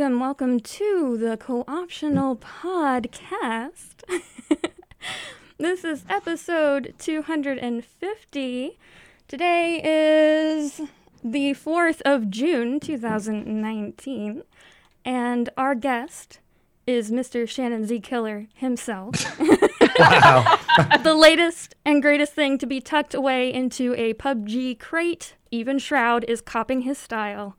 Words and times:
welcome, 0.00 0.18
welcome 0.18 0.58
to 0.60 1.18
the 1.18 1.36
Co-optional 1.36 2.36
Podcast. 2.36 4.02
this 5.58 5.84
is 5.84 6.06
episode 6.08 6.94
250. 6.98 8.78
Today 9.28 9.80
is 9.84 10.80
the 11.22 11.50
4th 11.50 12.00
of 12.06 12.30
June, 12.30 12.80
2019, 12.80 14.42
and 15.04 15.50
our 15.58 15.74
guest 15.74 16.38
is 16.86 17.10
Mr. 17.10 17.46
Shannon 17.46 17.84
Z. 17.86 18.00
Killer 18.00 18.46
himself. 18.54 19.38
Wow. 19.98 20.58
the 21.02 21.14
latest 21.14 21.74
and 21.84 22.00
greatest 22.00 22.32
thing 22.32 22.56
to 22.56 22.64
be 22.64 22.80
tucked 22.80 23.12
away 23.12 23.52
into 23.52 23.94
a 23.98 24.14
PUBG 24.14 24.78
crate. 24.78 25.34
Even 25.50 25.78
Shroud 25.78 26.24
is 26.24 26.40
copying 26.40 26.82
his 26.82 26.96
style. 26.96 27.58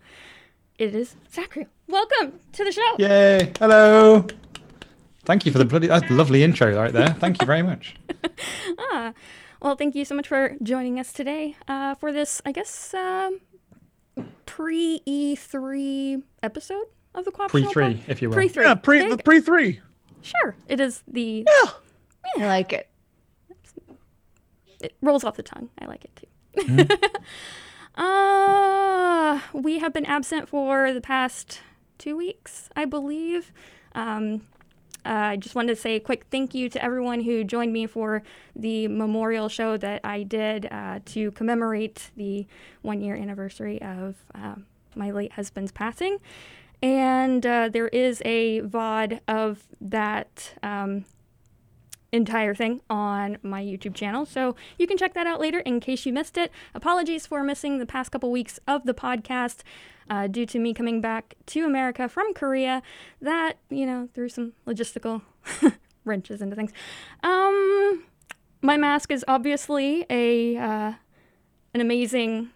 It 0.79 0.95
is 0.95 1.15
Sacriel. 1.29 1.67
Welcome 1.91 2.39
to 2.53 2.63
the 2.63 2.71
show. 2.71 2.95
Yay. 2.99 3.51
Hello. 3.59 4.25
Thank 5.25 5.45
you 5.45 5.51
for 5.51 5.57
the 5.57 5.65
bloody 5.65 5.87
that's 5.87 6.09
lovely 6.09 6.41
intro 6.41 6.73
right 6.73 6.93
there. 6.93 7.09
Thank 7.09 7.41
you 7.41 7.45
very 7.45 7.61
much. 7.61 7.95
Ah, 8.79 9.13
well, 9.61 9.75
thank 9.75 9.95
you 9.95 10.05
so 10.05 10.15
much 10.15 10.27
for 10.27 10.55
joining 10.63 10.99
us 10.99 11.11
today 11.11 11.55
uh, 11.67 11.95
for 11.95 12.11
this, 12.11 12.41
I 12.45 12.51
guess, 12.51 12.93
um, 12.93 13.41
pre 14.45 15.01
E3 15.07 16.23
episode 16.41 16.85
of 17.13 17.25
the 17.25 17.31
Co-optional 17.31 17.71
Pre 17.71 17.73
three, 17.73 18.03
if 18.07 18.21
you 18.21 18.29
will. 18.29 18.35
Pre 18.35 18.47
three. 18.47 18.63
Yeah, 18.63 18.75
pre 18.75 19.09
the 19.09 19.17
pre 19.17 19.41
three. 19.41 19.81
Sure, 20.21 20.55
it 20.67 20.79
is 20.79 21.03
the. 21.07 21.45
Yeah. 21.47 22.43
I 22.43 22.47
like 22.47 22.73
it. 22.73 22.89
It 24.81 24.95
rolls 25.01 25.23
off 25.23 25.35
the 25.35 25.43
tongue. 25.43 25.69
I 25.79 25.85
like 25.85 26.05
it 26.05 26.27
too. 26.55 26.87
uh, 28.01 29.39
we 29.53 29.79
have 29.79 29.93
been 29.93 30.05
absent 30.05 30.49
for 30.49 30.93
the 30.93 31.01
past 31.01 31.61
two 32.01 32.17
weeks, 32.17 32.67
I 32.75 32.85
believe. 32.85 33.53
Um, 33.93 34.41
uh, 35.05 35.09
I 35.09 35.35
just 35.37 35.55
wanted 35.55 35.75
to 35.75 35.81
say 35.81 35.95
a 35.95 35.99
quick 35.99 36.25
thank 36.31 36.53
you 36.55 36.67
to 36.69 36.83
everyone 36.83 37.21
who 37.21 37.43
joined 37.43 37.71
me 37.71 37.85
for 37.85 38.23
the 38.55 38.87
memorial 38.87 39.49
show 39.49 39.77
that 39.77 40.01
I 40.03 40.23
did 40.23 40.67
uh, 40.71 40.99
to 41.05 41.31
commemorate 41.31 42.09
the 42.15 42.47
one 42.81 43.01
year 43.01 43.15
anniversary 43.15 43.79
of 43.81 44.15
uh, 44.33 44.55
my 44.95 45.11
late 45.11 45.33
husband's 45.33 45.71
passing. 45.71 46.17
And 46.81 47.45
uh, 47.45 47.69
there 47.69 47.87
is 47.89 48.21
a 48.25 48.61
VOD 48.61 49.19
of 49.27 49.67
that 49.79 50.55
um, 50.63 51.05
entire 52.11 52.53
thing 52.53 52.81
on 52.89 53.37
my 53.43 53.63
YouTube 53.63 53.93
channel. 53.93 54.25
So 54.25 54.55
you 54.77 54.87
can 54.87 54.97
check 54.97 55.13
that 55.13 55.27
out 55.27 55.39
later 55.39 55.59
in 55.59 55.79
case 55.79 56.05
you 56.05 56.13
missed 56.13 56.37
it. 56.37 56.51
Apologies 56.73 57.25
for 57.25 57.43
missing 57.43 57.77
the 57.77 57.85
past 57.85 58.11
couple 58.11 58.31
weeks 58.31 58.59
of 58.67 58.85
the 58.85 58.93
podcast 58.93 59.61
uh, 60.09 60.27
due 60.27 60.45
to 60.47 60.59
me 60.59 60.73
coming 60.73 61.01
back 61.01 61.35
to 61.47 61.65
America 61.65 62.07
from 62.07 62.33
Korea. 62.33 62.81
That, 63.21 63.53
you 63.69 63.85
know, 63.85 64.09
threw 64.13 64.29
some 64.29 64.53
logistical 64.67 65.21
wrenches 66.05 66.41
into 66.41 66.55
things. 66.55 66.71
Um, 67.23 68.03
my 68.61 68.77
mask 68.77 69.11
is 69.11 69.25
obviously 69.27 70.05
a 70.09 70.57
uh, 70.57 70.93
an 71.73 71.81
amazing 71.81 72.49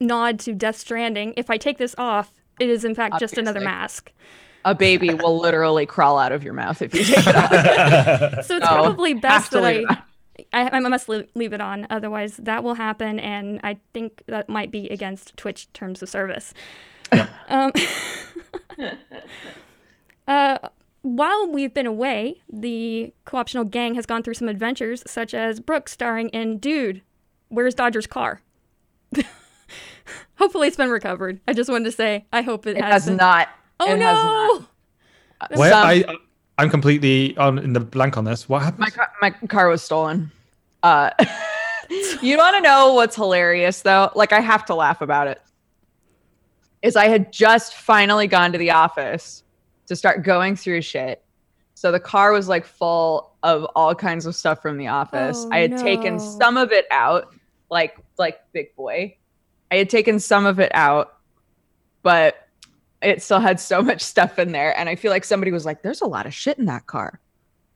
nod 0.00 0.38
to 0.40 0.54
Death 0.54 0.76
Stranding. 0.76 1.34
If 1.36 1.50
I 1.50 1.56
take 1.56 1.78
this 1.78 1.94
off, 1.98 2.32
it 2.60 2.68
is 2.68 2.84
in 2.84 2.94
fact 2.94 3.18
just 3.18 3.38
another 3.38 3.60
mask. 3.60 4.12
A 4.64 4.74
baby 4.74 5.14
will 5.14 5.38
literally 5.38 5.86
crawl 5.86 6.18
out 6.18 6.32
of 6.32 6.42
your 6.42 6.52
mouth 6.52 6.82
if 6.82 6.92
you 6.92 7.04
take 7.04 7.26
it 7.26 7.36
off. 7.36 8.44
So 8.44 8.56
it's 8.56 8.66
probably 8.66 9.14
best 9.14 9.52
to 9.52 9.60
that 9.60 9.64
I, 9.64 9.72
leave 9.72 9.82
it 9.82 9.90
on. 9.90 10.02
I, 10.52 10.68
I 10.70 10.80
must 10.80 11.08
leave 11.08 11.52
it 11.52 11.60
on. 11.60 11.86
Otherwise, 11.90 12.36
that 12.38 12.62
will 12.62 12.74
happen, 12.74 13.18
and 13.18 13.60
I 13.62 13.78
think 13.92 14.22
that 14.26 14.48
might 14.48 14.70
be 14.70 14.88
against 14.88 15.36
Twitch 15.36 15.72
terms 15.72 16.02
of 16.02 16.08
service. 16.08 16.54
Um, 17.48 17.72
uh, 20.28 20.58
while 21.02 21.48
we've 21.50 21.72
been 21.72 21.86
away, 21.86 22.42
the 22.52 23.14
co-optional 23.24 23.64
gang 23.64 23.94
has 23.94 24.04
gone 24.04 24.22
through 24.22 24.34
some 24.34 24.48
adventures, 24.48 25.02
such 25.06 25.32
as 25.32 25.58
Brooke 25.60 25.88
starring 25.88 26.28
in 26.30 26.58
"Dude, 26.58 27.00
Where's 27.48 27.74
Dodger's 27.74 28.06
Car." 28.06 28.42
Hopefully, 30.36 30.68
it's 30.68 30.76
been 30.76 30.90
recovered. 30.90 31.40
I 31.48 31.52
just 31.52 31.70
wanted 31.70 31.84
to 31.86 31.92
say, 31.92 32.26
I 32.32 32.42
hope 32.42 32.66
it, 32.66 32.76
It 32.76 32.84
has. 32.84 32.92
has 32.92 33.06
been. 33.06 33.16
not. 33.16 33.48
Oh 33.80 33.94
it 33.94 33.98
no! 33.98 34.06
has 34.06 34.62
not. 35.50 35.58
Where 35.58 35.70
Some- 35.70 35.86
I 35.86 36.16
I'm 36.58 36.70
completely 36.70 37.36
on 37.36 37.58
in 37.58 37.72
the 37.72 37.80
blank 37.80 38.16
on 38.16 38.24
this. 38.24 38.48
What 38.48 38.62
happened? 38.62 38.80
my 38.80 38.90
car, 38.90 39.10
my 39.22 39.30
car 39.30 39.68
was 39.68 39.80
stolen. 39.80 40.30
Uh, 40.82 41.10
you 42.20 42.36
want 42.36 42.56
to 42.56 42.60
know 42.60 42.94
what's 42.94 43.14
hilarious 43.14 43.82
though? 43.82 44.10
Like 44.14 44.32
I 44.32 44.40
have 44.40 44.66
to 44.66 44.74
laugh 44.74 45.00
about 45.00 45.28
it. 45.28 45.40
Is 46.82 46.96
I 46.96 47.06
had 47.06 47.32
just 47.32 47.74
finally 47.74 48.26
gone 48.26 48.52
to 48.52 48.58
the 48.58 48.72
office 48.72 49.44
to 49.86 49.96
start 49.96 50.24
going 50.24 50.56
through 50.56 50.82
shit. 50.82 51.22
So 51.74 51.92
the 51.92 52.00
car 52.00 52.32
was 52.32 52.48
like 52.48 52.66
full 52.66 53.36
of 53.44 53.64
all 53.76 53.94
kinds 53.94 54.26
of 54.26 54.34
stuff 54.34 54.60
from 54.60 54.78
the 54.78 54.88
office. 54.88 55.44
Oh, 55.44 55.50
I 55.52 55.58
had 55.58 55.78
taken 55.78 56.18
some 56.18 56.56
of 56.56 56.72
it 56.72 56.86
out, 56.90 57.32
like 57.70 57.96
like 58.18 58.40
big 58.52 58.74
boy. 58.74 59.16
I 59.70 59.76
had 59.76 59.88
taken 59.88 60.18
some 60.18 60.44
of 60.44 60.58
it 60.58 60.72
out, 60.74 61.18
but 62.02 62.47
it 63.02 63.22
still 63.22 63.40
had 63.40 63.60
so 63.60 63.80
much 63.80 64.00
stuff 64.00 64.38
in 64.38 64.52
there 64.52 64.76
and 64.78 64.88
i 64.88 64.94
feel 64.94 65.10
like 65.10 65.24
somebody 65.24 65.52
was 65.52 65.64
like 65.64 65.82
there's 65.82 66.00
a 66.00 66.06
lot 66.06 66.26
of 66.26 66.34
shit 66.34 66.58
in 66.58 66.66
that 66.66 66.86
car 66.86 67.20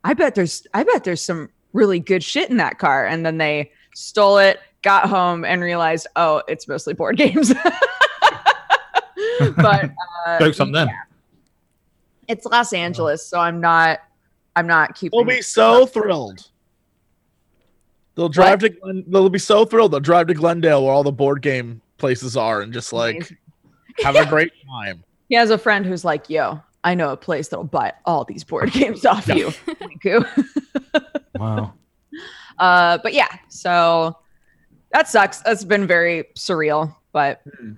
i 0.04 0.12
bet 0.14 0.34
there's 0.34 0.66
i 0.74 0.82
bet 0.82 1.04
there's 1.04 1.22
some 1.22 1.48
really 1.72 2.00
good 2.00 2.22
shit 2.22 2.50
in 2.50 2.56
that 2.56 2.78
car 2.78 3.06
and 3.06 3.24
then 3.24 3.38
they 3.38 3.70
stole 3.94 4.38
it 4.38 4.60
got 4.82 5.08
home 5.08 5.44
and 5.44 5.62
realized 5.62 6.06
oh 6.16 6.42
it's 6.48 6.66
mostly 6.68 6.92
board 6.94 7.16
games 7.22 7.52
but 9.56 9.90
uh, 10.26 10.38
Jokes 10.38 10.60
on 10.60 10.72
them. 10.72 10.88
it's 12.28 12.44
los 12.46 12.72
angeles 12.72 13.24
so 13.24 13.38
i'm 13.38 13.60
not 13.60 14.00
i'm 14.56 14.66
not 14.66 14.94
keeping 14.94 15.18
They'll 15.18 15.36
be 15.36 15.42
so 15.42 15.86
thrilled. 15.86 16.48
They'll 18.14 18.28
drive 18.28 18.58
to 18.60 18.68
Glen, 18.68 19.04
they'll 19.08 19.30
be 19.30 19.38
so 19.38 19.64
thrilled. 19.64 19.92
They'll 19.92 20.00
drive 20.00 20.26
to 20.26 20.34
Glendale 20.34 20.84
where 20.84 20.92
all 20.92 21.02
the 21.02 21.10
board 21.12 21.40
game 21.40 21.80
places 21.96 22.36
are 22.36 22.60
and 22.60 22.72
just 22.72 22.92
like 22.92 23.16
Amazing. 23.16 23.38
have 24.02 24.16
a 24.16 24.26
great 24.28 24.52
time. 24.70 25.02
He 25.32 25.36
has 25.38 25.48
a 25.48 25.56
friend 25.56 25.86
who's 25.86 26.04
like 26.04 26.28
yo 26.28 26.60
i 26.84 26.94
know 26.94 27.08
a 27.10 27.16
place 27.16 27.48
that'll 27.48 27.64
buy 27.64 27.90
all 28.04 28.22
these 28.26 28.44
board 28.44 28.70
games 28.80 29.06
off 29.06 29.26
you 29.28 29.50
Thank 29.50 30.04
you 30.04 30.24
Wow. 31.38 31.72
Uh, 32.58 32.98
but 33.02 33.14
yeah, 33.14 33.28
so 33.48 34.18
that 34.92 35.08
sucks. 35.08 35.40
That's 35.40 35.64
been 35.64 35.86
very 35.86 36.24
surreal, 36.36 36.94
but 37.12 37.40
Hmm. 37.58 37.72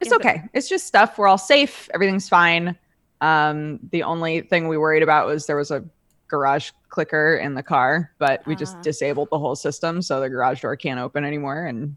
it's 0.00 0.10
Yeah, 0.10 0.16
but- 0.18 0.26
okay. 0.26 0.42
It's 0.52 0.68
just 0.68 0.86
stuff. 0.88 1.16
We're 1.16 1.28
all 1.28 1.38
safe. 1.38 1.88
Everything's 1.94 2.28
fine. 2.28 2.76
Um, 3.20 3.78
the 3.92 4.02
only 4.02 4.40
thing 4.42 4.66
we 4.66 4.76
worried 4.76 5.04
about 5.04 5.26
was 5.28 5.46
there 5.46 5.56
was 5.56 5.70
a 5.70 5.84
garage 6.26 6.72
clicker 6.88 7.36
in 7.36 7.54
the 7.54 7.62
car, 7.62 8.10
but 8.18 8.44
we 8.46 8.56
just 8.56 8.76
Ah. 8.78 8.82
disabled 8.82 9.28
the 9.30 9.38
whole 9.38 9.54
system, 9.56 10.02
so 10.02 10.20
the 10.20 10.28
garage 10.28 10.60
door 10.62 10.74
can't 10.76 10.98
open 10.98 11.24
anymore. 11.24 11.64
And 11.66 11.96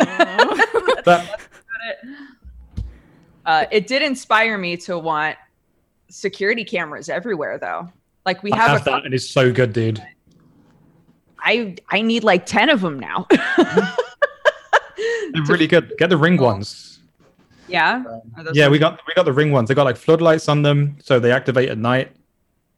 Oh. 0.00 0.56
That, 1.04 1.40
uh, 3.50 3.66
it 3.72 3.86
did 3.88 4.02
inspire 4.02 4.56
me 4.58 4.76
to 4.76 4.98
want 4.98 5.36
security 6.08 6.64
cameras 6.64 7.08
everywhere, 7.08 7.58
though. 7.58 7.90
Like 8.24 8.42
we 8.42 8.52
I 8.52 8.56
have, 8.56 8.70
have 8.70 8.82
a, 8.82 8.90
that 8.90 9.04
and 9.06 9.14
it's 9.14 9.28
so 9.28 9.52
good, 9.52 9.72
dude. 9.72 10.00
I 11.40 11.74
I 11.90 12.02
need 12.02 12.22
like 12.22 12.46
ten 12.46 12.68
of 12.70 12.80
them 12.80 13.00
now. 13.00 13.26
They're 15.32 15.42
really 15.48 15.66
good. 15.66 15.94
Get 15.98 16.10
the 16.10 16.16
ring 16.16 16.36
ones. 16.36 17.00
yeah. 17.68 18.02
Are 18.36 18.44
Yeah, 18.52 18.66
ones- 18.66 18.72
we 18.72 18.78
got 18.78 19.00
we 19.06 19.14
got 19.14 19.24
the 19.24 19.32
ring 19.32 19.50
ones. 19.50 19.68
They 19.68 19.74
got 19.74 19.84
like 19.84 19.96
floodlights 19.96 20.48
on 20.48 20.62
them, 20.62 20.96
so 21.02 21.18
they 21.18 21.32
activate 21.32 21.68
at 21.70 21.78
night. 21.78 22.12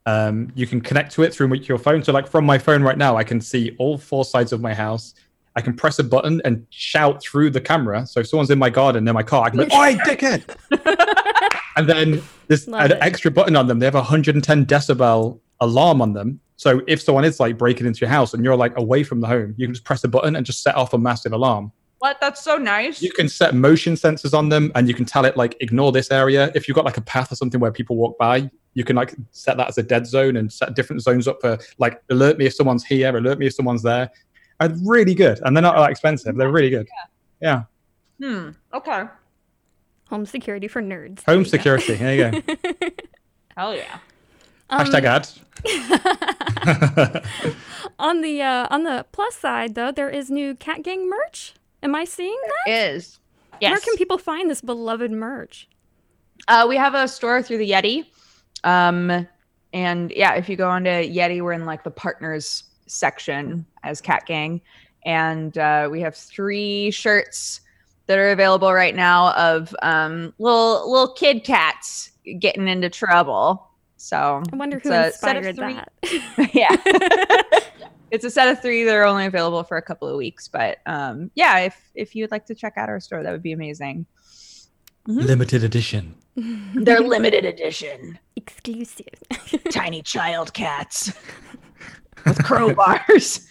Um, 0.05 0.51
you 0.55 0.67
can 0.67 0.81
connect 0.81 1.11
to 1.13 1.23
it 1.23 1.33
through 1.33 1.53
your 1.55 1.77
phone. 1.77 2.03
So, 2.03 2.11
like 2.11 2.27
from 2.27 2.45
my 2.45 2.57
phone 2.57 2.83
right 2.83 2.97
now, 2.97 3.15
I 3.15 3.23
can 3.23 3.39
see 3.41 3.75
all 3.79 3.97
four 3.97 4.25
sides 4.25 4.51
of 4.53 4.61
my 4.61 4.73
house. 4.73 5.13
I 5.55 5.61
can 5.61 5.75
press 5.75 5.99
a 5.99 6.03
button 6.03 6.41
and 6.45 6.65
shout 6.69 7.21
through 7.23 7.51
the 7.51 7.61
camera. 7.61 8.05
So 8.07 8.21
if 8.21 8.27
someone's 8.27 8.49
in 8.49 8.59
my 8.59 8.69
garden 8.69 9.03
near 9.03 9.13
my 9.13 9.23
car, 9.23 9.45
I 9.45 9.49
can 9.49 9.59
be 9.59 9.65
like, 9.65 9.73
"Oi, 9.73 9.99
dickhead!" 10.03 10.43
and 11.75 11.87
then 11.87 12.21
there's 12.47 12.67
Love 12.67 12.85
an 12.85 12.91
it. 12.93 12.97
extra 13.01 13.31
button 13.31 13.55
on 13.55 13.67
them. 13.67 13.79
They 13.79 13.85
have 13.85 13.95
a 13.95 13.99
110 13.99 14.65
decibel 14.65 15.39
alarm 15.59 16.01
on 16.01 16.13
them. 16.13 16.39
So 16.55 16.81
if 16.87 17.01
someone 17.01 17.25
is 17.25 17.39
like 17.39 17.57
breaking 17.57 17.87
into 17.87 18.01
your 18.01 18.09
house 18.09 18.33
and 18.33 18.43
you're 18.43 18.55
like 18.55 18.77
away 18.77 19.03
from 19.03 19.21
the 19.21 19.27
home, 19.27 19.53
you 19.57 19.67
can 19.67 19.73
just 19.73 19.85
press 19.85 20.03
a 20.03 20.07
button 20.07 20.35
and 20.35 20.45
just 20.45 20.63
set 20.63 20.75
off 20.75 20.93
a 20.93 20.97
massive 20.97 21.33
alarm. 21.33 21.71
What? 21.99 22.19
That's 22.19 22.43
so 22.43 22.57
nice. 22.57 23.01
You 23.01 23.11
can 23.11 23.29
set 23.29 23.55
motion 23.55 23.93
sensors 23.93 24.37
on 24.37 24.49
them 24.49 24.71
and 24.75 24.87
you 24.87 24.93
can 24.93 25.05
tell 25.05 25.23
it 25.25 25.37
like 25.37 25.55
ignore 25.61 25.91
this 25.91 26.11
area. 26.11 26.51
If 26.53 26.67
you've 26.67 26.75
got 26.75 26.85
like 26.85 26.97
a 26.97 27.01
path 27.01 27.31
or 27.31 27.35
something 27.35 27.59
where 27.59 27.71
people 27.71 27.95
walk 27.95 28.17
by, 28.17 28.49
you 28.73 28.83
can 28.83 28.95
like 28.95 29.15
set 29.31 29.55
that 29.57 29.69
as 29.69 29.77
a 29.77 29.83
dead 29.83 30.05
zone 30.05 30.35
and 30.35 30.51
set 30.51 30.75
different 30.75 31.01
zones 31.01 31.27
up 31.27 31.39
for 31.39 31.57
like 31.77 32.01
alert 32.09 32.37
me 32.37 32.45
if 32.45 32.55
someone's 32.55 32.83
here, 32.83 33.15
alert 33.15 33.39
me 33.39 33.47
if 33.47 33.53
someone's 33.53 33.83
there. 33.83 34.11
And 34.59 34.87
really 34.87 35.15
good. 35.15 35.39
And 35.43 35.55
they're 35.55 35.61
not 35.61 35.75
that 35.75 35.89
expensive. 35.89 36.35
They're 36.35 36.51
really 36.51 36.69
good. 36.69 36.87
Yeah. 37.41 37.63
Hmm. 38.21 38.49
Okay. 38.73 39.03
Home 40.09 40.25
security 40.25 40.67
for 40.67 40.81
nerds. 40.81 41.23
Home 41.25 41.43
There 41.43 41.45
security. 41.45 41.95
There 41.95 42.15
you 42.15 42.31
go. 42.31 42.41
Hell 43.57 43.75
yeah. 43.75 43.99
Um, 44.69 44.85
Hashtag 44.85 45.03
ad. 45.03 45.27
on 47.99 48.21
the 48.21 48.41
uh, 48.41 48.67
on 48.69 48.83
the 48.83 49.05
plus 49.11 49.35
side, 49.35 49.75
though, 49.75 49.91
there 49.91 50.09
is 50.09 50.29
new 50.29 50.55
Cat 50.55 50.83
Gang 50.83 51.09
merch. 51.09 51.53
Am 51.81 51.95
I 51.95 52.05
seeing 52.05 52.37
that? 52.65 52.71
Is. 52.71 53.19
Yes. 53.61 53.71
Where 53.71 53.79
can 53.79 53.97
people 53.97 54.17
find 54.17 54.49
this 54.49 54.61
beloved 54.61 55.11
merch? 55.11 55.67
Uh, 56.47 56.65
we 56.67 56.77
have 56.77 56.95
a 56.95 57.07
store 57.07 57.41
through 57.41 57.59
the 57.59 57.71
Yeti. 57.71 58.05
Um, 58.63 59.27
and 59.73 60.11
yeah, 60.11 60.35
if 60.35 60.49
you 60.49 60.55
go 60.55 60.69
onto 60.69 60.89
Yeti, 60.89 61.41
we're 61.41 61.53
in 61.53 61.65
like 61.65 61.83
the 61.83 61.91
partners 61.91 62.63
section 62.93 63.65
as 63.83 64.01
Cat 64.01 64.25
Gang. 64.25 64.61
And 65.05 65.57
uh, 65.57 65.89
we 65.91 66.01
have 66.01 66.15
three 66.15 66.91
shirts 66.91 67.61
that 68.07 68.17
are 68.17 68.31
available 68.31 68.73
right 68.73 68.95
now 68.95 69.33
of 69.33 69.75
um, 69.81 70.33
little 70.37 70.89
little 70.91 71.13
kid 71.13 71.43
cats 71.43 72.11
getting 72.39 72.67
into 72.67 72.89
trouble. 72.89 73.69
So 73.97 74.43
I 74.51 74.55
wonder 74.55 74.77
it's 74.77 74.87
who 74.87 74.93
a 74.93 75.07
inspired 75.07 75.55
that. 75.57 75.91
yeah. 76.53 76.75
it's 78.11 78.25
a 78.25 78.29
set 78.29 78.49
of 78.49 78.61
three. 78.61 78.83
They're 78.83 79.05
only 79.05 79.25
available 79.25 79.63
for 79.63 79.77
a 79.77 79.81
couple 79.81 80.07
of 80.07 80.17
weeks, 80.17 80.47
but 80.47 80.79
um, 80.85 81.31
yeah, 81.35 81.59
if 81.59 81.91
if 81.95 82.15
you'd 82.15 82.31
like 82.31 82.45
to 82.47 82.55
check 82.55 82.73
out 82.77 82.89
our 82.89 82.99
store, 82.99 83.23
that 83.23 83.31
would 83.31 83.43
be 83.43 83.53
amazing. 83.53 84.05
Limited 85.05 85.63
edition. 85.63 86.15
They're 86.35 87.01
limited 87.01 87.45
edition, 87.45 88.17
Exclusive. 88.35 89.05
tiny 89.69 90.01
child 90.01 90.53
cats 90.53 91.11
with 92.25 92.37
crowbars. 92.39 93.47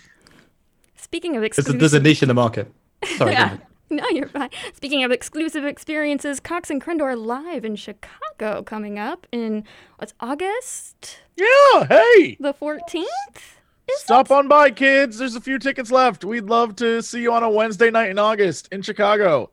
Speaking 0.97 1.37
of 1.37 1.43
There's 1.43 1.59
a, 1.59 1.61
exclusive, 1.61 1.81
there's 1.81 1.95
a 1.95 2.01
niche 2.01 2.23
in 2.23 2.29
the 2.29 2.35
market. 2.35 2.73
Sorry. 3.17 3.33
Yeah. 3.33 3.59
no, 3.91 4.09
you're 4.09 4.29
fine. 4.29 4.51
Speaking 4.75 5.05
of 5.05 5.11
exclusive 5.11 5.65
experiences, 5.65 6.41
Cox 6.41 6.71
and 6.71 6.83
Crendor 6.83 7.17
live 7.17 7.65
in 7.65 7.77
Chicago 7.77 8.63
coming 8.63 8.99
up 8.99 9.27
in 9.33 9.65
what's 9.99 10.15
August 10.21 11.19
Yeah, 11.37 11.85
hey, 11.87 12.37
the 12.41 12.55
14th. 12.55 13.05
stop 13.97 14.31
on 14.31 14.49
by, 14.49 14.71
kids. 14.71 15.19
There's 15.19 15.35
a 15.37 15.41
few 15.41 15.59
tickets 15.59 15.91
left. 15.91 16.25
We'd 16.25 16.45
love 16.45 16.77
to 16.77 17.03
see 17.03 17.21
you 17.21 17.33
on 17.33 17.43
a 17.43 17.51
Wednesday 17.51 17.91
night 17.91 18.11
in 18.11 18.19
August 18.19 18.69
in 18.73 18.81
Chicago. 18.81 19.51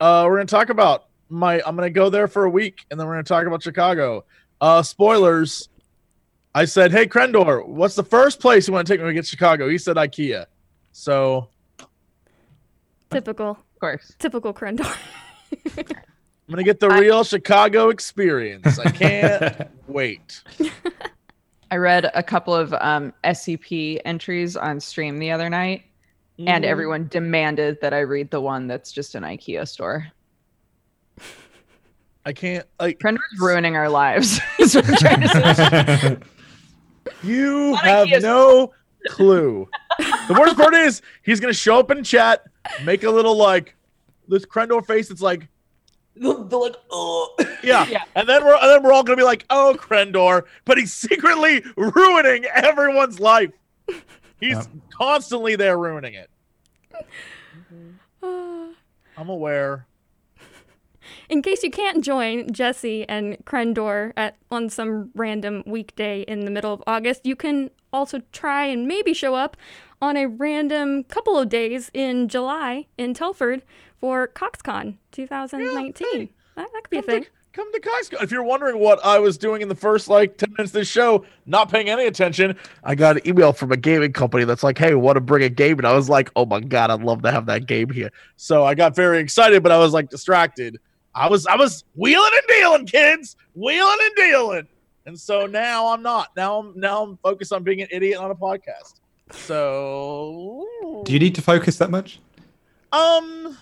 Uh, 0.00 0.24
we're 0.28 0.36
gonna 0.36 0.46
talk 0.46 0.68
about 0.68 1.06
my. 1.30 1.62
I'm 1.66 1.74
gonna 1.74 1.90
go 1.90 2.10
there 2.10 2.28
for 2.28 2.44
a 2.44 2.50
week, 2.50 2.84
and 2.90 3.00
then 3.00 3.06
we're 3.06 3.14
gonna 3.14 3.24
talk 3.24 3.46
about 3.46 3.62
Chicago. 3.62 4.24
Uh, 4.60 4.82
spoilers. 4.82 5.68
I 6.54 6.64
said, 6.64 6.90
"Hey, 6.92 7.06
Crendor, 7.06 7.66
what's 7.66 7.94
the 7.94 8.02
first 8.02 8.40
place 8.40 8.66
you 8.66 8.74
want 8.74 8.86
to 8.86 8.92
take 8.92 9.00
me 9.00 9.04
when 9.04 9.10
we 9.12 9.14
get 9.14 9.24
to 9.24 9.30
Chicago?" 9.30 9.68
He 9.68 9.78
said 9.78 9.96
IKEA. 9.96 10.46
So 10.92 11.48
Typical, 13.10 13.50
Of 13.52 13.78
course. 13.80 14.12
typical 14.18 14.52
Crendor. 14.52 14.84
I'm 15.76 16.52
gonna 16.52 16.62
get 16.62 16.80
the 16.80 16.88
real 16.90 17.24
Chicago 17.24 17.88
experience. 17.90 18.78
I 18.78 18.90
can't 18.90 19.70
wait. 19.86 20.42
I 21.70 21.76
read 21.76 22.10
a 22.14 22.22
couple 22.22 22.54
of 22.54 22.72
um, 22.80 23.12
SCP 23.24 24.00
entries 24.04 24.56
on 24.56 24.80
stream 24.80 25.18
the 25.18 25.30
other 25.30 25.48
night, 25.50 25.84
and 26.38 26.64
Mhm. 26.64 26.68
everyone 26.68 27.08
demanded 27.08 27.78
that 27.82 27.92
I 27.94 28.00
read 28.00 28.30
the 28.30 28.40
one 28.40 28.66
that's 28.66 28.90
just 28.92 29.14
an 29.14 29.22
IKEA 29.24 29.66
store. 29.68 30.06
I 32.24 32.32
can't 32.32 32.66
like 32.80 32.98
Crendor's 32.98 33.38
ruining 33.40 33.76
our 33.76 33.88
lives. 33.88 34.40
is 34.58 34.74
what 34.74 34.86
I'm 34.88 34.96
trying 34.96 35.20
to 35.20 35.54
say. 35.54 36.16
You 37.22 37.72
Not 37.72 37.84
have 37.84 38.08
IKEA. 38.08 38.22
no 38.22 38.72
clue. 39.08 39.68
The 39.98 40.36
worst 40.38 40.56
part 40.56 40.74
is 40.74 41.02
he's 41.22 41.40
gonna 41.40 41.52
show 41.52 41.78
up 41.78 41.90
in 41.90 42.02
chat, 42.04 42.44
make 42.84 43.02
a 43.04 43.10
little 43.10 43.36
like 43.36 43.74
this 44.28 44.44
Crendor 44.44 44.84
face. 44.86 45.10
It's 45.10 45.22
like 45.22 45.48
they're 46.16 46.32
like, 46.32 46.76
oh 46.90 47.34
yeah. 47.62 47.86
Yeah. 47.90 48.02
and 48.14 48.28
then 48.28 48.44
we're 48.44 48.54
and 48.56 48.70
then 48.70 48.82
we're 48.82 48.92
all 48.92 49.02
gonna 49.02 49.16
be 49.16 49.22
like, 49.24 49.44
oh 49.50 49.76
Crendor, 49.78 50.42
but 50.64 50.78
he's 50.78 50.92
secretly 50.94 51.62
ruining 51.76 52.44
everyone's 52.46 53.18
life. 53.20 53.50
He's 54.40 54.56
Yep. 54.56 54.66
constantly 54.92 55.56
there 55.56 55.76
ruining 55.78 56.14
it. 56.14 56.30
Ah. 58.22 58.68
I'm 59.16 59.28
aware. 59.28 59.86
In 61.28 61.42
case 61.42 61.62
you 61.62 61.70
can't 61.70 62.02
join 62.02 62.50
Jesse 62.50 63.06
and 63.06 63.36
Crendor 63.44 64.12
at 64.16 64.36
on 64.50 64.70
some 64.70 65.10
random 65.14 65.62
weekday 65.66 66.22
in 66.22 66.46
the 66.46 66.50
middle 66.50 66.72
of 66.72 66.82
August, 66.86 67.26
you 67.26 67.36
can 67.36 67.70
also 67.92 68.22
try 68.32 68.64
and 68.64 68.88
maybe 68.88 69.12
show 69.12 69.34
up 69.34 69.56
on 70.00 70.16
a 70.16 70.26
random 70.26 71.04
couple 71.04 71.38
of 71.38 71.50
days 71.50 71.90
in 71.92 72.28
July 72.28 72.86
in 72.96 73.12
Telford 73.12 73.62
for 74.00 74.28
CoxCon 74.28 74.96
2019. 75.12 76.30
that, 76.56 76.68
that 76.72 76.84
could 76.84 76.90
be 76.90 76.98
a 76.98 77.02
thing. 77.02 77.24
to, 77.24 77.30
come 77.52 77.70
to 77.72 77.80
CoxCon. 77.80 78.22
If 78.22 78.30
you're 78.30 78.42
wondering 78.42 78.78
what 78.78 79.04
I 79.04 79.18
was 79.18 79.36
doing 79.36 79.60
in 79.60 79.68
the 79.68 79.74
first 79.74 80.08
like 80.08 80.38
10 80.38 80.54
minutes 80.56 80.70
of 80.70 80.80
this 80.80 80.88
show, 80.88 81.26
not 81.44 81.70
paying 81.70 81.90
any 81.90 82.06
attention, 82.06 82.56
I 82.84 82.94
got 82.94 83.16
an 83.16 83.28
email 83.28 83.52
from 83.52 83.70
a 83.70 83.76
gaming 83.76 84.14
company 84.14 84.44
that's 84.44 84.62
like, 84.62 84.78
hey, 84.78 84.94
want 84.94 85.16
to 85.16 85.20
bring 85.20 85.42
a 85.42 85.50
game? 85.50 85.78
And 85.78 85.86
I 85.86 85.92
was 85.92 86.08
like, 86.08 86.30
oh 86.36 86.46
my 86.46 86.60
God, 86.60 86.90
I'd 86.90 87.02
love 87.02 87.20
to 87.22 87.30
have 87.30 87.44
that 87.46 87.66
game 87.66 87.90
here. 87.90 88.10
So 88.36 88.64
I 88.64 88.74
got 88.74 88.96
very 88.96 89.18
excited, 89.18 89.62
but 89.62 89.72
I 89.72 89.78
was 89.78 89.92
like 89.92 90.08
distracted. 90.08 90.78
I 91.18 91.28
was 91.28 91.46
I 91.46 91.56
was 91.56 91.84
wheeling 91.94 92.30
and 92.32 92.48
dealing, 92.48 92.86
kids, 92.86 93.36
wheeling 93.54 93.98
and 94.00 94.14
dealing. 94.16 94.68
And 95.06 95.18
so 95.18 95.46
now 95.46 95.88
I'm 95.92 96.02
not. 96.02 96.28
Now 96.36 96.58
I'm 96.60 96.72
now 96.78 97.02
I'm 97.02 97.16
focused 97.18 97.52
on 97.52 97.62
being 97.64 97.80
an 97.82 97.88
idiot 97.90 98.18
on 98.18 98.30
a 98.30 98.34
podcast. 98.34 99.00
So 99.32 101.02
Do 101.04 101.12
you 101.12 101.18
need 101.18 101.34
to 101.34 101.42
focus 101.42 101.78
that 101.78 101.90
much? 101.90 102.20
um 102.92 103.56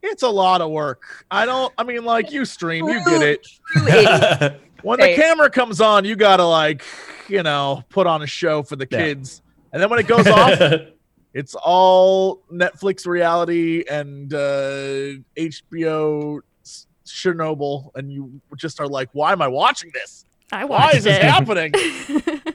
it's 0.00 0.22
a 0.22 0.28
lot 0.28 0.60
of 0.60 0.70
work. 0.70 1.02
I 1.30 1.44
don't 1.46 1.72
I 1.76 1.82
mean 1.82 2.04
like 2.04 2.30
you 2.30 2.44
stream, 2.44 2.86
you 2.88 3.04
get 3.04 3.22
it. 3.22 4.60
When 4.82 5.00
the 5.00 5.12
camera 5.16 5.50
comes 5.50 5.80
on, 5.80 6.04
you 6.04 6.14
gotta 6.14 6.44
like, 6.44 6.84
you 7.26 7.42
know, 7.42 7.82
put 7.88 8.06
on 8.06 8.22
a 8.22 8.28
show 8.28 8.62
for 8.62 8.76
the 8.76 8.86
Yeah. 8.88 8.98
kids. 8.98 9.42
And 9.72 9.82
then 9.82 9.90
when 9.90 9.98
it 9.98 10.06
goes 10.06 10.28
off, 10.28 10.60
it's 11.34 11.56
all 11.56 12.44
Netflix 12.52 13.04
reality 13.04 13.82
and 13.90 14.32
uh 14.32 15.18
HBO 15.36 16.38
s- 16.38 16.42
Chernobyl, 17.12 17.90
and 17.94 18.12
you 18.12 18.40
just 18.56 18.80
are 18.80 18.86
like, 18.88 19.08
why 19.12 19.32
am 19.32 19.42
I 19.42 19.48
watching 19.48 19.90
this? 19.94 20.24
I 20.52 20.64
watched 20.64 20.70
Why 20.70 20.86
watched 20.86 20.96
is 20.96 21.04
this 21.04 21.16
it. 21.18 21.22
happening? 21.24 22.54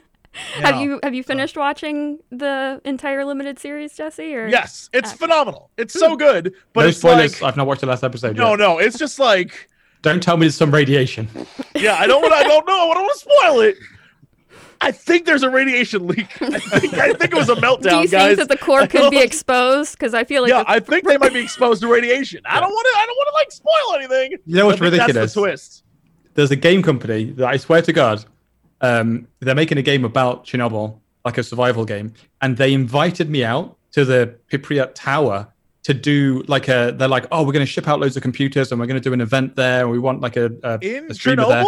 Have 0.54 0.80
you 0.80 0.98
have 1.04 1.14
you 1.14 1.22
finished 1.22 1.56
watching 1.56 2.18
the 2.30 2.80
entire 2.84 3.24
limited 3.24 3.56
series, 3.60 3.96
Jesse? 3.96 4.34
Or 4.34 4.48
Yes, 4.48 4.90
it's 4.92 5.10
Okay. 5.10 5.16
phenomenal. 5.18 5.70
It's 5.78 5.94
so 5.94 6.10
hmm. 6.10 6.16
good, 6.16 6.54
but 6.72 6.80
no 6.82 6.86
it's 6.88 6.98
spoilers. 6.98 7.40
like 7.40 7.48
I've 7.48 7.56
not 7.56 7.68
watched 7.68 7.82
the 7.82 7.86
last 7.86 8.02
episode 8.02 8.36
no, 8.36 8.50
yet. 8.50 8.58
no. 8.58 8.78
It's 8.78 8.98
just 8.98 9.20
like 9.20 9.68
Don't 10.02 10.20
tell 10.20 10.36
me 10.36 10.46
there's 10.46 10.56
some 10.56 10.72
radiation. 10.74 11.28
yeah. 11.76 11.94
I 12.00 12.08
don't. 12.08 12.20
wanna- 12.20 12.34
I 12.34 12.42
don't 12.42 12.66
know. 12.66 12.90
I 12.90 12.94
don't 12.94 13.04
want 13.04 13.12
to 13.14 13.20
spoil 13.20 13.60
it. 13.60 13.76
I 14.84 14.92
think 14.92 15.24
there's 15.24 15.42
a 15.42 15.50
radiation 15.50 16.06
leak. 16.06 16.26
I 16.42 16.58
think, 16.58 16.94
I 16.94 17.12
think 17.14 17.32
it 17.32 17.34
was 17.34 17.48
a 17.48 17.56
meltdown, 17.56 17.82
Do 17.82 17.96
you 17.96 18.08
guys. 18.08 18.36
think 18.36 18.38
that 18.38 18.48
the 18.48 18.58
core 18.58 18.86
could 18.86 19.10
be 19.10 19.18
exposed? 19.20 19.92
Because 19.92 20.12
I 20.14 20.24
feel 20.24 20.42
like 20.42 20.50
yeah, 20.50 20.62
the- 20.62 20.70
I 20.70 20.80
think 20.80 21.06
they 21.06 21.16
might 21.16 21.32
be 21.32 21.40
exposed 21.40 21.80
to 21.82 21.88
radiation. 21.88 22.42
I 22.44 22.60
don't 22.60 22.70
want 22.70 22.86
to. 22.86 22.98
I 23.00 23.06
don't 23.06 23.16
want 23.16 23.28
to 23.28 23.34
like 23.34 23.52
spoil 23.52 23.94
anything. 23.96 24.38
You 24.46 24.56
know 24.56 24.66
what's 24.66 24.76
I 24.80 24.90
think 24.90 24.92
ridiculous? 24.92 25.14
That's 25.14 25.34
the 25.34 25.40
twist. 25.40 25.84
There's 26.34 26.50
a 26.50 26.56
game 26.56 26.82
company 26.82 27.30
that 27.32 27.46
I 27.46 27.56
swear 27.56 27.80
to 27.82 27.92
God, 27.92 28.24
um, 28.80 29.28
they're 29.40 29.54
making 29.54 29.78
a 29.78 29.82
game 29.82 30.04
about 30.04 30.44
Chernobyl, 30.44 30.98
like 31.24 31.38
a 31.38 31.42
survival 31.42 31.84
game, 31.84 32.12
and 32.42 32.56
they 32.56 32.74
invited 32.74 33.30
me 33.30 33.44
out 33.44 33.76
to 33.92 34.04
the 34.04 34.34
Pripyat 34.52 34.92
Tower 34.94 35.48
to 35.84 35.94
do 35.94 36.42
like 36.48 36.68
a. 36.68 36.92
They're 36.96 37.08
like, 37.08 37.26
oh, 37.30 37.44
we're 37.44 37.52
going 37.52 37.64
to 37.64 37.70
ship 37.70 37.88
out 37.88 38.00
loads 38.00 38.16
of 38.16 38.22
computers 38.22 38.70
and 38.72 38.80
we're 38.80 38.86
going 38.86 39.00
to 39.00 39.08
do 39.08 39.12
an 39.14 39.20
event 39.20 39.56
there, 39.56 39.82
and 39.82 39.90
we 39.90 39.98
want 39.98 40.20
like 40.20 40.36
a, 40.36 40.50
a, 40.62 40.78
In 40.82 41.10
a 41.10 41.14
streamer 41.14 41.46
there. 41.46 41.64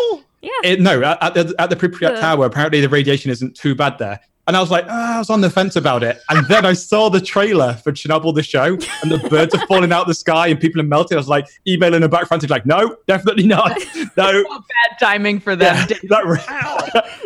Chernobyl, 0.46 0.64
yeah. 0.64 0.70
It, 0.72 0.80
no, 0.80 1.02
at, 1.02 1.22
at 1.22 1.34
the 1.34 1.54
at 1.58 1.70
the 1.70 1.76
Pripyat 1.76 2.14
The- 2.14 2.20
Tower, 2.20 2.46
apparently 2.46 2.80
the 2.80 2.88
radiation 2.88 3.30
isn't 3.30 3.56
too 3.56 3.74
bad 3.74 3.98
there. 3.98 4.20
And 4.48 4.56
I 4.56 4.60
was 4.60 4.70
like, 4.70 4.84
ah, 4.88 5.16
I 5.16 5.18
was 5.18 5.28
on 5.28 5.40
the 5.40 5.50
fence 5.50 5.74
about 5.74 6.04
it. 6.04 6.20
And 6.30 6.46
then 6.46 6.64
I 6.64 6.72
saw 6.72 7.08
the 7.08 7.20
trailer 7.20 7.74
for 7.82 7.90
Chernobyl, 7.90 8.32
the 8.32 8.44
show, 8.44 8.78
and 9.02 9.10
the 9.10 9.18
birds 9.28 9.52
are 9.56 9.66
falling 9.66 9.90
out 9.90 10.02
of 10.02 10.06
the 10.06 10.14
sky 10.14 10.46
and 10.46 10.60
people 10.60 10.80
are 10.80 10.84
melting. 10.84 11.16
I 11.16 11.18
was 11.18 11.26
like, 11.28 11.48
emailing 11.66 12.02
the 12.02 12.08
back 12.08 12.28
frantic, 12.28 12.48
like, 12.48 12.64
no, 12.64 12.96
definitely 13.08 13.46
not. 13.48 13.76
No, 14.16 14.44
Bad 14.44 14.98
timing 15.00 15.40
for 15.40 15.56
them. 15.56 15.74
yeah, 15.90 15.96
that 16.08 16.24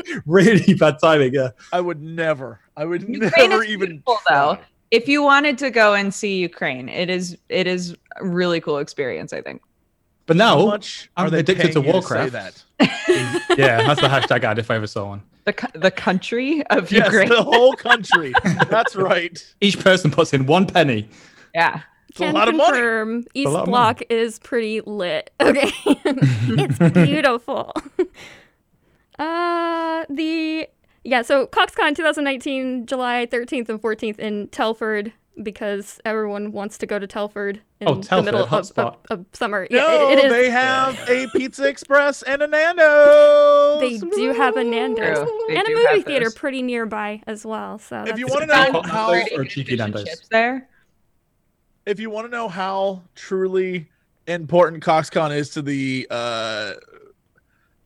re- 0.08 0.20
really 0.26 0.72
bad 0.74 0.96
timing. 0.98 1.34
Yeah. 1.34 1.50
I 1.74 1.80
would 1.82 2.00
never. 2.02 2.58
I 2.76 2.84
would 2.86 3.02
Ukraine 3.02 3.50
never 3.50 3.64
is 3.64 3.70
even. 3.70 4.02
though. 4.28 4.58
If 4.90 5.06
you 5.06 5.22
wanted 5.22 5.58
to 5.58 5.70
go 5.70 5.94
and 5.94 6.12
see 6.12 6.38
Ukraine, 6.38 6.88
it 6.88 7.10
is 7.10 7.36
it 7.48 7.66
is 7.66 7.94
a 8.16 8.24
really 8.26 8.60
cool 8.60 8.78
experience. 8.78 9.32
I 9.32 9.40
think. 9.42 9.62
But 10.26 10.36
How 10.38 10.56
now, 10.58 10.66
much 10.66 11.10
I'm 11.16 11.26
are 11.26 11.30
they 11.30 11.40
addicted 11.40 11.72
to 11.72 11.80
paying 11.80 11.86
you 11.86 11.92
Warcraft. 11.92 12.24
say 12.26 12.30
that? 12.30 12.64
Yeah, 12.80 13.82
that's 13.87 14.00
the 14.00 14.08
hashtag 14.08 14.44
ad 14.44 14.58
if 14.58 14.70
I 14.70 14.76
ever 14.76 14.87
saw 14.87 15.08
one. 15.08 15.22
The, 15.44 15.52
co- 15.52 15.68
the 15.75 15.90
country 15.90 16.62
of 16.66 16.90
Yes, 16.92 17.06
Ukraine. 17.06 17.28
the 17.28 17.42
whole 17.42 17.75
country. 17.75 18.32
That's 18.68 18.94
right. 19.10 19.42
Each 19.60 19.78
person 19.78 20.10
puts 20.10 20.32
in 20.32 20.46
one 20.46 20.66
penny. 20.66 21.08
yeah. 21.54 21.82
It's 22.08 22.18
a 22.20 22.25
Can 22.25 22.34
lot 22.34 22.49
of 22.49 22.56
money. 22.56 22.72
confirm 22.72 23.25
East 23.34 23.52
lot 23.52 23.60
of 23.62 23.66
Block 23.66 24.02
is 24.10 24.38
pretty 24.40 24.80
lit. 24.80 25.30
Okay. 25.40 25.70
it's 25.87 26.78
beautiful. 26.92 27.72
uh 29.18 30.04
the 30.08 30.66
yeah, 31.02 31.22
so 31.22 31.46
CoxCon 31.46 31.94
2019, 31.96 32.84
July 32.87 33.26
13th 33.30 33.68
and 33.70 33.80
14th 33.80 34.18
in 34.18 34.49
Telford 34.49 35.12
because 35.42 36.00
everyone 36.04 36.52
wants 36.52 36.76
to 36.78 36.87
go 36.87 36.99
to 36.99 37.06
Telford 37.06 37.60
in 37.80 37.88
Oh, 37.88 37.94
the 37.94 38.22
middle 38.22 38.44
of, 38.44 38.52
of, 38.76 38.96
of 39.10 39.25
summer. 39.32 39.66
No, 39.70 39.76
yeah, 39.78 40.10
it, 40.12 40.18
it 40.18 40.25
is. 40.26 40.32
they 40.32 40.50
have 40.50 40.99
a 41.08 41.26
Pizza 41.34 41.66
Express 41.68 42.22
and 42.22 42.42
a 42.42 42.46
Nando's. 42.46 43.80
They 43.80 43.99
do 44.16 44.32
have 44.34 44.56
a 44.56 44.64
Nando's 44.64 45.18
True. 45.18 45.49
And 45.56 45.66
a 45.66 45.70
movie 45.75 46.02
theater 46.02 46.26
those. 46.26 46.34
pretty 46.34 46.62
nearby 46.62 47.22
as 47.26 47.46
well. 47.46 47.78
So 47.78 48.04
If 48.06 48.18
you 48.18 48.26
want 48.26 48.40
to 48.42 48.46
know 48.46 48.82
how, 48.82 49.14
or 49.34 49.44
cheeky 49.44 49.76
Nando's? 49.76 50.22
there. 50.30 50.68
if 51.87 51.99
you 51.99 52.10
want 52.10 52.26
to 52.26 52.30
know 52.30 52.49
how 52.49 53.02
truly 53.14 53.88
important 54.26 54.84
CoxCon 54.84 55.34
is 55.34 55.50
to 55.50 55.62
the 55.62 56.06
uh, 56.10 56.72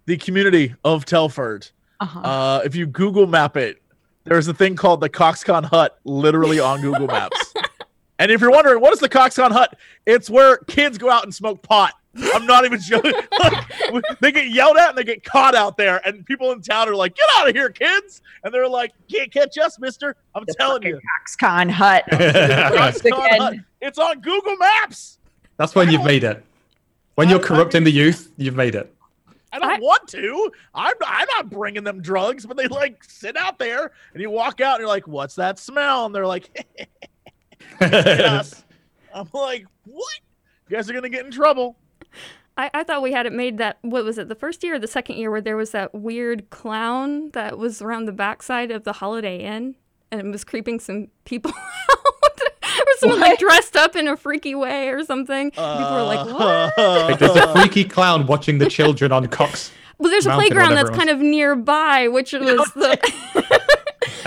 the 0.07 0.17
community 0.17 0.75
of 0.85 1.05
Telford. 1.05 1.69
Uh-huh. 2.01 2.21
Uh, 2.21 2.63
if 2.65 2.75
you 2.75 2.87
Google 2.87 3.27
map 3.27 3.57
it, 3.57 3.81
there's 4.25 4.49
a 4.49 4.55
thing 4.55 4.77
called 4.77 5.01
the 5.01 5.09
Coxcon 5.09 5.65
Hut, 5.65 5.99
literally 6.05 6.59
on 6.61 6.81
Google 6.81 7.07
Maps. 7.07 7.55
and 8.19 8.31
if 8.31 8.41
you're 8.41 8.51
wondering 8.51 8.81
what 8.81 8.93
is 8.93 8.99
the 9.01 9.09
Coxcon 9.09 9.51
Hut, 9.53 9.77
it's 10.07 10.29
where 10.31 10.59
kids 10.59 10.99
go 10.99 11.11
out 11.11 11.25
and 11.25 11.35
smoke 11.35 11.63
pot. 11.63 11.93
I'm 12.33 12.47
not 12.47 12.65
even 12.65 12.81
joking. 12.81 13.13
Like, 13.93 14.05
they 14.21 14.33
get 14.33 14.49
yelled 14.51 14.77
at 14.77 14.89
and 14.91 14.99
they 14.99 15.05
get 15.05 15.23
caught 15.25 15.55
out 15.55 15.77
there, 15.77 16.01
and 16.07 16.25
people 16.25 16.51
in 16.53 16.63
town 16.63 16.89
are 16.89 16.95
like, 16.97 17.15
"Get 17.15 17.27
out 17.37 17.49
of 17.49 17.55
here, 17.55 17.69
kids!" 17.71 18.23
And 18.43 18.53
they're 18.53 18.67
like, 18.69 18.93
"Can't 19.13 19.31
catch 19.33 19.59
us, 19.59 19.79
Mister." 19.79 20.17
I'm 20.35 20.45
The 20.47 20.55
telling 20.55 20.83
you, 20.85 20.99
Coxcon 21.29 21.71
Hut. 21.71 22.05
Coxcon 22.11 23.39
Hut. 23.39 23.55
It's 23.83 23.99
on 23.99 24.21
Google 24.21 24.57
Maps. 24.57 25.19
That's 25.59 25.75
when 25.75 25.91
you've 25.91 26.03
made 26.05 26.25
it. 26.25 26.43
When 27.17 27.29
you're 27.29 27.39
I- 27.41 27.43
I 27.43 27.47
corrupting 27.47 27.85
the 27.85 27.93
youth, 27.93 28.33
you've 28.37 28.57
made 28.57 28.75
it. 28.75 28.93
I 29.55 29.59
don't 29.59 29.71
I- 29.71 29.79
want 29.79 30.09
to. 30.09 30.51
I'm 30.75 30.95
I'm 31.07 31.27
not 31.37 31.51
bringing 31.51 31.85
them 31.85 32.03
drugs, 32.03 32.45
but 32.47 32.57
they 32.57 32.67
like 32.69 33.03
sit 33.05 33.37
out 33.37 33.59
there, 33.59 33.93
and 34.13 34.21
you 34.23 34.31
walk 34.31 34.61
out, 34.61 34.75
and 34.75 34.81
you're 34.81 34.89
like, 34.89 35.07
"What's 35.09 35.37
that 35.37 35.59
smell?" 35.59 36.07
And 36.07 36.15
they're 36.15 36.27
like, 36.27 36.67
"Yes." 37.81 38.65
I'm 39.15 39.29
like, 39.33 39.67
"What? 39.85 40.15
You 40.69 40.77
guys 40.77 40.91
are 40.91 40.93
gonna 40.93 41.09
get 41.09 41.25
in 41.25 41.31
trouble." 41.31 41.77
I, 42.57 42.71
I 42.73 42.85
thought 42.85 43.03
we 43.03 43.13
had 43.13 43.27
it 43.27 43.33
made 43.33 43.59
that 43.59 43.79
what 43.83 44.05
was 44.05 44.17
it 44.19 44.29
the 44.29 44.35
first 44.37 44.63
year 44.63 44.75
or 44.75 44.79
the 44.79 44.87
second 44.87 45.17
year 45.17 45.31
where 45.31 45.41
there 45.41 45.57
was 45.57 45.73
that 45.73 45.93
weird 45.95 46.51
clown 46.51 47.31
that 47.31 47.59
was 47.59 47.83
around 47.83 48.05
the 48.05 48.13
backside 48.13 48.71
of 48.71 48.85
the 48.85 48.93
Holiday 48.93 49.39
Inn 49.41 49.75
and 50.13 50.21
it 50.21 50.31
was 50.31 50.45
creeping 50.45 50.79
some 50.79 51.09
people 51.25 51.51
out 51.91 52.34
or 52.81 52.87
someone 52.99 53.21
like 53.21 53.39
dressed 53.39 53.77
up 53.77 53.97
in 53.97 54.09
a 54.09 54.17
freaky 54.17 54.55
way 54.55 54.89
or 54.89 55.05
something. 55.05 55.51
people 55.51 55.65
were 55.65 56.03
like, 56.03 56.21
uh, 56.21 56.71
"What?" 56.77 56.79
Like, 57.11 57.19
there's 57.19 57.37
a 57.37 57.53
freaky 57.53 57.85
clown 57.85 58.27
watching 58.27 58.59
the 58.59 58.69
children 58.71 59.13
on 59.13 59.27
Cox. 59.29 59.71
Well, 59.99 60.11
there's 60.11 60.27
a 60.27 60.35
playground 60.35 60.75
that's 60.75 60.91
kind 60.91 61.09
of 61.11 61.21
nearby, 61.21 62.09
which 62.09 62.33
was 62.35 62.71
the 62.75 62.99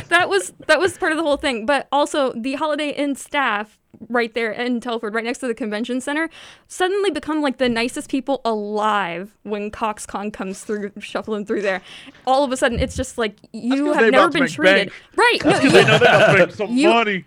that 0.10 0.30
was 0.30 0.54
that 0.68 0.80
was 0.80 0.98
part 0.98 1.12
of 1.12 1.18
the 1.18 1.24
whole 1.24 1.38
thing. 1.38 1.66
But 1.66 1.88
also 1.92 2.34
the 2.34 2.54
Holiday 2.56 2.90
Inn 2.92 3.16
staff 3.16 3.78
right 4.10 4.34
there 4.34 4.52
in 4.52 4.80
Telford, 4.80 5.14
right 5.16 5.24
next 5.24 5.40
to 5.40 5.48
the 5.48 5.54
convention 5.56 6.00
center, 6.00 6.30
suddenly 6.68 7.10
become 7.12 7.42
like 7.42 7.58
the 7.58 7.68
nicest 7.68 8.10
people 8.10 8.42
alive 8.46 9.36
when 9.44 9.72
CoxCon 9.72 10.32
comes 10.32 10.64
through, 10.64 10.92
shuffling 11.00 11.46
through 11.46 11.64
there. 11.64 11.82
All 12.26 12.44
of 12.44 12.52
a 12.52 12.58
sudden, 12.58 12.80
it's 12.80 12.96
just 12.96 13.18
like 13.18 13.36
you 13.52 13.92
have 13.94 14.12
never 14.12 14.30
been 14.30 14.48
treated 14.48 14.90
bank. 14.90 14.94
right. 15.16 15.44
No, 15.44 15.52
Because 15.52 15.72
they 15.74 15.84
know 15.86 15.94
you, 15.94 16.00
they're 16.00 16.38
gonna 16.38 16.52
some 16.52 16.72
You- 16.78 16.90
money. 16.90 17.26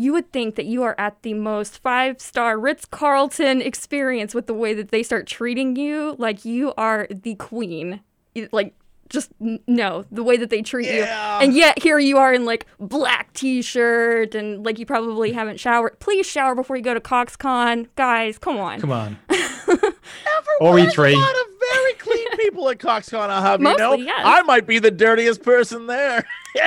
You 0.00 0.12
would 0.14 0.32
think 0.32 0.54
that 0.54 0.64
you 0.64 0.82
are 0.82 0.94
at 0.98 1.20
the 1.22 1.34
most 1.34 1.82
five 1.82 2.20
star 2.20 2.58
Ritz 2.58 2.84
Carlton 2.86 3.60
experience 3.60 4.34
with 4.34 4.46
the 4.46 4.54
way 4.54 4.72
that 4.74 4.90
they 4.90 5.02
start 5.02 5.26
treating 5.26 5.76
you. 5.76 6.14
Like 6.18 6.44
you 6.44 6.72
are 6.78 7.06
the 7.10 7.34
queen. 7.34 8.00
Like, 8.52 8.74
just 9.10 9.32
no, 9.66 10.04
the 10.12 10.22
way 10.22 10.36
that 10.36 10.50
they 10.50 10.62
treat 10.62 10.86
Yeah. 10.86 11.38
you. 11.40 11.44
And 11.44 11.54
yet 11.54 11.82
here 11.82 11.98
you 11.98 12.16
are 12.18 12.32
in 12.32 12.44
like 12.44 12.64
black 12.78 13.32
t 13.34 13.60
shirt 13.60 14.34
and 14.36 14.64
like 14.64 14.78
you 14.78 14.86
probably 14.86 15.32
haven't 15.32 15.58
showered. 15.60 15.98
Please 15.98 16.26
shower 16.26 16.54
before 16.54 16.76
you 16.76 16.82
go 16.82 16.94
to 16.94 17.00
CoxCon. 17.00 17.88
Guys, 17.96 18.38
come 18.38 18.56
on. 18.58 18.80
Come 18.80 18.92
on. 18.92 19.18
Ever 19.28 19.92
Or 20.60 20.76
there's 20.76 20.94
E3. 20.94 21.12
a 21.12 21.16
lot 21.16 21.34
of 21.34 21.46
very 21.74 21.92
clean 21.94 22.28
people 22.40 22.68
at 22.68 22.78
CoxCon. 22.78 23.28
I'll 23.30 23.42
have 23.42 23.60
you 23.60 23.76
know. 23.76 23.94
Yes. 23.94 24.22
I 24.24 24.42
might 24.42 24.66
be 24.66 24.78
the 24.78 24.90
dirtiest 24.90 25.42
person 25.42 25.86
there. 25.86 26.26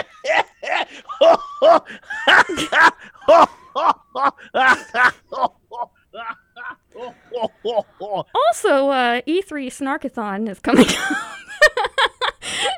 Also, 8.34 8.90
uh, 8.90 9.22
E3 9.28 9.68
Snarkathon 9.68 10.50
is 10.50 10.60
coming 10.60 10.86
up. 11.12 11.18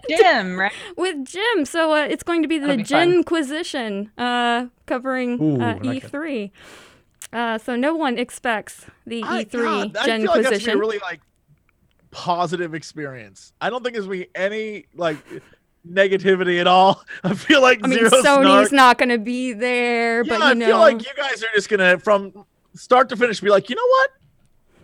Jim, 0.07 0.57
right? 0.59 0.71
with 0.95 1.25
Jim. 1.25 1.65
So 1.65 1.93
uh, 1.93 2.05
it's 2.05 2.23
going 2.23 2.41
to 2.43 2.47
be 2.47 2.57
the 2.57 2.67
That'll 2.67 2.77
be 2.77 2.83
fun. 2.83 3.11
Jimquisition 3.11 4.11
uh, 4.17 4.67
covering 4.85 5.41
Ooh, 5.41 5.61
uh, 5.61 5.65
I 5.65 5.77
like 5.79 6.03
it. 6.03 6.11
E3. 6.11 6.51
Uh, 7.33 7.57
so 7.57 7.75
no 7.75 7.95
one 7.95 8.17
expects 8.17 8.85
the 9.05 9.23
I, 9.23 9.43
E3 9.45 9.51
God, 9.51 9.55
I 9.55 9.55
feel 9.57 9.65
like 9.81 9.93
that's 9.93 10.07
gonna 10.07 10.19
be 10.19 10.23
a 10.25 10.27
Jimquisition. 10.33 10.79
really 10.79 10.99
like 10.99 11.21
positive 12.15 12.73
experience. 12.73 13.51
I 13.59 13.69
don't 13.69 13.83
think 13.83 13.93
there's 13.93 14.05
gonna 14.05 14.19
be 14.19 14.29
any 14.35 14.85
like 14.95 15.17
negativity 15.87 16.61
at 16.61 16.65
all. 16.67 17.03
I 17.25 17.33
feel 17.33 17.61
like 17.61 17.81
I 17.83 17.87
mean, 17.87 17.99
zero 17.99 18.09
Sony's 18.09 18.69
snark. 18.69 18.71
not 18.71 18.97
going 18.97 19.09
to 19.09 19.17
be 19.17 19.51
there, 19.51 20.23
Yeah, 20.23 20.29
but 20.37 20.41
I 20.41 20.53
know, 20.53 20.65
feel 20.65 20.77
like 20.77 21.03
you 21.05 21.13
guys 21.17 21.43
are 21.43 21.47
just 21.53 21.67
gonna 21.67 21.99
from 21.99 22.45
start 22.73 23.09
to 23.09 23.17
finish 23.17 23.41
be 23.41 23.49
like, 23.49 23.69
you 23.69 23.75
know 23.75 23.85
what? 23.85 24.11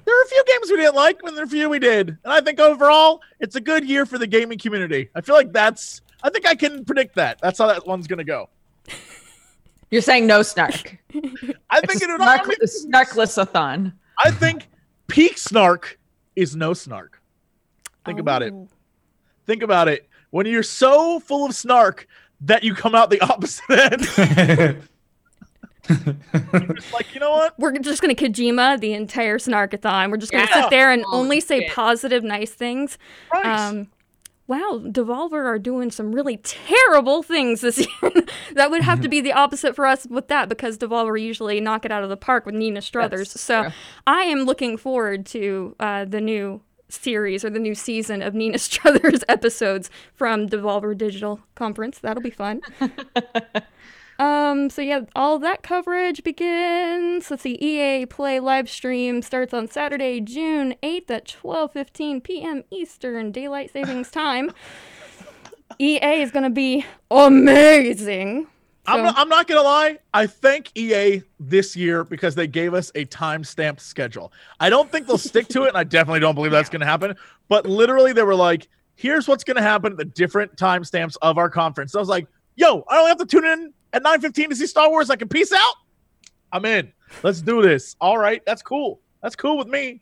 There 0.04 0.20
are 0.20 0.24
a 0.24 0.28
few 0.28 0.44
games 0.46 0.70
we 0.72 0.76
didn't 0.78 0.96
like, 0.96 1.20
and 1.24 1.36
there 1.38 1.44
are 1.44 1.48
a 1.48 1.50
few 1.50 1.70
we 1.70 1.80
did. 1.80 2.10
And 2.10 2.34
I 2.34 2.42
think 2.42 2.60
overall, 2.60 3.22
it's 3.40 3.56
a 3.56 3.62
good 3.62 3.88
year 3.88 4.06
for 4.06 4.18
the 4.18 4.28
gaming 4.28 4.58
community. 4.58 5.10
I 5.16 5.22
feel 5.22 5.36
like 5.36 5.54
that's. 5.54 6.02
I 6.24 6.30
think 6.32 6.46
I 6.46 6.54
can 6.56 6.84
predict 6.84 7.16
that. 7.16 7.40
That's 7.42 7.58
how 7.60 7.68
that 7.68 7.88
one's 7.88 8.08
gonna 8.08 8.26
go. 8.26 8.50
You're 9.90 10.02
saying 10.02 10.28
no 10.28 10.42
snark. 10.44 10.98
I 11.14 11.80
It's 11.80 11.94
think 11.94 12.02
a 12.02 12.14
it. 12.14 12.18
snark, 12.18 12.48
I, 12.50 12.54
a 12.62 12.68
snarkless-a-thon. 12.68 13.94
I 14.20 14.32
think 14.32 14.68
peak 15.08 15.38
snark 15.38 15.98
is 16.36 16.56
no 16.56 16.74
snark. 16.74 17.21
Think 18.06 18.20
about 18.20 18.42
it. 18.44 18.54
Oh. 18.54 18.68
Think 19.46 19.64
about 19.64 19.88
it. 19.88 20.08
When 20.32 20.46
you're 20.46 20.64
so 20.64 21.20
full 21.20 21.46
of 21.46 21.54
snark 21.56 22.08
that 22.42 22.64
you 22.64 22.74
come 22.74 22.96
out 22.96 23.10
the 23.10 23.22
opposite 23.30 23.70
end, 23.70 24.82
it's 25.90 26.94
like 26.94 27.14
you 27.14 27.20
know 27.20 27.32
what? 27.32 27.58
We're 27.60 27.78
just 27.80 28.02
going 28.02 28.16
to 28.16 28.30
Kojima 28.30 28.80
the 28.80 28.94
entire 28.94 29.38
Snarkathon. 29.38 30.10
We're 30.12 30.18
just 30.18 30.32
going 30.32 30.46
to 30.48 30.54
Yeah. 30.54 30.62
sit 30.64 30.70
there 30.70 30.92
and 30.92 31.04
Oh, 31.08 31.18
only 31.20 31.40
say 31.40 31.62
shit. 31.62 31.72
positive, 31.72 32.24
nice 32.24 32.52
things. 32.54 32.98
Right. 33.34 33.46
Um, 33.46 33.88
wow, 34.48 34.82
Devolver 34.84 35.44
are 35.46 35.60
doing 35.60 35.92
some 35.92 36.12
really 36.14 36.38
terrible 36.38 37.24
things 37.24 37.62
this 37.62 37.78
year. 38.02 38.12
that 38.54 38.70
would 38.72 38.84
have 38.84 39.02
to 39.02 39.10
be 39.10 39.22
the 39.22 39.34
opposite 39.34 39.76
for 39.76 39.86
us 39.86 40.06
with 40.10 40.28
that 40.30 40.50
because 40.50 40.78
Devolver 40.78 41.20
usually 41.22 41.60
knock 41.60 41.84
it 41.86 41.92
out 41.92 42.04
of 42.04 42.10
the 42.10 42.18
park 42.18 42.46
with 42.46 42.56
Nina 42.56 42.82
Struthers. 42.82 43.34
That's 43.34 43.42
so 43.44 43.64
true. 43.64 43.72
I 44.08 44.24
am 44.24 44.44
looking 44.44 44.78
forward 44.78 45.26
to 45.28 45.76
uh, 45.80 46.06
the 46.06 46.22
new 46.22 46.62
series 46.92 47.44
or 47.46 47.50
the 47.50 47.60
new 47.60 47.76
season 47.76 48.22
of 48.22 48.34
Nina 48.34 48.58
Struthers 48.60 49.24
episodes 49.28 49.90
from 50.14 50.48
Devolver 50.48 50.98
Digital 50.98 51.40
Conference. 51.56 52.00
That'll 52.00 52.24
be 52.24 52.30
fun. 52.30 52.62
Um, 54.22 54.70
so 54.70 54.84
yeah, 54.84 55.02
all 55.16 55.40
that 55.40 55.64
coverage 55.64 56.24
begins. 56.24 57.32
Let's 57.32 57.42
see, 57.42 57.56
EA 57.60 58.06
Play 58.06 58.40
live 58.40 58.70
stream 58.70 59.24
starts 59.24 59.52
on 59.52 59.68
Saturday, 59.68 60.22
June 60.22 60.76
8th 60.84 61.10
at 61.10 61.26
12:15 61.26 62.24
p.m. 62.24 62.64
Eastern 62.70 63.32
Daylight 63.32 63.74
Savings 63.74 64.12
Time. 64.12 64.52
EA 65.80 66.22
is 66.22 66.30
going 66.30 66.44
to 66.44 66.52
be 66.52 66.86
amazing. 67.10 68.46
I'm, 68.88 69.04
not, 69.04 69.16
I'm 69.18 69.30
not 69.30 69.48
gonna 69.48 69.62
lie. 69.62 70.00
I 70.14 70.26
thank 70.28 70.72
EA 70.76 71.22
this 71.40 71.76
year 71.76 72.04
because 72.04 72.34
they 72.36 72.48
gave 72.48 72.74
us 72.74 72.92
a 72.96 73.06
time-stamped 73.06 73.82
schedule. 73.82 74.34
I 74.60 74.70
don't 74.70 74.92
think 74.92 75.06
they'll 75.08 75.18
stick 75.20 75.48
to 75.50 75.64
it, 75.64 75.70
and 75.70 75.78
I 75.78 75.84
definitely 75.84 76.20
don't 76.22 76.36
believe 76.36 76.52
that's 76.52 76.70
gonna 76.72 76.86
happen. 76.86 77.16
But 77.48 77.66
literally, 77.68 78.12
they 78.14 78.24
were 78.24 78.36
like, 78.36 78.68
"Here's 78.96 79.28
what's 79.28 79.44
gonna 79.44 79.62
happen 79.62 79.92
at 79.94 79.98
the 79.98 80.06
different 80.06 80.56
timestamps 80.58 81.16
of 81.22 81.38
our 81.38 81.50
conference." 81.50 81.94
I 81.96 82.00
was 82.00 82.10
like, 82.10 82.28
"Yo, 82.56 82.84
I 82.90 82.98
only 82.98 83.10
have 83.10 83.18
to 83.20 83.26
tune 83.26 83.46
in 83.46 83.74
at 83.94 84.02
9:15 84.04 84.50
to 84.50 84.56
see 84.56 84.66
Star 84.68 84.90
Wars. 84.90 85.10
I 85.10 85.16
can 85.16 85.28
peace 85.28 85.52
out. 85.54 85.76
I'm 86.52 86.66
in. 86.66 86.92
Let's 87.24 87.42
do 87.42 87.62
this. 87.62 87.96
All 88.02 88.18
right, 88.18 88.42
that's 88.46 88.62
cool. 88.64 89.00
That's 89.22 89.36
cool 89.36 89.58
with 89.58 89.68
me. 89.68 90.02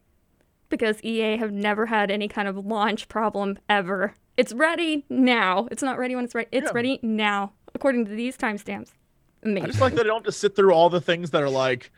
because 0.69 1.03
EA 1.03 1.36
have 1.38 1.51
never 1.51 1.88
had 1.88 2.12
any 2.12 2.27
kind 2.27 2.48
of 2.48 2.55
launch 2.65 3.07
problem 3.07 3.57
ever. 3.67 4.13
It's 4.38 4.53
ready 4.53 5.03
now. 5.09 5.67
It's 5.71 5.81
not 5.81 5.98
ready 5.98 6.15
when 6.15 6.24
it's 6.25 6.36
ready. 6.36 6.48
It's 6.51 6.65
Yeah. 6.67 6.71
ready 6.75 7.00
now, 7.01 7.53
according 7.79 8.03
to 8.05 8.12
these 8.12 8.38
timestamps. 8.38 8.89
Amazing. 9.43 9.63
I 9.63 9.67
just 9.67 9.79
like 9.79 9.93
that 9.93 10.01
I 10.01 10.03
don't 10.03 10.17
have 10.17 10.24
to 10.25 10.31
sit 10.33 10.53
through 10.53 10.74
all 10.74 10.89
the 10.89 11.00
things 11.00 11.31
that 11.31 11.41
are 11.41 11.50
like, 11.50 11.91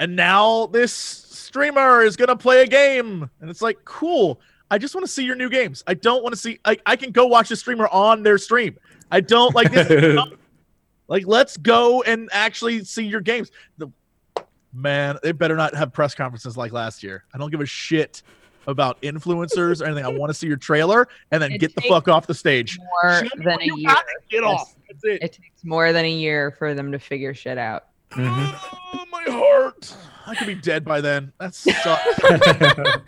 and 0.00 0.16
now 0.16 0.66
this 0.66 0.92
streamer 0.92 2.02
is 2.02 2.16
gonna 2.16 2.34
play 2.34 2.62
a 2.62 2.66
game, 2.66 3.30
and 3.40 3.48
it's 3.48 3.62
like, 3.62 3.84
cool. 3.84 4.40
I 4.72 4.78
just 4.78 4.94
want 4.94 5.04
to 5.06 5.12
see 5.12 5.24
your 5.24 5.36
new 5.36 5.48
games. 5.48 5.82
I 5.86 5.94
don't 5.94 6.22
want 6.22 6.32
to 6.32 6.40
see. 6.40 6.58
I, 6.64 6.76
I 6.86 6.96
can 6.96 7.10
go 7.10 7.26
watch 7.26 7.48
the 7.48 7.56
streamer 7.56 7.88
on 7.88 8.22
their 8.22 8.38
stream. 8.38 8.76
I 9.10 9.20
don't 9.20 9.54
like 9.54 9.72
this. 9.72 10.20
like, 11.08 11.26
let's 11.26 11.56
go 11.56 12.02
and 12.02 12.28
actually 12.32 12.84
see 12.84 13.04
your 13.04 13.20
games. 13.20 13.50
The 13.78 13.88
man, 14.72 15.18
they 15.22 15.32
better 15.32 15.56
not 15.56 15.74
have 15.74 15.92
press 15.92 16.14
conferences 16.14 16.56
like 16.56 16.72
last 16.72 17.02
year. 17.02 17.24
I 17.34 17.38
don't 17.38 17.50
give 17.50 17.60
a 17.60 17.66
shit 17.66 18.22
about 18.66 19.00
influencers 19.02 19.80
or 19.80 19.86
anything. 19.86 20.04
I 20.04 20.08
want 20.08 20.30
to 20.30 20.34
see 20.34 20.46
your 20.46 20.56
trailer 20.56 21.08
and 21.30 21.42
then 21.42 21.52
It 21.52 21.58
get 21.58 21.74
the 21.74 21.82
fuck 21.82 22.08
off 22.08 22.26
the 22.26 22.34
stage. 22.34 22.78
More 22.78 23.24
Show 23.24 23.28
than 23.36 23.60
a 23.60 23.76
year. 23.76 23.96
Get 24.28 24.44
off. 24.44 24.74
That's 24.90 25.04
it. 25.04 25.22
It 25.22 25.32
takes 25.32 25.64
more 25.64 25.92
than 25.92 26.04
a 26.04 26.10
year 26.10 26.50
for 26.58 26.74
them 26.74 26.90
to 26.92 26.98
figure 26.98 27.32
shit 27.32 27.58
out. 27.58 27.86
Mhm. 28.10 28.58
Oh, 28.94 29.04
my 29.10 29.22
heart. 29.28 29.94
I 30.26 30.34
could 30.34 30.48
be 30.48 30.54
dead 30.56 30.84
by 30.84 31.00
then. 31.00 31.32
That 31.38 31.54
sucks. 31.54 33.00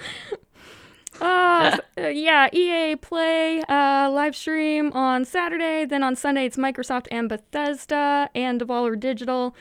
Uh, 1.21 1.79
yeah, 1.97 2.49
EA 2.53 2.97
Play 2.97 3.61
uh, 3.69 4.11
live 4.11 4.35
stream 4.35 4.93
on 4.93 5.25
Saturday. 5.25 5.85
Then 5.85 6.03
on 6.03 6.17
Sunday, 6.17 6.47
it's 6.47 6.57
Microsoft 6.57 7.07
and 7.13 7.29
Bethesda 7.29 8.29
and 8.35 8.61
Devolver 8.61 8.99
Digital. 8.99 9.55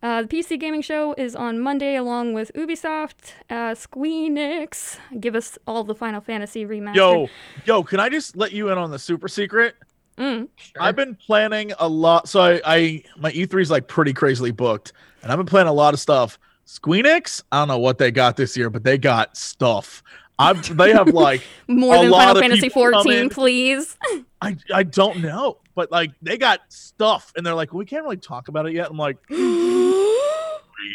Uh, 0.00 0.22
the 0.22 0.28
PC 0.28 0.60
Gaming 0.60 0.82
Show 0.82 1.14
is 1.18 1.34
on 1.34 1.58
Monday 1.58 1.96
along 1.96 2.34
with 2.34 2.52
Ubisoft, 2.54 3.32
uh, 3.50 3.74
Squeenix. 3.74 4.98
Give 5.18 5.34
us 5.34 5.58
all 5.66 5.82
the 5.82 5.94
Final 5.94 6.20
Fantasy 6.20 6.64
remastered. 6.64 6.94
Yo, 6.94 7.28
yo, 7.64 7.82
can 7.82 7.98
I 7.98 8.08
just 8.08 8.36
let 8.36 8.52
you 8.52 8.68
in 8.68 8.78
on 8.78 8.92
the 8.92 8.98
super 8.98 9.26
secret? 9.26 9.74
Mm. 10.18 10.48
I've 10.78 10.96
been 10.96 11.14
planning 11.14 11.72
a 11.78 11.88
lot. 11.88 12.28
So 12.28 12.40
I, 12.40 12.60
I 12.64 13.04
my 13.16 13.30
E3 13.32 13.62
is 13.62 13.70
like 13.70 13.86
pretty 13.86 14.12
crazily 14.12 14.50
booked, 14.50 14.92
and 15.22 15.30
I've 15.30 15.38
been 15.38 15.46
planning 15.46 15.70
a 15.70 15.74
lot 15.74 15.94
of 15.94 16.00
stuff. 16.00 16.38
Squeenix, 16.66 17.42
I 17.50 17.60
don't 17.60 17.68
know 17.68 17.78
what 17.78 17.98
they 17.98 18.10
got 18.10 18.36
this 18.36 18.56
year, 18.56 18.68
but 18.68 18.84
they 18.84 18.98
got 18.98 19.36
stuff. 19.36 20.02
I've 20.38 20.76
they 20.76 20.92
have 20.92 21.08
like 21.08 21.42
More 21.68 21.96
A 21.96 21.98
than 22.00 22.10
lot 22.10 22.18
Final 22.18 22.36
of 22.36 22.42
Fantasy 22.42 22.60
people 22.62 22.82
14, 22.90 23.30
please. 23.30 23.96
I 24.42 24.56
I 24.72 24.82
don't 24.82 25.20
know, 25.20 25.58
but 25.74 25.90
like 25.90 26.12
they 26.22 26.36
got 26.36 26.60
stuff, 26.68 27.32
and 27.36 27.44
they're 27.44 27.54
like, 27.54 27.72
we 27.72 27.84
can't 27.84 28.04
really 28.04 28.16
talk 28.18 28.48
about 28.48 28.66
it 28.66 28.74
yet. 28.74 28.90
I'm 28.90 28.96
like, 28.96 29.16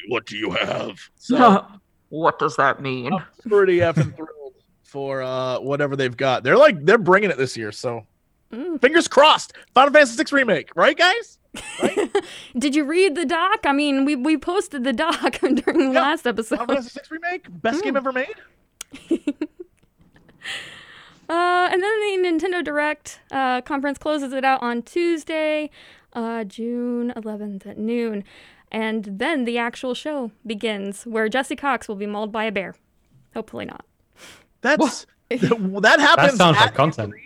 what 0.08 0.26
do 0.26 0.38
you 0.38 0.52
have? 0.52 1.00
So 1.16 1.66
what 2.10 2.40
does 2.40 2.56
that 2.58 2.82
mean? 2.82 3.14
I'm 3.14 3.26
pretty 3.48 3.78
effing 3.78 4.16
thrilled 4.16 4.54
for 4.84 5.22
uh 5.24 5.60
whatever 5.60 5.96
they've 5.96 6.16
got. 6.16 6.44
They're 6.44 6.58
like 6.58 6.86
they're 6.86 6.98
bringing 6.98 7.32
it 7.32 7.38
this 7.38 7.58
year, 7.58 7.72
so 7.72 8.06
Mm. 8.54 8.80
fingers 8.82 9.08
crossed. 9.08 9.54
Final 9.74 9.92
Fantasy 9.92 10.24
VI 10.24 10.36
remake, 10.36 10.70
right, 10.76 10.98
guys? 10.98 11.40
Did 12.58 12.76
you 12.76 12.84
read 12.84 13.16
the 13.16 13.26
doc? 13.26 13.60
I 13.66 13.72
mean, 13.74 14.06
we, 14.06 14.16
we 14.16 14.38
posted 14.38 14.84
the 14.84 14.94
doc 14.94 15.40
during 15.42 15.80
the 15.88 15.92
Yeah. 15.94 16.02
last 16.02 16.28
episode. 16.28 16.58
Final 16.58 16.76
episode. 16.78 16.94
Fantasy 16.94 17.10
VI 17.10 17.16
remake, 17.28 17.62
best 17.62 17.84
game 17.84 17.94
Mm. 17.94 17.98
ever 17.98 18.12
made. 18.12 18.36
Uh, 21.30 21.70
and 21.72 21.82
then 21.82 22.22
the 22.22 22.30
Nintendo 22.30 22.62
Direct 22.64 23.20
uh, 23.32 23.62
conference 23.62 23.98
closes 23.98 24.34
it 24.34 24.44
out 24.44 24.62
on 24.62 24.82
Tuesday, 24.82 25.70
uh, 26.12 26.44
June 26.44 27.14
11th 27.16 27.66
at 27.66 27.78
noon. 27.78 28.26
And 28.72 29.06
then 29.06 29.46
the 29.46 29.58
actual 29.58 29.94
show 29.94 30.32
begins, 30.46 31.04
where 31.06 31.30
Jesse 31.30 31.56
Cox 31.56 31.88
will 31.88 31.96
be 31.96 32.06
mauled 32.06 32.32
by 32.34 32.44
a 32.44 32.52
bear. 32.52 32.76
Hopefully 33.34 33.66
not. 33.66 33.86
That's 34.62 35.06
that 35.30 35.98
happens. 36.00 36.32
That 36.34 36.38
sounds 36.38 36.58
like 36.58 36.74
content. 36.76 37.14
E3, 37.14 37.23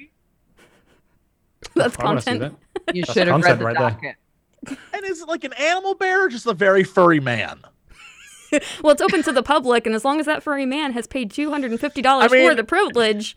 That's 1.75 1.97
I 1.97 2.01
content. 2.03 2.39
that. 2.41 2.53
You 2.95 3.01
That's 3.03 3.13
should 3.13 3.27
have 3.27 3.41
read 3.41 3.57
content 3.57 3.59
the 3.59 3.65
right 3.65 4.01
there. 4.01 4.77
And 4.93 5.05
is 5.05 5.21
it 5.21 5.27
like 5.27 5.43
an 5.43 5.53
animal 5.53 5.93
bear 5.95 6.25
or 6.25 6.29
just 6.29 6.45
a 6.45 6.53
very 6.53 6.83
furry 6.83 7.19
man? 7.19 7.61
Well, 8.81 8.93
it's 8.93 9.01
open 9.01 9.23
to 9.23 9.33
the 9.33 9.43
public, 9.43 9.85
and 9.85 9.93
as 9.93 10.05
long 10.05 10.21
as 10.21 10.25
that 10.25 10.41
furry 10.41 10.65
man 10.65 10.93
has 10.93 11.05
paid 11.05 11.31
$250 11.31 12.05
I 12.05 12.27
mean- 12.29 12.49
for 12.49 12.55
the 12.55 12.63
privilege, 12.63 13.35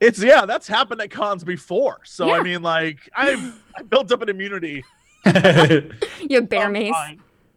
It's 0.00 0.20
yeah, 0.20 0.46
that's 0.46 0.66
happened 0.66 1.00
at 1.00 1.12
cons 1.12 1.44
before. 1.44 2.00
So 2.04 2.32
I 2.32 2.42
mean, 2.42 2.60
like 2.60 2.98
I've 3.14 3.62
I 3.78 3.82
built 3.82 4.10
up 4.10 4.20
an 4.20 4.28
immunity. 4.28 4.82
you 5.24 5.32
have 6.32 6.48
bear 6.48 6.66
I'm 6.66 6.72
mace. 6.72 6.92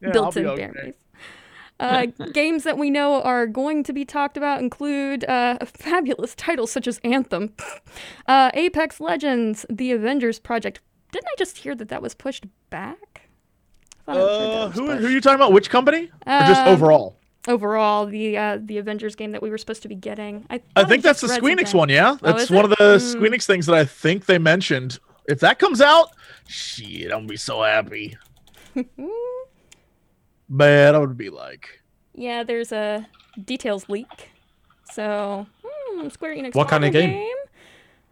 Yeah, 0.02 0.12
built-in 0.12 0.46
okay. 0.46 0.68
bear 0.68 0.84
mace. 0.86 0.94
Uh, 1.80 2.06
games 2.34 2.64
that 2.64 2.78
we 2.78 2.90
know 2.90 3.22
are 3.22 3.46
going 3.48 3.84
to 3.84 3.92
be 3.94 4.06
talked 4.06 4.38
about 4.38 4.60
include 4.62 5.26
uh, 5.26 5.58
fabulous 5.66 6.34
titles 6.36 6.72
such 6.72 6.88
as 6.88 7.00
Anthem, 7.04 7.54
uh, 8.28 8.52
Apex 8.54 9.00
Legends, 9.02 9.66
The 9.70 9.92
Avengers 9.92 10.40
Project. 10.40 10.80
Didn't 11.12 11.28
I 11.28 11.36
just 11.38 11.58
hear 11.58 11.76
that 11.76 11.90
that 11.90 12.02
was 12.02 12.14
pushed 12.16 12.46
back? 12.70 13.30
I 14.08 14.14
thought 14.14 14.18
I 14.18 14.20
heard 14.20 14.30
that 14.52 14.62
Uh, 14.62 14.68
was 14.68 14.76
who 14.76 14.86
pushed. 14.88 15.02
who 15.02 15.08
are 15.08 15.12
you 15.12 15.22
talking 15.22 15.36
about? 15.36 15.52
Which 15.54 15.70
company? 15.70 16.12
or 16.26 16.40
just 16.48 16.62
Um, 16.62 16.68
overall? 16.70 17.18
Overall, 17.48 18.06
the 18.08 18.38
uh, 18.38 18.58
the 18.62 18.78
Avengers 18.80 19.16
game 19.16 19.32
that 19.34 19.42
we 19.44 19.50
were 19.52 19.58
supposed 19.60 19.84
to 19.84 19.88
be 19.88 19.94
getting. 19.96 20.46
I, 20.50 20.62
I 20.76 20.84
think 20.84 21.04
that's 21.04 21.22
the 21.22 21.28
Squeenix 21.28 21.76
one. 21.76 21.90
Yeah, 21.90 22.14
Oh, 22.14 22.18
that's 22.22 22.44
is 22.44 22.50
one 22.52 22.66
it? 22.66 22.72
of 22.72 22.78
the 22.78 22.98
Hmm. 22.98 23.24
Squeenix 23.24 23.46
things 23.46 23.66
that 23.68 23.76
I 23.76 23.86
think 23.86 24.26
they 24.26 24.40
mentioned. 24.40 24.98
If 25.28 25.42
that 25.42 25.60
comes 25.60 25.80
out, 25.80 26.10
shit, 26.48 27.06
I'm 27.12 27.20
gonna 27.20 27.28
be 27.28 27.38
so 27.38 27.62
happy. 27.62 28.18
Man, 30.48 30.96
I 30.96 31.00
would 31.00 31.18
be 31.18 31.30
like, 31.30 31.82
yeah, 32.14 32.44
there's 32.44 32.72
a 32.72 33.08
details 33.44 33.90
leak. 33.90 34.30
So, 34.92 35.48
hmm, 35.64 36.10
Square 36.10 36.36
Enix. 36.36 36.56
What 36.56 36.68
kind 36.68 36.86
of 36.86 36.94
mobile 36.94 37.08
game? 37.08 37.36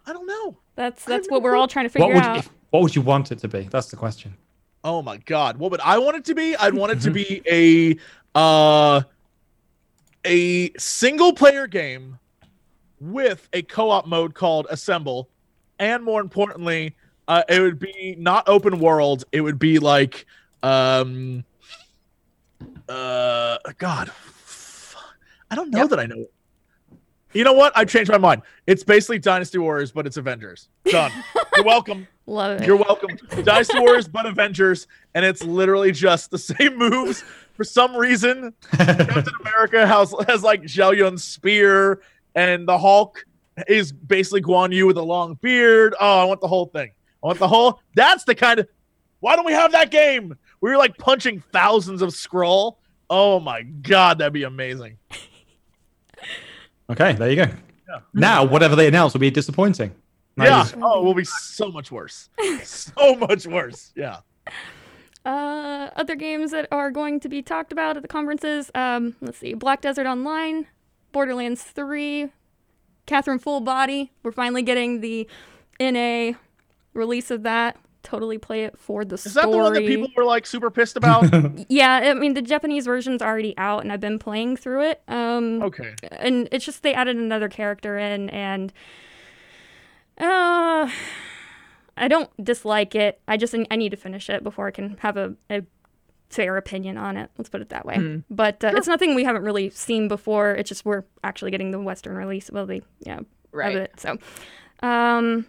I 0.06 0.14
don't 0.14 0.28
know. 0.28 0.58
That's 0.76 1.06
that's 1.06 1.30
no 1.30 1.36
what 1.36 1.44
we're 1.44 1.56
all 1.56 1.68
trying 1.68 1.86
to 1.86 1.90
figure 1.90 2.08
what 2.08 2.16
would 2.16 2.24
out. 2.24 2.38
if, 2.38 2.50
what 2.72 2.82
would 2.82 2.96
you 2.96 3.02
want 3.02 3.32
it 3.32 3.40
to 3.40 3.48
be? 3.48 3.62
That's 3.72 3.88
the 3.88 3.96
question. 3.96 4.36
Oh 4.84 5.02
my 5.02 5.18
god, 5.18 5.58
what 5.58 5.72
would 5.72 5.80
I 5.82 5.98
want 6.00 6.18
it 6.18 6.26
to 6.26 6.36
be? 6.36 6.56
I'd 6.56 6.74
want 6.74 6.92
it 6.92 7.02
to 7.02 7.12
be 7.12 7.42
a 7.50 7.96
uh 8.38 9.02
a 10.26 10.74
single 10.78 11.34
player 11.34 11.68
game 11.68 12.18
with 13.00 13.48
a 13.54 13.62
co-op 13.62 14.08
mode 14.08 14.34
called 14.34 14.68
Assemble, 14.70 15.30
and 15.80 16.04
more 16.04 16.22
importantly, 16.22 16.96
uh, 17.28 17.44
it 17.48 17.60
would 17.60 17.80
be 17.80 18.16
not 18.18 18.48
open 18.50 18.80
world. 18.80 19.24
It 19.32 19.42
would 19.42 19.60
be 19.60 19.80
like 19.80 20.26
um 20.64 21.46
uh 22.90 23.58
God, 23.78 24.12
I 25.50 25.56
don't 25.56 25.70
know 25.72 25.80
Yep. 25.80 25.90
that 25.92 26.00
I 26.00 26.06
know. 26.06 26.26
You 27.34 27.44
know 27.44 27.54
what? 27.54 27.76
I 27.76 27.84
changed 27.86 28.12
my 28.12 28.20
mind. 28.20 28.44
It's 28.68 28.84
basically 28.84 29.18
Dynasty 29.18 29.58
Warriors, 29.58 29.92
but 29.92 30.06
it's 30.06 30.18
Avengers. 30.18 30.70
Done. 30.86 31.12
You're 31.56 31.66
welcome. 31.66 32.08
Love 32.28 32.62
it. 32.62 32.68
You're 32.68 32.76
welcome. 32.78 33.18
Dynasty 33.44 33.80
Warriors, 33.80 34.08
but 34.08 34.28
Avengers, 34.28 34.86
and 35.16 35.26
it's 35.26 35.44
literally 35.44 35.92
just 35.92 36.30
the 36.30 36.38
same 36.38 36.78
moves. 36.78 37.24
For 37.56 37.64
some 37.64 37.96
reason, 37.96 38.54
Captain 38.72 39.34
America 39.42 39.86
has, 39.88 40.14
has 40.28 40.44
like 40.44 40.62
Zhao 40.64 40.96
Yun's 40.96 41.24
spear, 41.24 42.02
and 42.36 42.68
the 42.68 42.78
Hulk 42.78 43.26
is 43.68 43.92
basically 43.92 44.42
Guan 44.44 44.72
Yu 44.72 44.86
with 44.86 44.98
a 44.98 45.04
long 45.04 45.34
beard. 45.42 45.96
Oh, 46.00 46.20
I 46.20 46.26
want 46.26 46.40
the 46.42 46.48
whole 46.48 46.68
thing. 46.68 46.92
I 47.24 47.28
want 47.28 47.40
the 47.40 47.48
whole. 47.48 47.80
That's 47.96 48.24
the 48.26 48.36
kind 48.36 48.60
of. 48.60 48.68
Why 49.22 49.36
don't 49.36 49.46
we 49.46 49.54
have 49.54 49.72
that 49.72 49.90
game? 49.90 50.38
We 50.64 50.70
were 50.70 50.78
like 50.78 50.98
punching 50.98 51.44
thousands 51.52 52.02
of 52.02 52.14
scroll. 52.14 52.80
Oh 53.10 53.42
my 53.42 53.64
god, 53.64 54.20
that'd 54.20 54.32
be 54.32 54.44
amazing. 54.44 54.98
Okay, 56.90 57.12
there 57.12 57.30
you 57.30 57.36
go. 57.36 57.48
Yeah. 57.90 58.00
Now, 58.14 58.46
whatever 58.46 58.78
they 58.78 58.88
announce 58.88 59.12
will 59.12 59.20
be 59.20 59.30
disappointing. 59.30 59.94
Now 60.38 60.46
yeah. 60.46 60.66
you- 60.66 60.82
Oh, 60.82 61.02
it 61.02 61.04
will 61.04 61.14
be 61.16 61.26
so 61.26 61.70
much 61.70 61.92
worse. 61.92 62.30
so 62.64 63.14
much 63.18 63.46
worse. 63.46 63.92
Yeah. 63.98 64.20
Uh, 65.26 65.90
other 65.98 66.16
games 66.16 66.52
that 66.52 66.70
are 66.72 66.92
going 66.92 67.20
to 67.20 67.28
be 67.28 67.42
talked 67.42 67.74
about 67.74 67.98
at 67.98 68.02
the 68.02 68.08
conferences. 68.08 68.72
Um, 68.74 69.18
let's 69.20 69.40
see, 69.40 69.56
Black 69.56 69.82
Desert 69.82 70.08
Online, 70.08 70.68
Borderlands 71.12 71.62
3, 71.62 72.30
Catherine 73.06 73.40
Full 73.40 73.60
Body. 73.60 74.14
We're 74.24 74.32
finally 74.32 74.62
getting 74.62 75.02
the 75.02 75.28
NA 75.78 76.38
release 76.94 77.32
of 77.32 77.44
that. 77.44 77.76
Totally 78.04 78.38
play 78.38 78.66
it 78.66 78.78
for 78.78 79.04
the 79.06 79.16
Is 79.16 79.22
story. 79.32 79.46
that 79.46 79.52
the 79.52 79.58
one 79.58 79.74
that 79.74 79.86
people 79.88 80.10
were 80.16 80.26
like 80.26 80.46
super 80.46 80.70
pissed 80.70 80.98
about? 80.98 81.24
Yeah, 81.70 82.02
I 82.04 82.14
mean 82.14 82.34
the 82.36 82.42
Japanese 82.42 82.86
version's 82.86 83.22
already 83.22 83.58
out, 83.58 83.82
and 83.84 83.92
I've 83.92 84.00
been 84.02 84.20
playing 84.20 84.58
through 84.58 84.84
it. 84.90 85.02
Um, 85.08 85.64
okay. 85.64 85.96
and 86.12 86.48
it's 86.52 86.66
just 86.66 86.84
they 86.84 86.94
added 86.94 87.16
another 87.18 87.48
character 87.50 87.98
in 87.98 88.30
and 88.30 88.72
uh 90.20 90.88
i 91.98 92.08
don't 92.08 92.30
dislike 92.44 92.94
it 92.94 93.20
i 93.28 93.36
just 93.36 93.56
i 93.72 93.76
need 93.76 93.90
to 93.90 93.98
finish 93.98 94.30
it 94.30 94.44
before 94.44 94.68
i 94.68 94.72
can 94.72 94.96
have 95.00 95.18
a, 95.18 95.34
a 95.50 95.64
fair 96.30 96.56
opinion 96.58 96.98
on 96.98 97.18
it 97.18 97.32
let's 97.38 97.50
put 97.50 97.62
it 97.62 97.70
that 97.70 97.84
way 97.86 97.96
Hmm. 97.96 98.18
but 98.30 98.64
uh, 98.64 98.74
it's 98.76 98.88
nothing 98.88 99.16
we 99.16 99.24
haven't 99.24 99.42
really 99.44 99.70
seen 99.72 100.08
before 100.08 100.52
it's 100.52 100.70
just 100.70 100.86
we're 100.86 101.04
actually 101.24 101.50
getting 101.52 101.72
the 101.72 101.80
western 101.80 102.16
release 102.16 102.52
well 102.52 102.66
the 102.68 102.84
yeah 103.00 103.20
of 103.20 103.26
Right. 103.52 103.76
it 103.76 104.00
so 104.00 104.18
um 104.84 105.46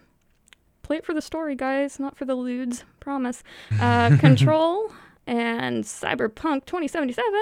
play 0.85 0.97
it 0.99 1.05
for 1.05 1.15
the 1.15 1.23
story 1.23 1.57
guys 1.57 1.99
not 1.99 2.17
for 2.17 2.25
the 2.25 2.35
lewds 2.37 2.85
promise 3.01 3.43
uh 3.81 4.17
control 4.19 4.93
and 5.27 5.83
cyberpunk 5.85 6.65
2077 6.67 7.33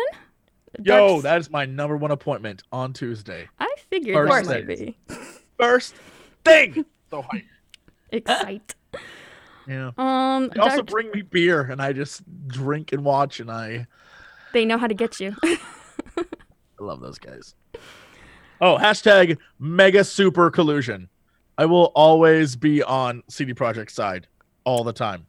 Yo, 0.85 1.21
that 1.21 1.39
is 1.39 1.51
my 1.51 1.67
number 1.67 1.99
one 1.99 2.13
appointment 2.13 2.63
on 2.73 2.95
Tuesday. 2.95 3.47
i 3.61 3.69
figured 3.91 4.15
First 4.27 4.49
that 4.49 4.67
might 4.67 4.77
thing. 4.79 4.95
be 5.09 5.17
First 5.59 5.95
thing. 6.47 6.87
So 7.11 7.21
hype. 7.31 7.43
excite 8.11 8.75
Yeah. 9.69 9.91
Um, 9.99 10.49
They 10.55 10.61
also 10.61 10.77
Dark- 10.77 10.87
bring 10.87 11.11
me 11.11 11.21
beer, 11.23 11.61
and 11.63 11.83
I 11.83 11.93
just 11.93 12.23
drink 12.49 12.93
and 12.93 13.05
watch, 13.05 13.39
and 13.39 13.51
I, 13.51 13.87
they 14.55 14.65
know 14.65 14.79
how 14.79 14.87
to 14.87 14.95
get 14.95 15.21
you. 15.21 15.37
I 15.45 16.25
love 16.81 17.01
those 17.01 17.19
guys. 17.19 17.55
Oh, 18.61 18.77
hashtag 18.79 19.37
mega 19.59 20.05
super 20.05 20.51
collusion. 20.51 21.09
I 21.63 21.67
will 21.67 21.93
always 21.95 22.57
be 22.57 22.83
on 22.83 23.23
CD 23.29 23.55
Projekt 23.55 23.91
side 23.91 24.27
all 24.65 24.83
the 24.83 24.93
time 24.93 25.27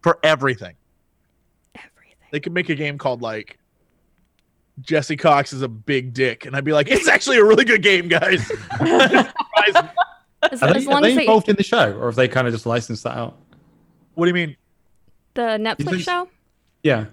for 0.00 0.16
everything. 0.22 0.76
Everything. 1.74 2.14
They 2.30 2.38
could 2.38 2.52
make 2.52 2.68
a 2.68 2.76
game 2.76 2.98
called 2.98 3.20
like 3.20 3.58
Jesse 4.80 5.16
Cox 5.16 5.52
is 5.52 5.62
a 5.62 5.66
big 5.68 6.14
dick, 6.14 6.46
and 6.46 6.54
I'd 6.54 6.62
be 6.64 6.72
like, 6.72 6.88
it's 6.88 7.08
actually 7.08 7.38
a 7.38 7.44
really 7.44 7.64
good 7.64 7.82
game, 7.82 8.06
guys. 8.06 8.48
As, 10.50 10.60
Are 10.62 10.68
as 10.70 10.84
they, 10.84 10.90
long 10.92 11.04
are 11.04 11.06
as 11.06 11.12
they 11.12 11.14
they 11.16 11.20
involved 11.22 11.48
in 11.48 11.56
the 11.56 11.62
show, 11.64 11.96
or 11.98 12.06
have 12.06 12.14
they 12.16 12.26
kind 12.28 12.46
of 12.48 12.52
just 12.52 12.64
licensed 12.66 13.02
that 13.04 13.16
out? 13.16 13.38
what 14.14 14.24
do 14.26 14.28
you 14.28 14.34
mean? 14.34 14.56
the 15.34 15.42
Netflix 15.42 15.90
they- 15.90 15.98
show. 15.98 16.28
Yeah. 16.84 17.06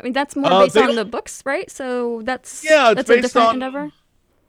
I 0.00 0.04
mean, 0.04 0.12
that's 0.14 0.34
more 0.36 0.50
Uh, 0.50 0.60
based 0.64 0.74
they 0.74 0.82
on 0.82 0.94
the 0.94 1.04
books, 1.04 1.42
right? 1.44 1.70
So 1.70 2.22
that's 2.24 2.62
Yeah, 2.64 2.90
it's 2.92 2.96
that's 2.96 3.10
a 3.10 3.20
different 3.22 3.48
on- 3.48 3.54
endeavor. 3.54 3.90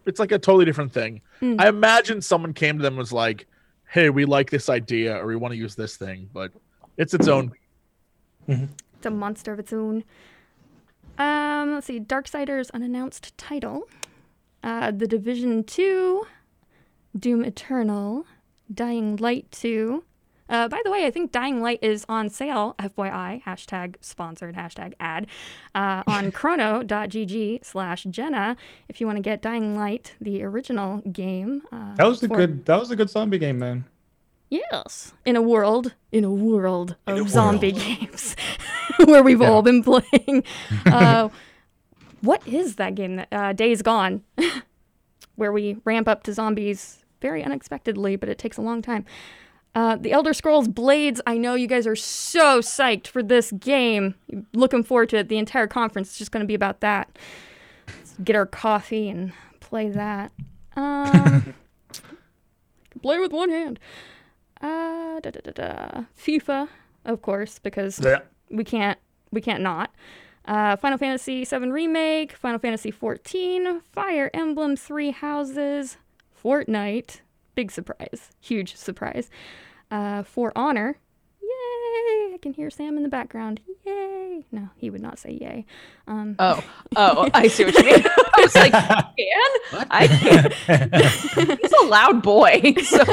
It's 0.07 0.19
like 0.19 0.31
a 0.31 0.39
totally 0.39 0.65
different 0.65 0.91
thing. 0.91 1.21
Mm. 1.41 1.61
I 1.61 1.67
imagine 1.67 2.21
someone 2.21 2.53
came 2.53 2.77
to 2.77 2.81
them 2.81 2.93
and 2.93 2.99
was 2.99 3.13
like, 3.13 3.47
"Hey, 3.87 4.09
we 4.09 4.25
like 4.25 4.49
this 4.49 4.69
idea, 4.69 5.15
or 5.15 5.27
we 5.27 5.35
want 5.35 5.51
to 5.51 5.57
use 5.57 5.75
this 5.75 5.97
thing, 5.97 6.29
but 6.33 6.51
it's 6.97 7.13
its 7.13 7.27
own." 7.27 7.51
It's 8.47 9.05
a 9.05 9.11
monster 9.11 9.53
of 9.53 9.59
its 9.59 9.73
own. 9.73 10.03
Um, 11.17 11.73
let's 11.73 11.87
see. 11.87 11.99
Darksiders 11.99 12.71
unannounced 12.71 13.37
title. 13.37 13.87
Uh, 14.63 14.91
the 14.91 15.07
Division 15.07 15.63
2, 15.63 16.25
Doom 17.17 17.45
Eternal, 17.45 18.25
Dying 18.73 19.15
Light 19.17 19.51
2. 19.51 20.03
Uh, 20.49 20.67
by 20.67 20.81
the 20.85 20.91
way, 20.91 21.05
I 21.05 21.11
think 21.11 21.31
Dying 21.31 21.61
Light 21.61 21.79
is 21.81 22.05
on 22.07 22.29
sale, 22.29 22.75
FYI, 22.79 23.43
hashtag 23.43 23.95
sponsored, 24.01 24.55
hashtag 24.55 24.93
ad, 24.99 25.27
uh, 25.75 26.03
on 26.07 26.31
chrono.gg 26.37 27.65
slash 27.65 28.05
Genna 28.05 28.55
if 28.87 28.99
you 29.01 29.07
want 29.07 29.17
to 29.17 29.21
get 29.21 29.41
Dying 29.41 29.75
Light, 29.75 30.15
the 30.21 30.43
original 30.43 31.01
game. 31.11 31.63
Uh, 31.71 31.95
That 31.95 32.07
was 32.07 32.23
a 32.23 32.27
for- 32.27 32.37
good. 32.37 32.65
That 32.65 32.79
was 32.79 32.91
a 32.91 32.95
good 32.95 33.09
zombie 33.09 33.37
game, 33.39 33.59
man. 33.59 33.85
Yes. 34.49 35.13
In 35.25 35.35
a 35.35 35.41
world, 35.41 35.93
in 36.13 36.23
a 36.23 36.31
world 36.31 36.95
of 37.05 37.25
a 37.25 37.29
zombie 37.29 37.73
world. 37.73 37.83
games 37.83 38.35
where 39.05 39.21
we've 39.21 39.41
Yeah. 39.41 39.49
all 39.49 39.61
been 39.61 39.83
playing. 39.83 40.43
Uh, 40.85 41.27
what 42.21 42.45
is 42.47 42.77
that 42.77 42.95
game 42.95 43.17
that 43.17 43.27
uh, 43.31 43.51
Days 43.53 43.81
Gone, 43.81 44.23
where 45.35 45.51
we 45.51 45.77
ramp 45.85 46.07
up 46.07 46.23
to 46.23 46.33
zombies 46.33 47.03
very 47.21 47.43
unexpectedly, 47.43 48.15
but 48.15 48.29
it 48.29 48.37
takes 48.37 48.57
a 48.57 48.61
long 48.61 48.81
time. 48.81 49.05
Uh, 49.77 49.95
the 49.95 50.11
Elder 50.11 50.33
Scrolls 50.33 50.67
Blades. 50.67 51.21
I 51.27 51.37
know 51.37 51.53
you 51.53 51.67
guys 51.67 51.85
are 51.85 51.95
so 51.95 52.61
psyched 52.61 53.05
for 53.05 53.21
this 53.21 53.51
game. 53.51 54.15
Looking 54.53 54.81
forward 54.81 55.09
to 55.09 55.17
it. 55.17 55.29
The 55.29 55.37
entire 55.37 55.67
conference 55.67 56.13
is 56.13 56.17
just 56.17 56.31
going 56.31 56.41
to 56.43 56.47
be 56.47 56.55
about 56.55 56.79
that. 56.79 57.15
Let's 57.87 58.15
get 58.23 58.35
our 58.35 58.47
coffee 58.47 59.07
and 59.07 59.33
play 59.59 59.89
that. 59.89 60.31
Um, 60.75 61.53
play 63.03 63.19
with 63.19 63.31
one 63.31 63.51
hand. 63.51 63.79
Uh, 64.61 65.19
da, 65.19 65.29
da, 65.29 65.39
da, 65.43 65.51
da. 65.51 66.03
FIFA, 66.19 66.69
of 67.05 67.21
course, 67.21 67.59
because 67.59 67.99
Yeah. 68.03 68.21
we 68.49 68.63
can't 68.63 68.97
we 69.31 69.41
can't 69.41 69.61
not. 69.61 69.93
Uh, 70.45 70.75
Final 70.77 70.97
Fantasy 70.97 71.45
VII 71.45 71.69
Remake, 71.69 72.31
Final 72.31 72.57
Fantasy 72.57 72.91
XIV, 72.91 73.81
Fire 73.91 74.31
Emblem 74.33 74.75
Three 74.75 75.11
Houses, 75.11 75.97
Fortnite, 76.43 77.19
big 77.57 77.71
surprise, 77.71 78.29
huge 78.39 78.75
surprise. 78.75 79.31
Uh, 79.89 80.21
For 80.21 80.53
Honor, 80.55 80.99
yay! 81.41 81.47
I 82.35 82.37
can 82.39 82.53
hear 82.53 82.69
Sam 82.69 82.97
in 82.97 83.03
the 83.03 83.09
background, 83.09 83.61
yay! 83.83 84.45
No, 84.51 84.69
he 84.75 84.91
would 84.91 85.01
not 85.01 85.17
say 85.17 85.31
yay. 85.41 85.65
Um, 86.07 86.35
Oh, 86.37 86.63
oh, 86.95 87.27
I 87.33 87.47
see 87.47 87.65
what 87.65 87.73
you 87.73 87.83
mean. 87.83 88.03
I 88.37 88.41
was 88.41 88.53
like, 88.55 88.71
can 88.71 89.87
I 89.89 90.07
can't. 90.07 90.53
He's 91.61 91.73
a 91.73 91.85
loud 91.87 92.21
boy, 92.21 92.75
so 92.83 93.03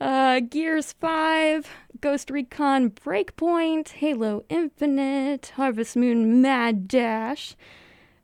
Uh, 0.00 0.40
Gears 0.40 0.92
5, 0.94 1.68
Ghost 2.00 2.30
Recon 2.30 2.90
Breakpoint, 2.90 3.88
Halo 3.90 4.44
Infinite, 4.48 5.52
Harvest 5.56 5.96
Moon 5.96 6.40
Mad 6.40 6.88
Dash, 6.88 7.54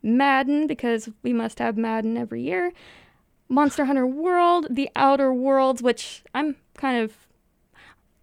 Madden, 0.02 0.66
because 0.66 1.08
we 1.22 1.32
must 1.34 1.58
have 1.60 1.76
Madden 1.76 2.16
every 2.16 2.42
year, 2.42 2.72
Monster 3.48 3.84
Hunter 3.86 4.06
World, 4.06 4.66
The 4.70 4.90
Outer 4.96 5.32
Worlds, 5.32 5.82
which 5.82 6.22
I'm 6.34 6.56
kind 6.76 7.02
of. 7.02 7.14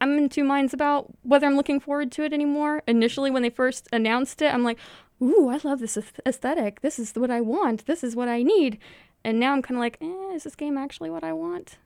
I'm 0.01 0.17
in 0.17 0.27
two 0.29 0.43
minds 0.43 0.73
about 0.73 1.07
whether 1.23 1.47
I'm 1.47 1.55
looking 1.55 1.79
forward 1.79 2.11
to 2.13 2.23
it 2.23 2.33
anymore. 2.33 2.83
Initially, 2.85 3.31
when 3.31 3.41
they 3.43 3.49
first 3.49 3.87
announced 3.93 4.41
it, 4.41 4.53
I'm 4.53 4.63
like, 4.63 4.77
ooh, 5.23 5.47
I 5.49 5.59
love 5.63 5.79
this 5.79 5.97
aesthetic. 6.25 6.81
This 6.81 6.99
is 6.99 7.13
what 7.15 7.31
I 7.31 7.39
want. 7.41 7.85
This 7.85 8.03
is 8.03 8.15
what 8.15 8.27
I 8.27 8.43
need. 8.43 8.77
And 9.23 9.39
now 9.39 9.53
I'm 9.53 9.61
kind 9.61 9.77
of 9.77 9.79
like, 9.79 9.97
eh, 10.01 10.33
is 10.35 10.43
this 10.43 10.55
game 10.55 10.77
actually 10.77 11.09
what 11.09 11.23
I 11.23 11.33
want? 11.33 11.77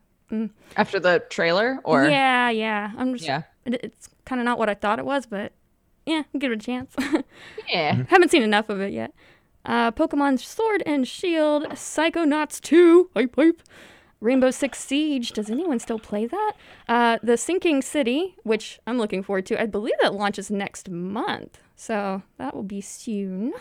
after 0.77 0.99
the 0.99 1.23
trailer, 1.29 1.79
or 1.83 2.07
yeah, 2.07 2.49
yeah. 2.51 2.91
I'm 2.97 3.13
just. 3.13 3.25
yeah, 3.25 3.43
it- 3.65 3.79
It's 3.83 4.09
kind 4.25 4.39
of 4.41 4.45
not 4.45 4.59
what 4.59 4.69
I 4.69 4.73
thought 4.75 4.99
it 4.99 5.05
was, 5.05 5.25
but 5.25 5.53
yeah, 6.05 6.23
give 6.37 6.51
it 6.51 6.55
a 6.55 6.65
chance. 6.65 6.93
yeah. 7.69 8.03
Haven't 8.09 8.29
seen 8.31 8.43
enough 8.43 8.69
of 8.69 8.79
it 8.81 8.91
yet. 8.91 9.13
Uh, 9.69 9.91
Pokemon 9.91 10.39
Sword 10.39 10.81
and 10.87 11.07
Shield, 11.07 11.63
Psychonauts 11.69 12.59
2, 12.59 13.11
hype 13.13 13.35
hype. 13.35 13.61
Rainbow 14.19 14.51
Six 14.51 14.79
Siege. 14.79 15.31
Does 15.31 15.49
anyone 15.49 15.79
still 15.79 15.99
play 15.99 16.25
that? 16.25 16.53
Uh, 16.89 17.19
the 17.23 17.37
Sinking 17.37 17.81
City, 17.83 18.35
which 18.43 18.79
I'm 18.85 18.97
looking 18.97 19.23
forward 19.23 19.45
to. 19.45 19.61
I 19.61 19.65
believe 19.65 19.93
that 20.01 20.13
launches 20.15 20.49
next 20.51 20.89
month, 20.89 21.59
so 21.75 22.23
that 22.37 22.53
will 22.53 22.63
be 22.63 22.81
soon. 22.81 23.53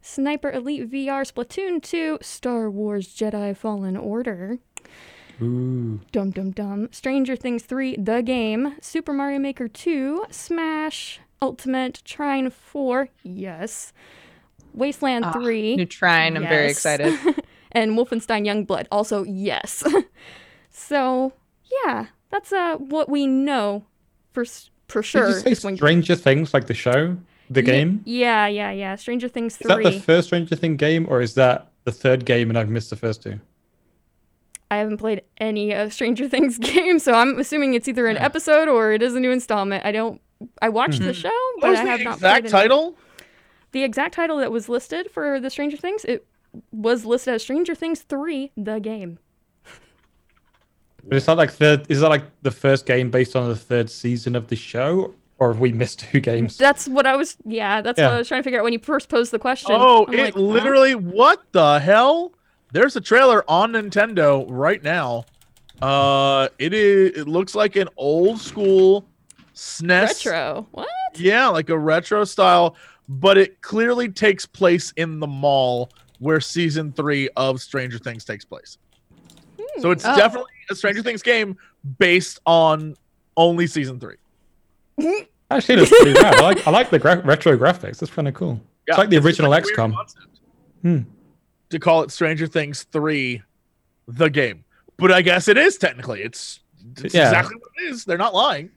Sniper 0.00 0.50
Elite 0.52 0.90
VR, 0.90 1.30
Splatoon 1.30 1.82
2, 1.82 2.18
Star 2.22 2.70
Wars 2.70 3.08
Jedi 3.08 3.56
Fallen 3.56 3.96
Order. 3.96 4.58
Ooh. 5.42 6.00
Dum 6.12 6.30
Dum 6.30 6.52
Dum, 6.52 6.88
Stranger 6.92 7.34
Things 7.34 7.64
3, 7.64 7.96
The 7.96 8.22
Game, 8.22 8.76
Super 8.80 9.12
Mario 9.12 9.40
Maker 9.40 9.66
2, 9.66 10.26
Smash, 10.30 11.20
Ultimate, 11.42 12.00
Trine 12.04 12.50
4, 12.50 13.08
yes, 13.24 13.92
Wasteland 14.74 15.24
Ah, 15.24 15.32
3, 15.32 15.76
New 15.76 15.86
Trine. 15.86 16.36
I'm 16.36 16.42
very 16.46 16.68
excited. 16.70 17.14
and 17.72 17.92
Wolfenstein 17.92 18.44
Youngblood, 18.46 18.86
also 18.90 19.24
yes. 19.24 19.82
so, 20.70 21.32
yeah, 21.84 22.06
that's 22.30 22.52
uh, 22.52 22.76
what 22.76 23.08
we 23.08 23.26
know 23.26 23.84
for, 24.32 24.44
for 24.88 25.02
sure. 25.02 25.28
Did 25.42 25.48
you 25.48 25.54
say 25.54 25.66
when- 25.66 25.76
Stranger 25.76 26.16
Things, 26.16 26.52
like 26.52 26.66
the 26.66 26.74
show, 26.74 27.16
the 27.50 27.60
Ye- 27.60 27.66
game? 27.66 28.02
Yeah, 28.04 28.46
yeah, 28.46 28.70
yeah. 28.70 28.94
Stranger 28.96 29.28
Things 29.28 29.54
Is 29.60 29.66
that 29.68 29.74
3. 29.76 29.84
the 29.84 30.00
first 30.00 30.28
Stranger 30.28 30.56
Thing 30.56 30.76
game, 30.76 31.06
or 31.08 31.20
is 31.20 31.34
that 31.34 31.70
the 31.84 31.92
third 31.92 32.24
game 32.24 32.48
and 32.50 32.58
I've 32.58 32.68
missed 32.70 32.90
the 32.90 32.96
first 32.96 33.22
two? 33.22 33.40
I 34.70 34.78
haven't 34.78 34.96
played 34.98 35.22
any 35.38 35.72
of 35.72 35.92
Stranger 35.92 36.28
Things 36.34 36.58
game, 36.58 36.98
so 36.98 37.12
I'm 37.12 37.38
assuming 37.38 37.74
it's 37.74 37.86
either 37.86 38.06
an 38.06 38.16
Yeah. 38.16 38.24
episode 38.24 38.66
or 38.68 38.92
it 38.92 39.02
is 39.02 39.14
a 39.14 39.20
new 39.20 39.30
installment. 39.30 39.84
I 39.84 39.92
don't. 39.92 40.20
I 40.60 40.68
watched 40.68 40.98
the 41.00 41.12
Mhm. 41.12 41.14
show, 41.14 41.28
What 41.28 41.60
but 41.60 41.70
was 41.70 41.78
I 41.80 41.84
have 41.84 41.98
the 42.00 42.04
not 42.04 42.14
exact 42.14 42.42
played 42.48 42.54
any. 42.54 42.62
title? 42.68 42.98
The 43.74 43.82
exact 43.82 44.14
title 44.14 44.36
that 44.36 44.52
was 44.52 44.68
listed 44.68 45.10
for 45.10 45.40
the 45.40 45.50
Stranger 45.50 45.76
Things, 45.76 46.04
it 46.04 46.24
was 46.70 47.04
listed 47.04 47.34
as 47.34 47.42
Stranger 47.42 47.74
Things 47.74 48.02
3, 48.02 48.52
the 48.56 48.78
game. 48.78 49.18
But 51.02 51.16
is 51.16 51.26
that 51.26 51.36
like 51.36 51.50
third? 51.50 51.84
Is 51.88 52.00
that 52.00 52.08
like 52.08 52.22
the 52.42 52.52
first 52.52 52.86
game 52.86 53.10
based 53.10 53.34
on 53.34 53.48
the 53.48 53.56
third 53.56 53.90
season 53.90 54.36
of 54.36 54.46
the 54.46 54.54
show, 54.54 55.12
or 55.40 55.52
have 55.52 55.58
we 55.58 55.72
missed 55.72 55.98
two 55.98 56.20
games? 56.20 56.56
That's 56.56 56.86
what 56.86 57.04
I 57.04 57.16
was, 57.16 57.36
yeah, 57.44 57.82
that's 57.82 58.00
what 58.00 58.12
I 58.12 58.18
was 58.18 58.28
trying 58.28 58.42
to 58.42 58.44
figure 58.44 58.60
out 58.60 58.62
when 58.62 58.72
you 58.72 58.78
first 58.78 59.08
posed 59.08 59.32
the 59.32 59.40
question. 59.40 59.72
Oh, 59.76 60.06
I'm 60.06 60.14
it 60.14 60.20
like, 60.20 60.34
huh? 60.34 60.40
literally. 60.40 60.94
What 60.94 61.42
the 61.50 61.80
hell? 61.80 62.32
There's 62.72 62.94
a 62.94 63.00
trailer 63.00 63.44
on 63.50 63.72
Nintendo 63.72 64.46
right 64.48 64.84
now. 64.84 65.24
Uh, 65.82 66.46
it 66.60 66.72
is. 66.72 67.10
It 67.18 67.26
looks 67.26 67.56
like 67.56 67.74
an 67.74 67.88
old 67.96 68.40
school 68.40 69.04
SNES. 69.54 70.24
retro. 70.24 70.68
What? 70.70 70.88
Yeah, 71.16 71.48
like 71.48 71.68
a 71.70 71.78
retro 71.78 72.24
style, 72.24 72.76
but 73.08 73.36
it 73.38 73.60
clearly 73.62 74.08
takes 74.08 74.46
place 74.46 74.92
in 74.96 75.20
the 75.20 75.26
mall 75.26 75.90
where 76.18 76.40
season 76.40 76.92
three 76.92 77.28
of 77.36 77.60
Stranger 77.60 77.98
Things 77.98 78.24
takes 78.24 78.44
place. 78.44 78.78
So 79.80 79.90
it's 79.90 80.04
Oh. 80.04 80.16
definitely 80.16 80.52
a 80.70 80.74
Stranger 80.74 81.02
Things 81.02 81.22
game 81.22 81.56
based 81.98 82.40
on 82.46 82.94
only 83.36 83.66
season 83.66 83.98
three. 84.00 84.16
Actually, 85.50 85.76
that's 85.76 85.90
pretty 85.90 86.12
rad. 86.12 86.34
I 86.36 86.40
like 86.40 86.66
I 86.66 86.70
like 86.70 86.90
the 86.90 86.98
gra- 86.98 87.20
retro 87.24 87.56
graphics. 87.58 87.98
That's 87.98 88.10
kind 88.12 88.26
of 88.28 88.34
cool. 88.34 88.60
Yeah, 88.88 88.94
it's 88.94 88.98
like 88.98 89.10
the 89.10 89.16
just 89.16 89.26
original 89.26 89.52
a 89.52 89.56
weird 89.60 89.64
XCOM. 89.76 89.94
concept 89.94 90.26
Hmm. 90.82 90.98
To 91.70 91.78
call 91.78 92.02
it 92.02 92.10
Stranger 92.10 92.46
Things 92.46 92.84
three, 92.84 93.42
the 94.06 94.28
game, 94.30 94.64
but 94.96 95.10
I 95.12 95.22
guess 95.22 95.48
it 95.48 95.56
is 95.58 95.76
technically. 95.76 96.22
It's, 96.22 96.60
it's 96.98 97.14
Yeah. 97.14 97.28
exactly 97.28 97.56
what 97.56 97.70
it 97.78 97.90
is. 97.90 98.04
They're 98.04 98.18
not 98.18 98.34
lying. 98.34 98.70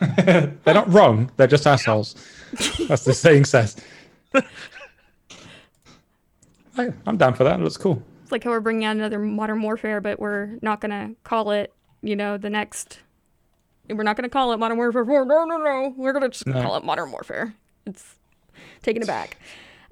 They're 0.16 0.52
not 0.66 0.90
wrong. 0.92 1.30
They're 1.36 1.46
just 1.48 1.66
assholes. 1.66 2.14
That's 2.88 3.04
the 3.04 3.12
saying 3.14 3.44
says. 3.46 3.76
I, 6.76 6.92
I'm 7.06 7.16
down 7.16 7.34
for 7.34 7.44
that. 7.44 7.58
It 7.58 7.62
looks 7.62 7.76
cool. 7.76 8.02
It's 8.22 8.32
like 8.32 8.44
how 8.44 8.50
we're 8.50 8.60
bringing 8.60 8.84
out 8.84 8.96
another 8.96 9.18
Modern 9.18 9.62
Warfare, 9.62 10.00
but 10.00 10.20
we're 10.20 10.58
not 10.62 10.80
going 10.80 10.90
to 10.90 11.14
call 11.24 11.50
it, 11.50 11.72
you 12.02 12.14
know, 12.14 12.36
the 12.36 12.50
next. 12.50 13.00
We're 13.88 14.02
not 14.02 14.16
going 14.16 14.24
to 14.24 14.32
call 14.32 14.52
it 14.52 14.58
Modern 14.58 14.76
Warfare 14.76 15.04
4. 15.04 15.24
No, 15.24 15.44
no, 15.44 15.56
no. 15.56 15.94
We're 15.96 16.12
going 16.12 16.22
to 16.22 16.28
just 16.28 16.46
No. 16.46 16.60
call 16.62 16.76
it 16.76 16.84
Modern 16.84 17.10
Warfare. 17.10 17.54
It's 17.86 18.16
taking 18.82 19.02
it 19.02 19.06
back. 19.06 19.38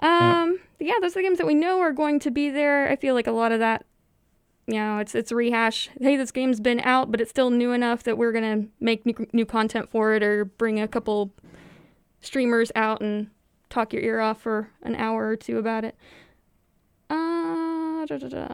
Um, 0.00 0.58
yeah. 0.78 0.92
those 1.00 1.12
are 1.12 1.20
the 1.20 1.22
games 1.22 1.38
that 1.38 1.46
we 1.46 1.54
know 1.54 1.80
are 1.80 1.92
going 1.92 2.18
to 2.20 2.30
be 2.30 2.50
there. 2.50 2.88
I 2.88 2.96
feel 2.96 3.14
like 3.14 3.26
a 3.26 3.32
lot 3.32 3.52
of 3.52 3.60
that, 3.60 3.86
you 4.66 4.74
know, 4.74 4.98
it's 4.98 5.14
it's 5.14 5.32
rehash. 5.32 5.88
Hey, 5.98 6.16
this 6.16 6.30
game's 6.30 6.60
been 6.60 6.80
out, 6.80 7.10
but 7.10 7.20
it's 7.22 7.30
still 7.30 7.48
new 7.50 7.72
enough 7.72 8.02
that 8.02 8.18
we're 8.18 8.32
going 8.32 8.62
to 8.62 8.68
make 8.80 9.06
new, 9.06 9.14
new 9.32 9.46
content 9.46 9.88
for 9.90 10.12
it 10.14 10.22
or 10.22 10.44
bring 10.44 10.78
a 10.78 10.86
couple 10.86 11.32
streamers 12.26 12.70
out 12.74 13.00
and 13.00 13.30
talk 13.70 13.92
your 13.92 14.02
ear 14.02 14.20
off 14.20 14.42
for 14.42 14.70
an 14.82 14.94
hour 14.94 15.26
or 15.26 15.36
two 15.36 15.58
about 15.58 15.84
it. 15.84 15.96
Uh, 17.08 18.04
da, 18.06 18.18
da, 18.18 18.28
da. 18.28 18.48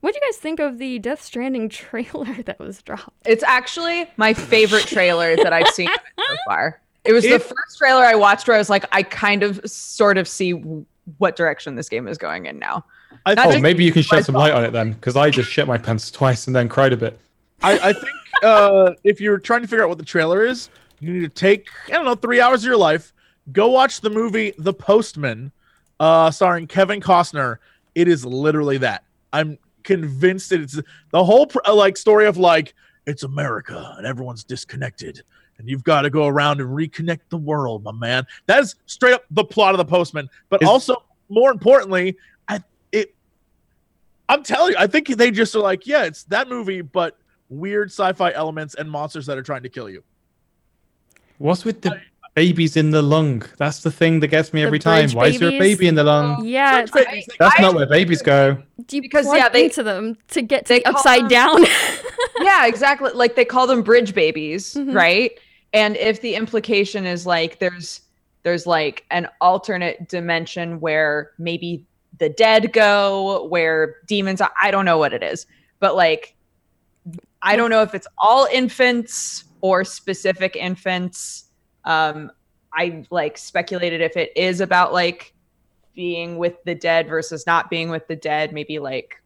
What 0.00 0.14
do 0.14 0.20
you 0.22 0.32
guys 0.32 0.38
think 0.38 0.60
of 0.60 0.78
the 0.78 0.98
Death 0.98 1.22
Stranding 1.22 1.68
trailer 1.68 2.42
that 2.44 2.58
was 2.58 2.82
dropped? 2.82 3.26
It's 3.26 3.42
actually 3.42 4.08
my 4.16 4.32
favorite 4.32 4.86
trailer 4.86 5.36
that 5.36 5.52
I've 5.52 5.68
seen 5.68 5.88
so 6.18 6.36
far. 6.46 6.80
It 7.04 7.12
was 7.12 7.24
the 7.24 7.38
first 7.38 7.78
trailer 7.78 8.04
I 8.04 8.14
watched 8.14 8.46
where 8.46 8.54
I 8.54 8.58
was 8.58 8.68
like, 8.68 8.84
I 8.92 9.02
kind 9.02 9.42
of 9.42 9.60
sort 9.68 10.18
of 10.18 10.28
see 10.28 10.52
what 11.18 11.34
direction 11.34 11.74
this 11.74 11.88
game 11.88 12.06
is 12.06 12.18
going 12.18 12.46
in 12.46 12.58
now. 12.58 12.84
I 13.24 13.34
Not 13.34 13.54
Oh, 13.54 13.60
maybe 13.60 13.84
you 13.84 13.92
can 13.92 14.02
shed 14.02 14.24
some 14.24 14.34
light 14.34 14.52
on 14.52 14.64
it 14.64 14.72
then, 14.72 14.92
because 14.92 15.16
I 15.16 15.30
just 15.30 15.50
shit 15.50 15.66
my 15.66 15.78
pants 15.78 16.10
twice 16.10 16.46
and 16.46 16.54
then 16.54 16.68
cried 16.68 16.92
a 16.92 16.96
bit. 16.96 17.18
I, 17.62 17.78
I 17.78 17.92
think 17.92 18.12
uh, 18.42 18.92
if 19.02 19.20
you're 19.20 19.38
trying 19.38 19.62
to 19.62 19.66
figure 19.68 19.82
out 19.82 19.88
what 19.88 19.98
the 19.98 20.04
trailer 20.04 20.44
is, 20.44 20.70
you 21.00 21.12
need 21.12 21.20
to 21.20 21.28
take 21.28 21.68
I 21.88 21.92
don't 21.92 22.04
know 22.04 22.14
three 22.14 22.40
hours 22.40 22.62
of 22.62 22.68
your 22.68 22.76
life, 22.76 23.12
go 23.52 23.68
watch 23.68 24.00
the 24.00 24.10
movie 24.10 24.52
The 24.58 24.72
Postman, 24.72 25.52
uh, 25.98 26.30
starring 26.30 26.66
Kevin 26.66 27.00
Costner. 27.00 27.56
It 27.94 28.06
is 28.08 28.24
literally 28.24 28.78
that. 28.78 29.04
I'm 29.32 29.58
convinced 29.82 30.50
that 30.50 30.60
it's 30.60 30.78
the 31.10 31.24
whole 31.24 31.46
pr- 31.46 31.58
uh, 31.66 31.74
like 31.74 31.96
story 31.96 32.26
of 32.26 32.36
like 32.36 32.74
it's 33.06 33.22
America 33.22 33.94
and 33.96 34.06
everyone's 34.06 34.44
disconnected 34.44 35.22
and 35.60 35.68
you've 35.68 35.84
got 35.84 36.02
to 36.02 36.10
go 36.10 36.26
around 36.26 36.60
and 36.60 36.70
reconnect 36.70 37.20
the 37.28 37.36
world, 37.36 37.84
my 37.84 37.92
man. 37.92 38.26
That 38.46 38.60
is 38.60 38.76
straight 38.86 39.12
up 39.12 39.24
the 39.30 39.44
plot 39.44 39.74
of 39.74 39.78
The 39.78 39.84
Postman. 39.84 40.30
But 40.48 40.62
Is- 40.62 40.68
also, 40.68 41.04
more 41.28 41.50
importantly, 41.52 42.16
I 42.48 42.62
it. 42.92 43.14
I'm 44.28 44.42
telling 44.42 44.72
you, 44.72 44.78
I 44.78 44.86
think 44.86 45.08
they 45.08 45.30
just 45.30 45.54
are 45.54 45.60
like, 45.60 45.86
yeah, 45.86 46.04
it's 46.04 46.24
that 46.24 46.48
movie, 46.48 46.80
but 46.80 47.18
weird 47.50 47.90
sci-fi 47.90 48.32
elements 48.32 48.74
and 48.74 48.90
monsters 48.90 49.26
that 49.26 49.36
are 49.36 49.42
trying 49.42 49.62
to 49.64 49.68
kill 49.68 49.90
you. 49.90 50.02
What's 51.40 51.64
with 51.64 51.80
the 51.80 51.98
babies 52.34 52.76
in 52.76 52.90
the 52.90 53.00
lung? 53.00 53.42
That's 53.56 53.82
the 53.82 53.90
thing 53.90 54.20
that 54.20 54.28
gets 54.28 54.52
me 54.52 54.62
every 54.62 54.78
time. 54.78 55.04
bridge 55.04 55.14
Why 55.14 55.26
is 55.28 55.38
there 55.40 55.48
a 55.48 55.52
babies? 55.52 55.78
baby 55.78 55.88
in 55.88 55.94
the 55.94 56.04
lung? 56.04 56.44
Yeah, 56.44 56.84
Fridge 56.84 56.88
it's- 56.90 57.06
babies, 57.06 57.28
That's 57.38 57.58
I- 57.58 57.62
not 57.62 57.74
where 57.74 57.86
babies 57.86 58.20
go. 58.20 58.58
do 58.86 58.96
you 58.96 59.02
Because, 59.02 59.26
yeah, 59.34 59.48
they- 59.48 59.64
into 59.64 59.82
them 59.82 60.18
to 60.28 60.42
get 60.42 60.66
to 60.66 60.74
they 60.74 60.78
the 60.80 60.84
call 60.84 60.96
upside 60.96 61.22
them- 61.22 61.28
down. 61.30 61.64
yeah, 62.42 62.66
exactly. 62.66 63.10
Like 63.14 63.36
they 63.36 63.46
call 63.46 63.66
them 63.66 63.80
bridge 63.82 64.14
babies, 64.14 64.74
Mhm. 64.74 64.94
right? 64.94 65.32
And 65.72 65.96
if 65.96 66.20
the 66.20 66.34
implication 66.34 67.06
is 67.06 67.24
like 67.26 67.58
there's 67.58 68.02
there's 68.42 68.66
like 68.66 69.04
an 69.10 69.26
alternate 69.40 70.08
dimension 70.08 70.78
where 70.80 71.30
maybe 71.38 71.86
the 72.18 72.28
dead 72.28 72.72
go, 72.74 73.46
where 73.48 73.96
demons 74.06 74.42
I 74.62 74.70
don't 74.70 74.84
know 74.84 74.98
what 74.98 75.14
it 75.14 75.22
is. 75.22 75.46
But 75.78 75.96
like 75.96 76.34
I 77.42 77.56
don't 77.56 77.70
know 77.70 77.80
if 77.82 77.94
it's 77.94 78.06
all 78.18 78.46
infants 78.52 79.44
or 79.60 79.84
specific 79.84 80.56
infants. 80.56 81.50
Um 81.84 82.30
I 82.72 83.04
like 83.10 83.36
speculated 83.36 84.00
if 84.00 84.16
it 84.16 84.32
is 84.36 84.60
about 84.60 84.92
like 84.92 85.34
being 85.94 86.38
with 86.38 86.54
the 86.64 86.74
dead 86.74 87.08
versus 87.08 87.46
not 87.46 87.68
being 87.68 87.90
with 87.90 88.06
the 88.06 88.16
dead, 88.16 88.52
maybe 88.52 88.78
like 88.78 89.20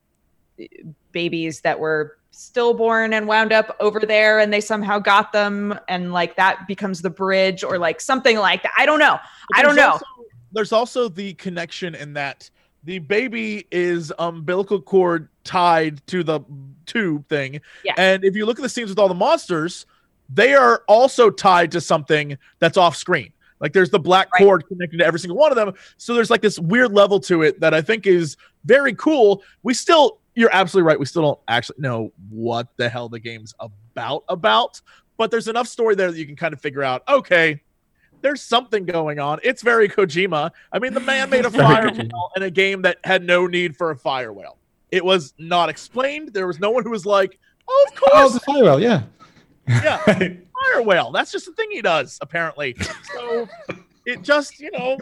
babies 1.12 1.60
that 1.60 1.78
were 1.78 2.16
stillborn 2.30 3.12
and 3.12 3.28
wound 3.28 3.52
up 3.52 3.76
over 3.80 4.00
there 4.00 4.40
and 4.40 4.52
they 4.52 4.60
somehow 4.60 4.98
got 4.98 5.32
them 5.32 5.78
and 5.88 6.12
like 6.12 6.36
that 6.36 6.66
becomes 6.66 7.00
the 7.00 7.10
bridge 7.10 7.62
or 7.62 7.78
like 7.78 8.00
something 8.00 8.38
like 8.38 8.62
that. 8.62 8.72
I 8.76 8.86
don't 8.86 8.98
know. 8.98 9.18
I 9.54 9.62
don't 9.62 9.76
know. 9.76 9.92
also- 9.92 10.06
there's 10.52 10.72
also 10.72 11.08
the 11.08 11.34
connection 11.34 11.94
in 11.94 12.12
that 12.14 12.48
the 12.84 12.98
baby 13.00 13.66
is 13.70 14.12
umbilical 14.18 14.80
cord 14.80 15.28
tied 15.42 16.06
to 16.06 16.22
the 16.22 16.40
tube 16.86 17.28
thing. 17.28 17.60
Yeah. 17.84 17.94
And 17.96 18.24
if 18.24 18.36
you 18.36 18.46
look 18.46 18.58
at 18.58 18.62
the 18.62 18.68
scenes 18.68 18.90
with 18.90 18.98
all 18.98 19.08
the 19.08 19.14
monsters, 19.14 19.86
they 20.34 20.54
are 20.54 20.82
also 20.88 21.30
tied 21.30 21.70
to 21.72 21.80
something 21.80 22.36
that's 22.58 22.76
off 22.76 22.96
screen. 22.96 23.32
Like 23.60 23.72
there's 23.72 23.90
the 23.90 23.98
black 24.00 24.28
Right. 24.34 24.42
cord 24.44 24.66
connected 24.68 24.98
to 24.98 25.06
every 25.06 25.20
single 25.20 25.38
one 25.38 25.52
of 25.52 25.56
them. 25.56 25.72
So 25.96 26.12
there's 26.14 26.30
like 26.30 26.42
this 26.42 26.58
weird 26.58 26.92
level 26.92 27.20
to 27.20 27.42
it 27.42 27.60
that 27.60 27.72
I 27.72 27.80
think 27.80 28.06
is 28.06 28.36
very 28.64 28.94
cool. 28.94 29.42
We 29.62 29.72
still, 29.74 30.18
you're 30.34 30.50
absolutely 30.52 30.88
right. 30.88 30.98
We 30.98 31.06
still 31.06 31.22
don't 31.22 31.38
actually 31.48 31.76
know 31.80 32.12
what 32.28 32.68
the 32.76 32.88
hell 32.88 33.08
the 33.08 33.20
game's 33.20 33.54
about 33.60 34.24
about, 34.28 34.80
but 35.16 35.30
there's 35.30 35.48
enough 35.48 35.68
story 35.68 35.94
there 35.94 36.10
that 36.10 36.18
you 36.18 36.26
can 36.26 36.36
kind 36.36 36.52
of 36.52 36.60
figure 36.60 36.82
out, 36.82 37.02
okay, 37.08 37.60
there's 38.20 38.42
something 38.42 38.84
going 38.84 39.18
on. 39.20 39.38
It's 39.42 39.62
very 39.62 39.88
Kojima. 39.88 40.50
I 40.72 40.78
mean, 40.78 40.92
the 40.94 41.00
man 41.00 41.30
made 41.30 41.44
a 41.44 41.50
fire 41.50 41.88
Kojima. 41.90 42.12
whale 42.12 42.30
in 42.36 42.42
a 42.42 42.50
game 42.50 42.82
that 42.82 42.98
had 43.04 43.22
no 43.24 43.46
need 43.46 43.76
for 43.76 43.90
a 43.92 43.96
fire 43.96 44.32
whale. 44.32 44.58
It 44.90 45.04
was 45.04 45.32
not 45.38 45.68
explained. 45.68 46.32
There 46.32 46.46
was 46.46 46.58
no 46.58 46.70
one 46.70 46.82
who 46.84 46.90
was 46.90 47.04
like, 47.06 47.38
"Oh, 47.68 47.86
of 47.92 47.98
Oh, 48.02 48.10
course, 48.10 48.32
the 48.34 48.40
fire 48.40 48.64
whale, 48.64 48.80
yeah. 48.80 49.02
Yeah, 49.68 49.98
fire 50.04 50.82
whale. 50.82 51.10
That's 51.12 51.32
just 51.32 51.48
a 51.48 51.52
thing 51.52 51.68
he 51.70 51.82
does, 51.82 52.18
apparently." 52.20 52.76
So 53.14 53.48
it 54.06 54.22
just, 54.22 54.60
you 54.60 54.70
know, 54.70 54.98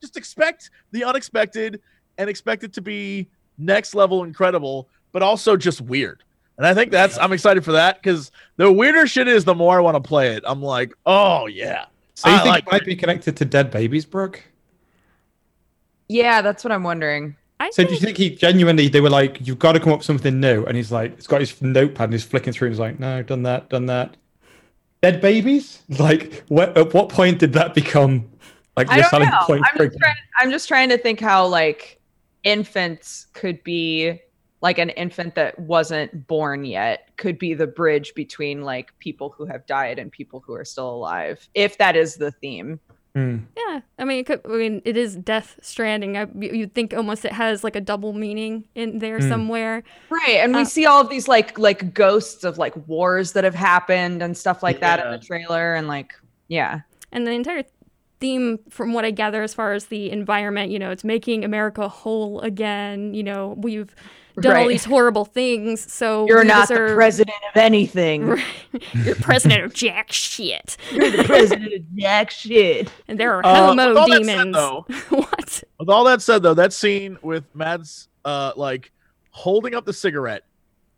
just 0.00 0.16
expect 0.16 0.70
the 0.92 1.04
unexpected 1.04 1.80
and 2.18 2.30
expect 2.30 2.64
it 2.64 2.72
to 2.74 2.80
be 2.80 3.28
next 3.58 3.94
level 3.94 4.24
incredible, 4.24 4.88
but 5.12 5.22
also 5.22 5.56
just 5.56 5.80
weird. 5.80 6.22
And 6.58 6.66
I 6.66 6.72
think 6.72 6.90
that's 6.90 7.18
I'm 7.18 7.32
excited 7.32 7.64
for 7.64 7.72
that 7.72 8.02
because 8.02 8.30
the 8.56 8.72
weirder 8.72 9.06
shit 9.06 9.28
is, 9.28 9.44
the 9.44 9.54
more 9.54 9.78
I 9.78 9.82
want 9.82 10.02
to 10.02 10.06
play 10.06 10.34
it. 10.34 10.42
I'm 10.46 10.62
like, 10.62 10.92
oh 11.04 11.46
yeah. 11.46 11.86
so 12.14 12.28
you 12.28 12.34
I 12.34 12.38
think 12.38 12.48
like 12.48 12.66
it 12.66 12.72
might 12.72 12.84
be 12.84 12.96
connected 12.96 13.36
to 13.36 13.44
dead 13.44 13.70
babies, 13.70 14.06
Brooke? 14.06 14.42
Yeah, 16.08 16.40
that's 16.40 16.64
what 16.64 16.72
I'm 16.72 16.82
wondering. 16.82 17.36
I 17.58 17.70
So 17.70 17.84
do 17.84 17.92
you 17.92 17.98
think 17.98 18.16
he 18.16 18.30
genuinely 18.30 18.88
they 18.88 19.00
were 19.00 19.10
like, 19.10 19.46
you've 19.46 19.58
got 19.58 19.72
to 19.72 19.80
come 19.80 19.92
up 19.92 20.00
with 20.00 20.06
something 20.06 20.40
new? 20.40 20.64
And 20.64 20.76
he's 20.76 20.92
like, 20.92 21.16
he's 21.16 21.26
got 21.26 21.40
his 21.40 21.60
notepad 21.62 22.04
and 22.04 22.12
he's 22.12 22.24
flicking 22.24 22.52
through 22.52 22.66
and 22.66 22.74
he's 22.74 22.80
like, 22.80 23.00
no, 23.00 23.22
done 23.22 23.42
that, 23.44 23.68
done 23.70 23.86
that. 23.86 24.16
Dead 25.02 25.20
babies? 25.20 25.82
Like, 25.98 26.44
what, 26.48 26.76
at 26.76 26.92
what 26.92 27.08
point 27.08 27.38
did 27.38 27.52
that 27.54 27.74
become 27.74 28.28
like 28.76 28.90
I 28.90 28.96
your 28.96 29.04
selling 29.04 29.30
know. 29.30 29.38
point? 29.42 29.64
I'm 29.64 29.78
just, 29.78 29.98
trying, 29.98 30.16
I'm 30.40 30.50
just 30.50 30.68
trying 30.68 30.88
to 30.90 30.98
think 30.98 31.20
how 31.20 31.46
like 31.46 32.00
infants 32.44 33.26
could 33.32 33.62
be 33.64 34.20
like 34.62 34.78
an 34.78 34.90
infant 34.90 35.34
that 35.34 35.58
wasn't 35.58 36.26
born 36.26 36.64
yet 36.64 37.10
could 37.16 37.38
be 37.38 37.54
the 37.54 37.66
bridge 37.66 38.14
between 38.14 38.62
like 38.62 38.96
people 38.98 39.30
who 39.36 39.44
have 39.44 39.66
died 39.66 39.98
and 39.98 40.10
people 40.10 40.42
who 40.44 40.54
are 40.54 40.64
still 40.64 40.90
alive 40.90 41.48
if 41.54 41.76
that 41.78 41.94
is 41.94 42.16
the 42.16 42.30
theme 42.30 42.80
Hmm. 43.16 43.36
Yeah, 43.56 43.80
I 43.98 44.04
mean, 44.04 44.18
it 44.18 44.26
could, 44.26 44.42
I 44.44 44.48
mean, 44.58 44.82
it 44.84 44.94
is 44.94 45.16
Death 45.16 45.58
Stranding. 45.62 46.18
I, 46.18 46.26
you- 46.38 46.52
you'd 46.52 46.74
think 46.74 46.92
almost 46.92 47.24
it 47.24 47.32
has 47.32 47.64
like 47.64 47.74
a 47.74 47.80
double 47.80 48.12
meaning 48.12 48.68
in 48.74 48.98
there 48.98 49.20
Mm. 49.20 49.28
somewhere. 49.30 49.82
right 50.10 50.36
and 50.44 50.54
we 50.54 50.60
Uh, 50.60 50.64
see 50.66 50.84
all 50.84 51.00
of 51.00 51.08
these 51.08 51.26
like 51.26 51.58
like 51.58 51.94
ghosts 51.94 52.44
of 52.44 52.58
like 52.58 52.74
wars 52.86 53.32
that 53.32 53.44
have 53.44 53.54
happened 53.54 54.22
and 54.22 54.36
stuff 54.36 54.62
like 54.62 54.80
that 54.80 55.00
in 55.02 55.10
the 55.10 55.18
trailer 55.18 55.74
and 55.74 55.88
like 55.88 56.12
yeah 56.48 56.80
And 57.10 57.26
the 57.26 57.30
entire 57.30 57.62
theme, 58.20 58.58
from 58.70 58.92
what 58.92 59.04
I 59.04 59.10
gather, 59.10 59.42
as 59.42 59.54
far 59.54 59.72
as 59.72 59.86
the 59.86 60.10
environment, 60.10 60.70
you 60.70 60.78
know, 60.78 60.90
it's 60.90 61.04
making 61.04 61.44
America 61.44 61.88
whole 61.88 62.40
again. 62.40 63.14
You 63.14 63.22
know, 63.22 63.54
we've 63.58 63.94
done 64.40 64.56
all 64.56 64.68
these 64.68 64.84
horrible 64.84 65.24
things, 65.24 65.90
so 65.90 66.26
you're 66.28 66.42
we 66.42 66.48
not 66.48 66.68
the 66.68 66.92
president 66.94 67.36
of 67.54 67.56
anything 67.58 68.38
You're 68.92 69.14
president 69.14 69.64
of 69.64 69.72
jack 69.72 70.12
shit, 70.12 70.76
you're 70.92 71.10
the 71.10 71.24
president 71.24 71.72
of 71.72 71.96
jack 71.96 72.30
shit 72.30 72.90
and 73.08 73.18
there 73.18 73.32
are 73.32 73.40
Uh, 73.46 73.68
homo 73.68 73.88
with 73.88 73.96
all 73.96 74.08
that 74.08 74.24
said, 74.24 74.36
demons. 74.36 74.54
though, 74.54 74.86
what? 75.08 75.64
With 75.80 75.88
all 75.88 76.04
that 76.04 76.20
said, 76.20 76.42
though, 76.42 76.52
that 76.52 76.74
scene 76.74 77.16
with 77.22 77.44
Mads, 77.54 78.08
uh, 78.26 78.52
like 78.56 78.92
holding 79.30 79.74
up 79.74 79.86
the 79.86 79.92
cigarette, 79.94 80.44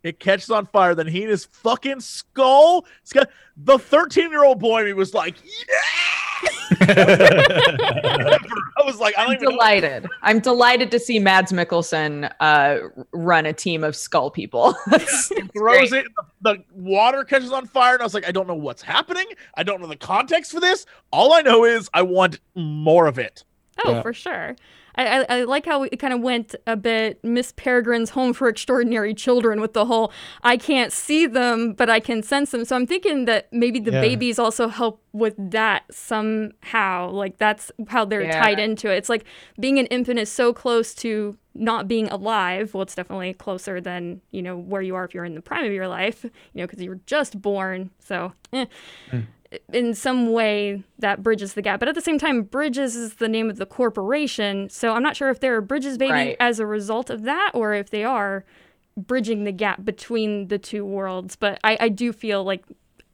it 0.03 0.19
catches 0.19 0.51
on 0.51 0.67
fire. 0.67 0.95
Then 0.97 1.07
he 1.07 1.23
and 1.23 1.31
his 1.31 1.45
fucking 1.45 2.01
skull. 2.01 2.87
Got 3.13 3.29
the 3.57 3.79
thirteen-year-old 3.79 4.59
boy. 4.59 4.87
He 4.87 4.93
was 4.95 5.13
like, 5.15 5.37
yeah. 5.45 6.78
I 6.89 8.39
was 8.85 8.99
like, 8.99 9.17
I 9.19 9.23
don't 9.23 9.31
I'm 9.31 9.35
even. 9.37 9.45
Know. 9.45 9.51
delighted. 9.53 10.07
I'm 10.23 10.41
delighted 10.41 10.91
to 10.93 10.99
see 10.99 11.19
Mads 11.19 11.53
Mikkelsen 11.53 12.33
uh, 12.41 12.79
run 13.13 13.47
a 13.47 13.53
team 13.53 13.85
of 13.85 13.95
skull 13.97 14.31
people. 14.31 14.75
That's 14.87 15.29
He 15.29 15.43
throws 15.49 15.93
it. 15.93 16.07
The, 16.43 16.55
the 16.55 16.65
water 16.75 17.25
catches 17.25 17.53
on 17.53 17.67
fire, 17.67 17.95
and 17.95 18.03
I 18.03 18.05
was 18.05 18.15
like, 18.15 18.27
I 18.27 18.33
don't 18.33 18.47
know 18.47 18.55
what's 18.55 18.83
happening. 18.83 19.27
I 19.55 19.63
don't 19.63 19.81
know 19.81 19.87
the 19.87 19.97
context 19.97 20.53
for 20.53 20.61
this. 20.61 20.87
All 21.13 21.33
I 21.33 21.43
know 21.43 21.65
is 21.65 21.89
I 21.95 22.03
want 22.03 22.41
more 22.55 23.07
of 23.07 23.19
it. 23.19 23.45
Oh, 23.85 23.93
Yeah. 23.93 24.03
for 24.03 24.13
sure. 24.13 24.57
I, 24.99 25.21
I, 25.21 25.27
I 25.39 25.45
like 25.45 25.65
how 25.65 25.85
it 25.85 25.97
kind 25.99 26.13
of 26.13 26.21
went 26.21 26.55
a 26.67 26.77
bit 26.77 27.23
Miss 27.25 27.53
Peregrine's 27.53 28.11
Home 28.11 28.33
for 28.33 28.49
Extraordinary 28.49 29.15
Children 29.15 29.61
with 29.61 29.73
the 29.73 29.85
whole 29.87 30.13
I 30.43 30.57
can't 30.57 30.93
see 30.93 31.27
them, 31.27 31.73
but 31.73 31.89
I 31.89 32.01
can 32.01 32.23
sense 32.23 32.51
them. 32.51 32.65
So 32.65 32.75
I'm 32.77 32.87
thinking 32.87 33.25
that 33.27 33.51
maybe 33.53 33.79
the 33.79 33.93
Yeah. 33.93 34.01
babies 34.01 34.39
also 34.39 34.69
help 34.69 35.01
with 35.13 35.35
that 35.39 35.85
somehow. 35.95 37.11
Like 37.11 37.39
that's 37.39 37.71
how 37.89 38.05
they're 38.05 38.23
Yeah. 38.23 38.39
tied 38.41 38.59
into 38.59 38.91
it. 38.93 38.97
It's 38.97 39.09
like 39.09 39.25
being 39.61 39.79
an 39.79 39.87
infant 39.87 40.19
is 40.19 40.31
so 40.31 40.53
close 40.53 40.95
to 40.97 41.37
not 41.55 41.89
being 41.89 42.09
alive. 42.09 42.75
Well, 42.75 42.83
it's 42.83 42.95
definitely 42.95 43.33
closer 43.35 43.81
than, 43.81 44.21
you 44.31 44.43
know, 44.43 44.57
where 44.57 44.83
you 44.83 44.95
are 44.95 45.05
if 45.05 45.15
you're 45.15 45.25
in 45.25 45.35
the 45.35 45.41
prime 45.43 45.65
of 45.65 45.73
your 45.73 45.89
life, 45.89 46.25
you 46.25 46.31
know, 46.61 46.67
because 46.67 46.81
you 46.83 46.91
were 46.91 47.01
just 47.07 47.41
born. 47.41 47.91
So, 48.01 48.33
eh 48.53 48.67
in 49.73 49.95
some 49.95 50.33
way 50.33 50.83
that 50.99 51.23
bridges 51.23 51.55
the 51.55 51.63
gap. 51.63 51.81
But 51.81 51.89
at 51.89 51.95
the 51.95 52.01
same 52.03 52.19
time, 52.19 52.43
Bridges 52.43 52.95
is 52.95 53.15
the 53.15 53.29
name 53.29 53.49
of 53.49 53.57
the 53.57 53.67
corporation. 53.67 54.69
So 54.69 54.93
I'm 54.93 55.03
not 55.03 55.17
sure 55.17 55.31
if 55.31 55.41
they're 55.41 55.61
Bridges 55.61 55.97
Baby 55.97 56.13
Right. 56.13 56.37
as 56.41 56.61
a 56.61 56.67
result 56.67 57.09
of 57.11 57.23
that 57.23 57.53
or 57.55 57.73
if 57.75 57.91
they 57.91 58.05
are 58.05 58.45
bridging 58.97 59.45
the 59.45 59.53
gap 59.53 59.85
between 59.85 60.49
the 60.49 60.59
two 60.59 60.85
worlds. 60.85 61.35
But 61.37 61.59
I, 61.65 61.77
I 61.81 61.89
do 61.89 62.13
feel 62.13 62.45
like 62.45 62.65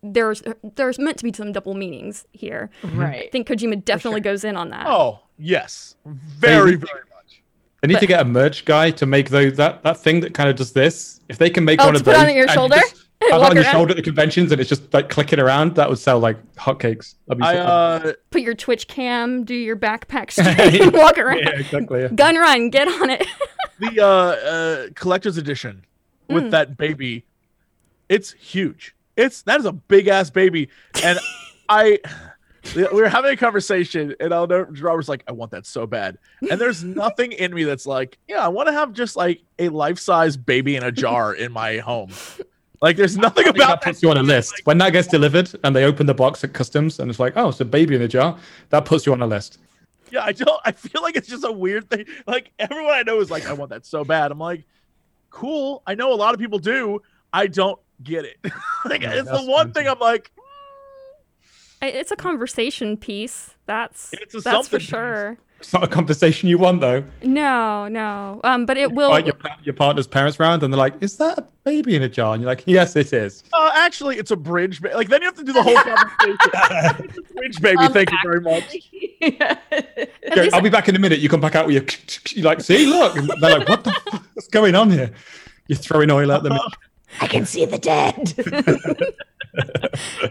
there's 0.02 0.42
there's 0.74 0.98
meant 0.98 1.18
to 1.18 1.24
be 1.24 1.32
some 1.32 1.52
double 1.52 1.74
meanings 1.74 2.26
here. 2.32 2.68
Mm-hmm. 2.82 3.00
I 3.00 3.04
right. 3.04 3.32
think 3.32 3.46
Kojima 3.48 3.84
definitely 3.84 4.20
goes 4.20 4.44
in 4.44 4.56
on 4.56 4.70
that. 4.70 4.86
Oh 4.86 5.20
yes, 5.38 5.96
very 6.04 6.74
very 6.74 7.02
much. 7.14 7.42
They 7.80 7.88
need 7.88 7.94
But- 7.94 8.00
to 8.00 8.06
get 8.06 8.20
a 8.20 8.24
merch 8.24 8.64
guy 8.64 8.90
to 8.90 9.06
make 9.06 9.30
those 9.30 9.56
that, 9.56 9.82
that 9.82 9.98
thing 9.98 10.20
that 10.20 10.34
kind 10.34 10.48
of 10.50 10.56
does 10.56 10.72
this. 10.72 11.20
If 11.28 11.38
they 11.38 11.48
can 11.48 11.64
make 11.64 11.80
Oh, 11.80 11.84
one 11.86 11.94
to 11.94 12.00
of 12.00 12.04
put 12.04 12.12
those 12.16 12.28
on 12.28 12.34
your 12.34 12.48
shoulder? 12.48 12.76
just 12.76 13.03
have 13.30 13.36
it 13.38 13.40
Walk 13.40 13.50
on 13.50 13.56
your 13.56 13.64
around? 13.64 13.72
shoulder 13.72 13.90
at 13.92 13.96
the 13.96 14.02
conventions 14.02 14.52
and 14.52 14.60
it's 14.60 14.68
just 14.68 14.92
like 14.94 15.08
clicking 15.08 15.38
around, 15.40 15.74
that 15.76 15.88
would 15.88 15.98
sell 15.98 16.18
like 16.18 16.36
hotcakes. 16.54 17.14
That'd 17.26 17.38
be 17.40 17.44
I 17.44 17.54
so 17.54 17.60
uh, 17.60 18.12
Put 18.30 18.42
your 18.42 18.54
Twitch 18.54 18.88
cam, 18.88 19.44
do 19.44 19.54
your 19.54 19.76
backpack 19.76 20.30
straight, 20.30 20.80
and 20.80 20.92
walk 20.92 21.18
around. 21.18 21.38
yeah, 21.38 21.50
exactly. 21.58 22.00
Yeah. 22.02 22.08
Gun 22.08 22.36
run, 22.36 22.70
get 22.70 22.88
on 22.88 23.10
it. 23.10 23.26
the 23.80 24.00
uh, 24.00 24.06
uh 24.06 24.88
collector's 24.94 25.36
edition 25.36 25.84
with 26.28 26.44
Mm. 26.44 26.50
that 26.52 26.76
baby 26.78 27.26
it's 28.08 28.32
huge 28.32 28.94
it's 29.16 29.42
that 29.42 29.58
is 29.60 29.66
a 29.66 29.72
big 29.72 30.08
ass 30.08 30.30
baby 30.30 30.68
and 31.02 31.18
i 31.68 31.98
we 32.74 32.82
were 32.84 33.10
having 33.10 33.30
a 33.30 33.36
conversation, 33.36 34.14
and 34.20 34.32
I'll 34.32 34.46
know 34.46 34.62
Robert's 34.80 35.06
like, 35.06 35.22
"I 35.28 35.32
want 35.32 35.50
that 35.50 35.66
so 35.66 35.86
bad," 35.86 36.16
and 36.50 36.58
there's 36.58 36.82
nothing 36.82 37.32
in 37.32 37.52
me 37.54 37.64
that's 37.64 37.84
like, 37.84 38.16
"Yeah, 38.26 38.42
I 38.42 38.48
want 38.48 38.68
to 38.68 38.72
have 38.72 38.94
just 38.94 39.16
like 39.16 39.42
a 39.58 39.68
life 39.68 39.98
size 39.98 40.38
baby 40.38 40.74
in 40.74 40.82
a 40.82 40.90
jar 40.90 41.34
in 41.34 41.52
my 41.52 41.76
home." 41.78 42.08
Like, 42.84 42.96
there's 42.98 43.16
nothing 43.16 43.48
about 43.48 43.80
that 43.80 43.82
puts 43.82 44.02
you 44.02 44.10
on 44.10 44.18
a 44.18 44.22
list. 44.22 44.60
When 44.64 44.76
that 44.76 44.90
gets 44.92 45.08
delivered 45.08 45.50
and 45.64 45.74
they 45.74 45.84
open 45.84 46.04
the 46.04 46.12
box 46.12 46.44
at 46.44 46.52
customs 46.52 47.00
and 47.00 47.08
it's 47.10 47.18
like, 47.18 47.32
oh, 47.34 47.48
it's 47.48 47.60
a 47.60 47.64
baby 47.64 47.94
in 47.94 48.02
a 48.02 48.08
jar, 48.08 48.36
that 48.68 48.84
puts 48.84 49.06
you 49.06 49.12
on 49.12 49.22
a 49.22 49.26
list. 49.26 49.58
Yeah, 50.10 50.22
I 50.22 50.32
don't. 50.32 50.60
I 50.66 50.72
feel 50.72 51.00
like 51.00 51.16
it's 51.16 51.26
just 51.26 51.44
a 51.44 51.50
weird 51.50 51.88
thing. 51.88 52.04
Like 52.26 52.52
everyone 52.58 52.92
I 52.92 53.00
know 53.00 53.20
is 53.20 53.30
like, 53.30 53.46
I 53.46 53.54
want 53.54 53.70
that 53.70 53.86
so 53.86 54.04
bad. 54.04 54.30
I'm 54.30 54.38
like, 54.38 54.64
cool. 55.30 55.82
I 55.86 55.94
know 55.94 56.12
a 56.12 56.14
lot 56.14 56.34
of 56.34 56.40
people 56.40 56.58
do. 56.58 57.00
I 57.32 57.46
don't 57.46 57.80
get 58.02 58.26
it. 58.26 58.36
like 58.84 59.00
Yeah, 59.00 59.14
it's 59.14 59.30
the 59.30 59.42
one 59.44 59.68
fine 59.68 59.72
thing. 59.72 59.88
I'm 59.88 59.98
like, 59.98 60.30
hmm. 60.36 61.86
I- 61.86 61.88
It's 61.88 62.10
a 62.12 62.16
conversation 62.16 62.98
piece. 62.98 63.54
That's 63.64 64.12
It's 64.12 64.34
a 64.34 64.40
that's 64.40 64.68
for 64.68 64.78
sure. 64.78 65.36
piece. 65.36 65.43
Sure. 65.64 65.66
It's 65.66 65.72
not 65.72 65.84
a 65.84 65.88
conversation 65.88 66.48
you 66.48 66.58
want 66.58 66.80
though. 66.80 67.02
No, 67.22 67.88
no. 67.88 68.40
Um, 68.44 68.66
but 68.66 68.76
it 68.76 68.92
will. 68.92 69.10
Like 69.10 69.26
your, 69.26 69.34
your 69.62 69.74
partner's 69.74 70.06
parents 70.06 70.38
round 70.38 70.62
and 70.62 70.72
they're 70.72 70.78
like, 70.78 70.94
is 71.00 71.16
that 71.16 71.38
a 71.38 71.46
baby 71.64 71.96
in 71.96 72.02
a 72.02 72.08
jar? 72.08 72.34
And 72.34 72.42
you're 72.42 72.50
like, 72.50 72.62
yes, 72.66 72.96
it 72.96 73.12
is. 73.12 73.42
uh, 73.52 73.70
actually, 73.74 74.16
it's 74.18 74.30
a 74.30 74.36
bridge. 74.36 74.80
Ba-. 74.80 74.92
Like 74.94 75.08
then 75.08 75.22
you 75.22 75.26
have 75.28 75.36
to 75.36 75.44
do 75.44 75.52
the 75.52 75.62
whole 75.62 75.74
conversation. 75.76 76.36
It's 77.08 77.18
a 77.30 77.34
bridge 77.34 77.60
baby. 77.60 77.78
Um, 77.78 77.92
Thank 77.92 78.10
you 78.12 78.18
very 78.22 78.40
much. 78.40 78.76
Yeah. 79.20 79.58
at 79.70 80.08
Go, 80.34 80.48
I'll 80.52 80.60
be 80.60 80.68
back 80.70 80.88
in 80.88 80.96
a 80.96 80.98
minute. 80.98 81.18
You 81.20 81.28
come 81.28 81.40
back 81.40 81.54
out 81.54 81.66
with 81.66 81.74
your, 81.74 81.84
you're 82.36 82.44
like, 82.44 82.60
see, 82.60 82.86
look. 82.86 83.16
And 83.16 83.28
they're 83.40 83.58
like, 83.58 83.68
what 83.68 83.84
the 83.84 83.92
fuck 84.10 84.22
is 84.36 84.48
going 84.48 84.74
on 84.74 84.90
here? 84.90 85.12
You're 85.68 85.78
throwing 85.78 86.10
oil 86.10 86.30
at 86.30 86.42
them. 86.42 86.58
I 87.20 87.26
can 87.26 87.46
see 87.46 87.64
the 87.64 87.78
dead. 87.78 88.34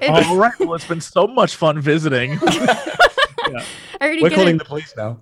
All 0.10 0.36
right. 0.36 0.60
Well, 0.60 0.76
it's 0.76 0.88
been 0.88 1.02
so 1.02 1.28
much 1.28 1.56
fun 1.56 1.80
visiting. 1.80 2.39
I 2.43 3.65
already 4.02 4.22
We're 4.22 4.30
calling 4.30 4.50
en- 4.50 4.58
the 4.58 4.65
police 4.65 4.93
now. 4.98 5.19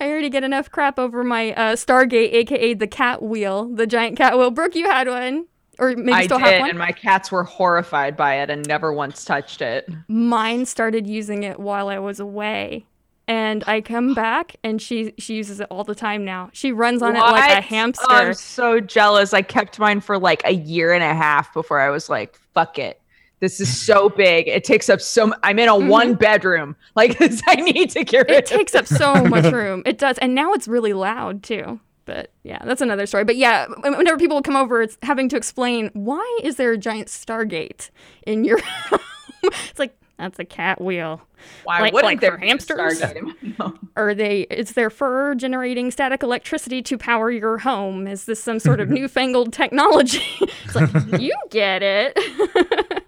I 0.00 0.08
already 0.08 0.30
get 0.30 0.42
enough 0.42 0.70
crap 0.70 0.98
over 0.98 1.22
my 1.22 1.52
uh, 1.52 1.76
Stargate, 1.76 2.32
aka 2.32 2.74
the 2.74 2.86
cat 2.86 3.22
wheel, 3.22 3.66
the 3.66 3.86
giant 3.86 4.16
cat 4.16 4.36
wheel. 4.36 4.50
Brooke, 4.50 4.74
you 4.74 4.86
had 4.86 5.06
one, 5.06 5.46
or 5.78 5.94
maybe 5.96 6.12
I 6.12 6.24
still 6.24 6.38
did, 6.38 6.46
have 6.46 6.60
one. 6.60 6.70
and 6.70 6.78
my 6.78 6.92
cats 6.92 7.30
were 7.30 7.44
horrified 7.44 8.16
by 8.16 8.40
it 8.40 8.50
and 8.50 8.66
never 8.66 8.92
once 8.92 9.24
touched 9.24 9.62
it. 9.62 9.88
Mine 10.08 10.66
started 10.66 11.06
using 11.06 11.44
it 11.44 11.60
while 11.60 11.88
I 11.88 11.98
was 11.98 12.18
away. 12.18 12.86
And 13.32 13.64
I 13.66 13.80
come 13.80 14.12
back 14.28 14.56
and 14.62 14.80
she 14.80 15.14
she 15.18 15.34
uses 15.34 15.58
it 15.60 15.66
all 15.70 15.84
the 15.84 15.94
time 15.94 16.24
now. 16.24 16.50
She 16.52 16.70
runs 16.70 17.00
on 17.02 17.16
it 17.16 17.20
like 17.20 17.58
a 17.58 17.60
hamster. 17.62 18.04
Oh, 18.10 18.14
I'm 18.14 18.34
so 18.34 18.78
jealous. 18.78 19.32
I 19.32 19.40
kept 19.42 19.78
mine 19.78 20.00
for 20.00 20.18
like 20.18 20.42
a 20.44 20.52
year 20.52 20.92
and 20.92 21.02
a 21.02 21.14
half 21.14 21.52
before 21.54 21.80
I 21.80 21.88
was 21.88 22.10
like, 22.10 22.36
fuck 22.52 22.78
it. 22.78 23.00
This 23.40 23.58
is 23.58 23.84
so 23.86 24.08
big. 24.24 24.48
It 24.48 24.64
takes 24.64 24.88
up 24.90 25.00
so 25.00 25.24
m- 25.28 25.34
I'm 25.42 25.58
in 25.58 25.68
a 25.68 25.76
one 25.76 26.14
bedroom. 26.14 26.76
Like 26.94 27.16
this, 27.18 27.40
I 27.48 27.54
need 27.56 27.88
to 27.90 28.04
get 28.04 28.28
rid 28.28 28.44
Mm-hmm. 28.44 28.54
it 28.54 28.58
takes 28.58 28.74
up 28.74 28.86
so 28.86 29.14
much 29.24 29.50
room. 29.60 29.82
It 29.86 29.96
does, 29.96 30.18
and 30.18 30.34
now 30.34 30.52
it's 30.52 30.68
really 30.68 30.92
loud 30.92 31.42
too. 31.42 31.80
But 32.04 32.32
yeah, 32.42 32.62
that's 32.64 32.80
another 32.82 33.06
story. 33.06 33.24
But 33.24 33.36
yeah, 33.36 33.66
whenever 33.82 34.18
people 34.18 34.42
come 34.42 34.56
over, 34.56 34.82
it's 34.82 34.98
having 35.02 35.28
to 35.30 35.36
explain 35.36 35.88
why 35.94 36.38
is 36.42 36.56
there 36.56 36.72
a 36.72 36.76
giant 36.76 37.08
Stargate 37.08 37.88
in 38.26 38.44
your 38.44 38.60
home? 38.60 39.00
it's 39.44 39.78
like 39.78 39.96
that's 40.22 40.38
a 40.38 40.44
cat 40.44 40.80
wheel. 40.80 41.20
Why 41.64 41.80
like- 41.80 41.92
wouldn't 41.92 42.12
like 42.12 42.20
there 42.20 42.32
for 42.32 42.38
hamsters? 42.38 43.00
Stargate 43.00 43.16
in 43.16 43.26
my 43.26 43.54
home? 43.58 43.88
Are 43.96 44.14
they? 44.14 44.42
Is 44.42 44.72
there 44.72 44.88
fur 44.90 45.34
generating 45.34 45.90
static 45.90 46.22
electricity 46.22 46.80
to 46.82 46.96
power 46.96 47.30
your 47.30 47.58
home? 47.58 48.06
Is 48.06 48.24
this 48.26 48.42
some 48.42 48.58
sort 48.58 48.80
of 48.80 48.88
newfangled 48.98 49.52
technology? 49.52 50.22
it's 50.40 50.74
like 50.74 51.20
you 51.20 51.34
get 51.50 51.82
it. 51.82 52.16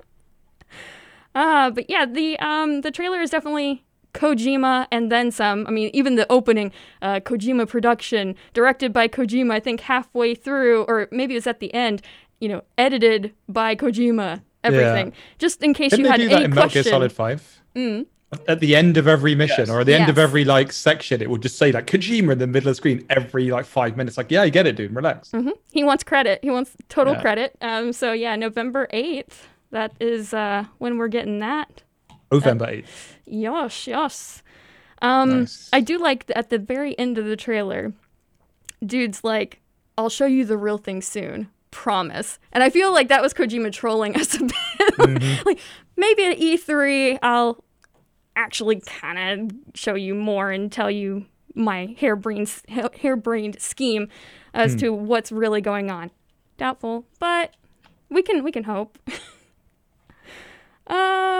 uh, 1.35 1.71
but 1.71 1.89
yeah, 1.89 2.05
the 2.05 2.39
um 2.41 2.81
the 2.81 2.91
trailer 2.91 3.21
is 3.21 3.31
definitely 3.31 3.85
Kojima 4.13 4.87
and 4.91 5.13
then 5.13 5.31
some. 5.31 5.67
I 5.67 5.71
mean, 5.71 5.91
even 5.93 6.17
the 6.17 6.31
opening, 6.31 6.73
uh, 7.03 7.21
Kojima 7.21 7.69
production, 7.69 8.35
directed 8.53 8.93
by 8.93 9.09
Kojima. 9.09 9.53
I 9.53 9.61
think 9.61 9.81
halfway 9.81 10.35
through, 10.35 10.83
or 10.85 11.09
maybe 11.11 11.35
it 11.35 11.39
was 11.39 11.47
at 11.47 11.61
the 11.61 11.73
end. 11.75 12.03
You 12.41 12.49
know, 12.49 12.63
edited 12.77 13.33
by 13.49 13.77
Kojima. 13.77 14.43
Everything, 14.65 15.13
just 15.39 15.63
in 15.63 15.75
case 15.75 15.91
Didn't 15.91 16.01
you 16.01 16.05
they 16.07 16.11
had 16.11 16.21
do 16.21 16.29
that 16.31 16.35
any 16.37 16.45
in 16.47 16.51
Metal 16.55 16.71
Gear. 16.71 16.83
Solid 16.83 17.13
5? 17.13 17.61
Mm. 17.77 18.07
At 18.49 18.59
the 18.59 18.75
end 18.75 18.97
of 18.97 19.07
every 19.07 19.37
mission 19.37 19.61
Yes. 19.67 19.71
or 19.71 19.81
at 19.81 19.87
the 19.87 19.95
end 19.95 20.11
of 20.11 20.19
every 20.19 20.45
like 20.45 20.73
section, 20.73 21.23
it 21.23 21.31
will 21.31 21.39
just 21.39 21.57
say 21.57 21.71
like 21.71 21.87
Kojima 21.87 22.33
in 22.33 22.39
the 22.39 22.47
middle 22.49 22.69
of 22.69 22.73
the 22.73 22.75
screen 22.75 23.07
every 23.09 23.49
like 23.51 23.65
five 23.65 23.97
minutes. 23.97 24.17
Like, 24.17 24.29
yeah, 24.31 24.43
you 24.43 24.51
get 24.51 24.67
it, 24.67 24.75
dude. 24.75 24.93
Relax. 24.95 25.31
hmm 25.31 25.51
He 25.71 25.85
wants 25.85 26.03
credit. 26.03 26.41
He 26.43 26.51
wants 26.51 26.73
total 26.89 27.15
Yeah. 27.15 27.21
credit. 27.21 27.57
Um, 27.61 27.93
so 27.93 28.13
yeah, 28.13 28.35
November 28.35 28.89
eighth. 28.91 29.47
That 29.71 29.93
is 30.01 30.35
uh, 30.35 30.65
when 30.79 30.99
we're 30.99 31.09
getting 31.09 31.39
that. 31.41 31.83
November 32.33 32.67
8th. 32.67 33.15
Yosh, 33.27 33.87
yosh. 33.87 34.43
Um, 35.03 35.41
Nice. 35.41 35.69
I 35.73 35.81
do 35.81 35.99
like 35.99 36.31
at 36.35 36.51
the 36.51 36.59
very 36.59 36.99
end 36.99 37.19
of 37.19 37.27
the 37.27 37.37
trailer, 37.37 37.93
dude's 38.85 39.23
like, 39.23 39.61
"I'll 39.99 40.09
show 40.09 40.27
you 40.27 40.45
the 40.45 40.57
real 40.57 40.79
thing 40.79 41.03
soon, 41.03 41.49
promise." 41.75 42.39
And 42.53 42.63
I 42.63 42.71
feel 42.71 42.93
like 42.93 43.09
that 43.09 43.21
was 43.21 43.35
Kojima 43.35 43.71
trolling 43.73 44.17
us 44.17 44.35
a 44.35 44.45
bit. 44.45 44.55
Mm-hmm. 44.99 45.43
like 45.47 45.59
maybe 45.97 46.25
at 46.25 46.39
E3, 46.39 47.19
I'll 47.23 47.63
actually 48.37 48.81
kind 48.81 49.19
of 49.51 49.57
show 49.75 49.95
you 49.95 50.15
more 50.15 50.51
and 50.51 50.71
tell 50.73 50.91
you 50.91 51.27
my 51.55 51.95
harebrained 51.99 52.51
ha- 52.71 52.89
harebrained 53.01 53.61
scheme 53.61 54.09
as 54.55 54.73
Hmm. 54.73 54.79
to 54.79 54.93
what's 54.93 55.31
really 55.31 55.61
going 55.61 55.91
on. 55.91 56.11
Doubtful, 56.57 57.05
but 57.19 57.55
we 58.09 58.23
can 58.23 58.43
we 58.45 58.53
can 58.53 58.65
hope. 58.65 58.99
It's 60.87 60.93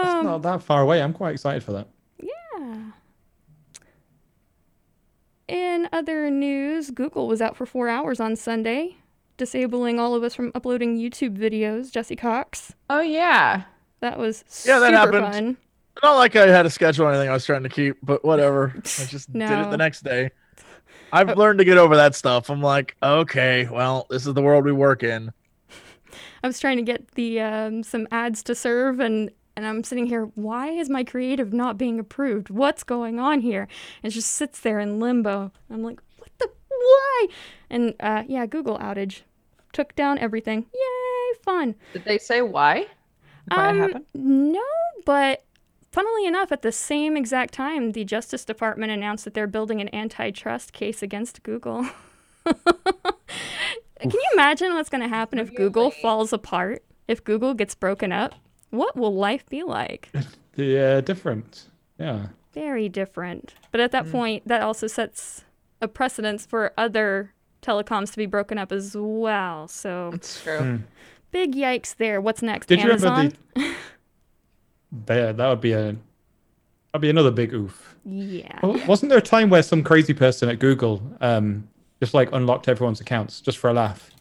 um, 0.09 0.25
not 0.25 0.41
that 0.41 0.63
far 0.63 0.81
away. 0.81 0.99
I'm 1.03 1.13
quite 1.13 1.33
excited 1.33 1.61
for 1.63 1.71
that. 1.73 1.87
yeah. 2.19 2.91
In 5.47 5.87
other 5.93 6.31
news, 6.31 6.89
Google 6.89 7.27
was 7.27 7.41
out 7.41 7.55
for 7.55 7.67
four 7.67 7.87
hours 7.87 8.19
on 8.19 8.35
Sunday, 8.35 8.97
disabling 9.37 9.99
all 9.99 10.15
of 10.15 10.23
us 10.23 10.33
from 10.35 10.51
uploading 10.55 10.97
YouTube 10.97 11.37
videos. 11.37 11.91
Jesse 11.91 12.15
Cox. 12.15 12.73
Oh 12.89 13.01
yeah. 13.01 13.63
That 14.01 14.17
was 14.17 14.43
Yeah, 14.65 14.79
that 14.79 14.93
happened. 14.93 15.25
fun. 15.33 15.57
Not 16.03 16.15
like 16.15 16.35
I 16.35 16.47
had 16.47 16.65
a 16.65 16.69
schedule 16.69 17.05
or 17.05 17.11
anything 17.11 17.29
I 17.29 17.33
was 17.33 17.45
trying 17.45 17.63
to 17.63 17.69
keep, 17.69 17.97
but 18.03 18.23
whatever. 18.25 18.73
I 18.77 19.05
just 19.05 19.31
did 19.31 19.41
it 19.43 19.69
the 19.71 19.77
next 19.77 20.03
day. 20.03 20.31
I've 21.13 21.37
learned 21.37 21.59
to 21.59 21.65
get 21.65 21.77
over 21.77 21.95
that 21.95 22.15
stuff. 22.15 22.49
I'm 22.49 22.61
like, 22.61 22.95
okay, 23.01 23.67
well, 23.71 24.05
this 24.09 24.27
is 24.27 24.33
the 24.33 24.41
world 24.41 24.65
we 24.65 24.73
work 24.73 25.03
in. 25.03 25.31
I 26.43 26.47
was 26.47 26.59
trying 26.59 26.77
to 26.77 26.83
get 26.83 27.11
the 27.11 27.39
um, 27.39 27.83
some 27.83 28.07
ads 28.11 28.43
to 28.43 28.55
serve, 28.55 28.99
and 28.99 29.31
and 29.55 29.65
I'm 29.65 29.83
sitting 29.83 30.05
here. 30.07 30.25
Why 30.35 30.69
is 30.71 30.89
my 30.89 31.03
creative 31.05 31.53
not 31.53 31.77
being 31.77 31.99
approved? 31.99 32.49
What's 32.49 32.83
going 32.83 33.19
on 33.19 33.39
here? 33.39 33.67
And 34.03 34.11
it 34.11 34.13
just 34.13 34.31
sits 34.31 34.59
there 34.59 34.79
in 34.79 34.99
limbo. 34.99 35.51
I'm 35.69 35.81
like, 35.81 36.01
what 36.17 36.29
the 36.39 36.49
why? 36.69 37.27
And 37.69 37.93
uh, 38.01 38.23
yeah, 38.27 38.45
Google 38.45 38.77
outage 38.79 39.21
took 39.75 39.93
down 39.95 40.17
everything. 40.17 40.65
Yay, 40.73 41.37
fun. 41.43 41.75
Did 41.93 42.05
they 42.05 42.17
say 42.17 42.41
why? 42.41 42.87
Why 43.49 43.67
it 43.67 43.69
Um, 43.71 43.77
happened? 43.79 44.05
No, 44.15 44.63
but 45.05 45.43
funnily 45.91 46.25
enough, 46.25 46.51
at 46.51 46.63
the 46.63 46.71
same 46.71 47.15
exact 47.15 47.53
time, 47.53 47.91
the 47.91 48.03
Justice 48.05 48.43
Department 48.45 48.91
announced 48.91 49.25
that 49.25 49.33
they're 49.35 49.45
building 49.45 49.81
an 49.81 49.93
antitrust 49.93 50.73
case 50.73 51.03
against 51.03 51.43
Google. 51.43 51.85
Can 52.45 54.11
you 54.11 54.23
imagine 54.33 54.73
what's 54.73 54.89
going 54.89 55.01
to 55.01 55.07
happen 55.07 55.39
if 55.39 55.53
Google 55.55 55.91
falls 55.91 56.33
apart? 56.33 56.83
If 57.07 57.23
Google 57.23 57.53
gets 57.53 57.75
broken 57.75 58.11
up? 58.11 58.33
What 58.71 58.95
will 58.95 59.13
life 59.13 59.45
be 59.47 59.61
like? 59.63 60.09
Yeah, 60.57 61.01
different. 61.01 61.67
Yeah. 61.99 62.27
Very 62.53 62.87
different. 62.87 63.55
But 63.71 63.81
at 63.81 63.91
that 63.91 64.09
point, 64.09 64.47
that 64.47 64.61
also 64.61 64.87
sets 64.87 65.43
a 65.81 65.89
precedence 65.89 66.45
for 66.45 66.71
other 66.77 67.33
telecoms 67.65 68.11
to 68.11 68.17
be 68.17 68.25
broken 68.25 68.57
up 68.57 68.71
as 68.71 68.95
well. 68.97 69.67
So 69.67 70.11
It's 70.13 70.41
true. 70.43 70.59
Hmm. 70.59 70.75
big 71.31 71.55
yikes 71.55 71.95
there. 71.95 72.21
What's 72.21 72.41
next? 72.41 72.67
Did 72.67 72.79
you 72.81 72.89
Amazon? 72.89 73.33
remember 73.55 73.75
the? 75.07 75.13
Yeah, 75.15 75.31
that 75.33 75.47
would 75.49 75.61
be 75.61 75.73
a. 75.73 75.95
That'd 76.93 77.01
be 77.01 77.09
another 77.09 77.31
big 77.31 77.53
oof. 77.53 77.95
Yeah. 78.05 78.59
Well, 78.63 78.79
Wasn't 78.87 79.09
there 79.09 79.17
a 79.17 79.21
time 79.21 79.49
where 79.49 79.63
some 79.63 79.83
crazy 79.83 80.13
person 80.13 80.47
at 80.49 80.59
Google 80.59 81.01
um 81.21 81.67
just 82.01 82.13
like 82.13 82.29
unlocked 82.33 82.67
everyone's 82.67 83.01
accounts 83.01 83.41
just 83.41 83.57
for 83.57 83.69
a 83.69 83.73
laugh 83.73 84.11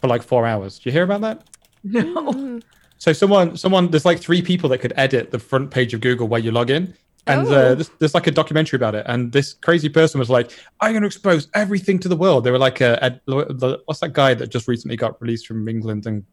for 0.00 0.08
like 0.08 0.22
four 0.22 0.46
hours? 0.46 0.78
Did 0.78 0.86
you 0.86 0.92
hear 0.92 1.04
about 1.04 1.20
that? 1.22 1.42
Mm. 1.86 2.62
So 2.98 3.12
someone, 3.12 3.56
someone, 3.56 3.90
there's 3.92 4.04
like 4.04 4.18
three 4.18 4.42
people 4.42 4.68
that 4.70 4.78
could 4.78 4.92
edit 4.96 5.30
the 5.30 5.38
front 5.38 5.70
page 5.70 5.94
of 5.94 6.00
Google 6.00 6.26
where 6.26 6.40
you 6.40 6.50
log 6.50 6.68
in, 6.68 6.94
and 7.28 7.46
Oh. 7.46 7.52
uh, 7.52 7.74
there's, 7.74 7.88
there's 7.98 8.14
like 8.14 8.26
a 8.26 8.30
documentary 8.30 8.76
about 8.76 8.94
it. 8.94 9.04
And 9.08 9.30
this 9.32 9.54
crazy 9.54 9.88
person 9.88 10.18
was 10.18 10.30
like, 10.30 10.50
"I'm 10.80 10.92
going 10.92 11.02
to 11.02 11.06
expose 11.06 11.48
everything 11.54 11.98
to 12.00 12.08
the 12.08 12.16
world." 12.16 12.44
They 12.44 12.50
were 12.50 12.58
like, 12.58 12.80
uh, 12.82 12.98
ed, 13.02 13.20
the, 13.26 13.80
"What's 13.86 14.00
that 14.00 14.12
guy 14.12 14.34
that 14.34 14.48
just 14.50 14.66
recently 14.68 14.96
got 14.96 15.20
released 15.22 15.46
from 15.46 15.68
England 15.68 16.06
and 16.06 16.24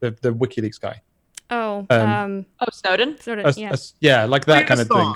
the 0.00 0.10
the 0.22 0.32
WikiLeaks 0.32 0.80
guy?" 0.80 1.00
Oh, 1.50 1.86
Um, 1.90 2.00
um, 2.10 2.46
Oh, 2.60 2.66
Snowden. 2.72 3.18
sort 3.20 3.38
A- 3.40 3.48
of, 3.48 3.56
a- 3.56 3.60
yeah. 3.60 3.76
yeah, 4.00 4.24
like 4.24 4.44
that 4.46 4.66
kind 4.66 4.80
of 4.80 4.88
thing. 4.88 5.14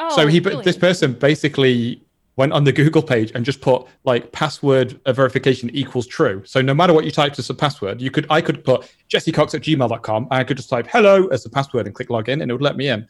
Oh, 0.00 0.14
so 0.14 0.26
he, 0.28 0.38
really? 0.40 0.62
this 0.62 0.76
person 0.76 1.12
basically 1.12 2.00
went 2.36 2.52
on 2.52 2.62
the 2.62 2.70
Google 2.70 3.02
page 3.02 3.32
and 3.34 3.44
just 3.44 3.60
put 3.60 3.84
like 4.04 4.30
password 4.30 5.00
uh, 5.06 5.12
verification 5.12 5.68
equals 5.70 6.06
true. 6.06 6.40
So 6.46 6.62
no 6.62 6.72
matter 6.72 6.92
what 6.92 7.04
you 7.04 7.10
typed 7.10 7.36
as 7.40 7.50
a 7.50 7.54
password, 7.54 8.00
you 8.00 8.12
could 8.12 8.26
I 8.30 8.40
could 8.40 8.62
put 8.62 8.88
jessecox 9.12 9.54
at 9.56 9.62
gmail.com 9.62 10.22
and 10.30 10.32
I 10.32 10.44
could 10.44 10.56
just 10.56 10.70
type 10.70 10.86
hello 10.86 11.26
as 11.28 11.42
the 11.42 11.50
password 11.50 11.86
and 11.86 11.94
click 11.96 12.10
login 12.10 12.40
and 12.40 12.48
it 12.48 12.54
would 12.54 12.62
let 12.62 12.76
me 12.76 12.88
in. 12.88 13.08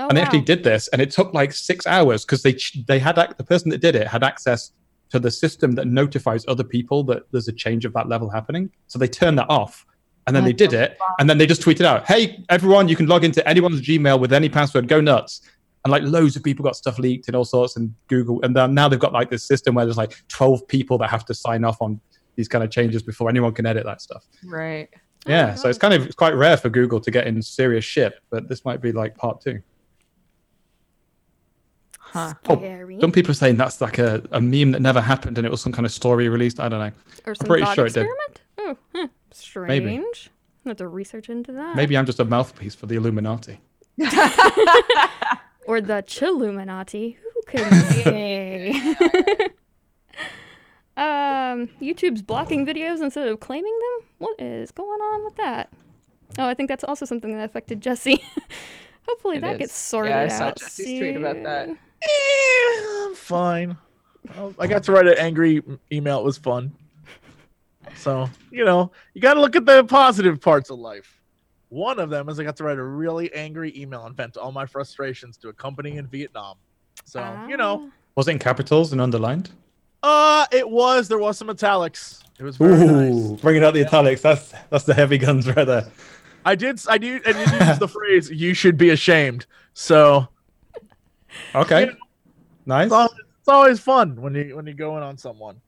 Oh, 0.00 0.08
and 0.08 0.16
they 0.16 0.22
actually 0.22 0.40
did 0.40 0.64
this, 0.64 0.88
and 0.88 1.02
it 1.02 1.10
took 1.10 1.34
like 1.34 1.52
six 1.52 1.86
hours 1.86 2.24
because 2.24 2.42
they 2.42 2.56
they 2.88 2.98
had 2.98 3.16
the 3.36 3.44
person 3.44 3.70
that 3.70 3.82
did 3.82 3.94
it 3.94 4.06
had 4.06 4.24
access 4.24 4.72
to 5.10 5.18
the 5.18 5.30
system 5.30 5.72
that 5.72 5.86
notifies 5.86 6.44
other 6.48 6.64
people 6.64 7.04
that 7.04 7.24
there's 7.32 7.48
a 7.48 7.52
change 7.52 7.84
of 7.84 7.92
that 7.92 8.08
level 8.08 8.30
happening. 8.30 8.70
So 8.86 8.98
they 8.98 9.08
turned 9.08 9.38
that 9.38 9.50
off, 9.50 9.84
and 10.26 10.34
then 10.34 10.44
they 10.44 10.54
did 10.54 10.72
it, 10.72 10.98
and 11.18 11.28
then 11.28 11.36
they 11.36 11.46
just 11.46 11.60
tweeted 11.60 11.84
out, 11.84 12.06
"Hey 12.06 12.42
everyone, 12.48 12.88
you 12.88 12.96
can 12.96 13.06
log 13.06 13.24
into 13.24 13.46
anyone's 13.46 13.82
Gmail 13.82 14.18
with 14.18 14.32
any 14.32 14.48
password. 14.48 14.88
Go 14.88 15.00
nuts!" 15.00 15.42
And 15.84 15.92
like 15.92 16.02
loads 16.02 16.34
of 16.36 16.42
people 16.42 16.62
got 16.62 16.76
stuff 16.76 16.98
leaked 16.98 17.28
and 17.28 17.36
all 17.36 17.44
sorts, 17.44 17.76
and 17.76 17.94
Google, 18.08 18.40
and 18.42 18.56
then 18.56 18.72
now 18.72 18.88
they've 18.88 18.98
got 18.98 19.12
like 19.12 19.28
this 19.28 19.44
system 19.44 19.74
where 19.74 19.84
there's 19.84 19.98
like 19.98 20.14
12 20.28 20.66
people 20.66 20.96
that 20.98 21.10
have 21.10 21.26
to 21.26 21.34
sign 21.34 21.64
off 21.64 21.82
on 21.82 22.00
these 22.36 22.48
kind 22.48 22.64
of 22.64 22.70
changes 22.70 23.02
before 23.02 23.28
anyone 23.28 23.52
can 23.52 23.66
edit 23.66 23.84
that 23.84 24.00
stuff. 24.00 24.26
Right. 24.44 24.88
Oh 25.26 25.30
Yeah, 25.30 25.46
my 25.48 25.54
so 25.56 25.68
it's 25.68 25.78
kind 25.78 25.92
of 25.92 26.06
it's 26.06 26.14
quite 26.14 26.34
rare 26.34 26.56
for 26.56 26.70
Google 26.70 27.00
to 27.00 27.10
get 27.10 27.26
in 27.26 27.42
serious 27.42 27.84
shit, 27.84 28.14
but 28.30 28.48
this 28.48 28.64
might 28.64 28.80
be 28.80 28.92
like 28.92 29.16
part 29.16 29.40
two. 29.40 29.60
Huh. 32.12 32.34
Oh, 32.48 32.56
Some 33.00 33.12
people 33.12 33.30
are 33.30 33.34
saying 33.34 33.56
that's 33.56 33.80
like 33.80 33.98
a, 33.98 34.22
a 34.32 34.40
meme 34.40 34.72
that 34.72 34.80
never 34.82 35.00
happened 35.00 35.38
and 35.38 35.46
it 35.46 35.50
was 35.50 35.60
some 35.60 35.72
kind 35.72 35.86
of 35.86 35.92
story 35.92 36.28
released. 36.28 36.58
I 36.60 36.68
don't 36.68 36.80
know. 36.80 36.92
or 37.24 37.34
some 37.34 37.46
pretty 37.46 37.64
thought 37.64 37.74
sure 37.76 37.86
it 37.86 37.94
did. 37.94 38.06
experiment? 38.06 38.40
Oh, 38.58 38.76
huh. 38.94 39.08
strange. 39.30 40.30
I 40.66 40.68
have 40.70 40.76
to 40.78 40.88
research 40.88 41.28
into 41.30 41.52
that. 41.52 41.76
Maybe 41.76 41.96
I'm 41.96 42.04
just 42.06 42.20
a 42.20 42.24
mouthpiece 42.24 42.74
for 42.74 42.86
the 42.86 42.96
Illuminati. 42.96 43.60
Or 45.66 45.80
the 45.80 46.02
Chilluminati. 46.02 47.16
Who 47.16 47.42
can 47.46 47.72
say? 48.02 48.70
um, 50.96 51.68
YouTube's 51.80 52.22
blocking 52.22 52.66
videos 52.66 53.00
instead 53.02 53.28
of 53.28 53.38
claiming 53.40 53.78
them? 53.78 54.08
What 54.18 54.40
is 54.40 54.70
going 54.72 55.00
on 55.00 55.24
with 55.24 55.36
that? 55.36 55.70
Oh, 56.38 56.46
I 56.48 56.54
think 56.54 56.68
that's 56.68 56.82
also 56.82 57.04
something 57.06 57.36
that 57.36 57.44
affected 57.44 57.80
Jesse. 57.80 58.22
Hopefully 59.08 59.36
It 59.36 59.40
that 59.42 59.52
is. 59.54 59.58
gets 59.58 59.74
sorted 59.74 60.10
Yeah, 60.10 60.20
I 60.22 60.28
saw 60.28 60.44
out. 60.46 60.58
Jesse's 60.58 60.98
tweet 60.98 61.16
about 61.16 61.42
that. 61.44 61.68
Eh, 62.02 63.04
I'm 63.06 63.14
fine. 63.14 63.76
I 64.58 64.66
got 64.66 64.82
to 64.84 64.92
write 64.92 65.06
an 65.06 65.18
angry 65.18 65.62
email. 65.92 66.18
It 66.20 66.24
was 66.24 66.38
fun. 66.38 66.72
So, 67.96 68.28
you 68.50 68.64
know, 68.64 68.92
you 69.14 69.20
got 69.20 69.34
to 69.34 69.40
look 69.40 69.56
at 69.56 69.64
the 69.66 69.84
positive 69.84 70.40
parts 70.40 70.70
of 70.70 70.78
life. 70.78 71.20
One 71.70 71.98
of 71.98 72.10
them 72.10 72.28
is 72.28 72.38
I 72.40 72.44
got 72.44 72.56
to 72.56 72.64
write 72.64 72.78
a 72.78 72.82
really 72.82 73.32
angry 73.34 73.72
email 73.80 74.04
and 74.06 74.16
vent 74.16 74.36
all 74.36 74.52
my 74.52 74.66
frustrations 74.66 75.36
to 75.38 75.48
a 75.48 75.52
company 75.52 75.96
in 75.96 76.06
Vietnam. 76.06 76.56
So, 77.04 77.20
you 77.48 77.56
know, 77.56 77.88
Ah. 77.88 77.94
Was 78.16 78.28
it 78.28 78.32
in 78.32 78.38
capitals 78.38 78.92
and 78.92 79.00
underlined? 79.00 79.50
uh, 80.02 80.46
it 80.50 80.68
was, 80.68 81.08
there 81.08 81.18
was 81.18 81.38
some 81.38 81.48
italics. 81.50 82.22
It 82.38 82.42
was 82.44 82.56
very 82.56 82.86
nice. 82.86 83.40
bringing 83.40 83.62
out 83.62 83.74
the 83.74 83.84
italics. 83.84 84.20
That's 84.22 84.52
that's 84.70 84.84
the 84.84 84.94
heavy 84.94 85.18
guns 85.18 85.46
right 85.46 85.66
there. 85.66 85.86
I 86.44 86.54
did, 86.54 86.80
I 86.88 86.96
did, 86.98 87.22
I 87.26 87.32
did 87.32 87.68
use 87.68 87.78
the 87.78 87.86
phrase, 87.88 88.30
you 88.30 88.54
should 88.54 88.76
be 88.78 88.90
ashamed. 88.90 89.46
So, 89.74 90.26
Okay, 91.54 91.86
Yeah. 91.86 91.92
nice. 92.66 92.86
it's, 92.86 92.92
al- 92.94 93.14
it's 93.38 93.48
always 93.48 93.80
fun 93.80 94.20
when 94.20 94.34
you, 94.34 94.56
when 94.56 94.66
you 94.66 94.74
go 94.74 94.96
in 94.96 95.02
on 95.02 95.16
someone. 95.16 95.60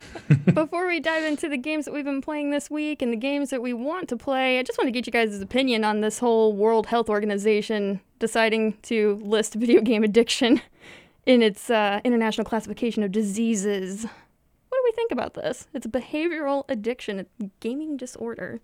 Before 0.54 0.86
we 0.86 1.00
dive 1.00 1.24
into 1.24 1.48
the 1.48 1.56
games 1.56 1.84
that 1.84 1.92
we've 1.92 2.04
been 2.04 2.20
playing 2.20 2.50
this 2.50 2.70
week 2.70 3.02
and 3.02 3.12
the 3.12 3.16
games 3.16 3.50
that 3.50 3.60
we 3.60 3.72
want 3.72 4.08
to 4.10 4.16
play, 4.16 4.58
I 4.58 4.62
just 4.62 4.78
want 4.78 4.86
to 4.86 4.92
get 4.92 5.06
you 5.06 5.12
guys' 5.12 5.40
opinion 5.40 5.84
on 5.84 6.00
this 6.02 6.20
whole 6.20 6.52
World 6.52 6.86
Health 6.86 7.08
Organization 7.08 8.00
deciding 8.20 8.74
to 8.82 9.20
list 9.24 9.54
video 9.54 9.80
game 9.80 10.04
addiction 10.04 10.60
in 11.26 11.42
its 11.42 11.68
uh, 11.68 12.00
international 12.04 12.44
classification 12.44 13.02
of 13.02 13.10
diseases. 13.10 14.04
What 14.04 14.78
do 14.78 14.82
we 14.84 14.92
think 14.92 15.10
about 15.10 15.34
this? 15.34 15.66
It's 15.74 15.86
a 15.86 15.90
behavioral 15.90 16.64
addiction, 16.68 17.18
a 17.20 17.26
gaming 17.60 17.96
disorder. 17.96 18.60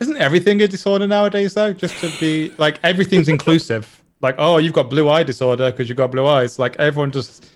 Isn't 0.00 0.16
everything 0.16 0.62
a 0.62 0.68
disorder 0.68 1.06
nowadays 1.06 1.52
though? 1.52 1.74
Just 1.74 2.00
to 2.00 2.10
be 2.18 2.54
like 2.56 2.80
everything's 2.82 3.28
inclusive. 3.28 3.99
Like, 4.20 4.34
oh, 4.38 4.58
you've 4.58 4.72
got 4.74 4.90
blue 4.90 5.08
eye 5.08 5.22
disorder 5.22 5.70
because 5.70 5.88
you've 5.88 5.96
got 5.96 6.10
blue 6.10 6.26
eyes. 6.26 6.58
Like 6.58 6.76
everyone 6.76 7.10
just, 7.10 7.46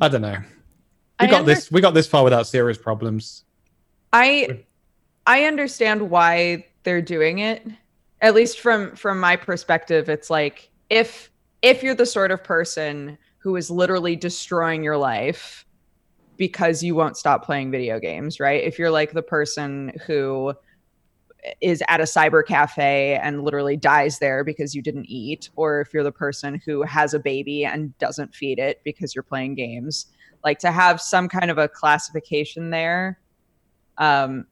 I 0.00 0.08
don't 0.08 0.22
know. 0.22 0.36
We 0.38 0.46
I 1.18 1.26
got 1.26 1.40
under- 1.40 1.54
this. 1.54 1.70
We 1.70 1.80
got 1.80 1.94
this 1.94 2.06
far 2.06 2.24
without 2.24 2.46
serious 2.46 2.78
problems. 2.78 3.44
I 4.12 4.64
I 5.26 5.44
understand 5.44 6.10
why 6.10 6.66
they're 6.82 7.02
doing 7.02 7.38
it. 7.38 7.66
At 8.20 8.34
least 8.34 8.60
from 8.60 8.94
from 8.96 9.20
my 9.20 9.36
perspective, 9.36 10.08
it's 10.08 10.30
like 10.30 10.70
if 10.88 11.30
if 11.62 11.82
you're 11.82 11.94
the 11.94 12.06
sort 12.06 12.30
of 12.30 12.42
person 12.42 13.18
who 13.38 13.56
is 13.56 13.70
literally 13.70 14.16
destroying 14.16 14.82
your 14.82 14.96
life 14.96 15.64
because 16.36 16.82
you 16.82 16.94
won't 16.94 17.16
stop 17.16 17.44
playing 17.44 17.70
video 17.70 17.98
games, 17.98 18.40
right? 18.40 18.62
If 18.64 18.78
you're 18.78 18.90
like 18.90 19.12
the 19.12 19.22
person 19.22 19.92
who 20.06 20.54
is 21.60 21.82
at 21.88 22.00
a 22.00 22.04
cyber 22.04 22.44
cafe 22.46 23.18
and 23.22 23.44
literally 23.44 23.76
dies 23.76 24.18
there 24.18 24.44
because 24.44 24.74
you 24.74 24.82
didn't 24.82 25.06
eat, 25.06 25.50
or 25.56 25.80
if 25.80 25.92
you're 25.94 26.02
the 26.02 26.12
person 26.12 26.60
who 26.64 26.82
has 26.82 27.14
a 27.14 27.18
baby 27.18 27.64
and 27.64 27.96
doesn't 27.98 28.34
feed 28.34 28.58
it 28.58 28.80
because 28.84 29.14
you're 29.14 29.22
playing 29.22 29.54
games, 29.54 30.06
like 30.44 30.58
to 30.58 30.70
have 30.70 31.00
some 31.00 31.28
kind 31.28 31.50
of 31.50 31.58
a 31.58 31.68
classification 31.68 32.70
there 32.70 33.18
um, 33.98 34.46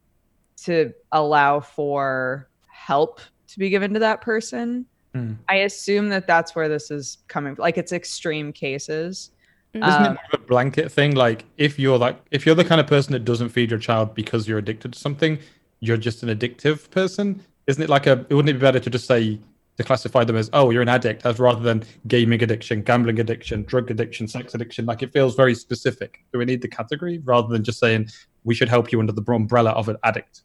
to 0.56 0.92
allow 1.12 1.60
for 1.60 2.48
help 2.66 3.20
to 3.48 3.58
be 3.58 3.70
given 3.70 3.92
to 3.94 4.00
that 4.00 4.20
person. 4.20 4.86
Hmm. 5.14 5.34
I 5.48 5.56
assume 5.56 6.08
that 6.10 6.26
that's 6.26 6.54
where 6.54 6.68
this 6.68 6.90
is 6.90 7.18
coming. 7.28 7.54
Like 7.58 7.78
it's 7.78 7.92
extreme 7.92 8.52
cases. 8.52 9.30
Isn't 9.74 9.88
Um, 9.88 10.02
it 10.04 10.08
more 10.08 10.18
of 10.32 10.40
a 10.40 10.44
blanket 10.44 10.90
thing? 10.90 11.14
Like 11.14 11.44
if 11.56 11.78
you're 11.78 11.98
like 11.98 12.18
if 12.30 12.46
you're 12.46 12.54
the 12.54 12.64
kind 12.64 12.80
of 12.80 12.86
person 12.86 13.12
that 13.12 13.24
doesn't 13.24 13.50
feed 13.50 13.70
your 13.70 13.78
child 13.78 14.14
because 14.14 14.48
you're 14.48 14.58
addicted 14.58 14.94
to 14.94 14.98
something, 14.98 15.38
you're 15.80 15.96
just 15.96 16.22
an 16.22 16.28
addictive 16.28 16.90
person. 16.90 17.42
Isn't 17.66 17.82
it 17.82 17.88
like 17.88 18.06
a? 18.06 18.16
Wouldn't 18.30 18.48
it 18.48 18.54
be 18.54 18.58
better 18.58 18.80
to 18.80 18.90
just 18.90 19.06
say 19.06 19.38
to 19.76 19.84
classify 19.84 20.24
them 20.24 20.36
as 20.36 20.50
oh 20.52 20.70
you're 20.70 20.82
an 20.82 20.88
addict, 20.88 21.24
as 21.24 21.38
rather 21.38 21.60
than 21.60 21.84
gaming 22.06 22.42
addiction, 22.42 22.82
gambling 22.82 23.20
addiction, 23.20 23.62
drug 23.64 23.90
addiction, 23.90 24.26
sex 24.26 24.54
addiction? 24.54 24.86
Like 24.86 25.02
it 25.02 25.12
feels 25.12 25.34
very 25.36 25.54
specific. 25.54 26.24
Do 26.32 26.38
we 26.38 26.44
need 26.44 26.62
the 26.62 26.68
category 26.68 27.18
rather 27.18 27.48
than 27.48 27.62
just 27.62 27.78
saying 27.78 28.08
we 28.44 28.54
should 28.54 28.68
help 28.68 28.90
you 28.90 29.00
under 29.00 29.12
the 29.12 29.22
umbrella 29.32 29.70
of 29.70 29.88
an 29.88 29.96
addict? 30.02 30.42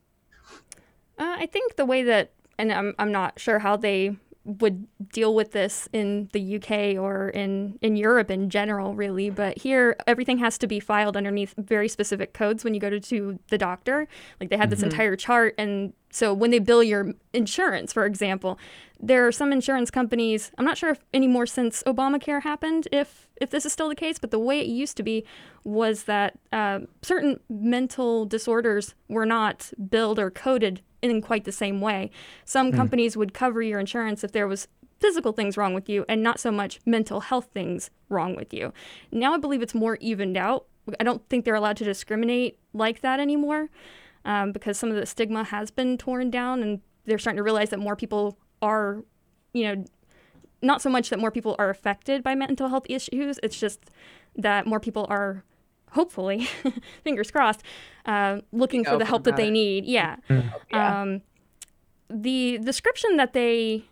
Uh, 1.18 1.36
I 1.38 1.46
think 1.46 1.76
the 1.76 1.86
way 1.86 2.04
that, 2.04 2.32
and 2.58 2.72
I'm, 2.72 2.96
I'm 3.00 3.12
not 3.12 3.40
sure 3.40 3.60
how 3.60 3.78
they 3.78 4.18
would 4.46 4.88
deal 5.12 5.34
with 5.34 5.54
this 5.54 5.88
in 5.94 6.30
the 6.34 6.58
UK 6.58 7.02
or 7.02 7.30
in, 7.30 7.78
in 7.82 7.96
Europe 7.96 8.30
in 8.30 8.50
general, 8.50 8.94
really, 8.94 9.30
but 9.30 9.58
here 9.58 9.96
everything 10.06 10.38
has 10.40 10.58
to 10.58 10.68
be 10.68 10.80
filed 10.80 11.16
underneath 11.16 11.54
very 11.58 11.88
specific 11.88 12.34
codes 12.34 12.64
when 12.64 12.74
you 12.74 12.80
go 12.80 12.90
to, 12.90 13.00
to 13.00 13.40
the 13.50 13.58
doctor. 13.58 14.08
Like 14.40 14.50
they 14.50 14.58
have 14.58 14.70
this 14.70 14.80
mm-hmm. 14.80 14.90
entire 14.90 15.16
chart, 15.16 15.56
and 15.58 15.94
so 16.12 16.34
when 16.34 16.52
they 16.52 16.60
bill 16.60 16.84
your 16.84 17.14
insurance, 17.34 17.94
for 17.94 18.06
example, 18.06 18.60
there 19.00 19.26
are 19.26 19.32
some 19.32 19.52
insurance 19.52 19.90
companies. 19.90 20.52
I'm 20.58 20.66
not 20.66 20.78
sure 20.78 20.90
if 20.90 21.00
anymore 21.14 21.46
since 21.46 21.82
Obamacare 21.84 22.44
happened, 22.44 22.88
if 22.92 23.23
if 23.42 23.50
this 23.50 23.66
is 23.66 23.74
still 23.74 23.90
the 23.90 23.96
case, 23.96 24.20
but 24.20 24.32
the 24.32 24.40
way 24.40 24.60
it 24.60 24.68
used 24.68 24.98
to 24.98 25.04
be 25.04 25.26
was 25.64 26.04
that 26.04 26.38
uh, 26.52 26.80
certain 27.02 27.40
mental 27.50 28.26
disorders 28.26 28.96
were 29.08 29.26
not 29.26 29.72
billed 29.90 30.20
or 30.20 30.30
coded 30.30 30.82
in 31.02 31.22
quite 31.22 31.44
the 31.44 31.52
same 31.52 31.82
way. 31.82 32.10
Some 32.46 32.72
companies 32.72 33.18
would 33.18 33.34
cover 33.34 33.62
your 33.62 33.80
insurance 33.80 34.24
if 34.24 34.32
there 34.32 34.48
was 34.48 34.68
physical 35.00 35.34
things 35.34 35.58
wrong 35.58 35.74
with 35.74 35.90
you 35.90 36.06
and 36.08 36.24
not 36.24 36.40
so 36.40 36.50
much 36.50 36.80
mental 36.86 37.20
health 37.20 37.50
things 37.54 37.92
wrong 38.08 38.36
with 38.36 38.54
you. 38.54 38.72
Now 39.12 39.34
I 39.34 39.38
believe 39.38 39.62
it's 39.62 39.76
more 39.76 39.98
evened 40.00 40.38
out. 40.38 40.66
I 41.00 41.04
don't 41.04 41.28
think 41.28 41.44
they're 41.44 41.56
allowed 41.56 41.78
to 41.78 41.84
discriminate 41.84 42.58
like 42.74 43.02
that 43.02 43.20
anymore 43.20 43.70
um, 44.24 44.54
because 44.54 44.78
some 44.78 44.90
of 44.90 44.96
the 44.96 45.06
stigma 45.06 45.44
has 45.44 45.72
been 45.72 45.98
torn 45.98 46.32
down 46.32 46.64
and 46.64 46.80
they're 47.06 47.18
starting 47.18 47.38
to 47.38 47.44
realize 47.44 47.70
that 47.72 47.80
more 47.80 47.98
people 47.98 48.38
are, 48.62 49.04
you 49.54 49.64
know, 49.64 49.84
not 50.64 50.82
so 50.82 50.90
much 50.90 51.10
that 51.10 51.20
more 51.20 51.32
people 51.32 51.56
are 51.60 51.70
affected 51.70 52.24
by 52.24 52.36
mental 52.36 52.70
health 52.70 52.86
issues, 52.90 53.40
it's 53.44 53.60
just 53.60 53.92
that 54.36 54.66
more 54.66 54.80
people 54.80 55.06
are 55.10 55.44
hopefully, 55.92 56.48
fingers 57.04 57.30
crossed, 57.32 57.64
uh, 58.06 58.40
looking 58.52 58.84
for 58.84 58.98
the 58.98 59.06
help 59.06 59.24
that 59.24 59.36
they 59.36 59.48
it. 59.48 59.52
need. 59.52 59.86
Yeah. 59.86 60.18
Yeah. 60.72 61.02
Um, 61.02 61.22
the 62.10 62.60
description 62.60 63.18
that 63.18 63.34
they 63.34 63.86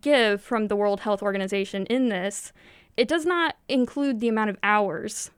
give 0.00 0.40
from 0.40 0.68
the 0.68 0.76
World 0.76 1.00
Health 1.00 1.22
Organization 1.22 1.86
in 1.86 2.08
this, 2.08 2.52
it 2.96 3.08
does 3.08 3.26
not 3.26 3.56
include 3.68 4.20
the 4.20 4.28
amount 4.28 4.50
of 4.50 4.58
hours 4.62 5.30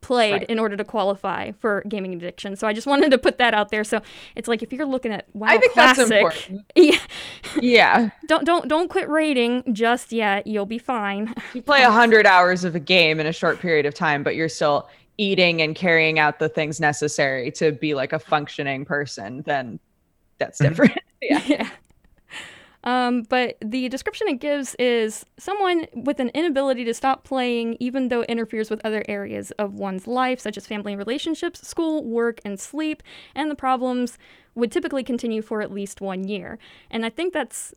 played 0.00 0.32
Right. 0.32 0.42
in 0.50 0.58
order 0.58 0.76
to 0.76 0.84
qualify 0.84 1.52
for 1.60 1.82
gaming 1.88 2.14
addiction. 2.14 2.54
So 2.56 2.66
I 2.68 2.72
just 2.72 2.86
wanted 2.86 3.10
to 3.10 3.18
put 3.18 3.38
that 3.38 3.52
out 3.54 3.70
there. 3.70 3.82
So 3.84 4.00
it's 4.36 4.46
like 4.48 4.62
if 4.62 4.72
you're 4.72 4.86
looking 4.86 5.12
at 5.12 5.26
WoW 5.34 5.48
I 5.48 5.58
think 5.58 5.72
Classic, 5.72 6.08
that's 6.08 6.10
important. 6.10 6.64
yeah, 6.76 6.98
Yeah. 7.60 8.10
don't 8.28 8.44
don't 8.44 8.68
don't 8.68 8.88
quit 8.88 9.08
rating 9.08 9.74
just 9.74 10.12
yet. 10.12 10.46
You'll 10.46 10.66
be 10.66 10.78
fine. 10.78 11.34
You 11.54 11.62
play 11.62 11.82
a 11.82 11.90
hundred 11.90 12.26
hours 12.26 12.64
of 12.64 12.74
a 12.74 12.80
game 12.80 13.18
in 13.20 13.26
a 13.26 13.32
short 13.32 13.58
period 13.60 13.86
of 13.86 13.94
time, 13.94 14.22
but 14.22 14.36
you're 14.36 14.48
still 14.48 14.88
eating 15.18 15.60
and 15.62 15.74
carrying 15.74 16.18
out 16.18 16.38
the 16.38 16.48
things 16.48 16.80
necessary 16.80 17.50
to 17.52 17.72
be 17.72 17.94
like 17.94 18.12
a 18.12 18.18
functioning 18.18 18.84
person, 18.84 19.42
then 19.46 19.78
that's 20.38 20.60
Mhm. 20.60 20.68
different. 20.68 20.98
yeah. 21.22 21.42
yeah. 21.46 21.68
Um, 22.84 23.22
but 23.22 23.56
the 23.60 23.88
description 23.88 24.28
it 24.28 24.40
gives 24.40 24.74
is 24.78 25.24
someone 25.38 25.86
with 25.94 26.18
an 26.20 26.30
inability 26.30 26.84
to 26.84 26.94
stop 26.94 27.24
playing, 27.24 27.76
even 27.80 28.08
though 28.08 28.22
it 28.22 28.30
interferes 28.30 28.70
with 28.70 28.80
other 28.84 29.04
areas 29.08 29.50
of 29.52 29.74
one's 29.74 30.06
life, 30.06 30.40
such 30.40 30.56
as 30.56 30.66
family 30.66 30.92
and 30.92 30.98
relationships, 30.98 31.66
school, 31.66 32.04
work, 32.04 32.40
and 32.44 32.58
sleep. 32.58 33.02
And 33.34 33.50
the 33.50 33.54
problems 33.54 34.18
would 34.54 34.72
typically 34.72 35.02
continue 35.04 35.42
for 35.42 35.62
at 35.62 35.72
least 35.72 36.00
one 36.00 36.24
year. 36.24 36.58
And 36.90 37.06
I 37.06 37.10
think 37.10 37.32
that's 37.32 37.72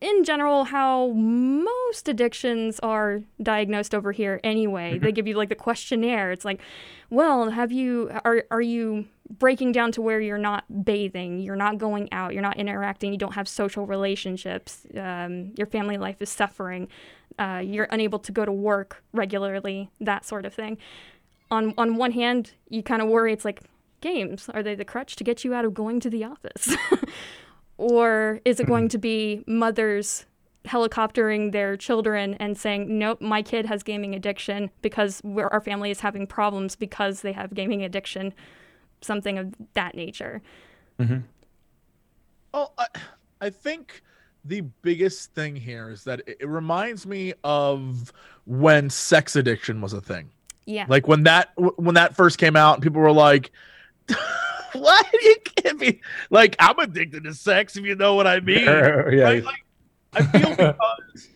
in 0.00 0.24
general 0.24 0.64
how 0.64 1.08
most 1.08 2.08
addictions 2.08 2.80
are 2.80 3.22
diagnosed 3.42 3.94
over 3.94 4.12
here 4.12 4.40
anyway. 4.42 4.98
They 4.98 5.12
give 5.12 5.26
you 5.26 5.34
like 5.34 5.48
the 5.48 5.54
questionnaire. 5.54 6.32
It's 6.32 6.44
like, 6.44 6.60
well, 7.10 7.50
have 7.50 7.72
you 7.72 8.10
are 8.24 8.44
are 8.50 8.60
you 8.60 9.06
breaking 9.28 9.72
down 9.72 9.92
to 9.92 10.02
where 10.02 10.20
you're 10.20 10.38
not 10.38 10.84
bathing, 10.84 11.40
you're 11.40 11.56
not 11.56 11.78
going 11.78 12.08
out, 12.12 12.32
you're 12.32 12.42
not 12.42 12.56
interacting, 12.56 13.12
you 13.12 13.18
don't 13.18 13.34
have 13.34 13.48
social 13.48 13.86
relationships, 13.86 14.86
um, 14.96 15.52
your 15.56 15.66
family 15.66 15.98
life 15.98 16.22
is 16.22 16.30
suffering, 16.30 16.88
uh, 17.38 17.60
you're 17.64 17.88
unable 17.90 18.18
to 18.20 18.32
go 18.32 18.44
to 18.44 18.52
work 18.52 19.02
regularly, 19.12 19.90
that 20.00 20.24
sort 20.24 20.44
of 20.44 20.54
thing. 20.54 20.78
On 21.50 21.74
on 21.78 21.96
one 21.96 22.12
hand, 22.12 22.52
you 22.68 22.82
kind 22.82 23.02
of 23.02 23.08
worry. 23.08 23.32
It's 23.32 23.44
like 23.44 23.62
games 24.00 24.48
are 24.52 24.62
they 24.62 24.74
the 24.74 24.84
crutch 24.84 25.16
to 25.16 25.24
get 25.24 25.44
you 25.44 25.54
out 25.54 25.64
of 25.64 25.74
going 25.74 26.00
to 26.00 26.10
the 26.10 26.24
office, 26.24 26.76
or 27.78 28.40
is 28.44 28.60
it 28.60 28.66
going 28.66 28.88
to 28.90 28.98
be 28.98 29.44
mothers 29.46 30.26
helicoptering 30.66 31.52
their 31.52 31.76
children 31.76 32.34
and 32.34 32.58
saying, 32.58 32.98
nope, 32.98 33.20
my 33.20 33.40
kid 33.40 33.66
has 33.66 33.82
gaming 33.82 34.14
addiction 34.14 34.70
because 34.82 35.22
our 35.36 35.60
family 35.60 35.90
is 35.90 36.00
having 36.00 36.26
problems 36.26 36.76
because 36.76 37.22
they 37.22 37.32
have 37.32 37.54
gaming 37.54 37.84
addiction 37.84 38.34
something 39.00 39.38
of 39.38 39.54
that 39.74 39.94
nature. 39.94 40.42
Mm-hmm. 40.98 41.18
Well, 42.52 42.72
I, 42.78 42.86
I 43.40 43.50
think 43.50 44.02
the 44.44 44.62
biggest 44.82 45.34
thing 45.34 45.56
here 45.56 45.90
is 45.90 46.04
that 46.04 46.20
it, 46.26 46.38
it 46.40 46.48
reminds 46.48 47.06
me 47.06 47.34
of 47.44 48.12
when 48.44 48.90
sex 48.90 49.36
addiction 49.36 49.80
was 49.80 49.92
a 49.92 50.00
thing. 50.00 50.30
Yeah. 50.66 50.86
Like 50.88 51.06
when 51.06 51.22
that 51.24 51.52
when 51.56 51.94
that 51.94 52.16
first 52.16 52.38
came 52.38 52.56
out, 52.56 52.74
and 52.74 52.82
people 52.82 53.00
were 53.00 53.12
like, 53.12 53.52
"What? 54.72 55.06
You 55.12 55.36
can't 55.56 55.80
be 55.80 56.00
like 56.30 56.56
I'm 56.58 56.78
addicted 56.78 57.24
to 57.24 57.34
sex 57.34 57.76
if 57.76 57.84
you 57.84 57.94
know 57.94 58.14
what 58.14 58.26
I 58.26 58.40
mean." 58.40 58.64
yeah. 58.64 59.24
Like, 59.24 59.44
like, 59.44 59.64
I 60.12 60.22
feel 60.22 60.50
because 60.50 61.28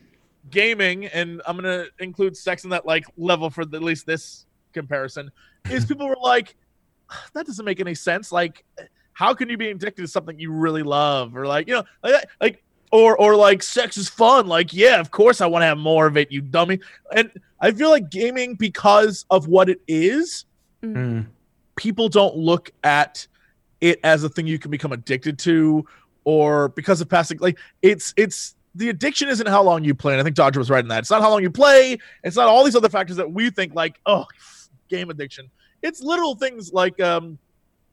gaming, 0.50 1.06
and 1.06 1.40
I'm 1.46 1.56
gonna 1.56 1.86
include 1.98 2.36
sex 2.36 2.64
in 2.64 2.70
that 2.70 2.86
like 2.86 3.04
level 3.16 3.50
for 3.50 3.64
the, 3.64 3.76
at 3.76 3.82
least 3.82 4.06
this 4.06 4.46
comparison, 4.72 5.30
is 5.70 5.84
people 5.84 6.08
were 6.08 6.16
like, 6.20 6.56
that 7.34 7.46
doesn't 7.46 7.64
make 7.64 7.80
any 7.80 7.94
sense. 7.94 8.32
Like, 8.32 8.64
how 9.12 9.34
can 9.34 9.48
you 9.48 9.56
be 9.56 9.70
addicted 9.70 10.02
to 10.02 10.08
something 10.08 10.38
you 10.38 10.52
really 10.52 10.82
love, 10.82 11.36
or 11.36 11.46
like, 11.46 11.68
you 11.68 11.74
know, 11.74 11.84
like, 12.02 12.24
like 12.40 12.62
or 12.92 13.16
or 13.16 13.36
like 13.36 13.62
sex 13.62 13.96
is 13.96 14.08
fun. 14.08 14.46
Like, 14.46 14.72
yeah, 14.72 14.98
of 14.98 15.10
course 15.10 15.40
I 15.40 15.46
want 15.46 15.62
to 15.62 15.66
have 15.66 15.78
more 15.78 16.06
of 16.06 16.16
it, 16.16 16.32
you 16.32 16.40
dummy. 16.40 16.80
And 17.14 17.30
I 17.60 17.70
feel 17.72 17.90
like 17.90 18.10
gaming, 18.10 18.54
because 18.54 19.26
of 19.30 19.46
what 19.46 19.68
it 19.68 19.80
is, 19.86 20.46
Mm. 20.82 21.26
People 21.80 22.08
don't 22.08 22.36
look 22.36 22.70
at 22.84 23.26
it 23.80 23.98
as 24.04 24.22
a 24.22 24.28
thing 24.28 24.46
you 24.46 24.58
can 24.58 24.70
become 24.70 24.92
addicted 24.92 25.38
to, 25.40 25.84
or 26.24 26.68
because 26.68 27.00
of 27.00 27.08
passing. 27.08 27.38
Like, 27.38 27.58
it's 27.82 28.12
it's 28.16 28.54
the 28.74 28.90
addiction 28.90 29.28
isn't 29.28 29.48
how 29.48 29.62
long 29.62 29.82
you 29.82 29.94
play. 29.94 30.12
And 30.12 30.20
I 30.20 30.24
think 30.24 30.36
Dodger 30.36 30.60
was 30.60 30.70
right 30.70 30.84
in 30.84 30.88
that. 30.88 30.98
It's 31.00 31.10
not 31.10 31.22
how 31.22 31.30
long 31.30 31.42
you 31.42 31.50
play. 31.50 31.98
It's 32.22 32.36
not 32.36 32.46
all 32.48 32.62
these 32.62 32.76
other 32.76 32.88
factors 32.90 33.16
that 33.16 33.32
we 33.32 33.50
think 33.50 33.74
like, 33.74 33.98
oh, 34.06 34.26
game 34.88 35.08
addiction 35.10 35.48
it's 35.82 36.02
little 36.02 36.34
things 36.34 36.72
like 36.74 37.00
um 37.00 37.38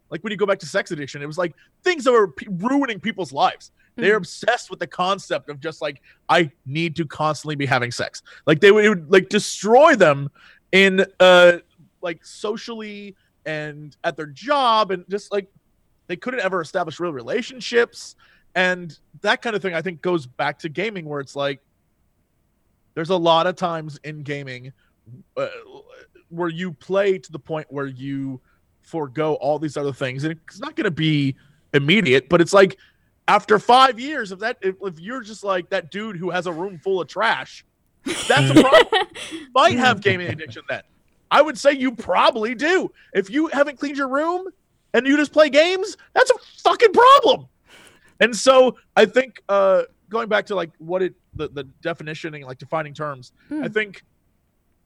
like 0.10 0.22
when 0.24 0.32
you 0.32 0.36
go 0.38 0.46
back 0.48 0.58
to 0.60 0.66
sex 0.66 0.90
addiction 0.92 1.22
it 1.22 1.26
was 1.28 1.38
like 1.38 1.54
things 1.84 2.04
that 2.04 2.12
were 2.12 2.30
p- 2.30 2.48
ruining 2.50 3.00
people's 3.00 3.32
lives 3.32 3.72
they're 3.96 4.16
Mhm. 4.16 4.24
obsessed 4.26 4.70
with 4.72 4.80
the 4.80 4.88
concept 4.88 5.48
of 5.50 5.60
just 5.60 5.80
like 5.80 6.02
i 6.28 6.52
need 6.66 6.96
to 6.98 7.06
constantly 7.06 7.56
be 7.56 7.68
having 7.68 7.92
sex 7.92 8.24
like 8.48 8.60
they 8.60 8.72
would, 8.72 8.84
it 8.84 8.90
would 8.90 9.12
like 9.12 9.30
destroy 9.30 9.96
them 9.96 10.30
in 10.72 11.06
uh 11.20 11.60
like 12.02 12.26
socially 12.26 13.16
and 13.48 13.98
at 14.04 14.16
their 14.16 14.28
job 14.28 14.92
and 14.92 15.06
just 15.10 15.32
like 15.32 15.50
they 16.06 16.16
couldn't 16.16 16.42
ever 16.42 16.62
establish 16.62 17.00
real 17.00 17.14
relationships. 17.14 18.16
And 18.54 18.98
that 19.22 19.42
kind 19.42 19.56
of 19.56 19.62
thing 19.62 19.74
i 19.74 19.82
think 19.82 20.02
goes 20.02 20.26
back 20.28 20.60
to 20.60 20.70
gaming 20.70 21.06
where 21.06 21.20
it's 21.20 21.36
like 21.36 21.60
there's 22.94 23.10
a 23.10 23.18
lot 23.18 23.48
of 23.48 23.56
times 23.56 24.00
in 24.04 24.24
gaming 24.24 24.74
uh, 25.36 25.48
where 26.30 26.50
you 26.50 26.74
play 26.74 27.18
to 27.18 27.32
the 27.32 27.40
point 27.40 27.68
where 27.70 27.86
you 27.86 28.42
forego 28.82 29.36
all 29.36 29.60
these 29.60 29.78
other 29.78 29.94
things. 29.94 30.24
And 30.24 30.40
it's 30.48 30.60
not 30.60 30.76
going 30.76 30.86
to 30.86 30.92
be 30.92 31.36
immediate 31.74 32.30
but 32.30 32.40
it's 32.42 32.54
like 32.54 32.78
after 33.28 33.60
five 33.60 34.00
years 34.00 34.32
of 34.32 34.40
that 34.40 34.58
if, 34.62 34.76
if 34.82 35.00
you're 35.00 35.22
just 35.22 35.44
like 35.44 35.70
that 35.70 35.92
dude 35.92 36.16
who 36.16 36.30
has 36.30 36.48
a 36.48 36.52
room 36.52 36.80
full 36.80 37.02
of 37.02 37.08
trash 37.10 37.66
that's 38.06 38.50
a 38.50 38.54
problem. 38.64 39.08
You 39.32 39.48
might 39.54 39.78
have 39.78 40.02
gaming 40.08 40.28
addiction 40.28 40.64
then 40.70 40.82
i 41.32 41.42
would 41.42 41.58
say 41.58 41.72
you 41.74 41.92
probably 41.96 42.56
do. 42.56 42.92
If 43.14 43.30
you 43.30 43.48
haven't 43.48 43.80
cleaned 43.80 43.98
your 43.98 44.08
room 44.08 44.48
and 44.94 45.06
you 45.06 45.18
just 45.18 45.34
play 45.34 45.50
games 45.50 45.98
that's 46.14 46.32
a 46.32 46.36
fucking 46.64 46.94
problem. 46.94 47.48
And 48.20 48.36
so 48.36 48.78
i 48.96 49.06
think 49.06 49.42
uh 49.50 49.84
going 50.10 50.30
back 50.30 50.46
to 50.48 50.56
like 50.56 50.72
what 50.80 51.02
it 51.04 51.14
the, 51.36 51.50
the 51.50 51.64
definition 51.82 52.34
and 52.34 52.44
like 52.46 52.58
defining 52.58 52.94
terms 52.94 53.32
Hmm. 53.50 53.64
i 53.64 53.68
think 53.68 54.04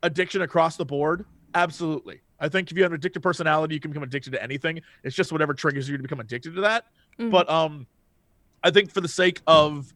addiction 0.04 0.42
across 0.42 0.78
the 0.78 0.86
board 0.86 1.26
absolutely. 1.54 2.22
I 2.40 2.50
think 2.50 2.72
if 2.72 2.78
you 2.78 2.82
have 2.84 2.92
an 2.92 3.00
addictive 3.00 3.22
personality 3.22 3.76
you 3.76 3.80
can 3.80 3.92
become 3.92 4.02
addicted 4.04 4.32
to 4.32 4.42
anything. 4.42 4.82
It's 5.04 5.16
just 5.16 5.32
whatever 5.32 5.54
triggers 5.54 5.88
you 5.88 5.96
to 5.98 6.02
become 6.02 6.20
addicted 6.20 6.56
to 6.56 6.62
that. 6.62 6.86
Mhm. 7.20 7.30
but 7.32 7.48
um 7.50 7.86
i 8.64 8.72
think 8.72 8.92
for 8.92 9.02
the 9.02 9.08
sake 9.08 9.42
of 9.48 9.94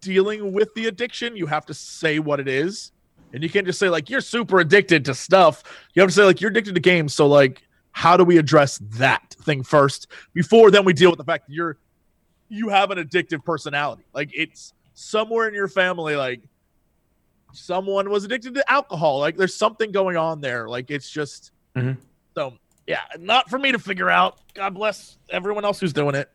dealing 0.00 0.52
with 0.52 0.72
the 0.74 0.86
addiction 0.86 1.36
you 1.36 1.46
have 1.46 1.64
to 1.66 1.74
say 1.74 2.18
what 2.18 2.38
it 2.38 2.48
is 2.48 2.92
and 3.36 3.42
you 3.42 3.50
can't 3.50 3.66
just 3.66 3.78
say 3.78 3.90
like 3.90 4.08
you're 4.08 4.22
super 4.22 4.60
addicted 4.60 5.04
to 5.04 5.14
stuff. 5.14 5.62
You 5.92 6.00
have 6.00 6.08
to 6.08 6.14
say 6.14 6.24
like 6.24 6.40
you're 6.40 6.50
addicted 6.50 6.74
to 6.74 6.80
games. 6.80 7.12
So 7.12 7.26
like 7.26 7.62
how 7.92 8.16
do 8.16 8.24
we 8.24 8.38
address 8.38 8.78
that 8.94 9.36
thing 9.42 9.62
first 9.62 10.06
before 10.32 10.70
then 10.70 10.86
we 10.86 10.94
deal 10.94 11.10
with 11.10 11.18
the 11.18 11.24
fact 11.24 11.46
that 11.46 11.52
you're 11.52 11.76
you 12.48 12.70
have 12.70 12.90
an 12.90 12.96
addictive 12.96 13.44
personality? 13.44 14.04
Like 14.14 14.30
it's 14.32 14.72
somewhere 14.94 15.48
in 15.48 15.54
your 15.54 15.68
family 15.68 16.16
like 16.16 16.40
someone 17.52 18.08
was 18.08 18.24
addicted 18.24 18.54
to 18.54 18.72
alcohol. 18.72 19.18
Like 19.18 19.36
there's 19.36 19.54
something 19.54 19.92
going 19.92 20.16
on 20.16 20.40
there. 20.40 20.66
Like 20.66 20.90
it's 20.90 21.10
just 21.10 21.52
mm-hmm. 21.76 22.00
so 22.34 22.54
yeah 22.86 23.02
not 23.20 23.50
for 23.50 23.58
me 23.58 23.70
to 23.70 23.78
figure 23.78 24.08
out. 24.08 24.38
God 24.54 24.72
bless 24.72 25.18
everyone 25.28 25.66
else 25.66 25.78
who's 25.78 25.92
doing 25.92 26.14
it. 26.14 26.30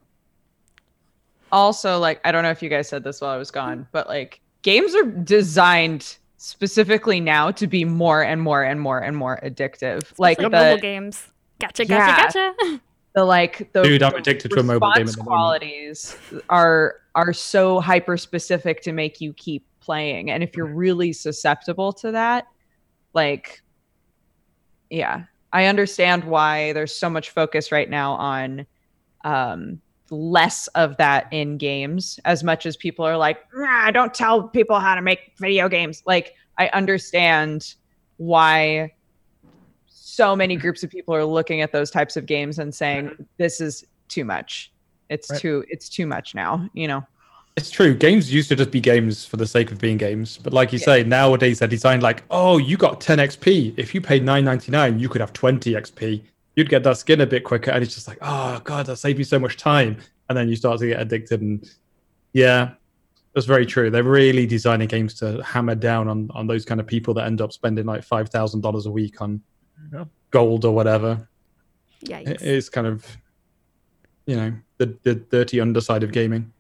Also 1.52 1.98
like 1.98 2.22
i 2.24 2.32
don't 2.32 2.44
know 2.44 2.52
if 2.52 2.62
you 2.62 2.70
guys 2.70 2.88
said 2.88 3.04
this 3.04 3.20
while 3.20 3.32
i 3.32 3.38
was 3.38 3.52
gone 3.52 3.86
but 3.92 4.08
like 4.08 4.40
games 4.62 4.96
are 4.96 5.04
designed 5.04 6.18
specifically 6.44 7.20
now 7.20 7.52
to 7.52 7.68
be 7.68 7.86
more 7.86 8.24
and 8.24 8.42
more 8.42 8.64
and 8.64 8.82
more 8.82 8.98
and 8.98 9.16
more 9.16 9.40
addictive 9.44 10.12
like 10.18 10.40
Like 10.40 10.50
the, 10.50 10.50
mobile 10.50 10.82
games. 10.82 11.30
Gotcha, 11.60 11.86
gotcha, 11.86 11.94
Yeah. 12.40 12.52
gotcha. 12.58 12.82
the 13.16 13.24
like 13.26 13.72
the 13.74 13.84
Dude, 13.84 14.02
I'm 14.02 14.14
the 14.14 14.18
addicted 14.18 14.50
to 14.52 14.60
a 14.60 14.64
mobile 14.64 14.92
game 14.96 15.06
response 15.06 15.28
qualities 15.28 16.18
are 16.50 16.96
are 17.14 17.32
so 17.32 17.80
hyper 17.80 18.18
specific 18.18 18.82
to 18.82 18.92
make 18.92 19.22
you 19.22 19.34
keep 19.34 19.66
playing 19.82 20.32
and 20.32 20.42
if 20.42 20.56
you're 20.56 20.74
really 20.74 21.12
susceptible 21.14 21.92
to 21.92 22.12
that 22.12 22.46
like 23.14 23.62
yeah 24.90 25.24
i 25.52 25.66
understand 25.66 26.24
why 26.24 26.72
there's 26.74 26.94
so 26.94 27.10
much 27.10 27.32
focus 27.32 27.72
right 27.72 27.90
now 27.90 28.14
on 28.14 28.66
um 29.26 29.82
less 30.12 30.68
of 30.76 30.98
that 30.98 31.28
in 31.32 31.58
games 31.58 32.20
as 32.26 32.44
much 32.44 32.66
as 32.66 32.76
people 32.76 33.06
are 33.06 33.16
like 33.18 33.38
i 33.70 33.90
don't 33.92 34.14
tell 34.14 34.50
people 34.50 34.78
how 34.78 34.94
to 34.94 35.02
make 35.02 35.32
video 35.40 35.70
games 35.70 36.04
like 36.06 36.34
i 36.60 36.68
understand 36.74 37.74
why 38.18 38.92
so 39.88 40.36
many 40.36 40.56
groups 40.64 40.84
of 40.84 40.90
people 40.90 41.16
are 41.16 41.24
looking 41.26 41.62
at 41.62 41.72
those 41.72 41.90
types 41.90 42.18
of 42.18 42.26
games 42.26 42.60
and 42.60 42.76
saying 42.76 43.10
this 43.40 43.62
is 43.62 43.86
too 44.10 44.26
much 44.26 44.72
it's 45.10 45.30
Right. 45.32 45.40
too 45.40 45.64
it's 45.70 45.88
too 45.90 46.06
much 46.06 46.36
now 46.36 46.70
you 46.74 46.88
know 46.88 47.04
It's 47.58 47.70
true. 47.70 47.94
Games 47.94 48.34
used 48.34 48.48
to 48.50 48.56
just 48.56 48.72
be 48.72 48.80
games 48.80 49.26
for 49.26 49.36
the 49.36 49.46
sake 49.46 49.74
of 49.74 49.78
being 49.78 49.98
games, 49.98 50.38
but 50.38 50.54
like 50.54 50.72
you 50.72 50.80
Yeah. 50.80 50.86
say, 50.86 51.04
nowadays 51.04 51.60
they're 51.60 51.68
designed 51.68 52.02
like, 52.02 52.24
oh, 52.30 52.58
you 52.58 52.78
got 52.78 53.02
10 53.02 53.20
XP. 53.20 53.74
If 53.76 53.94
you 53.94 54.00
paid 54.00 54.24
9.99, 54.24 54.98
you 55.02 55.10
could 55.10 55.20
have 55.20 55.34
20 55.34 55.74
XP. 55.74 56.22
You'd 56.56 56.70
get 56.70 56.84
that 56.84 56.98
skin 56.98 57.22
a 57.22 57.26
bit 57.26 57.44
quicker, 57.44 57.72
and 57.72 57.84
it's 57.84 57.94
just 57.96 58.08
like, 58.08 58.18
oh 58.22 58.60
god, 58.64 58.86
that 58.88 58.98
saved 58.98 59.18
you 59.20 59.26
so 59.26 59.40
much 59.40 59.58
time. 59.58 59.98
And 60.30 60.38
then 60.38 60.50
you 60.50 60.56
start 60.56 60.80
to 60.80 60.88
get 60.88 61.00
addicted, 61.00 61.42
and 61.42 61.70
yeah, 62.34 62.72
that's 63.34 63.46
very 63.48 63.66
true. 63.66 63.90
They're 63.90 64.04
really 64.04 64.46
designing 64.46 64.88
games 64.88 65.14
to 65.16 65.42
hammer 65.44 65.76
down 65.76 66.08
on 66.08 66.30
on 66.34 66.48
those 66.48 66.66
kind 66.66 66.80
of 66.82 66.88
people 66.88 67.14
that 67.16 67.26
end 67.26 67.42
up 67.42 67.54
spending 67.54 67.86
like 67.86 68.04
five 68.04 68.30
thousand 68.30 68.62
dollars 68.62 68.86
a 68.86 68.92
week 68.92 69.22
on 69.22 69.42
Yeah. 69.94 70.06
gold 70.32 70.66
or 70.66 70.74
whatever. 70.76 71.28
Yikes. 72.04 72.28
It 72.30 72.42
is 72.42 72.70
kind 72.70 72.88
of, 72.88 73.06
you 74.26 74.36
know, 74.36 74.54
the 74.78 74.98
the 75.04 75.16
dirty 75.16 75.62
underside 75.62 76.04
of 76.04 76.12
gaming. 76.12 76.52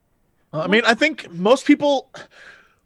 I 0.53 0.67
mean, 0.67 0.83
I 0.85 0.93
think 0.93 1.31
most 1.31 1.65
people, 1.65 2.11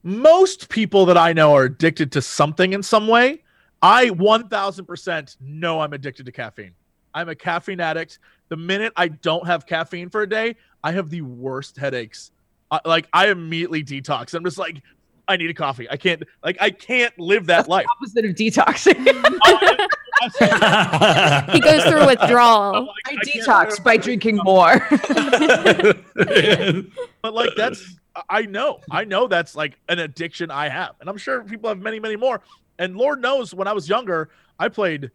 most 0.03 0.70
people 0.70 1.06
that 1.08 1.18
I 1.18 1.34
know 1.34 1.53
are 1.53 1.64
addicted 1.64 2.12
to 2.14 2.22
something 2.22 2.74
in 2.74 2.84
some 2.84 3.08
way. 3.08 3.41
I 3.82 4.10
1000% 4.10 5.38
know 5.41 5.80
I'm 5.82 5.93
addicted 5.93 6.26
to 6.28 6.32
caffeine. 6.32 6.74
I'm 7.16 7.30
a 7.30 7.36
caffeine 7.36 7.80
addict. 7.80 8.20
The 8.49 8.57
minute 8.57 8.93
I 8.95 9.07
don't 9.07 9.47
have 9.47 9.66
caffeine 9.66 10.09
for 10.09 10.22
a 10.22 10.30
day, 10.30 10.57
I 10.84 10.91
have 10.91 11.09
the 11.09 11.22
worst 11.22 11.78
headaches. 11.78 12.32
I, 12.70 12.82
like 12.86 13.07
I 13.13 13.30
immediately 13.30 13.84
detox. 13.84 14.36
I'm 14.36 14.43
just 14.43 14.59
like, 14.59 14.84
I 15.28 15.38
need 15.38 15.49
a 15.49 15.53
coffee. 15.53 15.89
I 15.89 15.97
can't 15.97 16.22
like 16.43 16.57
I 16.59 16.70
can't 16.70 17.18
live 17.18 17.47
that 17.47 17.68
life. 17.68 17.88
opposite 17.97 18.26
of 18.26 18.36
detoxing 18.36 18.95
he 21.53 21.59
goes 21.59 21.84
through 21.84 22.05
withdrawal. 22.05 22.89
i 23.05 23.11
I 23.11 23.16
detox 23.26 23.84
by 23.84 23.97
drinking 23.97 24.39
more 24.43 24.80
but 27.22 27.34
like 27.34 27.49
that's 27.57 27.97
I 28.30 28.43
know, 28.43 28.80
I 28.89 29.03
know 29.03 29.28
that's 29.28 29.55
like 29.55 29.78
an 29.89 29.99
addiction 29.99 30.49
I 30.49 30.70
have, 30.70 30.95
and 31.01 31.09
I'm 31.09 31.18
sure 31.18 31.43
people 31.43 31.70
have 31.70 31.80
many, 31.80 31.99
many 31.99 32.16
more. 32.16 32.41
And 32.80 32.95
Lord 32.95 33.22
knows, 33.22 33.53
when 33.53 33.68
I 33.68 33.74
was 33.74 33.89
younger, 33.89 34.30
I 34.57 34.70
played 34.70 35.11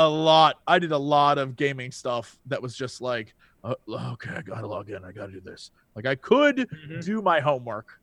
a 0.00 0.08
lot. 0.08 0.60
I 0.66 0.78
did 0.78 0.92
a 0.92 0.98
lot 0.98 1.38
of 1.38 1.56
gaming 1.56 1.90
stuff 1.92 2.38
that 2.46 2.60
was 2.62 2.74
just 2.76 3.00
like, 3.00 3.34
uh, 3.62 3.74
okay, 3.88 4.30
I 4.30 4.40
gotta 4.42 4.66
log 4.66 4.90
in. 4.90 5.04
I 5.04 5.12
gotta 5.12 5.32
do 5.32 5.40
this. 5.40 5.70
Like 5.94 6.06
I 6.06 6.14
could 6.14 6.68
Mhm. 6.70 7.04
do 7.04 7.20
my 7.22 7.40
homework, 7.40 8.00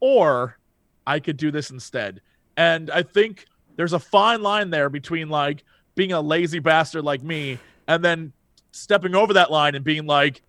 or 0.00 0.58
I 1.06 1.20
could 1.20 1.36
do 1.36 1.50
this 1.50 1.70
instead. 1.70 2.20
And 2.56 2.90
I 2.90 3.02
think 3.02 3.46
there's 3.76 3.92
a 3.92 3.98
fine 3.98 4.42
line 4.42 4.70
there 4.70 4.88
between 4.88 5.28
like 5.28 5.62
being 5.94 6.12
a 6.12 6.20
lazy 6.20 6.58
bastard 6.58 7.04
like 7.04 7.22
me 7.22 7.58
and 7.86 8.04
then 8.04 8.32
stepping 8.72 9.14
over 9.14 9.32
that 9.34 9.50
line 9.50 9.74
and 9.74 9.84
being 9.84 10.06
like, 10.06 10.42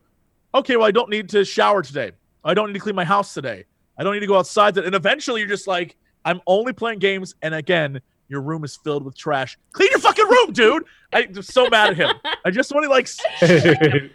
okay, 0.56 0.76
well, 0.76 0.88
I 0.88 0.92
don't 0.92 1.10
need 1.10 1.30
to 1.30 1.46
shower 1.46 1.82
today. 1.84 2.12
I 2.44 2.54
don't 2.54 2.68
need 2.68 2.74
to 2.74 2.80
clean 2.80 2.96
my 2.96 3.06
house 3.06 3.34
today. 3.34 3.66
I 3.98 4.04
don't 4.04 4.14
need 4.14 4.22
to 4.22 4.28
go 4.28 4.38
outside. 4.38 4.78
And 4.78 4.96
eventually 4.96 5.42
you're 5.42 5.50
just 5.50 5.68
like, 5.68 5.96
I'm 6.26 6.42
only 6.48 6.74
playing 6.74 7.00
games. 7.00 7.36
And 7.42 7.54
again, 7.54 8.02
your 8.30 8.42
room 8.42 8.64
is 8.64 8.76
filled 8.76 9.04
with 9.06 9.18
trash. 9.18 9.58
Clean 9.72 9.90
your 9.92 10.00
fucking 10.00 10.28
room, 10.28 10.52
dude. 10.54 10.84
I'm 11.14 11.42
so 11.42 11.68
mad 11.70 11.92
at 11.92 11.98
him. 11.98 12.16
I 12.46 12.52
just 12.52 12.72
want 12.74 12.84
to 12.84 12.90
like, 12.90 13.08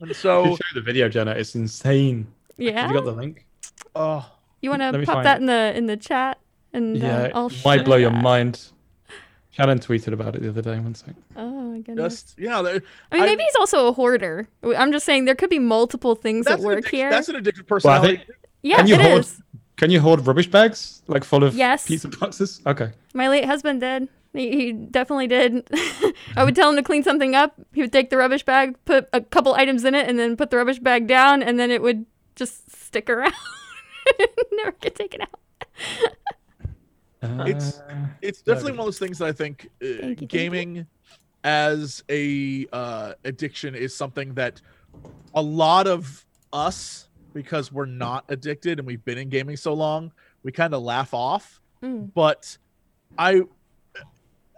and 0.00 0.16
so, 0.16 0.44
show 0.56 0.58
the 0.74 0.80
video, 0.80 1.08
Genna. 1.08 1.34
It's 1.36 1.54
insane. 1.54 2.26
Yeah. 2.56 2.80
Have 2.82 2.90
you 2.90 2.96
got 2.96 3.04
the 3.04 3.12
link? 3.12 3.46
oh, 3.94 4.28
You 4.60 4.70
want 4.70 4.82
to 4.82 5.04
pop 5.06 5.24
that 5.24 5.36
it. 5.38 5.40
in 5.40 5.46
the 5.46 5.72
in 5.76 5.86
the 5.86 5.96
chat 5.96 6.38
and 6.72 6.96
Yeah, 6.98 7.22
uh, 7.24 7.30
I'll 7.34 7.46
it 7.48 7.64
might 7.64 7.84
blow 7.84 7.94
share 7.96 8.00
your 8.02 8.10
mind. 8.10 8.68
Shannon 9.50 9.78
tweeted 9.80 10.14
about 10.14 10.34
it 10.34 10.40
the 10.42 10.48
other 10.48 10.62
day. 10.62 10.78
One 10.78 10.94
sec. 10.94 11.14
Oh 11.36 11.50
my 11.50 11.80
goodness. 11.80 12.22
just, 12.22 12.38
yeah. 12.38 12.62
there- 12.62 12.80
I 13.10 13.16
mean, 13.16 13.22
I- 13.24 13.26
maybe 13.26 13.42
he's 13.42 13.54
also 13.56 13.86
a 13.88 13.92
hoarder. 13.92 14.48
I'm 14.64 14.92
just 14.92 15.04
saying 15.04 15.26
there 15.26 15.34
could 15.34 15.50
be 15.50 15.58
multiple 15.58 16.14
things 16.14 16.46
That's 16.46 16.60
at 16.62 16.64
work 16.66 16.78
addiction, 16.78 16.98
here. 16.98 17.10
that's 17.10 17.28
an 17.28 17.36
addictive 17.36 17.58
Well, 17.58 17.64
personality. 17.80 18.16
think 18.16 18.28
yeah, 18.62 18.76
Can 18.76 18.86
you 18.86 18.94
it 18.94 19.00
hoard- 19.02 19.20
is. 19.20 19.42
Can 19.76 19.90
you 19.90 20.00
hoard 20.00 20.26
rubbish 20.26 20.48
bags 20.48 21.02
like 21.08 21.24
full 21.24 21.42
of 21.44 21.54
Yes. 21.54 21.86
pizza 21.86 22.08
boxes? 22.08 22.60
Okay. 22.66 22.90
My 23.14 23.28
late 23.28 23.44
husband 23.46 23.80
did. 23.80 24.08
He, 24.32 24.50
he 24.50 24.72
definitely 24.72 25.26
did. 25.26 25.68
I 26.36 26.44
would 26.44 26.54
tell 26.54 26.70
him 26.70 26.76
to 26.76 26.82
clean 26.82 27.02
something 27.02 27.34
up. 27.34 27.54
He 27.74 27.80
would 27.82 27.92
take 27.92 28.10
the 28.10 28.16
rubbish 28.16 28.44
bag, 28.44 28.76
put 28.84 29.08
a 29.12 29.20
couple 29.20 29.54
items 29.54 29.84
in 29.84 29.94
it, 29.94 30.08
and 30.08 30.18
then 30.18 30.36
put 30.36 30.50
the 30.50 30.56
rubbish 30.56 30.78
bag 30.78 31.06
down, 31.06 31.42
and 31.42 31.58
then 31.58 31.70
it 31.70 31.82
would 31.82 32.06
just 32.36 32.70
stick 32.74 33.10
around. 33.10 33.34
Never 34.52 34.72
get 34.80 34.94
taken 34.94 35.22
out. 35.22 35.28
It's- 37.46 37.80
Uh, 37.88 38.06
it's 38.20 38.42
No, 38.46 38.54
definitely 38.54 38.72
one 38.72 38.80
of 38.80 38.86
those 38.86 38.98
things 38.98 39.18
that 39.18 39.28
I 39.28 39.32
think 39.32 39.68
uh, 39.80 39.86
Thank 39.86 39.92
you, 39.92 40.00
thank 40.00 40.20
you. 40.22 40.26
gaming 40.28 40.86
as 41.44 42.02
a 42.08 42.66
uh, 42.72 43.12
addiction 43.24 43.74
is 43.74 43.94
something 43.94 44.34
that 44.34 44.60
a 45.34 45.42
lot 45.42 45.86
of 45.86 46.24
us, 46.52 47.08
because 47.34 47.72
we're 47.72 47.86
not 47.86 48.24
addicted 48.28 48.78
and 48.78 48.86
we've 48.86 49.04
been 49.04 49.18
in 49.18 49.28
gaming 49.28 49.56
so 49.56 49.72
long, 49.74 50.12
we 50.42 50.52
kind 50.52 50.74
of 50.74 50.82
laugh 50.82 51.14
off. 51.14 51.60
Mm. 51.82 52.12
But 52.14 52.56
I, 53.18 53.42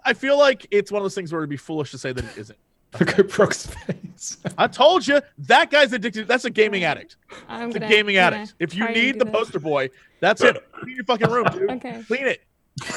I 0.04 0.12
feel 0.14 0.38
like 0.38 0.66
it's 0.70 0.92
one 0.92 1.00
of 1.00 1.04
those 1.04 1.14
things 1.14 1.32
where 1.32 1.40
it'd 1.40 1.50
be 1.50 1.56
foolish 1.56 1.90
to 1.92 1.98
say 1.98 2.12
that 2.12 2.24
it 2.24 2.36
isn't. 2.38 2.58
Look 3.00 3.18
at 3.18 3.28
Brooke's 3.28 3.66
face. 3.66 4.38
I 4.58 4.68
told 4.68 5.06
you 5.06 5.20
that 5.38 5.70
guy's 5.70 5.92
addicted. 5.92 6.28
That's 6.28 6.44
a 6.44 6.50
gaming 6.50 6.84
addict. 6.84 7.16
I'm 7.48 7.68
It's 7.68 7.76
a 7.76 7.80
gonna, 7.80 7.90
gaming 7.92 8.14
gonna 8.14 8.36
addict. 8.36 8.54
If 8.60 8.74
you 8.76 8.88
need 8.90 9.18
the 9.18 9.24
this. 9.24 9.32
poster 9.34 9.58
boy, 9.58 9.90
that's 10.20 10.42
it. 10.42 10.64
Clean 10.80 10.94
your 10.94 11.04
fucking 11.04 11.28
room, 11.30 11.46
dude. 11.52 11.70
Okay. 11.72 12.02
Clean 12.06 12.26
it. 12.26 12.42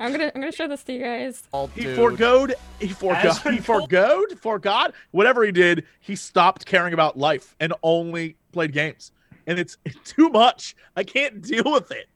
I'm 0.00 0.10
gonna 0.12 0.30
I'm 0.34 0.40
gonna 0.40 0.52
show 0.52 0.68
this 0.68 0.82
to 0.84 0.92
you 0.92 1.00
guys. 1.02 1.42
He 1.74 1.82
Dude. 1.82 1.96
forgoed. 1.96 2.54
He 2.80 2.88
forgot. 2.88 3.42
He 3.50 3.58
for- 3.58 3.80
forgoed. 3.82 4.38
Forgot. 4.40 4.94
Whatever 5.12 5.44
he 5.44 5.52
did, 5.52 5.84
he 6.00 6.16
stopped 6.16 6.64
caring 6.66 6.92
about 6.94 7.16
life 7.18 7.54
and 7.60 7.72
only 7.82 8.36
played 8.52 8.72
games. 8.72 9.12
And 9.48 9.58
it's, 9.58 9.78
it's 9.84 9.98
too 10.12 10.28
much. 10.28 10.76
I 10.94 11.02
can't 11.02 11.40
deal 11.42 11.64
with 11.72 11.90
it. 11.90 12.06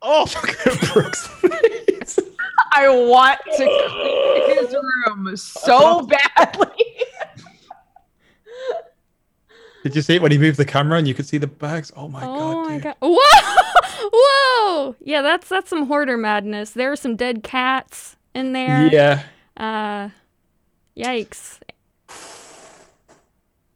Oh, 0.00 0.24
Brooke's 0.94 1.26
face. 1.26 2.18
I 2.74 2.88
want 2.88 3.38
to 3.56 3.86
clean 3.90 4.66
his 4.66 4.74
room 4.74 5.36
so 5.36 6.06
badly. 6.06 6.86
Did 9.82 9.96
you 9.96 10.02
see 10.02 10.14
it 10.14 10.22
when 10.22 10.32
he 10.32 10.38
moved 10.38 10.58
the 10.58 10.64
camera 10.64 10.96
and 10.98 11.06
you 11.06 11.12
could 11.14 11.26
see 11.26 11.38
the 11.38 11.46
bags? 11.48 11.92
Oh 11.96 12.08
my 12.08 12.24
oh 12.24 12.24
god. 12.24 12.40
Oh 12.40 12.64
my 12.64 12.74
dude. 12.74 12.82
god! 12.84 12.96
Whoa! 13.00 14.10
Whoa! 14.12 14.96
Yeah, 15.00 15.22
that's 15.22 15.48
that's 15.48 15.68
some 15.70 15.86
hoarder 15.86 16.16
madness. 16.16 16.70
There 16.70 16.90
are 16.92 16.96
some 16.96 17.16
dead 17.16 17.42
cats 17.42 18.16
in 18.34 18.52
there. 18.52 18.86
Yeah. 18.86 19.24
Uh, 19.56 20.10
yikes! 20.96 21.58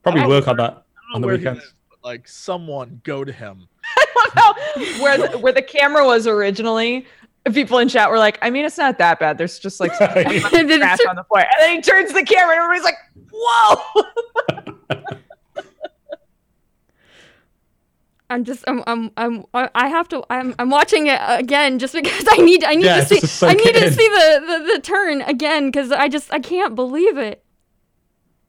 Probably 0.01 0.21
I- 0.21 0.27
work 0.27 0.47
on 0.47 0.57
that 0.57 0.85
on 1.13 1.21
the 1.21 1.27
where 1.27 1.37
weekends. 1.37 1.73
Lives, 2.07 2.17
but, 2.17 2.21
like 2.23 2.27
someone 2.27 3.01
go 3.03 3.23
to 3.23 3.31
him. 3.31 3.67
I 3.97 4.05
don't 4.35 4.97
know 4.97 5.03
where 5.03 5.17
the, 5.17 5.37
where 5.37 5.53
the 5.53 5.61
camera 5.61 6.05
was 6.05 6.27
originally. 6.27 7.05
People 7.53 7.77
in 7.79 7.87
chat 7.87 8.09
were 8.11 8.17
like, 8.19 8.37
"I 8.41 8.49
mean, 8.49 8.65
it's 8.65 8.77
not 8.77 8.97
that 8.97 9.19
bad. 9.19 9.37
There's 9.37 9.59
just 9.59 9.79
like 9.79 9.93
some 9.95 10.09
Did 10.13 10.79
trash 10.79 10.99
on 11.09 11.15
the 11.15 11.23
floor." 11.23 11.39
And 11.39 11.49
then 11.59 11.75
he 11.77 11.81
turns 11.81 12.11
the 12.13 12.23
camera, 12.23 12.55
and 12.55 12.63
everybody's 12.63 12.83
like, 12.83 12.97
"Whoa!" 13.31 14.03
I'm 18.29 18.43
just 18.43 18.65
I'm 18.67 18.83
I'm 18.87 19.11
I'm 19.15 19.45
I 19.53 19.69
I 19.73 19.87
have 19.87 20.09
to 20.09 20.23
I'm 20.29 20.53
I'm 20.59 20.69
watching 20.69 21.07
it 21.07 21.21
again 21.27 21.79
just 21.79 21.93
because 21.93 22.25
I 22.29 22.37
need 22.37 22.65
I 22.65 22.75
need 22.75 22.85
Yeah, 22.85 22.99
to 22.99 23.05
see 23.05 23.19
just 23.21 23.41
I 23.41 23.53
need 23.53 23.75
it 23.75 23.79
to 23.79 23.93
see 23.93 24.07
the, 24.09 24.41
the 24.45 24.73
the 24.75 24.81
turn 24.81 25.21
again 25.21 25.67
because 25.67 25.93
I 25.93 26.09
just 26.09 26.33
I 26.33 26.39
can't 26.39 26.75
believe 26.75 27.17
it. 27.17 27.43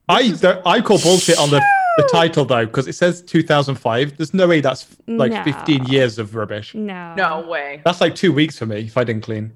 I 0.08 0.30
don't, 0.30 0.66
I 0.66 0.80
call 0.80 0.98
bullshit 0.98 1.38
on 1.38 1.50
the, 1.50 1.62
the 1.98 2.08
title 2.10 2.44
though 2.44 2.64
because 2.66 2.88
it 2.88 2.94
says 2.94 3.20
2005. 3.22 4.16
There's 4.16 4.32
no 4.32 4.48
way 4.48 4.60
that's 4.60 4.86
like 5.06 5.32
No. 5.32 5.42
15 5.44 5.84
years 5.86 6.18
of 6.18 6.34
rubbish. 6.34 6.74
No. 6.74 7.14
No 7.14 7.40
way. 7.46 7.82
That's 7.84 8.00
like 8.00 8.14
two 8.14 8.32
weeks 8.32 8.58
for 8.58 8.66
me 8.66 8.80
if 8.80 8.96
I 8.96 9.04
didn't 9.04 9.22
clean. 9.24 9.52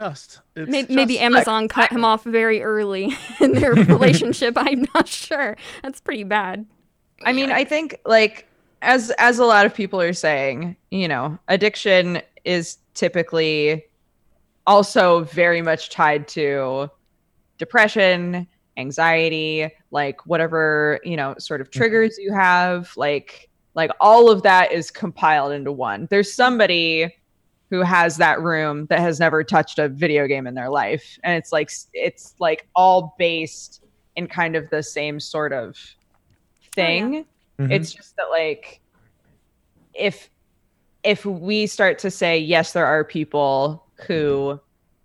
Just 0.00 0.40
it's 0.56 0.70
Maybe, 0.70 0.94
maybe 0.94 1.14
just- 1.14 1.24
Amazon 1.24 1.68
cut 1.68 1.90
him 1.90 2.04
off 2.04 2.24
very 2.24 2.62
early 2.62 3.14
in 3.40 3.52
their 3.52 3.72
relationship. 3.74 4.54
I'm 4.56 4.86
not 4.94 5.06
sure. 5.08 5.56
That's 5.82 6.00
pretty 6.00 6.24
bad. 6.24 6.66
I 7.24 7.32
mean, 7.32 7.52
I 7.52 7.64
think 7.64 8.00
like 8.04 8.48
as 8.80 9.10
as 9.18 9.38
a 9.38 9.44
lot 9.44 9.64
of 9.66 9.72
people 9.74 10.00
are 10.00 10.12
saying, 10.12 10.76
you 10.90 11.06
know, 11.06 11.38
addiction 11.48 12.20
is 12.44 12.78
typically 12.94 13.84
also 14.66 15.22
very 15.24 15.62
much 15.62 15.90
tied 15.90 16.26
to 16.28 16.90
depression, 17.58 18.48
anxiety, 18.76 19.70
like 19.90 20.24
whatever, 20.26 21.00
you 21.04 21.16
know, 21.16 21.34
sort 21.38 21.60
of 21.60 21.70
triggers 21.70 22.16
you 22.18 22.32
have, 22.32 22.92
like 22.96 23.48
like 23.74 23.90
all 24.00 24.30
of 24.30 24.42
that 24.42 24.70
is 24.72 24.90
compiled 24.90 25.52
into 25.52 25.72
one. 25.72 26.06
There's 26.10 26.32
somebody 26.32 27.14
who 27.70 27.80
has 27.80 28.18
that 28.18 28.38
room 28.42 28.84
that 28.90 28.98
has 28.98 29.18
never 29.18 29.42
touched 29.42 29.78
a 29.78 29.88
video 29.88 30.26
game 30.26 30.46
in 30.46 30.54
their 30.54 30.68
life 30.68 31.18
and 31.24 31.34
it's 31.38 31.52
like 31.52 31.70
it's 31.94 32.34
like 32.38 32.68
all 32.76 33.14
based 33.18 33.82
in 34.14 34.26
kind 34.26 34.56
of 34.56 34.68
the 34.68 34.82
same 34.82 35.18
sort 35.18 35.54
of 35.54 35.78
thing 36.74 37.24
Mhm. 37.58 37.72
it's 37.72 37.90
just 37.92 38.14
that 38.16 38.28
like 38.30 38.80
if 39.94 40.28
if 41.02 41.24
we 41.24 41.66
start 41.66 41.98
to 42.00 42.10
say 42.10 42.38
yes 42.38 42.74
there 42.74 42.84
are 42.84 43.04
people 43.04 43.86
who 44.06 44.60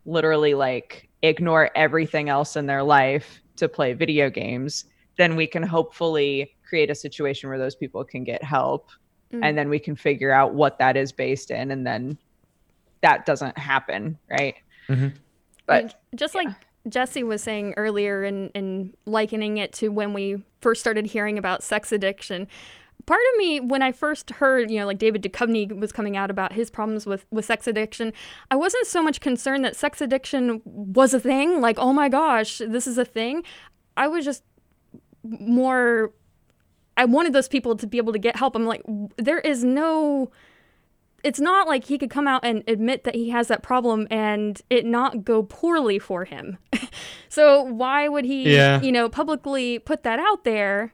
literally 0.06 0.54
like 0.54 1.10
ignore 1.22 1.72
everything 1.74 2.28
else 2.28 2.58
in 2.58 2.66
their 2.66 2.84
life 2.84 3.42
to 3.58 3.68
play 3.70 3.94
video 3.94 4.30
games 4.30 4.86
then 5.18 5.36
we 5.36 5.48
can 5.48 5.64
hopefully 5.64 6.56
create 6.68 6.92
a 6.92 6.96
situation 6.96 7.50
where 7.50 7.58
those 7.58 7.76
people 7.76 8.04
can 8.04 8.24
get 8.24 8.44
help 8.44 8.90
Mm. 9.34 9.40
and 9.44 9.58
then 9.58 9.68
we 9.68 9.78
can 9.78 9.94
figure 9.98 10.32
out 10.32 10.54
what 10.54 10.80
that 10.80 10.96
is 10.96 11.12
based 11.12 11.52
in 11.52 11.72
and 11.72 11.86
then 11.86 12.18
that 13.02 13.26
doesn't 13.26 13.58
happen 13.58 14.18
right 14.30 14.56
Mhm. 14.88 15.12
but 15.66 15.82
And 15.84 15.96
just 16.16 16.34
like 16.34 16.48
Jesse 16.88 17.24
was 17.24 17.44
saying 17.44 17.74
earlier 17.76 18.24
and 18.24 18.50
and 18.56 18.96
likening 19.06 19.58
it 19.58 19.74
to 19.74 19.90
when 19.90 20.14
we 20.14 20.42
first 20.62 20.80
started 20.80 21.08
hearing 21.08 21.38
about 21.38 21.62
sex 21.62 21.92
addiction. 21.92 22.48
Part 23.06 23.22
of 23.34 23.38
me, 23.38 23.60
when 23.62 23.82
I 23.82 23.94
first 23.94 24.32
heard, 24.32 24.70
you 24.70 24.80
know, 24.80 24.86
like 24.86 24.98
David 24.98 25.22
Duchovny 25.24 25.72
was 25.78 25.94
coming 25.94 26.18
out 26.18 26.30
about 26.30 26.54
his 26.54 26.70
problems 26.70 27.06
with, 27.06 27.26
with 27.32 27.46
sex 27.46 27.66
addiction, 27.68 28.12
I 28.52 28.56
wasn't 28.58 28.86
so 28.88 29.02
much 29.02 29.22
concerned 29.22 29.64
that 29.64 29.78
sex 29.78 30.02
addiction 30.02 30.62
was 30.66 31.14
a 31.14 31.20
thing. 31.20 31.62
Like, 31.62 31.80
oh 31.80 31.94
my 31.94 32.10
gosh, 32.10 32.58
this 32.58 32.86
is 32.86 32.98
a 32.98 33.06
thing. 33.06 33.44
I 33.96 34.08
was 34.08 34.26
just 34.26 34.44
more, 35.24 36.12
I 36.98 37.06
wanted 37.06 37.32
those 37.32 37.48
people 37.48 37.78
to 37.78 37.88
be 37.88 37.98
able 37.98 38.12
to 38.14 38.20
get 38.20 38.36
help. 38.36 38.56
I'm 38.58 38.66
like, 38.66 38.82
there 39.18 39.40
is 39.40 39.64
no, 39.64 40.30
it's 41.24 41.40
not 41.40 41.66
like 41.68 41.86
he 41.86 41.98
could 41.98 42.10
come 42.10 42.28
out 42.28 42.44
and 42.44 42.62
admit 42.68 43.06
that 43.06 43.16
he 43.16 43.30
has 43.30 43.48
that 43.48 43.64
problem 43.64 44.08
and 44.12 44.62
it 44.70 44.86
not 44.86 45.24
go 45.24 45.44
poorly 45.44 45.98
for 45.98 46.26
him. 46.26 46.58
so 47.30 47.62
why 47.64 48.10
would 48.10 48.26
he, 48.26 48.54
Yeah. 48.54 48.82
you 48.82 48.92
know, 48.92 49.08
publicly 49.08 49.80
put 49.80 50.04
that 50.04 50.20
out 50.20 50.44
there 50.44 50.94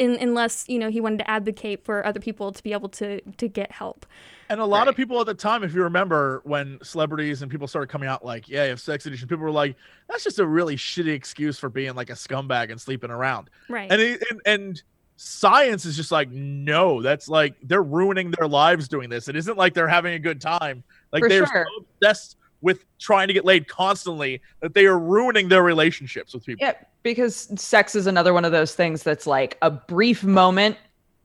in, 0.00 0.16
unless, 0.20 0.64
you 0.68 0.78
know, 0.78 0.90
he 0.90 1.00
wanted 1.00 1.18
to 1.18 1.30
advocate 1.30 1.84
for 1.84 2.04
other 2.04 2.18
people 2.18 2.50
to 2.52 2.62
be 2.62 2.72
able 2.72 2.88
to 2.88 3.20
to 3.20 3.48
get 3.48 3.70
help. 3.70 4.06
And 4.48 4.60
a 4.60 4.64
lot 4.64 4.88
of 4.88 4.96
people 4.96 5.20
at 5.20 5.26
the 5.26 5.34
time, 5.34 5.62
if 5.62 5.72
you 5.72 5.82
remember, 5.84 6.40
when 6.44 6.78
celebrities 6.82 7.42
and 7.42 7.50
people 7.50 7.68
started 7.68 7.88
coming 7.88 8.08
out 8.08 8.24
like, 8.24 8.48
"Yeah, 8.48 8.64
you 8.64 8.70
have 8.70 8.80
sex 8.80 9.06
addiction," 9.06 9.28
people 9.28 9.44
were 9.44 9.50
like, 9.50 9.76
"That's 10.08 10.24
just 10.24 10.40
a 10.40 10.46
really 10.46 10.76
shitty 10.76 11.12
excuse 11.12 11.58
for 11.58 11.68
being 11.68 11.94
like 11.94 12.10
a 12.10 12.14
scumbag 12.14 12.70
and 12.70 12.80
sleeping 12.80 13.10
around." 13.10 13.50
Right. 13.68 13.92
And 13.92 14.00
it, 14.00 14.24
and, 14.30 14.40
and 14.46 14.82
Science 15.22 15.84
is 15.84 15.98
just 15.98 16.10
like, 16.10 16.30
no, 16.30 17.02
that's 17.02 17.28
like 17.28 17.54
they're 17.62 17.82
ruining 17.82 18.30
their 18.30 18.48
lives 18.48 18.88
doing 18.88 19.10
this. 19.10 19.28
It 19.28 19.36
isn't 19.36 19.58
like 19.58 19.74
they're 19.74 19.86
having 19.86 20.14
a 20.14 20.18
good 20.18 20.40
time. 20.40 20.82
Like 21.12 21.22
For 21.22 21.28
they're 21.28 21.46
sure. 21.46 21.66
so 21.68 21.84
obsessed 22.00 22.36
with 22.62 22.84
trying 22.98 23.28
to 23.28 23.34
get 23.34 23.44
laid 23.44 23.68
constantly 23.68 24.40
that 24.60 24.74
they 24.74 24.86
are 24.86 24.98
ruining 24.98 25.48
their 25.48 25.62
relationships 25.62 26.34
with 26.34 26.44
people. 26.44 26.66
Yeah, 26.66 26.74
because 27.02 27.48
sex 27.60 27.94
is 27.94 28.06
another 28.06 28.34
one 28.34 28.44
of 28.44 28.52
those 28.52 28.74
things 28.74 29.02
that's 29.02 29.26
like 29.26 29.56
a 29.62 29.70
brief 29.70 30.22
moment 30.24 30.76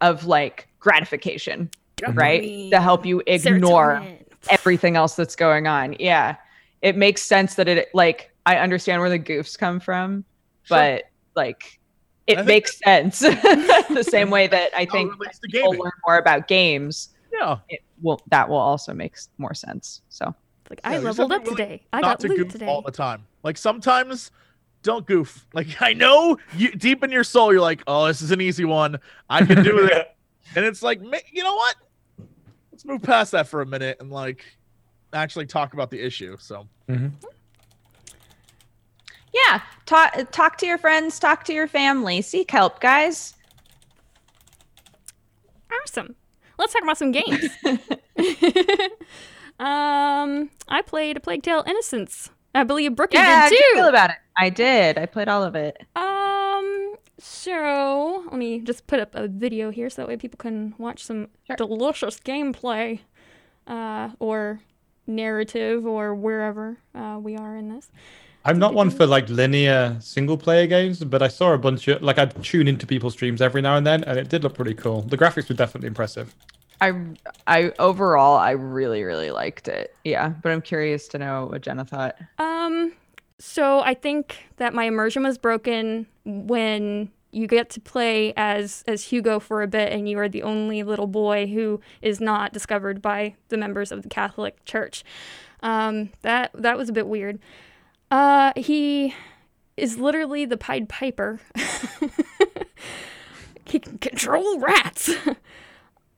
of 0.01 0.25
like 0.25 0.67
gratification, 0.79 1.69
right? 2.13 2.69
To 2.71 2.79
help 2.79 3.05
you 3.05 3.21
ignore 3.27 3.95
Serotonin. 3.95 4.25
everything 4.49 4.95
else 4.95 5.15
that's 5.15 5.35
going 5.35 5.67
on. 5.67 5.95
Yeah. 5.99 6.35
It 6.81 6.95
makes 6.95 7.21
sense 7.23 7.55
that 7.55 7.67
it 7.67 7.89
like 7.93 8.31
I 8.45 8.57
understand 8.57 9.01
where 9.01 9.09
the 9.09 9.19
goofs 9.19 9.57
come 9.57 9.79
from, 9.79 10.23
Sure. 10.63 10.77
but 10.77 11.03
like 11.35 11.79
it 12.27 12.33
I 12.37 12.41
think 12.41 12.47
makes 12.47 12.77
sense 12.77 13.19
the 13.19 14.05
same 14.07 14.29
way 14.29 14.47
that 14.47 14.71
I 14.75 14.85
think 14.85 15.11
relates 15.19 15.39
to 15.39 15.47
people 15.49 15.71
learn 15.71 15.91
more 16.07 16.17
about 16.17 16.47
games. 16.47 17.09
Yeah. 17.33 17.57
It 17.69 17.81
will 18.01 18.21
that 18.29 18.47
will 18.47 18.57
also 18.57 18.93
make 18.93 19.17
more 19.37 19.53
sense. 19.53 20.01
So 20.09 20.33
Like 20.69 20.81
Yeah, 20.83 20.91
I 20.91 20.97
leveled 20.99 21.31
up 21.31 21.43
to 21.43 21.51
be 21.51 21.55
today. 21.55 21.83
I 21.93 22.01
got 22.01 22.19
to 22.21 22.27
loot 22.27 22.37
goof 22.37 22.51
today. 22.51 22.67
all 22.67 22.81
the 22.81 22.91
time. 22.91 23.25
Like 23.43 23.57
sometimes 23.57 24.31
don't 24.83 25.05
goof. 25.05 25.45
Like 25.53 25.67
I 25.81 25.93
know 25.93 26.37
you 26.55 26.71
deep 26.71 27.03
in 27.03 27.11
your 27.11 27.23
soul, 27.23 27.51
you're 27.51 27.61
like, 27.61 27.83
oh, 27.87 28.07
this 28.07 28.21
is 28.21 28.31
an 28.31 28.41
easy 28.41 28.65
one. 28.65 28.99
I 29.29 29.45
can 29.45 29.63
do 29.63 29.85
it. 29.85 30.15
and 30.55 30.65
it's 30.65 30.81
like, 30.81 31.01
you 31.31 31.43
know 31.43 31.55
what? 31.55 31.75
Let's 32.71 32.85
move 32.85 33.01
past 33.03 33.31
that 33.31 33.47
for 33.47 33.61
a 33.61 33.65
minute 33.65 33.97
and 33.99 34.11
like 34.11 34.45
actually 35.13 35.45
talk 35.45 35.73
about 35.73 35.89
the 35.89 35.99
issue. 35.99 36.35
So 36.39 36.67
mm-hmm. 36.89 37.07
yeah, 39.33 39.61
talk 39.85 40.31
talk 40.31 40.57
to 40.57 40.65
your 40.65 40.77
friends, 40.77 41.19
talk 41.19 41.43
to 41.45 41.53
your 41.53 41.67
family, 41.67 42.21
seek 42.21 42.51
help, 42.51 42.79
guys. 42.79 43.33
Awesome. 45.83 46.15
Let's 46.57 46.73
talk 46.73 46.83
about 46.83 46.97
some 46.97 47.11
games. 47.11 47.49
I 50.75 50.81
played 50.81 51.15
A 51.15 51.21
Plague 51.21 51.41
Tale: 51.41 51.63
Innocence. 51.65 52.31
I 52.53 52.65
believe 52.65 52.97
Brooke 52.97 53.13
Yeah, 53.13 53.23
how 53.43 53.49
did 53.49 53.55
did 53.55 53.63
you 53.63 53.75
feel 53.75 53.87
about 53.87 54.09
it? 54.09 54.17
I 54.37 54.49
did. 54.49 54.97
I 54.97 55.05
played 55.05 55.29
all 55.29 55.41
of 55.41 55.55
it. 55.55 55.77
Um, 55.95 56.95
so 57.17 58.23
let 58.25 58.33
me 58.37 58.59
just 58.59 58.85
put 58.85 58.99
up 58.99 59.15
a 59.15 59.29
video 59.29 59.71
here 59.71 59.89
so 59.89 60.01
that 60.01 60.09
way 60.09 60.17
people 60.17 60.35
can 60.37 60.73
watch 60.77 61.01
some 61.01 61.29
Sure. 61.47 61.55
delicious 61.55 62.19
gameplay, 62.19 62.99
uh, 63.67 64.09
or 64.19 64.59
narrative, 65.07 65.85
or 65.85 66.13
wherever 66.13 66.77
uh, 66.93 67.19
we 67.21 67.37
are 67.37 67.55
in 67.55 67.69
this. 67.73 67.89
I'm 68.43 68.59
not 68.59 68.73
one 68.73 68.89
for 68.89 69.05
like 69.05 69.29
linear 69.29 69.95
single 70.01 70.37
player 70.37 70.67
games, 70.67 71.01
but 71.05 71.21
I 71.21 71.29
saw 71.29 71.53
a 71.53 71.57
bunch 71.57 71.87
of 71.87 72.01
like 72.01 72.19
I'd 72.19 72.43
tune 72.43 72.67
into 72.67 72.85
people's 72.85 73.13
streams 73.13 73.41
every 73.41 73.61
now 73.61 73.77
and 73.77 73.87
then, 73.87 74.03
and 74.03 74.19
it 74.19 74.27
did 74.27 74.43
look 74.43 74.55
pretty 74.55 74.73
cool. 74.73 75.03
The 75.03 75.17
graphics 75.17 75.47
were 75.47 75.55
definitely 75.55 75.87
impressive. 75.87 76.35
I 76.81 76.93
I 77.47 77.71
overall 77.79 78.37
I 78.37 78.51
really 78.51 79.03
really 79.03 79.31
liked 79.31 79.67
it. 79.67 79.95
Yeah, 80.03 80.29
but 80.29 80.51
I'm 80.51 80.61
curious 80.61 81.07
to 81.09 81.17
know 81.17 81.47
what 81.47 81.61
Genna 81.61 81.87
thought. 81.87 82.17
Um, 82.37 82.93
so 83.39 83.81
I 83.81 83.93
think 83.93 84.45
that 84.57 84.73
my 84.73 84.85
immersion 84.85 85.23
was 85.23 85.37
broken 85.37 86.07
when 86.25 87.11
you 87.31 87.47
get 87.47 87.69
to 87.71 87.81
play 87.81 88.33
as 88.37 88.83
as 88.87 89.03
Hugo 89.03 89.39
for 89.39 89.61
a 89.61 89.67
bit, 89.67 89.91
and 89.91 90.07
you 90.07 90.17
are 90.19 90.29
the 90.29 90.43
only 90.43 90.83
little 90.83 91.07
boy 91.07 91.47
who 91.47 91.81
is 92.01 92.21
not 92.21 92.53
discovered 92.53 93.01
by 93.01 93.35
the 93.49 93.57
members 93.57 93.91
of 93.91 94.03
the 94.03 94.09
Catholic 94.09 94.63
Church. 94.65 95.03
Um, 95.61 96.11
that 96.21 96.51
that 96.53 96.77
was 96.77 96.89
a 96.89 96.93
bit 96.93 97.07
weird. 97.07 97.39
Uh, 98.09 98.53
he 98.55 99.13
is 99.75 99.97
literally 99.97 100.45
the 100.45 100.57
Pied 100.57 100.87
Piper. 100.87 101.41
he 103.65 103.79
can 103.79 103.97
control 103.97 104.59
rats. 104.59 105.11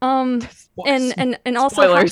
um, 0.01 0.41
and 0.85 1.13
and 1.17 1.39
and 1.45 1.57
also 1.57 1.95
how- 1.95 2.05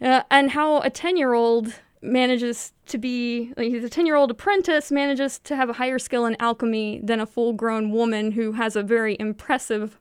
uh, 0.00 0.22
and 0.30 0.50
how 0.50 0.80
a 0.80 0.90
10 0.90 1.16
year 1.16 1.32
old 1.32 1.74
manages 2.02 2.72
to 2.86 2.98
be 2.98 3.52
like 3.56 3.68
he's 3.68 3.84
a 3.84 3.88
10 3.88 4.04
year 4.04 4.14
old 4.16 4.30
apprentice 4.30 4.92
manages 4.92 5.38
to 5.38 5.56
have 5.56 5.70
a 5.70 5.74
higher 5.74 5.98
skill 5.98 6.26
in 6.26 6.36
alchemy 6.38 7.00
than 7.02 7.18
a 7.18 7.26
full 7.26 7.52
grown 7.54 7.90
woman 7.90 8.32
who 8.32 8.52
has 8.52 8.76
a 8.76 8.82
very 8.82 9.16
impressive 9.18 9.98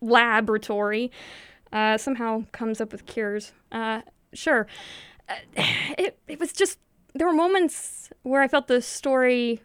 laboratory 0.00 1.10
uh, 1.72 1.98
somehow 1.98 2.44
comes 2.52 2.80
up 2.80 2.92
with 2.92 3.04
cures. 3.06 3.52
Uh, 3.72 4.02
sure. 4.32 4.68
Uh, 5.28 5.34
it, 5.98 6.18
it 6.28 6.38
was 6.38 6.52
just 6.52 6.78
there 7.14 7.26
were 7.26 7.32
moments 7.32 8.10
where 8.22 8.42
i 8.42 8.48
felt 8.48 8.66
the 8.66 8.82
story 8.82 9.60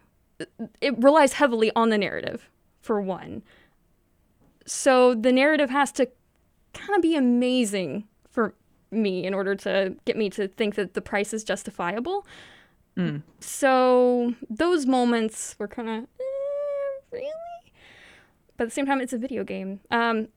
it 0.80 0.96
relies 1.02 1.34
heavily 1.34 1.70
on 1.74 1.90
the 1.90 1.98
narrative 1.98 2.48
for 2.80 3.00
one 3.00 3.42
so 4.70 5.14
the 5.14 5.32
narrative 5.32 5.68
has 5.68 5.90
to 5.92 6.08
kind 6.74 6.94
of 6.94 7.02
be 7.02 7.16
amazing 7.16 8.04
for 8.30 8.54
me 8.92 9.24
in 9.24 9.34
order 9.34 9.56
to 9.56 9.96
get 10.04 10.16
me 10.16 10.30
to 10.30 10.46
think 10.46 10.76
that 10.76 10.94
the 10.94 11.00
price 11.00 11.34
is 11.34 11.42
justifiable. 11.42 12.24
Mm. 12.96 13.22
So 13.40 14.34
those 14.48 14.86
moments 14.86 15.56
were 15.58 15.66
kind 15.66 15.88
of 15.88 16.04
eh, 16.04 17.00
really, 17.10 17.32
but 18.56 18.64
at 18.64 18.66
the 18.68 18.74
same 18.74 18.86
time, 18.86 19.00
it's 19.00 19.12
a 19.12 19.18
video 19.18 19.42
game. 19.42 19.80
Um, 19.90 20.28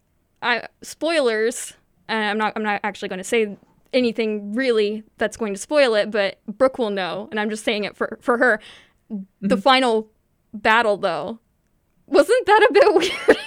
I 0.41 0.67
spoilers. 0.81 1.73
And 2.09 2.25
I'm 2.25 2.37
not. 2.37 2.53
I'm 2.55 2.63
not 2.63 2.81
actually 2.83 3.09
going 3.09 3.19
to 3.19 3.23
say 3.23 3.55
anything 3.93 4.53
really 4.53 5.03
that's 5.17 5.37
going 5.37 5.53
to 5.53 5.59
spoil 5.59 5.95
it, 5.95 6.11
but 6.11 6.37
Brooke 6.47 6.77
will 6.77 6.89
know, 6.89 7.29
and 7.31 7.39
I'm 7.39 7.49
just 7.49 7.63
saying 7.63 7.85
it 7.85 7.95
for 7.95 8.17
for 8.19 8.37
her. 8.39 8.59
The 9.41 9.57
final 9.57 10.09
battle, 10.53 10.97
though, 10.97 11.39
wasn't 12.07 12.45
that 12.45 12.67
a 12.69 12.73
bit 12.73 12.93
weird? 13.27 13.37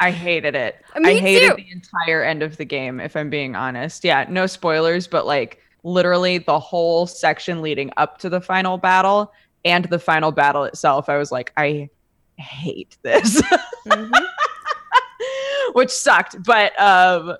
I 0.00 0.10
hated 0.10 0.54
it. 0.54 0.76
Me 0.98 1.10
I 1.16 1.20
hated 1.20 1.50
too. 1.50 1.56
the 1.56 1.70
entire 1.70 2.22
end 2.22 2.42
of 2.42 2.56
the 2.58 2.64
game, 2.64 3.00
if 3.00 3.16
I'm 3.16 3.30
being 3.30 3.56
honest. 3.56 4.04
Yeah, 4.04 4.26
no 4.28 4.46
spoilers, 4.46 5.06
but 5.06 5.26
like 5.26 5.60
literally 5.84 6.38
the 6.38 6.58
whole 6.58 7.06
section 7.06 7.62
leading 7.62 7.90
up 7.96 8.18
to 8.18 8.28
the 8.28 8.40
final 8.40 8.76
battle 8.76 9.32
and 9.64 9.86
the 9.86 9.98
final 9.98 10.32
battle 10.32 10.64
itself, 10.64 11.08
I 11.08 11.16
was 11.16 11.32
like, 11.32 11.52
I 11.56 11.88
hate 12.36 12.96
this. 13.02 13.40
Mhm. 13.86 14.10
Which 15.72 15.90
sucked. 15.90 16.42
But 16.44 16.78
um 16.80 17.36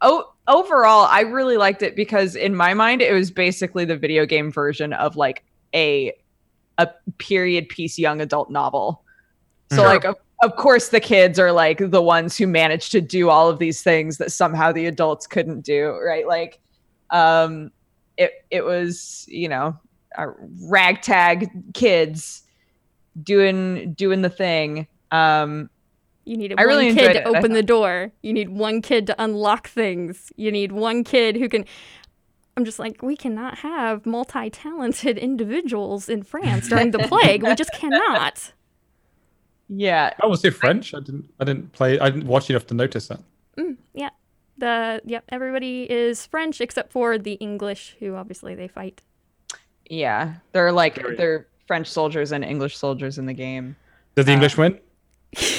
oh 0.00 0.32
overall, 0.46 1.06
I 1.10 1.20
really 1.20 1.56
liked 1.56 1.82
it 1.82 1.94
because 1.96 2.36
in 2.36 2.54
my 2.54 2.74
mind 2.74 3.02
it 3.02 3.12
was 3.12 3.30
basically 3.30 3.84
the 3.84 3.96
video 3.96 4.26
game 4.26 4.50
version 4.50 4.92
of 4.92 5.16
like 5.16 5.44
a 5.74 6.12
a 6.78 6.88
period 7.18 7.68
piece 7.68 7.98
young 7.98 8.20
adult 8.20 8.50
novel. 8.50 9.02
So 9.70 9.76
Sure. 9.78 9.86
like 9.86 10.04
of, 10.04 10.16
of 10.42 10.56
course 10.56 10.88
the 10.88 11.00
kids 11.00 11.38
are 11.38 11.52
like 11.52 11.78
the 11.78 12.02
ones 12.02 12.36
who 12.36 12.46
managed 12.46 12.92
to 12.92 13.00
do 13.00 13.28
all 13.28 13.48
of 13.48 13.58
these 13.58 13.82
things 13.82 14.18
that 14.18 14.30
somehow 14.30 14.72
the 14.72 14.86
adults 14.86 15.26
couldn't 15.26 15.62
do, 15.62 15.98
right? 16.04 16.26
Like 16.26 16.60
um 17.10 17.70
it 18.16 18.32
it 18.50 18.64
was, 18.64 19.24
you 19.28 19.48
know, 19.48 19.76
uh, 20.16 20.26
ragtag 20.62 21.50
kids 21.74 22.42
doing 23.22 23.94
doing 23.94 24.22
the 24.22 24.30
thing. 24.30 24.86
Um 25.10 25.70
You 26.24 26.36
need 26.36 26.52
one 26.56 26.66
really 26.66 26.94
kid 26.94 27.14
to 27.14 27.24
open 27.24 27.52
the 27.52 27.62
door. 27.74 28.12
You 28.22 28.32
need 28.32 28.50
one 28.50 28.80
kid 28.82 29.06
to 29.08 29.22
unlock 29.22 29.68
things. 29.68 30.32
You 30.36 30.52
need 30.52 30.72
one 30.72 31.04
kid 31.04 31.36
who 31.36 31.48
can. 31.48 31.64
I'm 32.56 32.64
just 32.64 32.80
like, 32.80 33.02
we 33.02 33.16
cannot 33.16 33.58
have 33.58 34.04
multi 34.04 34.50
talented 34.50 35.16
individuals 35.28 36.08
in 36.08 36.22
France 36.24 36.68
during 36.68 36.90
the 36.90 36.98
plague. 37.08 37.42
We 37.44 37.54
just 37.54 37.72
cannot. 37.72 38.52
Yeah, 39.68 40.12
Oh, 40.22 40.28
was 40.30 40.44
it 40.44 40.52
French? 40.54 40.94
I 40.94 41.00
didn't. 41.00 41.30
I 41.40 41.44
didn't 41.44 41.72
play. 41.72 41.98
I 41.98 42.10
didn't 42.10 42.26
watch 42.26 42.48
enough 42.50 42.66
to 42.68 42.74
notice 42.74 43.08
that. 43.08 43.20
Mm, 43.58 43.76
yeah. 43.94 44.10
The 44.58 45.00
yep, 45.04 45.24
everybody 45.28 45.86
is 45.90 46.26
French 46.26 46.60
except 46.60 46.92
for 46.92 47.16
the 47.18 47.34
English, 47.34 47.96
who 48.00 48.14
obviously 48.16 48.54
they 48.54 48.68
fight. 48.68 49.02
yeah. 49.88 50.34
They're 50.52 50.72
like 50.72 50.96
Very- 50.96 51.16
they're 51.16 51.46
French 51.66 51.86
soldiers 51.88 52.32
and 52.32 52.44
English 52.44 52.76
soldiers 52.76 53.18
in 53.18 53.26
the 53.26 53.34
game. 53.34 53.76
Did 54.16 54.26
the 54.26 54.32
Uh, 54.32 54.34
English 54.34 54.56
win? 54.56 54.78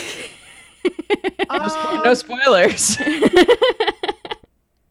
Um, 1.49 2.01
No 2.05 2.13
spoilers. 2.13 2.97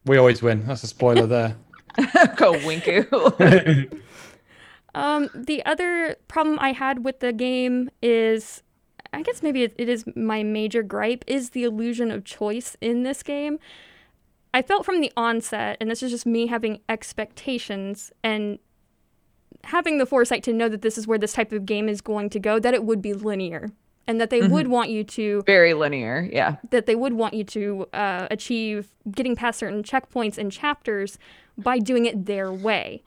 We 0.07 0.17
always 0.17 0.43
win. 0.43 0.67
That's 0.67 0.83
a 0.83 0.87
spoiler 0.87 1.27
there. 1.27 1.57
Go 2.37 2.55
winku. 2.55 4.01
Um, 4.95 5.29
the 5.35 5.65
other 5.67 6.17
problem 6.29 6.59
I 6.61 6.73
had 6.73 7.05
with 7.05 7.21
the 7.21 7.33
game 7.33 7.91
is, 8.03 8.63
I 9.13 9.23
guess 9.23 9.43
maybe 9.43 9.63
it, 9.63 9.75
it 9.79 9.89
is 9.89 10.05
my 10.15 10.43
major 10.43 10.83
gripe, 10.83 11.25
is 11.27 11.51
the 11.51 11.65
illusion 11.65 12.11
of 12.11 12.25
choice 12.25 12.77
in 12.81 13.03
this 13.03 13.23
game. 13.23 13.59
I 14.53 14.63
felt 14.63 14.85
from 14.85 15.01
the 15.01 15.13
onset, 15.17 15.77
and 15.81 15.91
this 15.91 16.03
is 16.03 16.11
just 16.11 16.27
me 16.27 16.47
having 16.47 16.81
expectations 16.89 18.13
and 18.23 18.59
having 19.65 19.99
the 19.99 20.07
foresight 20.07 20.43
to 20.45 20.53
know 20.53 20.69
that 20.69 20.83
this 20.83 20.97
is 20.97 21.07
where 21.07 21.19
this 21.19 21.33
type 21.33 21.53
of 21.53 21.67
game 21.67 21.89
is 21.89 22.01
going 22.01 22.31
to 22.31 22.39
go, 22.39 22.59
that 22.59 22.75
it 22.75 22.85
would 22.85 23.03
be 23.03 23.13
linear. 23.13 23.71
And 24.07 24.19
that 24.23 24.31
they 24.31 24.41
would 24.41 24.69
want 24.69 24.89
you 24.89 25.05
to 25.05 25.43
Very 25.43 25.75
linear. 25.75 26.27
Yeah. 26.33 26.57
that 26.71 26.87
they 26.87 26.95
would 26.95 27.13
want 27.13 27.35
you 27.35 27.45
to 27.45 27.87
uh, 27.93 28.27
achieve 28.31 28.95
getting 29.11 29.37
past 29.37 29.59
certain 29.59 29.83
checkpoints 29.83 30.39
and 30.39 30.51
chapters 30.51 31.19
by 31.59 31.79
doing 31.79 32.07
it 32.07 32.25
their 32.25 32.51
way. 32.51 33.03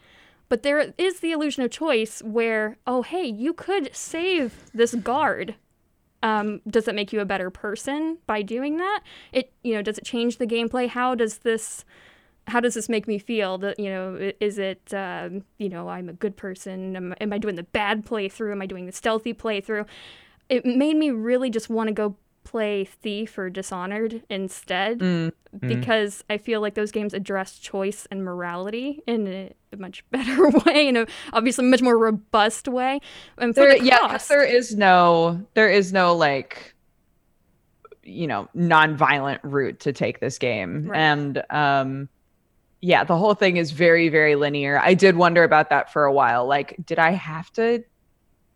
But 0.48 0.62
there 0.62 0.94
is 1.00 1.22
the 1.22 1.32
illusion 1.32 1.64
of 1.64 1.72
choice 1.72 2.22
where, 2.22 2.78
oh, 2.86 3.02
hey, 3.02 3.26
you 3.26 3.52
could 3.52 3.90
save 3.96 4.70
this 4.76 4.94
guard 4.94 5.56
Um, 6.24 6.62
does 6.68 6.88
it 6.88 6.96
make 6.96 7.12
you 7.12 7.20
a 7.20 7.26
better 7.26 7.50
person 7.50 8.18
by 8.28 8.42
doing 8.42 8.78
that? 8.78 9.02
It 9.32 9.52
you 9.64 9.74
know 9.74 9.82
does 9.82 9.98
it 9.98 10.06
change 10.06 10.38
the 10.38 10.48
gameplay? 10.48 10.88
How 10.88 11.16
does 11.16 11.40
this 11.40 11.84
how 12.48 12.60
does 12.60 12.74
this 12.74 12.90
make 12.90 13.08
me 13.08 13.18
feel? 13.18 13.58
That 13.60 13.80
you 13.80 13.90
know, 13.90 14.32
is 14.40 14.58
it 14.58 14.94
um, 14.94 15.44
you 15.58 15.70
know 15.70 15.90
I'm 15.90 16.10
a 16.10 16.14
good 16.14 16.38
person? 16.38 16.96
Am, 16.96 17.16
am 17.20 17.34
I 17.34 17.38
doing 17.38 17.56
the 17.56 17.64
bad 17.64 18.06
playthrough? 18.06 18.52
Am 18.52 18.62
I 18.62 18.66
doing 18.66 18.86
the 18.86 18.92
stealthy 18.92 19.34
playthrough? 19.34 19.86
It 20.50 20.66
made 20.66 20.98
me 20.98 21.12
really 21.12 21.50
just 21.50 21.70
want 21.70 21.88
to 21.88 21.94
go 21.94 22.16
play 22.44 22.86
Thief 22.86 23.38
or 23.38 23.50
Dishonored 23.50 24.24
instead 24.30 25.00
Mm. 25.00 25.32
because 25.60 26.24
I 26.30 26.38
feel 26.38 26.62
like 26.62 26.76
those 26.76 26.92
games 26.92 27.14
address 27.14 27.58
choice 27.60 28.08
and 28.10 28.24
morality 28.24 29.02
in 29.06 29.28
a, 29.28 29.52
a 29.74 29.78
much 29.78 30.04
better 30.12 30.50
way, 30.50 30.88
in 30.88 30.98
a 30.98 31.06
obviously 31.34 31.66
much 31.66 31.82
more 31.82 31.98
robust 31.98 32.68
way. 32.68 33.00
And 33.38 33.54
There, 33.54 33.78
the 33.78 33.84
yeah, 33.84 34.18
there 34.30 34.44
is 34.44 34.76
no, 34.76 35.46
there 35.54 35.70
is 35.70 35.92
no 35.94 36.16
like, 36.16 36.74
you 38.04 38.28
know, 38.28 38.48
non-violent 38.54 39.42
route 39.44 39.80
to 39.82 39.94
take 39.94 40.20
this 40.20 40.38
game, 40.40 40.88
Right. 40.88 40.98
and 41.00 41.44
um, 41.52 42.10
yeah, 42.82 43.04
the 43.04 43.16
whole 43.16 43.36
thing 43.36 43.58
is 43.58 43.72
very, 43.72 44.10
very 44.10 44.36
linear. 44.36 44.80
I 44.80 44.96
did 44.96 45.16
wonder 45.16 45.44
about 45.44 45.70
that 45.70 45.94
for 45.94 46.06
a 46.06 46.12
while. 46.12 46.48
Like, 46.48 46.76
did 46.84 46.98
I 46.98 47.12
have 47.12 47.52
to 47.54 47.84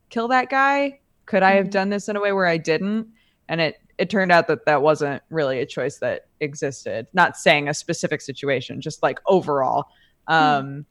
kill 0.09 0.29
that 0.29 0.49
guy? 0.49 0.99
Could 1.27 1.43
I 1.43 1.51
have 1.51 1.67
Mhm. 1.67 1.71
done 1.71 1.89
this 1.89 2.09
in 2.09 2.15
a 2.15 2.21
way 2.21 2.31
where 2.31 2.47
I 2.47 2.57
didn't? 2.57 3.07
And 3.47 3.61
it 3.61 3.75
it 3.97 4.09
turned 4.09 4.31
out 4.31 4.47
that 4.47 4.65
that 4.65 4.81
wasn't 4.81 5.21
really 5.29 5.59
a 5.59 5.65
choice 5.65 5.99
that 5.99 6.27
existed. 6.39 7.07
Not 7.13 7.37
saying 7.37 7.69
a 7.69 7.73
specific 7.73 8.21
situation, 8.21 8.81
just 8.81 9.01
like 9.01 9.19
overall. 9.27 9.85
Um, 10.27 10.85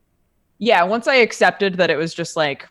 yeah, 0.59 0.82
once 0.84 1.07
I 1.07 1.16
accepted 1.16 1.74
that 1.74 1.90
it 1.90 1.96
was 1.96 2.14
just 2.14 2.36
like 2.36 2.68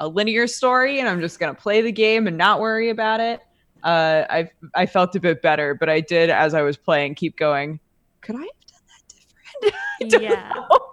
a 0.00 0.08
linear 0.08 0.46
story 0.46 0.98
and 0.98 1.08
I'm 1.08 1.20
just 1.20 1.38
gonna 1.38 1.54
play 1.54 1.80
the 1.82 1.92
game 1.92 2.26
and 2.26 2.36
not 2.36 2.60
worry 2.60 2.90
about 2.90 3.20
it, 3.20 3.40
uh, 3.84 4.24
I 4.28 4.50
I 4.74 4.86
felt 4.86 5.14
a 5.14 5.20
bit 5.20 5.42
better. 5.42 5.74
But 5.74 5.88
I 5.88 6.00
did, 6.00 6.30
as 6.30 6.54
I 6.54 6.62
was 6.62 6.76
playing, 6.76 7.14
keep 7.14 7.36
going. 7.36 7.78
Could 8.20 8.36
I 8.36 8.40
have 8.40 8.48
done 8.66 8.80
that 8.88 9.08
different? 9.08 9.74
I 10.00 10.04
don't 10.08 10.22
yeah. 10.22 10.52
know. 10.54 10.91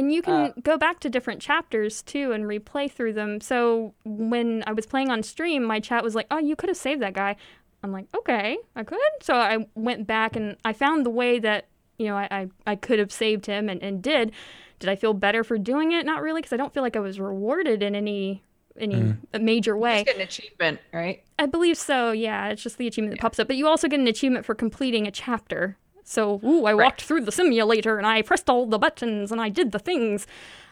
And 0.00 0.12
you 0.12 0.22
can 0.22 0.34
Uh, 0.34 0.52
go 0.62 0.78
back 0.78 0.98
to 1.00 1.10
different 1.10 1.42
chapters 1.42 2.00
too 2.02 2.32
and 2.32 2.44
replay 2.44 2.90
through 2.90 3.12
them. 3.12 3.40
So 3.40 3.92
when 4.04 4.64
I 4.66 4.72
was 4.72 4.86
playing 4.86 5.10
on 5.10 5.22
stream, 5.22 5.62
my 5.62 5.78
chat 5.78 6.02
was 6.02 6.14
like, 6.14 6.26
"Oh, 6.30 6.38
you 6.38 6.56
could 6.56 6.68
have 6.70 6.76
saved 6.78 7.02
that 7.02 7.12
guy." 7.12 7.36
I'm 7.82 7.92
like, 7.92 8.06
"Okay, 8.16 8.58
I 8.74 8.82
could." 8.84 8.98
So 9.20 9.34
I 9.34 9.66
went 9.74 10.06
back 10.06 10.36
and 10.36 10.56
I 10.64 10.72
found 10.72 11.04
the 11.04 11.10
way 11.10 11.38
that 11.38 11.66
you 11.98 12.06
know 12.06 12.16
I 12.16 12.28
I, 12.30 12.48
I 12.66 12.76
could 12.76 12.98
have 12.98 13.12
saved 13.12 13.44
him 13.46 13.68
and, 13.68 13.82
and 13.82 14.02
did. 14.02 14.32
Did 14.78 14.88
I 14.88 14.96
feel 14.96 15.12
better 15.12 15.44
for 15.44 15.58
doing 15.58 15.92
it? 15.92 16.06
Not 16.06 16.22
really, 16.22 16.40
because 16.40 16.54
I 16.54 16.56
don't 16.56 16.72
feel 16.72 16.82
like 16.82 16.96
I 16.96 17.00
was 17.00 17.20
rewarded 17.20 17.82
in 17.82 17.94
any 17.94 18.42
any 18.78 18.94
Mm. 19.34 19.42
major 19.42 19.76
way. 19.76 19.96
Just 19.96 20.06
get 20.06 20.16
an 20.16 20.22
achievement, 20.22 20.80
right? 20.94 21.22
I 21.38 21.44
believe 21.46 21.76
so. 21.76 22.12
Yeah, 22.12 22.48
it's 22.48 22.62
just 22.62 22.78
the 22.78 22.86
achievement 22.86 23.16
that 23.16 23.20
pops 23.20 23.38
up, 23.38 23.46
but 23.48 23.56
you 23.56 23.66
also 23.66 23.88
get 23.88 24.00
an 24.00 24.08
achievement 24.08 24.46
for 24.46 24.54
completing 24.54 25.06
a 25.06 25.10
chapter. 25.10 25.76
So, 26.04 26.40
ooh, 26.44 26.64
I 26.64 26.72
Right. 26.72 26.84
walked 26.84 27.02
through 27.02 27.22
the 27.22 27.32
simulator 27.32 27.98
and 27.98 28.06
I 28.06 28.22
pressed 28.22 28.48
all 28.50 28.66
the 28.66 28.78
buttons 28.78 29.30
and 29.30 29.40
I 29.40 29.48
did 29.48 29.72
the 29.72 29.78
things. 29.78 30.26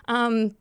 Um, 0.07 0.57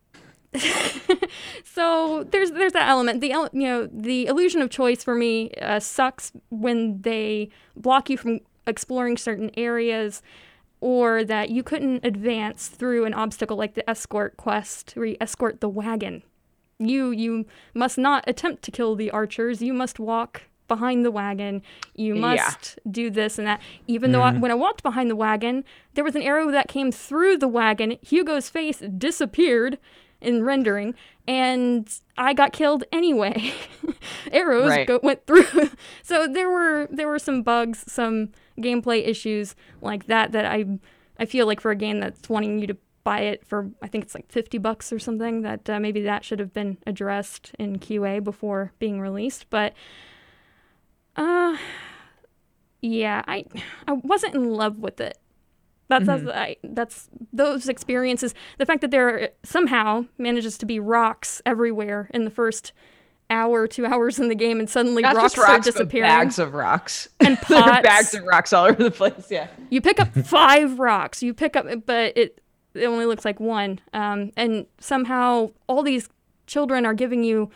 so 1.64 2.24
there's 2.32 2.52
there's 2.52 2.74
that 2.74 2.88
element. 2.90 3.22
The 3.22 3.28
you 3.28 3.50
know 3.68 3.88
the 3.92 4.26
illusion 4.28 4.62
of 4.62 4.70
choice 4.70 5.04
for 5.04 5.16
me 5.16 5.52
uh, 5.62 5.80
sucks 5.80 6.32
when 6.50 7.02
they 7.02 7.50
block 7.76 8.10
you 8.10 8.18
from 8.18 8.40
exploring 8.66 9.18
certain 9.18 9.52
areas, 9.58 10.22
or 10.82 11.24
that 11.24 11.50
you 11.50 11.64
couldn't 11.64 12.06
advance 12.06 12.68
through 12.68 13.06
an 13.06 13.14
obstacle 13.14 13.58
like 13.58 13.74
the 13.76 13.88
escort 13.90 14.38
quest 14.38 14.94
where 14.96 15.06
you 15.06 15.18
escort 15.22 15.62
the 15.62 15.70
wagon. 15.70 16.24
You 16.80 17.12
you 17.12 17.46
must 17.74 17.98
not 17.98 18.24
attempt 18.28 18.64
to 18.64 18.72
kill 18.72 18.96
the 18.96 19.12
archers. 19.12 19.62
You 19.62 19.74
must 19.74 20.00
walk 20.00 20.44
behind 20.68 21.06
the 21.06 21.12
wagon. 21.12 21.62
You 21.96 22.16
Yeah. 22.16 22.22
must 22.22 22.80
do 22.90 23.10
this 23.10 23.38
and 23.38 23.48
that. 23.48 23.62
Even 23.88 24.12
though 24.12 24.22
I, 24.22 24.34
when 24.38 24.52
I 24.52 24.56
walked 24.56 24.84
behind 24.84 25.10
the 25.10 25.16
wagon, 25.16 25.64
there 25.94 26.04
was 26.04 26.16
an 26.16 26.22
arrow 26.22 26.52
that 26.52 26.68
came 26.68 26.92
through 26.92 27.38
the 27.38 27.48
wagon. 27.48 27.98
Hugo's 28.02 28.50
face 28.50 28.80
disappeared 28.98 29.78
in 30.20 30.44
rendering, 30.44 30.96
and 31.28 31.88
I 32.18 32.34
got 32.34 32.52
killed 32.52 32.84
anyway. 32.92 33.54
Arrows 34.32 34.70
Right. 34.70 34.88
go, 34.88 35.00
went 35.04 35.26
through. 35.28 35.70
so 36.04 36.28
there 36.28 36.50
were 36.50 36.88
there 36.92 37.08
were 37.08 37.20
some 37.20 37.44
bugs, 37.44 37.84
some 37.92 38.30
gameplay 38.60 39.08
issues 39.08 39.56
like 39.82 40.08
that 40.08 40.32
that 40.32 40.46
I 40.46 40.66
I 41.20 41.26
feel 41.26 41.46
like 41.46 41.60
for 41.62 41.72
a 41.72 41.76
game 41.76 42.00
that's 42.00 42.28
wanting 42.30 42.60
you 42.60 42.68
to 42.68 42.78
buy 43.04 43.22
it 43.22 43.46
for 43.46 43.70
I 43.82 43.88
think 43.88 44.04
it's 44.04 44.16
like 44.16 44.30
50 44.32 44.58
bucks 44.58 44.92
or 44.92 45.00
something 45.00 45.42
that 45.44 45.70
uh, 45.70 45.80
maybe 45.80 46.02
that 46.02 46.26
should 46.26 46.40
have 46.40 46.52
been 46.54 46.78
addressed 46.86 47.54
in 47.58 47.78
QA 47.80 48.22
before 48.22 48.74
being 48.80 49.00
released 49.00 49.46
but 49.50 49.74
uh 51.18 51.58
yeah 52.82 53.24
I 53.28 53.46
I 53.88 53.94
wasn't 53.94 54.36
in 54.36 54.52
love 54.52 54.80
with 54.80 55.02
it 55.02 55.18
that's 55.90 56.06
that's, 56.06 56.28
I, 56.28 56.58
that's 56.64 57.10
those 57.32 57.70
experiences 57.70 58.34
the 58.58 58.66
fact 58.66 58.82
that 58.82 58.92
there 58.92 59.30
somehow 59.44 60.06
manages 60.18 60.58
to 60.60 60.66
be 60.66 60.80
rocks 60.80 61.42
everywhere 61.46 62.10
in 62.14 62.26
the 62.26 62.32
first 62.32 62.74
hour 63.30 63.68
two 63.68 63.86
hours 63.86 64.20
in 64.20 64.30
the 64.30 64.36
game 64.36 64.60
and 64.60 64.70
suddenly 64.70 65.04
rocks, 65.04 65.38
rocks, 65.38 65.38
are 65.38 65.60
disappearing 65.60 66.10
bags 66.10 66.40
of 66.40 66.54
rocks. 66.54 67.10
and 67.20 67.38
pots 67.42 67.84
bags 67.84 68.14
of 68.14 68.24
rocks 68.24 68.54
all 68.54 68.66
over 68.66 68.84
the 68.84 68.92
place. 68.92 69.28
Yeah. 69.30 69.48
you 69.70 69.82
pick 69.82 70.00
up 70.00 70.14
five 70.14 70.80
rocks. 70.80 71.22
You 71.22 71.34
pick 71.34 71.56
up, 71.56 71.66
but 71.86 72.18
it 72.18 72.42
it 72.74 72.86
only 72.86 73.06
looks 73.06 73.26
like 73.26 73.40
one. 73.40 73.80
Um, 73.94 74.32
and 74.38 74.66
somehow 74.80 75.52
all 75.68 75.84
these 75.84 76.10
children 76.46 76.86
are 76.86 76.94
giving 76.94 77.24
you 77.24 77.50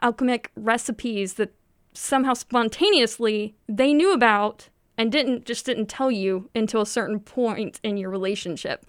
alchemic 0.00 0.50
recipes 0.56 1.34
that 1.34 1.54
somehow 1.94 2.34
spontaneously 2.34 3.54
they 3.68 3.92
knew 3.92 4.12
about 4.12 4.68
and 4.96 5.10
didn't 5.12 5.44
just 5.46 5.66
didn't 5.66 5.86
tell 5.86 6.10
you 6.10 6.48
until 6.54 6.80
a 6.80 6.86
certain 6.86 7.20
point 7.20 7.80
in 7.82 7.96
your 7.96 8.10
relationship. 8.10 8.86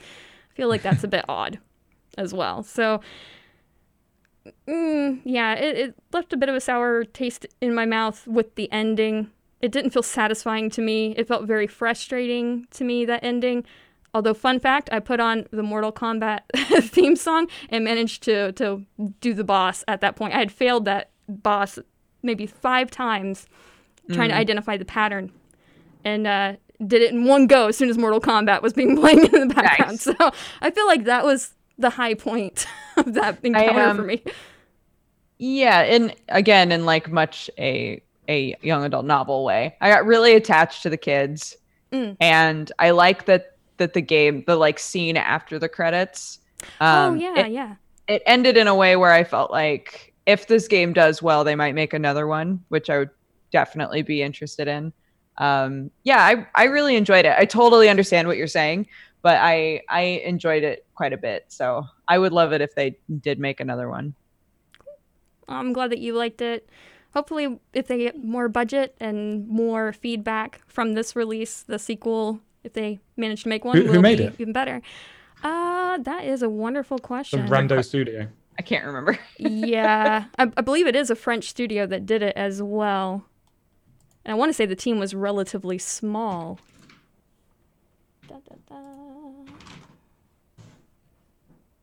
I 0.51 0.56
feel 0.56 0.70
like 0.70 0.82
that's 0.82 1.04
a 1.04 1.08
bit 1.08 1.26
odd 1.30 1.60
as 2.18 2.34
well. 2.34 2.64
So. 2.64 3.01
Mm, 4.68 5.22
yeah, 5.24 5.54
it, 5.54 5.78
it 5.78 5.95
left 6.12 6.34
a 6.34 6.38
bit 6.38 6.49
of 6.49 6.56
a 6.56 6.60
sour 6.60 7.06
taste 7.06 7.45
in 7.62 7.74
my 7.74 7.86
mouth 7.86 8.28
with 8.28 8.56
the 8.56 8.70
ending 8.74 9.32
it 9.64 9.72
didn't 9.72 9.91
feel 9.91 10.04
satisfying 10.04 10.70
to 10.72 10.82
me. 10.82 11.14
It 11.16 11.26
felt 11.26 11.47
very 11.47 11.68
frustrating 11.68 12.68
to 12.72 12.84
me 12.84 13.06
that 13.06 13.24
ending. 13.24 13.64
Although 14.14 14.34
fun 14.34 14.60
fact, 14.60 14.89
I 14.91 14.99
put 14.99 15.22
on 15.22 15.47
the 15.51 15.64
Mortal 15.64 15.93
Kombat 15.93 16.41
theme 16.84 17.16
song 17.16 17.47
and 17.70 17.86
managed 17.86 18.24
to 18.24 18.51
to 18.51 18.86
do 19.22 19.34
the 19.34 19.45
boss 19.45 19.86
at 19.88 20.01
that 20.01 20.18
point. 20.18 20.34
I 20.34 20.39
had 20.39 20.51
failed 20.51 20.84
that 20.84 21.12
boss 21.30 21.80
maybe 22.24 22.45
five 22.47 22.89
times 22.89 23.47
trying 24.11 24.30
to 24.30 24.36
identify 24.36 24.76
the 24.78 24.86
pattern, 24.86 25.32
and 26.03 26.28
uh, 26.28 26.53
did 26.86 27.01
it 27.01 27.11
in 27.13 27.26
one 27.26 27.47
go 27.47 27.67
as 27.67 27.78
soon 27.78 27.89
as 27.89 27.97
Mortal 27.97 28.19
Kombat 28.19 28.61
was 28.61 28.74
being 28.74 28.97
playing 28.99 29.26
in 29.26 29.47
the 29.47 29.53
background. 29.53 29.91
Nice. 29.91 30.01
So 30.01 30.15
I 30.61 30.71
feel 30.71 30.88
like 30.88 31.05
that 31.05 31.24
was 31.24 31.53
the 31.78 31.89
high 31.89 32.13
point 32.13 32.65
of 32.97 33.13
that 33.13 33.39
encounter 33.43 33.82
um, 33.82 33.97
for 33.97 34.03
me. 34.03 34.24
Yeah, 35.38 35.82
and 35.82 36.13
again, 36.30 36.71
in 36.71 36.86
like 36.86 37.11
much 37.11 37.49
a 37.57 38.01
a 38.30 38.55
young 38.61 38.86
adult 38.86 39.05
novel 39.05 39.43
way, 39.43 39.76
I 39.82 39.89
got 39.89 40.05
really 40.05 40.34
attached 40.36 40.84
to 40.84 40.89
the 40.89 40.97
kids, 40.97 41.57
Mm. 41.91 42.17
and 42.19 42.71
I 42.80 42.89
like 42.89 43.26
that 43.26 43.57
that 43.78 43.93
the 43.93 44.01
game, 44.01 44.43
the 44.47 44.55
like 44.55 44.80
scene 44.80 45.15
after 45.17 45.59
the 45.59 45.69
credits. 45.69 46.39
Um, 46.80 47.13
oh 47.13 47.13
yeah, 47.15 47.39
it, 47.45 47.51
yeah. 47.51 47.76
it 48.07 48.24
ended 48.26 48.57
in 48.57 48.67
a 48.67 48.76
way 48.76 48.95
where 48.95 49.11
I 49.11 49.24
felt 49.24 49.51
like 49.51 50.12
if 50.26 50.47
this 50.47 50.67
game 50.67 50.93
does 50.93 51.21
well, 51.21 51.43
they 51.43 51.55
might 51.55 51.76
make 51.76 51.93
another 51.93 52.28
one, 52.28 52.63
which 52.69 52.89
I 52.89 52.97
would 52.99 53.09
definitely 53.51 54.01
be 54.01 54.21
interested 54.21 54.67
in. 54.67 54.93
Um, 55.38 55.91
yeah, 56.03 56.21
I 56.21 56.47
I 56.55 56.65
really 56.65 56.95
enjoyed 56.95 57.26
it. 57.26 57.36
I 57.38 57.45
totally 57.45 57.89
understand 57.89 58.28
what 58.28 58.38
you're 58.38 58.47
saying, 58.47 58.88
but 59.21 59.38
I 59.41 59.82
I 59.89 60.01
enjoyed 60.26 60.63
it 60.63 60.86
quite 60.95 61.13
a 61.13 61.17
bit. 61.17 61.45
So 61.49 61.86
I 62.07 62.17
would 62.19 62.32
love 62.34 62.53
it 62.53 62.61
if 62.61 62.76
they 62.76 62.97
did 63.21 63.39
make 63.39 63.59
another 63.59 63.89
one. 63.89 64.13
I'm 65.47 65.74
glad 65.74 65.91
that 65.91 65.99
you 65.99 66.13
liked 66.13 66.41
it. 66.41 66.69
Hopefully, 67.13 67.59
if 67.74 67.88
they 67.88 67.97
get 67.97 68.24
more 68.24 68.47
budget 68.47 68.95
and 68.99 69.47
more 69.47 69.93
feedback 69.93 70.61
from 70.67 70.93
this 70.93 71.15
release, 71.15 71.61
the 71.61 71.78
sequel, 71.78 72.39
if 72.63 72.74
they 72.74 72.99
manage 73.17 73.43
to 73.43 73.49
make 73.49 73.63
one, 73.65 73.78
Who- 73.78 73.84
who 73.84 73.91
will 73.93 74.01
made 74.01 74.17
be 74.19 74.24
it? 74.26 74.34
even 74.39 74.53
better. 74.53 74.82
Uh, 75.43 75.97
that 75.99 76.24
is 76.24 76.41
a 76.41 76.49
wonderful 76.49 76.97
The 76.97 77.03
question. 77.03 77.47
Rando 77.47 77.84
Studio. 77.86 78.30
I 78.58 78.62
can't 78.62 78.86
remember. 78.86 79.18
yeah, 79.38 80.26
I, 80.38 80.51
I 80.56 80.62
believe 80.62 80.88
it 80.88 80.95
is 80.95 81.10
a 81.10 81.16
French 81.16 81.49
studio 81.49 81.86
that 81.88 82.06
did 82.06 82.22
it 82.22 82.34
as 82.36 82.62
well. 82.62 83.26
And 84.26 84.32
I 84.32 84.36
want 84.36 84.49
to 84.49 84.54
say 84.54 84.66
the 84.66 84.76
team 84.76 84.99
was 84.99 85.14
relatively 85.14 85.78
small. 85.78 86.60
Da, 88.28 88.36
da, 88.36 88.56
da. 88.70 89.51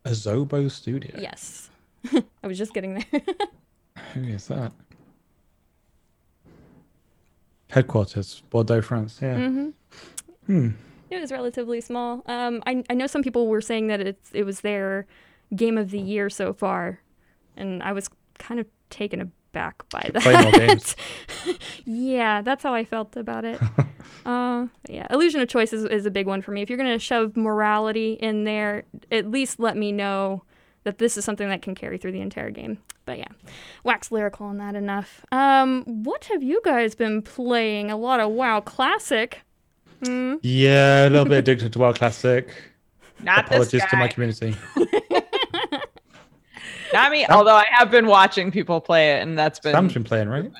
Asobo 0.05 0.69
Studio. 0.71 1.15
Yes. 1.19 1.69
I 2.43 2.47
was 2.47 2.57
just 2.57 2.73
getting 2.73 2.95
there. 2.95 3.21
Who 4.13 4.23
is 4.23 4.47
that? 4.47 4.71
Headquarters, 7.69 8.41
Bordeaux, 8.49 8.81
France. 8.81 9.19
Yeah. 9.21 9.35
hmm 9.35 9.69
Hmm. 10.47 10.69
It 11.09 11.19
was 11.21 11.31
relatively 11.31 11.81
small. 11.81 12.23
Um, 12.25 12.63
I, 12.65 12.83
I 12.89 12.93
know 12.93 13.05
some 13.05 13.21
people 13.21 13.47
were 13.47 13.61
saying 13.61 13.87
that 13.87 13.99
it's 14.01 14.31
it 14.33 14.43
was 14.43 14.61
their 14.61 15.05
game 15.55 15.77
of 15.77 15.91
the 15.91 15.99
year 15.99 16.29
so 16.29 16.53
far, 16.53 16.99
and 17.57 17.81
I 17.83 17.93
was 17.93 18.09
kind 18.37 18.59
of 18.59 18.67
taken 18.89 19.21
aback 19.21 19.83
by 19.89 20.09
Play 20.21 20.33
more 20.33 20.51
that. 20.51 20.67
games. 20.67 20.95
yeah, 21.85 22.41
that's 22.41 22.63
how 22.63 22.73
I 22.73 22.85
felt 22.85 23.15
about 23.17 23.45
it. 23.45 23.59
uh, 24.25 24.67
yeah, 24.89 25.07
illusion 25.09 25.41
of 25.41 25.49
choice 25.49 25.73
is, 25.73 25.83
is 25.85 26.05
a 26.05 26.11
big 26.11 26.27
one 26.27 26.41
for 26.41 26.51
me. 26.51 26.61
If 26.61 26.69
you're 26.69 26.77
gonna 26.77 26.99
shove 26.99 27.35
morality 27.35 28.13
in 28.13 28.43
there, 28.43 28.83
at 29.11 29.29
least 29.29 29.59
let 29.59 29.77
me 29.77 29.91
know 29.91 30.43
that 30.83 30.97
this 30.97 31.17
is 31.17 31.25
something 31.25 31.49
that 31.49 31.61
can 31.61 31.75
carry 31.75 31.97
through 31.97 32.13
the 32.13 32.21
entire 32.21 32.49
game. 32.49 32.79
But 33.05 33.19
yeah, 33.19 33.27
wax 33.83 34.11
lyrical 34.11 34.45
on 34.45 34.57
that 34.57 34.75
enough. 34.75 35.25
Um, 35.31 35.83
what 35.85 36.25
have 36.25 36.43
you 36.43 36.61
guys 36.63 36.95
been 36.95 37.21
playing? 37.21 37.91
A 37.91 37.97
lot 37.97 38.19
of 38.19 38.31
WoW 38.31 38.61
Classic. 38.61 39.41
Hmm? 40.03 40.35
Yeah, 40.41 41.07
a 41.07 41.09
little 41.09 41.25
bit 41.25 41.39
addicted 41.39 41.73
to 41.73 41.79
WoW 41.79 41.93
Classic. 41.93 42.47
Not 43.23 43.45
Apologies 43.45 43.71
this 43.71 43.85
to 43.89 43.97
my 43.97 44.07
guy. 44.07 44.53
community. 46.91 46.93
Not 46.93 47.11
me. 47.11 47.25
Although 47.27 47.55
I 47.55 47.65
have 47.71 47.89
been 47.91 48.07
watching 48.07 48.51
people 48.51 48.79
play 48.81 49.13
it, 49.17 49.21
and 49.23 49.37
that's 49.37 49.59
been 49.59 49.73
Sam's 49.73 49.93
been 49.93 50.03
playing, 50.03 50.29
right? 50.29 50.51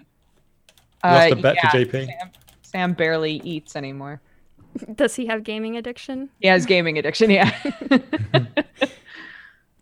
uh, 1.03 1.07
Lost 1.29 1.31
a 1.31 1.35
bet 1.35 1.55
yeah, 1.63 1.69
to 1.69 1.85
JP. 1.85 2.05
Sam, 2.07 2.29
Sam 2.61 2.93
barely 2.93 3.41
eats 3.43 3.75
anymore. 3.75 4.21
Does 4.95 5.15
he 5.15 5.25
have 5.25 5.43
gaming 5.43 5.77
addiction? 5.77 6.29
He 6.39 6.47
has 6.47 6.65
gaming 6.65 6.97
addiction. 6.97 7.29
Yeah. 7.29 7.51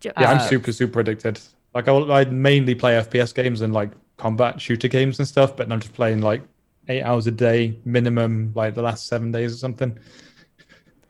Yeah, 0.02 0.12
I'm 0.16 0.38
Uh, 0.38 0.48
super, 0.48 0.72
super 0.72 1.02
addicted. 1.02 1.40
Like 1.74 1.88
I, 1.90 1.94
I 1.94 2.26
mainly 2.26 2.74
play 2.74 2.94
FPS 2.94 3.34
games 3.36 3.60
and 3.62 3.74
like 3.74 3.92
combat 4.18 4.60
shooter 4.62 4.88
games 4.88 5.20
and 5.20 5.28
stuff, 5.28 5.58
but 5.58 5.70
I'm 5.70 5.80
just 5.82 5.94
playing 5.94 6.22
like 6.22 6.42
eight 6.88 7.04
hours 7.04 7.28
a 7.28 7.32
day 7.32 7.78
minimum, 7.86 8.54
like 8.56 8.76
the 8.76 8.82
last 8.82 9.08
seven 9.08 9.32
days 9.32 9.54
or 9.54 9.58
something. 9.58 10.00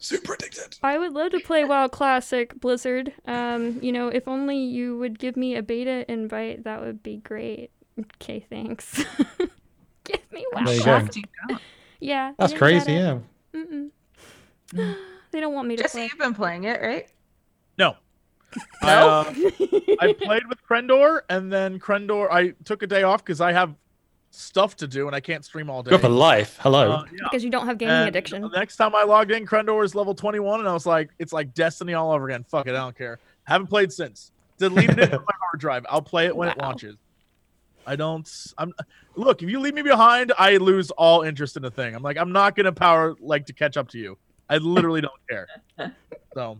Super 0.02 0.34
addicted. 0.36 0.78
I 0.82 0.98
would 0.98 1.12
love 1.14 1.32
to 1.34 1.40
play 1.42 1.66
WoW 1.66 1.88
Classic 1.90 2.58
Blizzard. 2.60 3.14
Um, 3.26 3.80
you 3.82 3.92
know, 3.92 4.08
if 4.08 4.28
only 4.28 4.58
you 4.58 4.98
would 4.98 5.20
give 5.20 5.36
me 5.36 5.56
a 5.56 5.62
beta 5.64 6.10
invite, 6.10 6.64
that 6.64 6.82
would 6.82 7.04
be 7.04 7.18
great. 7.18 7.72
Okay, 8.00 8.46
thanks. 8.50 9.04
give 10.06 10.22
me 10.32 10.46
WoW 10.54 10.64
There 10.66 10.74
you 10.76 10.80
go. 10.80 10.84
Classic. 10.86 11.24
Yeah. 12.00 12.32
That's 12.38 12.54
crazy, 12.54 12.94
yeah. 12.94 13.20
Mm-mm. 13.54 13.90
they 15.32 15.40
don't 15.42 15.54
want 15.54 15.68
me 15.68 15.76
to 15.76 15.84
Jesse, 15.84 15.98
play. 15.98 16.04
you've 16.06 16.18
been 16.18 16.34
playing 16.34 16.64
it, 16.64 16.82
right? 16.82 17.08
No. 17.78 17.96
I, 18.82 18.96
No? 18.96 19.10
uh, 19.10 19.34
I 20.00 20.14
played 20.14 20.48
with 20.48 20.60
Crendor, 20.68 21.22
and 21.30 21.52
then 21.52 21.78
Crendor, 21.80 22.30
I 22.32 22.54
took 22.64 22.84
a 22.84 22.88
day 22.88 23.04
off 23.04 23.24
because 23.24 23.42
I 23.42 23.52
have 23.52 23.76
stuff 24.32 24.76
to 24.78 24.88
do 24.88 25.08
and 25.08 25.16
I 25.16 25.20
can't 25.20 25.44
stream 25.44 25.70
all 25.70 25.84
day. 25.84 25.92
Good 25.92 26.02
for 26.02 26.10
life. 26.10 26.58
Hello. 26.62 26.92
Uh, 26.92 27.06
yeah. 27.12 27.18
because 27.24 27.44
you 27.44 27.50
don't 27.50 27.66
have 27.66 27.78
gaming 27.78 27.96
And 27.96 28.08
addiction. 28.08 28.42
The 28.42 28.50
next 28.50 28.78
time 28.78 28.96
I 28.96 29.04
logged 29.04 29.32
in, 29.32 29.46
Crendor 29.46 29.78
was 29.78 29.96
level 29.96 30.14
21, 30.14 30.60
and 30.60 30.70
I 30.70 30.74
was 30.74 30.86
like, 30.86 31.10
it's 31.20 31.34
like 31.34 31.54
Destiny 31.54 31.94
all 31.94 32.12
over 32.12 32.30
again. 32.30 32.44
Fuck 32.44 32.68
it, 32.68 32.72
I 32.72 32.78
don't 32.78 32.98
care. 32.98 33.20
Haven't 33.44 33.68
played 33.68 33.92
since. 33.92 34.32
Deleted 34.58 35.00
it 35.00 35.10
from 35.10 35.22
my 35.22 35.34
hard 35.40 35.60
drive. 35.60 35.86
I'll 35.90 36.02
play 36.02 36.26
it 36.26 36.36
when 36.36 36.50
it 36.50 36.58
launches. 36.58 36.96
I 37.88 37.96
don't. 37.96 38.30
I'm. 38.58 38.74
Look, 39.16 39.42
if 39.42 39.50
you 39.50 39.60
leave 39.60 39.74
me 39.74 39.82
behind, 39.82 40.32
I 40.38 40.58
lose 40.58 40.92
all 40.92 41.24
interest 41.24 41.56
in 41.58 41.64
the 41.64 41.72
thing. 41.72 41.96
I'm 41.96 42.04
like, 42.04 42.18
I'm 42.18 42.32
not 42.32 42.56
gonna 42.56 42.72
power 42.72 43.16
like 43.20 43.46
to 43.48 43.54
catch 43.54 43.78
up 43.78 43.88
to 43.90 43.98
you. 43.98 44.18
I 44.50 44.58
literally 44.58 45.02
don't 45.02 45.14
care. 45.30 45.48
So 46.36 46.60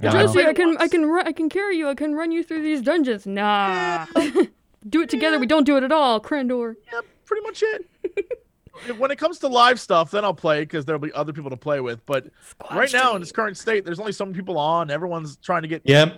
Yeah, 0.00 0.10
I 0.10 0.12
know. 0.12 0.26
Jesse, 0.26 0.44
I 0.44 0.52
can, 0.52 0.76
I 0.76 0.86
can, 0.88 1.06
ru- 1.06 1.22
I 1.22 1.32
can 1.32 1.48
carry 1.48 1.78
you. 1.78 1.88
I 1.88 1.94
can 1.94 2.14
run 2.14 2.30
you 2.30 2.44
through 2.44 2.62
these 2.62 2.82
dungeons. 2.82 3.26
Nah. 3.26 4.04
do 4.88 5.00
it 5.02 5.08
together. 5.10 5.38
We 5.38 5.46
don't 5.46 5.64
do 5.64 5.76
it 5.76 5.82
at 5.82 5.92
all. 5.92 6.20
Crendor. 6.20 6.74
yeah, 6.92 7.00
pretty 7.24 7.42
much 7.46 7.62
it. 7.62 8.38
when 8.98 9.10
it 9.10 9.16
comes 9.18 9.38
to 9.40 9.48
live 9.48 9.80
stuff, 9.80 10.10
then 10.10 10.24
I'll 10.24 10.34
play 10.34 10.60
because 10.60 10.84
there'll 10.84 11.00
be 11.00 11.12
other 11.12 11.32
people 11.32 11.50
to 11.50 11.56
play 11.56 11.80
with. 11.80 12.04
But 12.06 12.26
Squad 12.48 12.76
right 12.76 12.92
now 12.92 13.16
in 13.16 13.22
its 13.22 13.32
current 13.32 13.56
state, 13.56 13.84
there's 13.84 13.98
only 14.00 14.12
some 14.12 14.32
people 14.32 14.58
on. 14.58 14.90
Everyone's 14.90 15.36
trying 15.38 15.62
to 15.62 15.68
get 15.68 15.82
Yeah. 15.84 16.12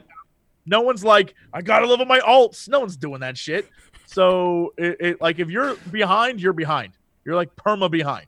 no 0.66 0.82
one's 0.82 1.02
like 1.02 1.34
i 1.54 1.62
gotta 1.62 1.86
level 1.86 2.04
my 2.04 2.20
alts 2.20 2.68
no 2.68 2.78
one's 2.80 2.96
doing 2.96 3.20
that 3.20 3.36
shit 3.38 3.66
so 4.04 4.74
it, 4.76 4.96
it 5.00 5.20
like 5.20 5.38
if 5.38 5.48
you're 5.48 5.74
behind 5.90 6.38
you're 6.40 6.52
behind 6.52 6.92
you're 7.24 7.34
like 7.34 7.54
perma 7.56 7.90
behind 7.90 8.26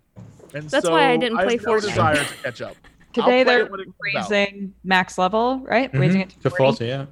and 0.54 0.68
That's 0.70 0.86
so 0.86 0.92
why 0.92 1.10
I 1.12 1.16
didn't 1.18 1.36
have 1.36 1.46
play 1.46 1.56
no 1.56 1.72
Fortnite. 1.74 1.80
desire 1.82 2.16
to 2.16 2.34
catch 2.42 2.62
up 2.62 2.74
I'll 3.18 3.24
Today 3.24 3.44
play 3.44 3.44
they're 3.44 3.64
it 3.66 3.70
when 3.70 3.80
it 3.80 3.84
comes 3.84 4.24
out. 4.24 4.30
raising 4.30 4.72
max 4.82 5.18
level, 5.18 5.60
right? 5.60 5.92
Mhm. 5.92 6.00
Raising 6.00 6.20
it 6.22 6.30
to, 6.30 6.40
to 6.44 6.50
40. 6.50 6.56
40, 6.56 6.86
yeah. 6.86 7.06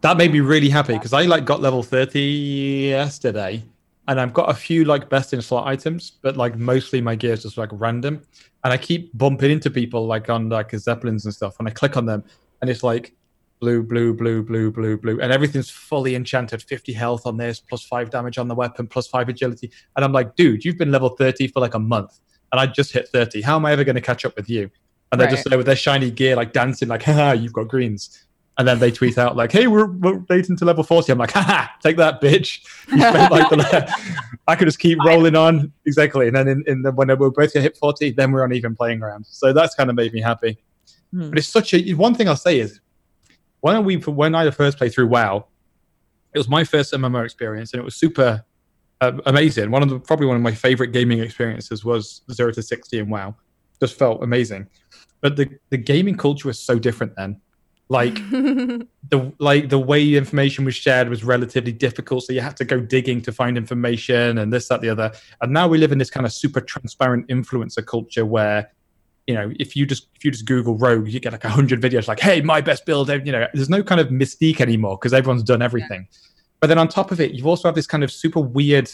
That 0.00 0.16
made 0.16 0.32
me 0.32 0.40
really 0.40 0.68
happy 0.68 0.94
because 0.94 1.12
I 1.12 1.22
like 1.22 1.44
got 1.44 1.60
level 1.60 1.82
30 1.82 2.20
yesterday 2.20 3.64
and 4.06 4.20
I've 4.20 4.32
got 4.32 4.50
a 4.50 4.54
few 4.54 4.84
like 4.84 5.08
best 5.08 5.32
in 5.32 5.42
slot 5.42 5.66
items, 5.66 6.12
but 6.22 6.36
like 6.36 6.56
mostly 6.56 7.00
my 7.00 7.14
gear 7.14 7.32
is 7.32 7.42
just 7.42 7.58
like 7.58 7.70
random. 7.72 8.22
And 8.64 8.72
I 8.72 8.76
keep 8.76 9.16
bumping 9.16 9.50
into 9.50 9.70
people 9.70 10.06
like 10.06 10.30
on 10.30 10.48
like 10.48 10.70
Zeppelins 10.70 11.24
and 11.24 11.34
stuff. 11.34 11.56
And 11.58 11.66
I 11.66 11.72
click 11.72 11.96
on 11.96 12.06
them 12.06 12.24
and 12.60 12.70
it's 12.70 12.82
like 12.82 13.14
blue, 13.60 13.82
blue, 13.82 14.14
blue, 14.14 14.42
blue, 14.42 14.70
blue, 14.70 14.96
blue. 14.96 15.20
And 15.20 15.32
everything's 15.32 15.68
fully 15.68 16.14
enchanted 16.14 16.62
50 16.62 16.92
health 16.92 17.26
on 17.26 17.36
this, 17.36 17.60
plus 17.60 17.82
five 17.84 18.10
damage 18.10 18.38
on 18.38 18.48
the 18.48 18.54
weapon, 18.54 18.86
plus 18.86 19.08
five 19.08 19.28
agility. 19.28 19.70
And 19.96 20.04
I'm 20.04 20.12
like, 20.12 20.36
dude, 20.36 20.64
you've 20.64 20.78
been 20.78 20.92
level 20.92 21.10
30 21.10 21.48
for 21.48 21.60
like 21.60 21.74
a 21.74 21.78
month 21.78 22.20
and 22.52 22.60
I 22.60 22.66
just 22.66 22.92
hit 22.92 23.08
30. 23.08 23.42
How 23.42 23.56
am 23.56 23.66
I 23.66 23.72
ever 23.72 23.84
going 23.84 23.96
to 23.96 24.00
catch 24.00 24.24
up 24.24 24.36
with 24.36 24.48
you? 24.48 24.70
And 25.10 25.20
they're 25.20 25.28
just 25.28 25.48
there 25.48 25.56
with 25.56 25.66
their 25.66 25.76
shiny 25.76 26.10
gear, 26.10 26.36
like 26.36 26.52
dancing, 26.52 26.88
like, 26.88 27.02
haha, 27.02 27.32
you've 27.32 27.54
got 27.54 27.66
greens. 27.68 28.26
And 28.58 28.66
then 28.66 28.80
they 28.80 28.90
tweet 28.90 29.18
out 29.18 29.36
like, 29.36 29.52
"Hey, 29.52 29.68
we're, 29.68 29.86
we're 29.86 30.18
dating 30.28 30.56
to 30.56 30.64
level 30.64 30.82
40. 30.82 31.12
I'm 31.12 31.18
like, 31.18 31.30
"Haha, 31.30 31.68
take 31.80 31.96
that, 31.96 32.20
bitch!" 32.20 32.66
You 32.92 32.98
spent, 32.98 33.30
like, 33.30 33.48
the 33.50 33.94
I 34.48 34.56
could 34.56 34.66
just 34.66 34.80
keep 34.80 34.98
rolling 35.04 35.36
on 35.36 35.72
exactly. 35.86 36.26
And 36.26 36.34
then 36.34 36.48
in, 36.48 36.64
in 36.66 36.82
the, 36.82 36.90
when 36.90 37.08
we're 37.08 37.30
both 37.30 37.52
get 37.52 37.62
hit 37.62 37.76
40, 37.76 38.12
then 38.12 38.32
we're 38.32 38.42
on 38.42 38.52
even 38.52 38.74
playing 38.74 38.98
ground. 38.98 39.26
So 39.28 39.52
that's 39.52 39.76
kind 39.76 39.90
of 39.90 39.96
made 39.96 40.12
me 40.12 40.20
happy. 40.20 40.58
Hmm. 41.12 41.28
But 41.30 41.38
it's 41.38 41.48
such 41.48 41.72
a 41.72 41.92
one 41.94 42.14
thing 42.14 42.28
I'll 42.28 42.36
say 42.36 42.58
is 42.58 42.80
when 43.60 43.84
we 43.84 43.96
when 43.96 44.34
I 44.34 44.50
first 44.50 44.78
played 44.78 44.92
through 44.92 45.08
WoW, 45.08 45.46
it 46.34 46.38
was 46.38 46.48
my 46.48 46.64
first 46.64 46.92
MMO 46.92 47.24
experience, 47.24 47.72
and 47.72 47.80
it 47.80 47.84
was 47.84 47.96
super 47.96 48.44
uh, 49.00 49.12
amazing. 49.26 49.70
One 49.70 49.82
of 49.82 49.88
the 49.88 49.98
probably 49.98 50.26
one 50.26 50.36
of 50.36 50.42
my 50.42 50.52
favorite 50.52 50.88
gaming 50.88 51.20
experiences 51.20 51.84
was 51.84 52.22
zero 52.32 52.52
to 52.52 52.62
sixty 52.62 52.98
in 52.98 53.08
WoW. 53.08 53.34
Just 53.80 53.98
felt 53.98 54.22
amazing. 54.22 54.68
But 55.20 55.36
the 55.36 55.48
the 55.70 55.78
gaming 55.78 56.16
culture 56.16 56.48
was 56.48 56.60
so 56.60 56.78
different 56.78 57.14
then. 57.16 57.40
Like 57.88 58.14
the 58.30 59.32
like 59.38 59.70
the 59.70 59.78
way 59.78 60.14
information 60.14 60.64
was 60.64 60.74
shared 60.74 61.08
was 61.08 61.24
relatively 61.24 61.72
difficult 61.72 62.24
so 62.24 62.34
you 62.34 62.40
had 62.40 62.56
to 62.58 62.64
go 62.64 62.80
digging 62.80 63.22
to 63.22 63.32
find 63.32 63.56
information 63.56 64.38
and 64.38 64.52
this 64.52 64.68
that 64.68 64.82
the 64.82 64.90
other. 64.90 65.12
And 65.40 65.52
now 65.52 65.68
we 65.68 65.78
live 65.78 65.92
in 65.92 65.98
this 65.98 66.10
kind 66.10 66.26
of 66.26 66.32
super 66.32 66.60
transparent 66.60 67.28
influencer 67.28 67.84
culture 67.84 68.26
where 68.26 68.70
you 69.26 69.34
know 69.34 69.52
if 69.58 69.74
you 69.74 69.86
just 69.86 70.08
if 70.14 70.24
you 70.24 70.30
just 70.30 70.46
google 70.46 70.76
rogue 70.76 71.06
you 71.06 71.20
get 71.20 71.32
like 71.32 71.44
100 71.44 71.82
videos 71.82 72.08
like 72.08 72.18
hey 72.18 72.40
my 72.40 72.62
best 72.62 72.86
build 72.86 73.10
you 73.10 73.30
know 73.30 73.46
there's 73.52 73.68
no 73.68 73.82
kind 73.82 74.00
of 74.00 74.08
mystique 74.08 74.58
anymore 74.60 74.96
because 74.96 75.12
everyone's 75.14 75.42
done 75.42 75.62
everything. 75.62 76.08
But 76.60 76.66
then 76.66 76.78
on 76.78 76.88
top 76.88 77.10
of 77.10 77.20
it 77.20 77.32
you've 77.32 77.46
also 77.46 77.68
have 77.68 77.74
this 77.74 77.86
kind 77.86 78.04
of 78.04 78.12
super 78.12 78.40
weird 78.40 78.90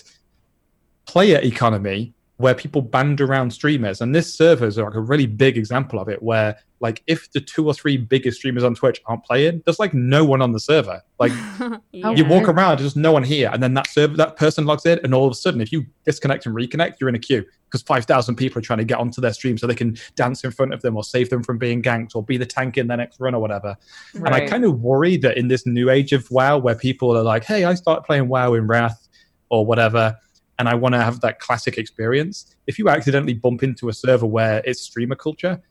player 1.07 1.40
economy 1.42 2.14
where 2.39 2.55
people 2.55 2.82
band 2.82 3.20
around 3.20 3.53
streamers. 3.53 4.01
And 4.01 4.12
this 4.14 4.35
server 4.35 4.66
is 4.66 4.76
like 4.76 4.95
a 4.95 5.01
really 5.01 5.26
big 5.26 5.57
example 5.57 6.01
of 6.01 6.09
it 6.09 6.20
where 6.20 6.59
like 6.80 7.01
if 7.07 7.30
the 7.30 7.41
two 7.41 7.64
or 7.64 7.72
three 7.72 7.97
biggest 7.97 8.39
streamers 8.39 8.64
on 8.64 8.74
twitch 8.74 9.01
aren't 9.07 9.24
playing 9.24 9.62
there's 9.64 9.78
like 9.78 9.95
no 9.95 10.24
one 10.24 10.43
on 10.43 10.51
the 10.51 10.59
server. 10.59 11.01
Like 11.20 11.30
Yeah. 11.93 12.11
you 12.11 12.24
walk 12.24 12.49
around 12.49 12.80
there's 12.80 12.97
no 12.97 13.12
one 13.12 13.22
here. 13.22 13.51
And 13.53 13.62
then 13.62 13.74
that 13.74 13.87
server 13.87 14.16
that 14.16 14.37
person 14.37 14.66
logs 14.66 14.85
in 14.85 14.99
and 15.05 15.14
all 15.14 15.26
of 15.26 15.32
a 15.32 15.37
sudden 15.37 15.61
if 15.61 15.70
you 15.70 15.87
disconnect 16.05 16.45
and 16.47 16.57
reconnect 16.57 16.95
you're 17.01 17.09
in 17.09 17.14
a 17.14 17.20
queue 17.20 17.45
because 17.66 17.82
5000 17.82 18.35
people 18.35 18.59
are 18.59 18.62
trying 18.62 18.78
to 18.80 18.85
get 18.85 18.99
onto 18.99 19.20
their 19.20 19.32
stream 19.32 19.57
so 19.57 19.68
they 19.68 19.74
can 19.74 19.97
dance 20.16 20.43
in 20.43 20.51
front 20.51 20.74
of 20.74 20.82
them 20.82 20.97
or 20.97 21.05
save 21.05 21.30
them 21.30 21.43
from 21.43 21.57
being 21.59 21.82
ganked 21.82 22.16
or 22.16 22.22
be 22.22 22.37
the 22.37 22.47
tank 22.47 22.76
in 22.76 22.89
their 22.89 22.97
next 22.97 23.20
run 23.20 23.35
or 23.35 23.41
whatever. 23.41 23.76
And 24.14 24.28
I 24.28 24.47
kind 24.47 24.64
of 24.64 24.80
worry 24.80 25.16
that 25.18 25.37
in 25.37 25.47
this 25.49 25.66
new 25.66 25.89
age 25.91 26.12
of 26.12 26.28
WoW, 26.30 26.59
where 26.59 26.76
people 26.76 27.16
are 27.16 27.22
like, 27.22 27.43
"Hey, 27.43 27.64
I 27.64 27.74
started 27.74 28.03
playing 28.03 28.28
WoW 28.28 28.55
in 28.55 28.68
Wrath 28.68 29.09
or 29.49 29.66
whatever, 29.66 30.16
and 30.59 30.68
I 30.68 30.74
want 30.74 30.94
to 30.94 31.00
have 31.00 31.20
that 31.20 31.40
classic 31.40 31.78
experience." 31.78 32.55
If 32.66 32.78
you 32.78 32.88
accidentally 32.88 33.34
bump 33.34 33.62
into 33.62 33.88
a 33.88 33.92
server 33.92 34.26
where 34.26 34.62
it's 34.64 34.82
streamer 34.82 35.16
culture, 35.16 35.62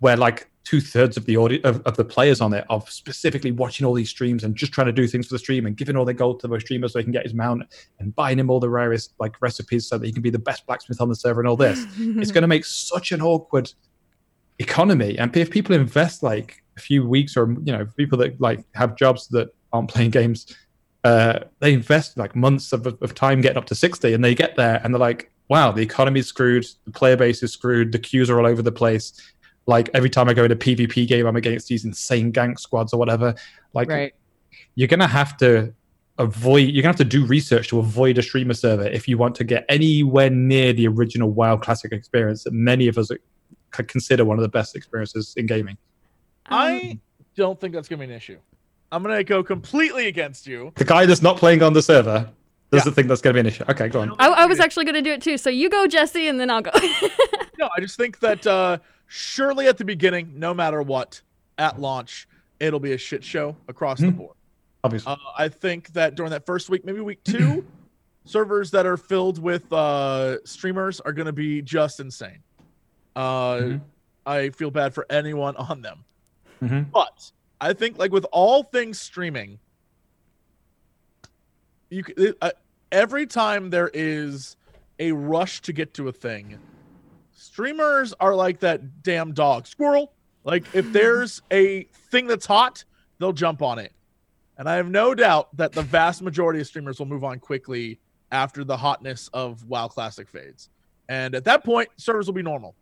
where 0.00 0.16
like 0.16 0.48
two 0.66 0.80
thirds 0.80 1.16
of 1.16 1.24
the 1.26 1.36
audio 1.36 1.60
of, 1.62 1.80
of 1.82 1.96
the 1.96 2.04
players 2.04 2.40
on 2.40 2.52
it 2.52 2.64
are 2.68 2.82
specifically 2.88 3.52
watching 3.52 3.86
all 3.86 3.94
these 3.94 4.10
streams 4.10 4.42
and 4.42 4.56
just 4.56 4.72
trying 4.72 4.88
to 4.88 4.92
do 4.92 5.06
things 5.06 5.28
for 5.28 5.34
the 5.34 5.38
stream 5.38 5.64
and 5.64 5.76
giving 5.76 5.94
all 5.94 6.04
their 6.04 6.12
gold 6.12 6.40
to 6.40 6.48
the 6.48 6.58
streamer 6.58 6.88
so 6.88 6.98
they 6.98 7.04
can 7.04 7.12
get 7.12 7.22
his 7.22 7.34
mount 7.34 7.62
and 8.00 8.14
buying 8.16 8.36
him 8.36 8.50
all 8.50 8.58
the 8.58 8.68
rarest 8.68 9.14
like 9.20 9.40
recipes 9.40 9.86
so 9.88 9.96
that 9.96 10.04
he 10.04 10.12
can 10.12 10.22
be 10.22 10.30
the 10.30 10.40
best 10.40 10.66
blacksmith 10.66 11.00
on 11.00 11.08
the 11.08 11.14
server 11.14 11.40
and 11.40 11.48
all 11.48 11.56
this 11.56 11.86
it's 11.98 12.32
going 12.32 12.42
to 12.42 12.48
make 12.48 12.64
such 12.64 13.12
an 13.12 13.22
awkward 13.22 13.72
economy 14.58 15.16
and 15.18 15.36
if 15.36 15.50
people 15.50 15.74
invest 15.74 16.24
like 16.24 16.64
a 16.76 16.80
few 16.80 17.06
weeks 17.06 17.36
or 17.36 17.52
you 17.62 17.72
know 17.72 17.86
people 17.96 18.18
that 18.18 18.38
like 18.40 18.64
have 18.74 18.96
jobs 18.96 19.28
that 19.28 19.48
aren't 19.72 19.88
playing 19.88 20.10
games 20.10 20.56
uh 21.06 21.38
they 21.60 21.72
invest 21.72 22.18
like 22.18 22.34
months 22.34 22.72
of, 22.72 22.84
of 22.86 23.14
time 23.14 23.40
getting 23.40 23.56
up 23.56 23.66
to 23.66 23.76
60 23.76 24.12
and 24.12 24.24
they 24.24 24.34
get 24.34 24.56
there 24.56 24.80
and 24.82 24.92
they're 24.92 24.98
like 24.98 25.30
wow 25.48 25.70
the 25.70 25.82
economy's 25.82 26.26
screwed 26.26 26.66
the 26.84 26.90
player 26.90 27.16
base 27.16 27.42
is 27.44 27.52
screwed 27.52 27.92
the 27.92 27.98
queues 27.98 28.28
are 28.28 28.40
all 28.40 28.46
over 28.46 28.60
the 28.60 28.72
place 28.72 29.12
like 29.66 29.88
every 29.94 30.10
time 30.10 30.28
i 30.28 30.34
go 30.34 30.44
in 30.44 30.50
a 30.50 30.56
pvp 30.56 31.06
game 31.06 31.26
i'm 31.26 31.36
against 31.36 31.68
these 31.68 31.84
insane 31.84 32.32
gank 32.32 32.58
squads 32.58 32.92
or 32.92 32.98
whatever 32.98 33.32
like 33.72 33.88
right. 33.88 34.14
you're 34.74 34.88
gonna 34.88 35.06
have 35.06 35.36
to 35.36 35.72
avoid 36.18 36.70
you're 36.70 36.82
gonna 36.82 36.90
have 36.90 36.96
to 36.96 37.04
do 37.04 37.24
research 37.24 37.68
to 37.68 37.78
avoid 37.78 38.18
a 38.18 38.22
streamer 38.22 38.54
server 38.54 38.88
if 38.88 39.06
you 39.06 39.16
want 39.16 39.34
to 39.34 39.44
get 39.44 39.64
anywhere 39.68 40.30
near 40.30 40.72
the 40.72 40.88
original 40.88 41.30
WoW 41.30 41.56
classic 41.56 41.92
experience 41.92 42.42
that 42.42 42.52
many 42.52 42.88
of 42.88 42.98
us 42.98 43.10
consider 43.70 44.24
one 44.24 44.38
of 44.38 44.42
the 44.42 44.48
best 44.48 44.74
experiences 44.74 45.34
in 45.36 45.46
gaming. 45.46 45.76
Um, 46.46 46.58
i 46.58 46.98
don't 47.36 47.60
think 47.60 47.74
that's 47.74 47.86
gonna 47.86 48.00
be 48.00 48.12
an 48.12 48.16
issue 48.16 48.38
i'm 48.92 49.02
gonna 49.02 49.24
go 49.24 49.42
completely 49.42 50.06
against 50.06 50.46
you 50.46 50.72
The 50.76 50.84
guy 50.84 51.06
that's 51.06 51.22
not 51.22 51.36
playing 51.38 51.62
on 51.62 51.72
the 51.72 51.82
server. 51.82 52.28
doesn't 52.70 52.94
think 52.94 53.06
that's 53.08 53.20
going 53.20 53.32
to 53.32 53.36
be 53.36 53.40
an 53.40 53.46
issue. 53.46 53.64
Okay, 53.68 53.88
go 53.88 54.00
on. 54.00 54.10
I, 54.18 54.26
I 54.28 54.46
was 54.46 54.58
actually 54.58 54.84
going 54.86 54.96
to 54.96 55.00
do 55.02 55.12
it 55.12 55.22
too. 55.22 55.38
So 55.38 55.48
you 55.50 55.70
go, 55.70 55.86
Jesse, 55.86 56.26
and 56.26 56.38
then 56.40 56.50
I'll 56.50 56.62
go. 56.62 56.72
No, 57.58 57.70
I 57.74 57.80
just 57.80 57.96
think 57.96 58.18
that 58.20 58.44
uh, 58.46 58.78
surely 59.06 59.66
at 59.68 59.78
the 59.78 59.84
beginning, 59.84 60.32
no 60.34 60.52
matter 60.52 60.82
what, 60.82 61.22
at 61.58 61.80
launch, 61.80 62.28
it'll 62.60 62.80
be 62.80 62.92
a 62.92 62.98
shit 62.98 63.22
show 63.24 63.56
across 63.68 63.98
the 64.00 64.08
Mhm. 64.08 64.16
board. 64.18 64.36
Obviously. 64.84 65.12
Uh, 65.12 65.16
I 65.38 65.48
think 65.48 65.92
that 65.94 66.16
during 66.16 66.30
that 66.32 66.44
first 66.44 66.68
week, 66.68 66.84
maybe 66.84 67.00
week 67.00 67.22
two, 67.24 67.64
servers 68.26 68.70
that 68.72 68.84
are 68.84 68.96
filled 68.98 69.38
with 69.38 69.72
uh, 69.72 70.44
streamers 70.44 71.00
are 71.00 71.12
going 71.12 71.26
to 71.26 71.32
be 71.32 71.62
just 71.62 71.98
insane. 72.00 72.40
Uh, 73.14 73.54
Mhm. 73.56 73.80
I 74.26 74.50
feel 74.50 74.70
bad 74.72 74.92
for 74.92 75.06
anyone 75.08 75.54
on 75.56 75.80
them. 75.82 76.04
hmm 76.60 76.80
But 76.92 77.30
I 77.60 77.72
think, 77.72 77.98
like 77.98 78.12
with 78.12 78.26
all 78.32 78.62
things 78.62 79.00
streaming, 79.00 79.58
you 81.90 82.04
uh, 82.42 82.50
every 82.92 83.26
time 83.26 83.70
there 83.70 83.90
is 83.92 84.56
a 84.98 85.12
rush 85.12 85.60
to 85.62 85.72
get 85.72 85.94
to 85.94 86.08
a 86.08 86.12
thing, 86.12 86.58
streamers 87.32 88.12
are 88.20 88.34
like 88.34 88.60
that 88.60 89.02
damn 89.02 89.32
dog 89.32 89.66
squirrel. 89.66 90.12
Like 90.44 90.64
if 90.74 90.92
there's 90.92 91.42
a 91.50 91.84
thing 92.10 92.26
that's 92.26 92.46
hot, 92.46 92.84
they'll 93.18 93.32
jump 93.32 93.62
on 93.62 93.78
it, 93.78 93.92
and 94.58 94.68
I 94.68 94.76
have 94.76 94.90
no 94.90 95.14
doubt 95.14 95.56
that 95.56 95.72
the 95.72 95.82
vast 95.82 96.22
majority 96.22 96.60
of 96.60 96.66
streamers 96.66 96.98
will 96.98 97.06
move 97.06 97.24
on 97.24 97.38
quickly 97.38 97.98
after 98.32 98.64
the 98.64 98.76
hotness 98.76 99.28
of 99.32 99.64
WoW 99.64 99.88
Classic 99.88 100.28
fades, 100.28 100.68
and 101.08 101.34
at 101.34 101.44
that 101.44 101.64
point, 101.64 101.88
servers 101.96 102.26
will 102.26 102.34
be 102.34 102.42
normal. 102.42 102.74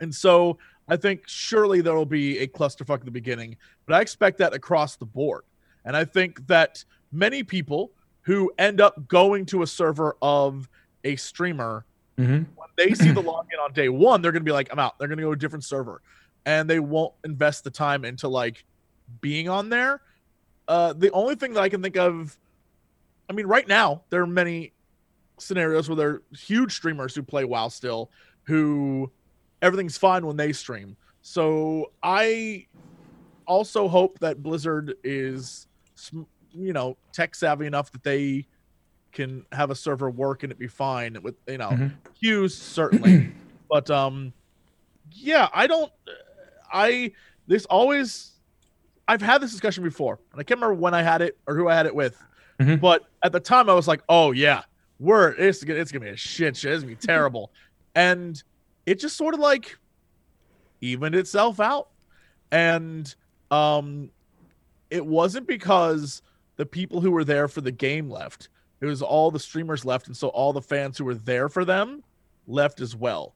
And 0.00 0.14
so 0.14 0.58
I 0.88 0.96
think 0.96 1.22
surely 1.26 1.80
there 1.80 1.94
will 1.94 2.06
be 2.06 2.38
a 2.38 2.46
clusterfuck 2.46 3.00
at 3.00 3.04
the 3.04 3.10
beginning, 3.10 3.56
but 3.86 3.94
I 3.94 4.00
expect 4.00 4.38
that 4.38 4.54
across 4.54 4.96
the 4.96 5.04
board. 5.04 5.42
And 5.84 5.96
I 5.96 6.04
think 6.04 6.46
that 6.46 6.84
many 7.12 7.42
people 7.42 7.92
who 8.22 8.52
end 8.58 8.80
up 8.80 9.08
going 9.08 9.46
to 9.46 9.62
a 9.62 9.66
server 9.66 10.16
of 10.22 10.68
a 11.04 11.16
streamer, 11.16 11.84
hmm 12.16 12.42
when 12.54 12.68
they 12.76 12.94
see 12.94 13.10
the 13.10 13.22
login 13.22 13.62
on 13.62 13.72
day 13.72 13.88
one, 13.88 14.20
they're 14.20 14.32
going 14.32 14.42
to 14.42 14.48
be 14.48 14.52
like, 14.52 14.68
I'm 14.72 14.78
out. 14.78 14.98
They're 14.98 15.08
going 15.08 15.18
to 15.18 15.24
go 15.24 15.30
to 15.30 15.36
a 15.36 15.38
different 15.38 15.64
server 15.64 16.02
and 16.44 16.70
they 16.70 16.80
won't 16.80 17.12
invest 17.24 17.64
the 17.64 17.70
time 17.70 18.04
into 18.04 18.28
like 18.28 18.64
being 19.20 19.48
on 19.48 19.68
there. 19.68 20.00
Uh, 20.68 20.92
the 20.92 21.10
only 21.10 21.34
thing 21.34 21.52
that 21.54 21.62
I 21.62 21.68
can 21.68 21.82
think 21.82 21.96
of, 21.96 22.36
I 23.28 23.32
mean, 23.32 23.46
right 23.46 23.66
now, 23.66 24.02
there 24.10 24.22
are 24.22 24.26
many 24.26 24.72
scenarios 25.38 25.88
where 25.88 25.96
there 25.96 26.08
are 26.08 26.22
huge 26.32 26.74
streamers 26.74 27.14
who 27.14 27.22
play 27.22 27.44
WoW 27.44 27.68
still 27.68 28.10
who 28.44 29.10
everything's 29.66 29.98
fine 29.98 30.24
when 30.26 30.36
they 30.36 30.52
stream. 30.52 30.96
So 31.22 31.90
I 32.02 32.66
also 33.46 33.88
hope 33.88 34.18
that 34.20 34.42
Blizzard 34.42 34.94
is, 35.04 35.66
you 36.52 36.72
know, 36.72 36.96
tech 37.12 37.34
savvy 37.34 37.66
enough 37.66 37.90
that 37.92 38.02
they 38.04 38.46
can 39.12 39.44
have 39.52 39.70
a 39.70 39.74
server 39.74 40.10
work 40.10 40.42
and 40.42 40.52
it 40.52 40.58
be 40.58 40.68
fine 40.68 41.16
with, 41.22 41.34
you 41.48 41.58
know, 41.58 41.70
Mhm. 41.70 41.92
queues 42.18 42.56
certainly. 42.56 43.32
but 43.70 43.90
um, 43.90 44.32
yeah, 45.12 45.48
I 45.52 45.66
don't. 45.66 45.90
I 46.72 47.12
this 47.46 47.64
always. 47.66 48.32
I've 49.08 49.22
had 49.22 49.40
this 49.40 49.52
discussion 49.52 49.84
before, 49.84 50.18
and 50.32 50.40
I 50.40 50.42
can't 50.44 50.60
remember 50.60 50.74
when 50.80 50.92
I 50.92 51.02
had 51.02 51.22
it 51.22 51.38
or 51.46 51.54
who 51.56 51.68
I 51.68 51.74
had 51.76 51.86
it 51.86 51.94
with. 51.94 52.20
Mhm. 52.60 52.80
But 52.80 53.02
at 53.22 53.30
the 53.32 53.38
time, 53.40 53.70
I 53.70 53.74
was 53.74 53.86
like, 53.86 54.02
"Oh 54.08 54.32
yeah, 54.32 54.62
we're 54.98 55.30
it's 55.32 55.62
gonna 55.62 55.78
it's 55.80 55.92
gonna 55.92 56.04
be 56.04 56.10
a 56.10 56.16
shit 56.16 56.56
show. 56.56 56.70
It's 56.70 56.82
gonna 56.82 56.94
be 56.96 57.06
terrible," 57.06 57.52
and 57.94 58.42
it 58.86 58.98
just 59.00 59.16
sort 59.16 59.34
of 59.34 59.40
like 59.40 59.76
evened 60.80 61.14
itself 61.14 61.60
out, 61.60 61.88
and 62.50 63.14
um, 63.50 64.10
it 64.90 65.04
wasn't 65.04 65.46
because 65.46 66.22
the 66.56 66.66
people 66.66 67.00
who 67.00 67.10
were 67.10 67.24
there 67.24 67.48
for 67.48 67.60
the 67.60 67.72
game 67.72 68.08
left. 68.10 68.48
It 68.80 68.86
was 68.86 69.02
all 69.02 69.30
the 69.30 69.40
streamers 69.40 69.84
left, 69.84 70.06
and 70.06 70.16
so 70.16 70.28
all 70.28 70.52
the 70.52 70.62
fans 70.62 70.98
who 70.98 71.04
were 71.04 71.14
there 71.14 71.48
for 71.48 71.64
them 71.64 72.02
left 72.46 72.80
as 72.80 72.94
well. 72.94 73.34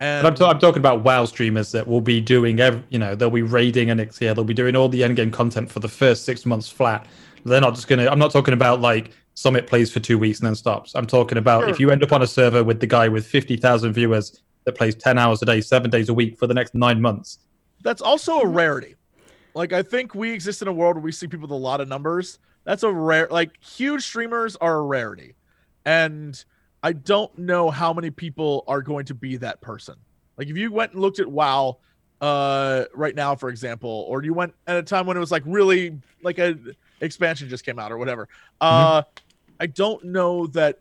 And 0.00 0.26
I'm, 0.26 0.34
ta- 0.34 0.50
I'm 0.50 0.58
talking 0.60 0.78
about 0.80 1.02
WoW 1.02 1.24
streamers 1.24 1.72
that 1.72 1.86
will 1.86 2.00
be 2.00 2.20
doing, 2.20 2.60
ev- 2.60 2.84
you 2.88 2.98
know, 3.00 3.14
they'll 3.16 3.30
be 3.30 3.42
raiding 3.42 3.90
and 3.90 4.00
yeah, 4.20 4.32
they'll 4.32 4.44
be 4.44 4.54
doing 4.54 4.76
all 4.76 4.88
the 4.88 5.00
endgame 5.02 5.32
content 5.32 5.70
for 5.70 5.80
the 5.80 5.88
first 5.88 6.24
six 6.24 6.46
months 6.46 6.68
flat. 6.70 7.06
They're 7.44 7.60
not 7.60 7.74
just 7.74 7.88
gonna. 7.88 8.06
I'm 8.06 8.18
not 8.18 8.30
talking 8.30 8.54
about 8.54 8.80
like 8.80 9.10
Summit 9.34 9.66
plays 9.66 9.92
for 9.92 10.00
two 10.00 10.18
weeks 10.18 10.38
and 10.40 10.46
then 10.46 10.54
stops. 10.54 10.94
I'm 10.94 11.06
talking 11.06 11.36
about 11.38 11.62
Sure. 11.62 11.68
if 11.70 11.80
you 11.80 11.90
end 11.90 12.02
up 12.02 12.12
on 12.12 12.22
a 12.22 12.26
server 12.26 12.62
with 12.64 12.80
the 12.80 12.86
guy 12.86 13.08
with 13.08 13.26
fifty 13.26 13.56
thousand 13.56 13.92
viewers 13.92 14.40
that 14.68 14.74
plays 14.76 14.94
ten 14.94 15.18
hours 15.18 15.40
a 15.40 15.46
day, 15.46 15.62
seven 15.62 15.90
days 15.90 16.10
a 16.10 16.14
week 16.14 16.38
for 16.38 16.46
the 16.46 16.52
next 16.54 16.74
nine 16.74 17.00
months. 17.00 17.38
that's 17.82 18.02
also 18.02 18.40
a 18.40 18.46
rarity. 18.46 18.94
Like 19.54 19.72
I 19.72 19.82
think 19.82 20.14
we 20.14 20.30
exist 20.30 20.60
in 20.62 20.68
a 20.68 20.72
world 20.72 20.96
where 20.96 21.02
we 21.02 21.10
see 21.10 21.26
people 21.26 21.48
with 21.48 21.50
a 21.52 21.54
lot 21.54 21.80
of 21.80 21.88
numbers. 21.88 22.38
That's 22.64 22.82
a 22.82 22.92
rare 22.92 23.28
like 23.30 23.50
huge 23.64 24.02
streamers 24.04 24.56
are 24.56 24.76
a 24.76 24.82
rarity. 24.82 25.34
And 25.86 26.44
I 26.82 26.92
don't 26.92 27.36
know 27.38 27.70
how 27.70 27.92
many 27.94 28.10
people 28.10 28.62
are 28.68 28.82
going 28.82 29.06
to 29.06 29.14
be 29.14 29.38
that 29.38 29.60
person. 29.62 29.94
Like 30.36 30.48
if 30.48 30.56
you 30.56 30.70
went 30.70 30.92
and 30.92 31.00
looked 31.00 31.18
at 31.18 31.26
WoW 31.26 31.78
uh 32.20 32.84
right 32.94 33.14
now 33.14 33.34
for 33.36 33.48
example 33.48 34.04
or 34.08 34.22
you 34.24 34.34
went 34.34 34.52
at 34.66 34.76
a 34.76 34.82
time 34.82 35.06
when 35.06 35.16
it 35.16 35.20
was 35.20 35.30
like 35.30 35.44
really 35.46 35.96
like 36.22 36.38
a 36.38 36.58
expansion 37.00 37.48
just 37.48 37.64
came 37.64 37.78
out 37.78 37.90
or 37.90 37.96
whatever. 37.96 38.28
Uh 38.60 39.02
I 39.60 39.66
don't 39.66 40.04
know 40.04 40.46
that 40.48 40.80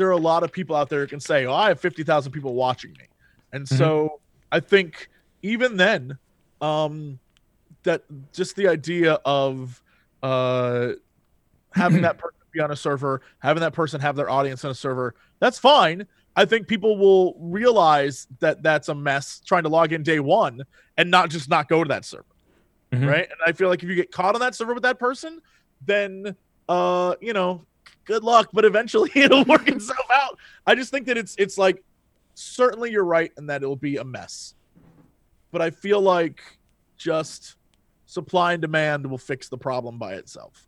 there 0.00 0.08
are 0.08 0.12
a 0.12 0.16
lot 0.16 0.42
of 0.42 0.50
people 0.50 0.74
out 0.74 0.88
there 0.88 1.00
who 1.00 1.06
can 1.06 1.20
say, 1.20 1.44
"Oh, 1.44 1.52
I 1.52 1.68
have 1.68 1.78
50,000 1.78 2.32
people 2.32 2.54
watching 2.54 2.92
me." 2.92 3.04
And 3.52 3.66
Mhm. 3.68 3.76
so 3.76 4.20
I 4.50 4.60
think 4.60 5.08
even 5.42 5.76
then 5.76 6.18
um 6.62 7.20
that 7.84 8.02
just 8.32 8.56
the 8.56 8.68
idea 8.68 9.14
of 9.24 9.82
uh 10.22 10.92
having 11.74 12.02
that 12.02 12.18
person 12.18 12.36
be 12.52 12.60
on 12.60 12.70
a 12.72 12.76
server 12.76 13.22
having 13.38 13.60
that 13.60 13.72
person 13.72 14.00
have 14.00 14.16
their 14.16 14.28
audience 14.28 14.64
on 14.64 14.72
a 14.72 14.74
server 14.74 15.14
that's 15.40 15.58
fine 15.58 16.04
i 16.34 16.44
think 16.44 16.66
people 16.66 16.98
will 16.98 17.36
realize 17.38 18.26
that 18.40 18.60
that's 18.60 18.88
a 18.88 18.94
mess 18.94 19.40
trying 19.46 19.62
to 19.62 19.68
log 19.68 19.92
in 19.92 20.02
day 20.02 20.18
one 20.18 20.60
and 20.96 21.10
not 21.10 21.30
just 21.30 21.48
not 21.48 21.68
go 21.68 21.84
to 21.84 21.88
that 21.88 22.04
server 22.04 22.26
Mhm. 22.92 23.06
right 23.06 23.28
and 23.30 23.38
i 23.46 23.52
feel 23.52 23.68
like 23.68 23.82
if 23.84 23.88
you 23.88 23.94
get 23.94 24.10
caught 24.10 24.34
on 24.34 24.40
that 24.40 24.54
server 24.56 24.74
with 24.74 24.82
that 24.82 24.98
person 24.98 25.40
then 25.80 26.34
uh 26.68 27.14
you 27.20 27.32
know 27.32 27.62
good 28.10 28.24
luck 28.24 28.48
but 28.52 28.64
eventually 28.64 29.10
it'll 29.14 29.44
work 29.44 29.68
itself 29.76 30.06
out 30.12 30.38
i 30.66 30.74
just 30.74 30.90
think 30.90 31.06
that 31.06 31.16
it's 31.16 31.34
it's 31.38 31.56
like 31.56 31.82
certainly 32.34 32.90
you're 32.90 33.04
right 33.04 33.32
and 33.36 33.48
that 33.48 33.62
it'll 33.62 33.76
be 33.76 33.96
a 33.96 34.04
mess 34.04 34.54
but 35.50 35.60
I 35.60 35.70
feel 35.70 36.00
like 36.00 36.40
just 36.96 37.56
supply 38.06 38.52
and 38.52 38.62
demand 38.62 39.06
will 39.06 39.18
fix 39.18 39.48
the 39.48 39.58
problem 39.58 39.98
by 39.98 40.14
itself. 40.14 40.66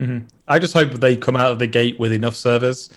Mhm. 0.00 0.28
I 0.48 0.58
just 0.58 0.74
hope 0.74 0.92
they 0.92 1.16
come 1.16 1.36
out 1.36 1.52
of 1.52 1.58
the 1.58 1.66
gate 1.66 1.98
with 1.98 2.12
enough 2.12 2.34
servers 2.34 2.90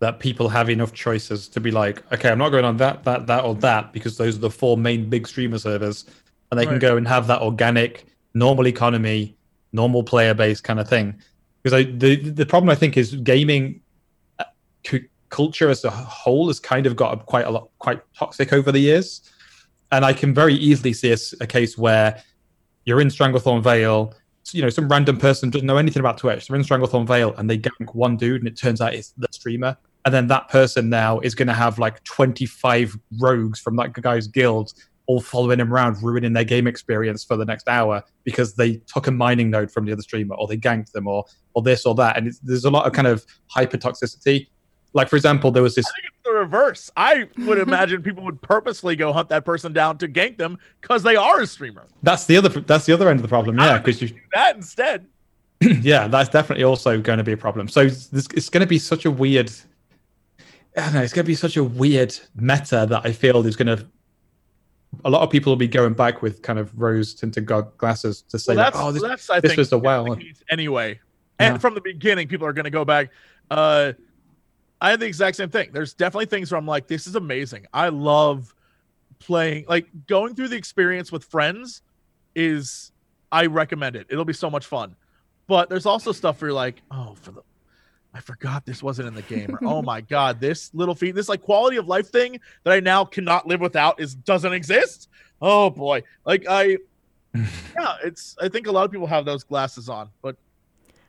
that 0.00 0.18
people 0.18 0.48
have 0.48 0.70
enough 0.70 0.92
choices 0.92 1.48
to 1.48 1.60
be 1.60 1.70
like, 1.70 2.10
okay, 2.12 2.30
I'm 2.30 2.38
not 2.38 2.50
going 2.50 2.64
on 2.64 2.76
that, 2.78 3.04
that, 3.04 3.26
that, 3.26 3.44
or 3.44 3.54
that 3.56 3.92
because 3.92 4.16
those 4.16 4.36
are 4.36 4.40
the 4.40 4.50
four 4.50 4.76
main 4.76 5.08
big 5.10 5.26
streamer 5.26 5.58
servers, 5.58 6.06
and 6.50 6.58
they 6.58 6.66
can 6.66 6.78
go 6.78 6.96
and 6.96 7.06
have 7.06 7.26
that 7.26 7.42
organic, 7.42 8.06
normal 8.34 8.66
economy, 8.66 9.36
normal 9.72 10.02
player 10.02 10.32
base 10.34 10.60
kind 10.60 10.80
of 10.80 10.88
thing. 10.88 11.14
Because 11.62 11.78
I, 11.78 11.82
the 11.84 12.16
the 12.16 12.46
problem 12.46 12.70
I 12.70 12.74
think 12.74 12.96
is 12.96 13.14
gaming 13.16 13.82
uh, 14.38 14.44
cu- 14.84 15.08
culture 15.28 15.68
as 15.68 15.84
a 15.84 15.90
whole 15.90 16.48
has 16.48 16.58
kind 16.58 16.86
of 16.86 16.96
got 16.96 17.26
quite 17.26 17.46
a 17.46 17.50
lot 17.50 17.70
quite 17.78 18.00
toxic 18.14 18.52
over 18.52 18.72
the 18.72 18.78
years, 18.78 19.22
and 19.92 20.04
I 20.04 20.12
can 20.12 20.34
very 20.34 20.54
easily 20.54 20.92
see 20.92 21.14
a 21.40 21.46
case 21.46 21.76
where 21.76 22.22
you're 22.84 23.00
in 23.00 23.08
Stranglethorn 23.08 23.62
Vale 23.62 24.14
you 24.52 24.62
know, 24.62 24.70
some 24.70 24.88
random 24.88 25.16
person 25.16 25.50
doesn't 25.50 25.66
know 25.66 25.76
anything 25.76 26.00
about 26.00 26.18
Twitch. 26.18 26.46
They're 26.46 26.56
in 26.56 26.64
Stranglethorn 26.64 27.06
Vale 27.06 27.34
and 27.36 27.48
they 27.48 27.58
gank 27.58 27.94
one 27.94 28.16
dude, 28.16 28.40
and 28.40 28.48
it 28.48 28.56
turns 28.56 28.80
out 28.80 28.94
it's 28.94 29.12
the 29.16 29.28
streamer. 29.30 29.76
And 30.04 30.14
then 30.14 30.28
that 30.28 30.48
person 30.48 30.88
now 30.88 31.20
is 31.20 31.34
going 31.34 31.48
to 31.48 31.54
have 31.54 31.78
like 31.78 32.02
25 32.04 32.96
rogues 33.18 33.60
from 33.60 33.76
that 33.76 33.92
guy's 33.92 34.26
guild 34.26 34.72
all 35.10 35.20
following 35.20 35.58
him 35.58 35.74
around, 35.74 36.00
ruining 36.00 36.32
their 36.32 36.44
game 36.44 36.68
experience 36.68 37.24
for 37.24 37.36
the 37.36 37.44
next 37.44 37.66
hour 37.66 38.00
because 38.22 38.54
they 38.54 38.76
took 38.86 39.08
a 39.08 39.10
mining 39.10 39.50
node 39.50 39.68
from 39.68 39.84
the 39.84 39.92
other 39.92 40.02
streamer, 40.02 40.36
or 40.36 40.46
they 40.46 40.56
ganked 40.56 40.92
them, 40.92 41.08
or 41.08 41.24
or 41.54 41.62
this 41.62 41.84
or 41.84 41.96
that. 41.96 42.16
And 42.16 42.28
it's, 42.28 42.38
there's 42.38 42.64
a 42.64 42.70
lot 42.70 42.86
of 42.86 42.92
kind 42.92 43.08
of 43.08 43.26
hyper 43.48 43.76
toxicity. 43.76 44.46
Like 44.92 45.08
for 45.08 45.16
example, 45.16 45.50
there 45.50 45.64
was 45.64 45.74
this. 45.74 45.84
The 46.24 46.30
reverse. 46.30 46.92
I 46.96 47.28
would 47.38 47.58
imagine 47.58 48.04
people 48.04 48.22
would 48.22 48.40
purposely 48.40 48.94
go 48.94 49.12
hunt 49.12 49.28
that 49.30 49.44
person 49.44 49.72
down 49.72 49.98
to 49.98 50.06
gank 50.06 50.38
them 50.38 50.58
because 50.80 51.02
they 51.02 51.16
are 51.16 51.40
a 51.40 51.46
streamer. 51.46 51.88
That's 52.04 52.26
the 52.26 52.36
other. 52.36 52.48
That's 52.48 52.86
the 52.86 52.92
other 52.92 53.08
end 53.08 53.18
of 53.18 53.22
the 53.22 53.28
problem. 53.28 53.58
Yeah, 53.58 53.78
because 53.78 54.00
you. 54.00 54.08
Do 54.08 54.16
that 54.34 54.54
instead. 54.54 55.06
yeah, 55.60 56.06
that's 56.06 56.28
definitely 56.28 56.62
also 56.62 57.00
going 57.00 57.18
to 57.18 57.24
be 57.24 57.32
a 57.32 57.36
problem. 57.36 57.66
So 57.66 57.84
this, 57.88 58.28
it's 58.32 58.48
going 58.48 58.62
to 58.62 58.68
be 58.68 58.78
such 58.78 59.06
a 59.06 59.10
weird. 59.10 59.50
I 60.76 60.82
don't 60.82 60.94
know. 60.94 61.02
It's 61.02 61.12
going 61.12 61.24
to 61.24 61.28
be 61.28 61.34
such 61.34 61.56
a 61.56 61.64
weird 61.64 62.16
meta 62.36 62.86
that 62.88 63.02
I 63.04 63.10
feel 63.10 63.44
is 63.44 63.56
going 63.56 63.76
to. 63.76 63.84
A 65.04 65.10
lot 65.10 65.22
of 65.22 65.30
people 65.30 65.50
will 65.52 65.56
be 65.56 65.68
going 65.68 65.94
back 65.94 66.20
with 66.20 66.42
kind 66.42 66.58
of 66.58 66.78
rose 66.78 67.14
tinted 67.14 67.46
glasses 67.78 68.22
to 68.22 68.38
say, 68.38 68.54
Well, 68.54 68.64
like, 68.64 68.72
that's, 68.74 68.84
"Oh, 68.84 68.92
this, 68.92 69.02
that's 69.02 69.30
I 69.30 69.40
this 69.40 69.50
think 69.52 69.58
was 69.58 69.70
the 69.70 69.76
is 69.76 69.82
WoW 69.82 70.04
one." 70.04 70.18
case 70.20 70.42
anyway. 70.50 71.00
And 71.38 71.54
Yeah. 71.54 71.58
from 71.58 71.74
the 71.74 71.80
beginning, 71.80 72.28
people 72.28 72.46
are 72.46 72.52
going 72.52 72.64
to 72.64 72.70
go 72.70 72.84
back. 72.84 73.10
Uh, 73.50 73.92
I 74.80 74.90
had 74.90 75.00
the 75.00 75.06
exact 75.06 75.36
same 75.36 75.48
thing. 75.48 75.70
There's 75.72 75.94
definitely 75.94 76.26
things 76.26 76.50
where 76.50 76.58
I'm 76.58 76.66
like, 76.66 76.86
this 76.86 77.06
is 77.06 77.14
amazing. 77.14 77.66
I 77.72 77.88
love 77.90 78.54
playing, 79.20 79.66
like 79.68 79.86
going 80.06 80.34
through 80.34 80.48
the 80.48 80.56
experience 80.56 81.12
with 81.12 81.24
friends 81.24 81.82
is, 82.34 82.90
I 83.30 83.46
recommend 83.46 83.96
it. 83.96 84.06
It'll 84.10 84.24
be 84.24 84.32
so 84.32 84.50
much 84.50 84.66
fun. 84.66 84.96
But 85.46 85.68
there's 85.68 85.86
also 85.86 86.12
stuff 86.12 86.40
where 86.40 86.48
you're 86.50 86.54
like, 86.54 86.82
oh, 86.90 87.14
for 87.20 87.32
the, 87.32 87.42
I 88.12 88.20
forgot 88.20 88.66
this 88.66 88.82
wasn't 88.82 89.08
in 89.08 89.14
the 89.14 89.22
game. 89.22 89.54
Or, 89.54 89.58
oh 89.66 89.82
my 89.82 90.00
god, 90.00 90.40
this 90.40 90.70
little 90.74 90.94
feat, 90.94 91.14
this 91.14 91.28
like 91.28 91.42
quality 91.42 91.76
of 91.76 91.86
life 91.86 92.08
thing 92.10 92.40
that 92.64 92.72
I 92.72 92.80
now 92.80 93.04
cannot 93.04 93.46
live 93.46 93.60
without 93.60 94.00
is 94.00 94.14
doesn't 94.14 94.52
exist. 94.52 95.08
Oh 95.40 95.70
boy, 95.70 96.02
like 96.24 96.44
I, 96.48 96.78
yeah, 97.34 97.96
it's. 98.04 98.36
I 98.40 98.48
think 98.48 98.66
a 98.66 98.72
lot 98.72 98.84
of 98.84 98.90
people 98.90 99.06
have 99.06 99.24
those 99.24 99.44
glasses 99.44 99.88
on, 99.88 100.10
but 100.22 100.36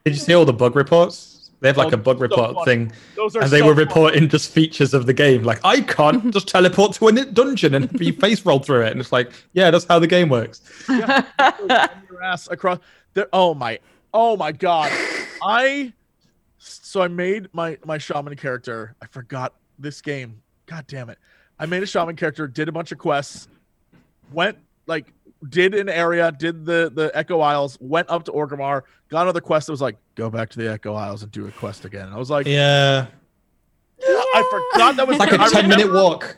Did 0.06 0.14
you 0.14 0.19
see 0.19 0.34
all 0.34 0.45
the 0.45 0.53
bug 0.53 0.76
reports? 0.76 1.38
They 1.61 1.68
have 1.69 1.78
like 1.78 1.91
Oh, 1.94 1.95
a 1.95 1.98
bug 1.98 2.18
so 2.18 2.22
report 2.22 2.65
thing, 2.65 2.91
those 3.15 3.36
are. 3.36 3.44
and 3.44 3.52
they 3.52 3.60
so 3.60 3.68
were 3.68 3.76
fun. 3.76 3.84
reporting 3.86 4.30
just 4.30 4.52
features 4.52 4.95
of 4.95 5.06
the 5.06 5.14
game. 5.14 5.44
Like, 5.44 5.60
I 5.64 5.82
can't 5.82 6.34
just 6.34 6.48
teleport 6.48 6.94
to 6.94 7.07
a 7.07 7.11
dungeon 7.26 7.76
and 7.76 7.91
be 7.99 8.11
face 8.11 8.44
rolled 8.45 8.65
through 8.65 8.82
it. 8.86 8.91
And 8.94 8.99
it's 8.99 9.11
like, 9.11 9.32
yeah, 9.53 9.69
that's 9.69 9.86
how 9.86 9.99
the 9.99 10.07
game 10.07 10.30
works. 10.30 10.61
Yeah, 10.90 11.23
your 12.10 12.23
ass 12.23 12.48
across 12.49 12.80
there. 13.14 13.28
Oh 13.32 13.53
my, 13.53 13.78
oh 14.11 14.36
my 14.38 14.52
god. 14.52 14.91
I 15.44 15.94
so 16.64 17.02
I 17.02 17.08
made 17.08 17.48
my 17.54 17.78
my 17.86 17.98
shaman 17.98 18.36
character. 18.36 18.96
I 19.02 19.08
forgot 19.08 19.56
this 19.80 20.02
game. 20.02 20.42
God 20.68 20.86
damn 20.88 21.10
it. 21.10 21.18
I 21.60 21.66
made 21.66 21.84
a 21.84 21.88
shaman 21.88 22.16
character, 22.16 22.48
did 22.48 22.70
a 22.70 22.72
bunch 22.72 22.92
of 22.92 22.98
quests, 22.98 23.48
went 24.32 24.58
like 24.88 25.12
did 25.50 25.74
an 25.74 25.90
area, 25.90 26.32
did 26.32 26.66
the 26.66 26.92
the 26.94 27.12
Echo 27.14 27.40
Isles, 27.40 27.78
went 27.82 28.10
up 28.10 28.24
to 28.26 28.32
Orgrimmar, 28.32 28.84
got 29.10 29.24
another 29.24 29.42
quest 29.42 29.68
that 29.68 29.74
was 29.74 29.82
like, 29.82 29.98
go 30.16 30.30
back 30.30 30.50
to 30.52 30.60
the 30.60 30.70
Echo 30.72 30.94
Isles 30.94 31.24
and 31.24 31.32
do 31.32 31.48
a 31.48 31.52
quest 31.52 31.86
again. 31.86 32.06
And 32.06 32.14
I 32.14 32.18
was 32.18 32.30
like, 32.30 32.46
Yeah, 32.46 33.08
I 34.36 34.44
forgot 34.44 34.96
that 34.98 35.08
was 35.08 35.18
it's 35.18 35.32
like 35.32 35.34
a 35.34 35.50
ten 35.50 35.68
minute 35.68 35.92
walk. 35.92 36.38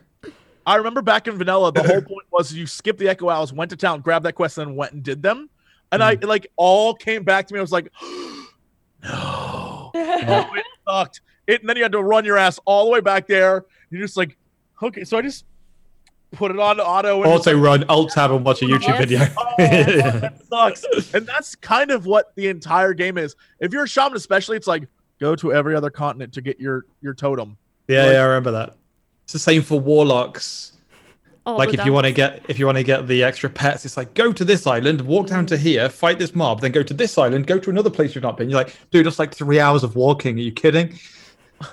I 0.66 0.76
remember 0.78 1.02
back 1.02 1.28
in 1.28 1.38
vanilla, 1.38 1.74
the 1.74 1.84
whole 1.84 2.02
point 2.02 2.26
was 2.32 2.54
you 2.54 2.66
skip 2.66 2.98
the 2.98 3.10
Echo 3.10 3.28
Isles, 3.28 3.52
went 3.52 3.72
to 3.72 3.78
town, 3.78 4.00
grabbed 4.00 4.24
that 4.26 4.34
quest, 4.34 4.58
and 4.58 4.68
then 4.70 4.76
went 4.78 4.94
and 4.94 5.04
did 5.04 5.22
them. 5.22 5.50
And 5.92 6.02
I 6.02 6.16
Hmm. 6.16 6.26
like 6.26 6.48
all 6.56 6.94
came 6.96 7.24
back 7.24 7.48
to 7.48 7.54
me. 7.54 7.60
I 7.60 7.62
was 7.62 7.74
like, 7.74 7.92
no, 9.04 9.63
Yeah. 9.94 10.50
Oh, 10.50 10.56
it 10.56 10.64
sucked. 10.88 11.22
It, 11.48 11.62
and 11.62 11.70
then 11.70 11.78
you 11.78 11.84
had 11.84 11.92
to 11.92 12.02
run 12.02 12.26
your 12.26 12.38
ass 12.38 12.60
all 12.66 12.86
the 12.86 12.92
way 12.92 13.00
back 13.02 13.28
there. 13.28 13.66
You're 13.90 14.02
just 14.02 14.18
like, 14.18 14.38
okay. 14.82 15.04
So 15.04 15.18
I 15.18 15.22
just 15.22 15.46
put 16.32 16.52
it 16.52 16.60
on 16.60 16.80
auto 16.80 17.18
and 17.22 17.26
just 17.32 17.48
Also, 17.48 17.60
run 17.60 17.84
alt 17.90 18.12
tab 18.12 18.32
and 18.32 18.44
watch 18.44 18.62
a 18.62 18.66
YouTube 18.66 18.88
Yes. 18.88 18.98
video. 19.00 19.20
Oh, 19.38 19.54
that 19.58 20.42
sucks. 20.50 21.14
And 21.14 21.28
that's 21.28 21.56
kind 21.56 21.92
of 21.92 22.06
what 22.06 22.34
the 22.36 22.48
entire 22.48 22.94
game 22.94 23.18
is. 23.18 23.36
If 23.60 23.72
you're 23.72 23.84
a 23.84 23.88
shaman, 23.88 24.16
especially, 24.18 24.58
it's 24.58 24.68
like 24.68 24.88
go 25.20 25.36
to 25.36 25.54
every 25.54 25.76
other 25.76 25.90
continent 25.92 26.34
to 26.34 26.42
get 26.42 26.60
your 26.60 26.86
your 27.02 27.14
totem. 27.14 27.56
Yeah, 27.88 28.04
Like- 28.06 28.14
yeah, 28.14 28.20
I 28.22 28.26
remember 28.26 28.52
that. 28.52 28.76
It's 29.26 29.34
the 29.34 29.40
same 29.40 29.62
for 29.62 29.80
warlocks. 29.80 30.73
All 31.46 31.58
like 31.58 31.72
the 31.72 31.80
if 31.80 31.86
you 31.86 31.92
want 31.92 32.06
to 32.06 32.14
get 32.14 32.46
if 32.48 32.58
you 32.58 32.66
want 32.66 32.78
to 32.78 32.84
get 32.84 33.08
the 33.08 33.24
extra 33.24 33.50
pets, 33.50 33.84
it's 33.84 33.98
like 33.98 34.14
go 34.14 34.32
to 34.32 34.46
this 34.46 34.66
island, 34.66 35.02
walk 35.02 35.28
down 35.28 35.46
to 35.48 35.58
here, 35.58 35.90
fight 35.90 36.18
this 36.18 36.34
mob, 36.34 36.62
then 36.62 36.72
go 36.72 36.84
to 36.84 36.94
this 36.94 37.18
island, 37.18 37.48
go 37.48 37.60
to 37.60 37.70
another 37.70 37.90
place 37.90 38.16
you've 38.16 38.24
not 38.24 38.38
been. 38.38 38.50
You're 38.50 38.60
like, 38.60 38.76
dude, 38.92 39.06
that's 39.06 39.20
like 39.20 39.34
three 39.34 39.60
hours 39.60 39.84
of 39.84 39.96
walking. 39.96 40.38
Are 40.38 40.42
you 40.42 40.54
kidding? 40.54 40.98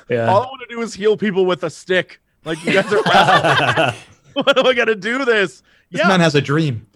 Yeah. 0.08 0.26
All 0.26 0.42
I 0.42 0.46
want 0.46 0.62
to 0.68 0.74
do 0.74 0.80
is 0.82 0.94
heal 0.94 1.16
people 1.16 1.46
with 1.46 1.62
a 1.62 1.70
stick. 1.70 2.20
Like 2.44 2.64
you 2.64 2.72
guys 2.72 2.92
are. 2.92 3.94
what 4.32 4.56
do 4.56 4.62
I 4.62 4.74
got 4.74 4.86
to 4.86 4.96
do 4.96 5.24
this? 5.24 5.62
Yeah, 5.90 6.08
man 6.08 6.20
has 6.20 6.34
a 6.34 6.40
dream. 6.40 6.86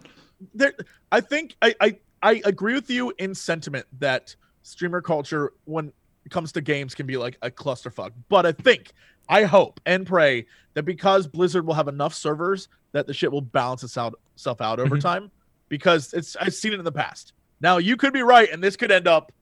there, 0.54 0.72
I 1.12 1.20
think 1.20 1.56
I, 1.62 1.74
I 1.80 1.96
I 2.22 2.42
agree 2.44 2.74
with 2.74 2.90
you 2.90 3.12
in 3.18 3.34
sentiment 3.34 3.86
that 3.98 4.34
streamer 4.62 5.00
culture 5.00 5.52
when 5.64 5.92
it 6.24 6.30
comes 6.30 6.52
to 6.52 6.60
games 6.60 6.94
can 6.94 7.06
be 7.06 7.16
like 7.16 7.36
a 7.42 7.50
clusterfuck. 7.50 8.12
But 8.28 8.46
I 8.46 8.52
think 8.52 8.92
I 9.28 9.44
hope 9.44 9.80
and 9.86 10.06
pray 10.06 10.46
that 10.74 10.82
because 10.84 11.26
Blizzard 11.26 11.66
will 11.66 11.74
have 11.74 11.88
enough 11.88 12.14
servers 12.14 12.68
that 12.92 13.06
the 13.06 13.14
shit 13.14 13.30
will 13.32 13.40
balance 13.40 13.82
itself 13.82 14.14
itself 14.34 14.60
out 14.60 14.80
over 14.80 14.96
Mhm. 14.96 15.00
time. 15.00 15.30
Because 15.68 16.12
it's 16.12 16.36
I've 16.36 16.54
seen 16.54 16.72
it 16.72 16.78
in 16.78 16.84
the 16.84 16.92
past. 16.92 17.32
Now 17.60 17.78
you 17.78 17.96
could 17.96 18.12
be 18.12 18.22
right, 18.22 18.50
and 18.50 18.62
this 18.62 18.76
could 18.76 18.90
end 18.92 19.08
up 19.08 19.32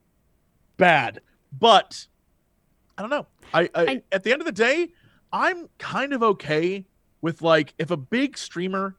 bad. 0.77 1.19
But 1.57 2.07
I 2.97 3.01
don't 3.01 3.09
know. 3.11 3.27
I, 3.53 3.63
I, 3.63 3.69
I- 3.75 4.03
at 4.11 4.23
the 4.23 4.31
end 4.31 4.41
of 4.41 4.45
the 4.45 4.51
day, 4.51 4.89
I'm 5.31 5.67
kind 5.79 6.13
of 6.13 6.23
okay 6.23 6.85
with 7.21 7.41
like 7.41 7.73
if 7.77 7.91
a 7.91 7.97
big 7.97 8.37
streamer 8.37 8.95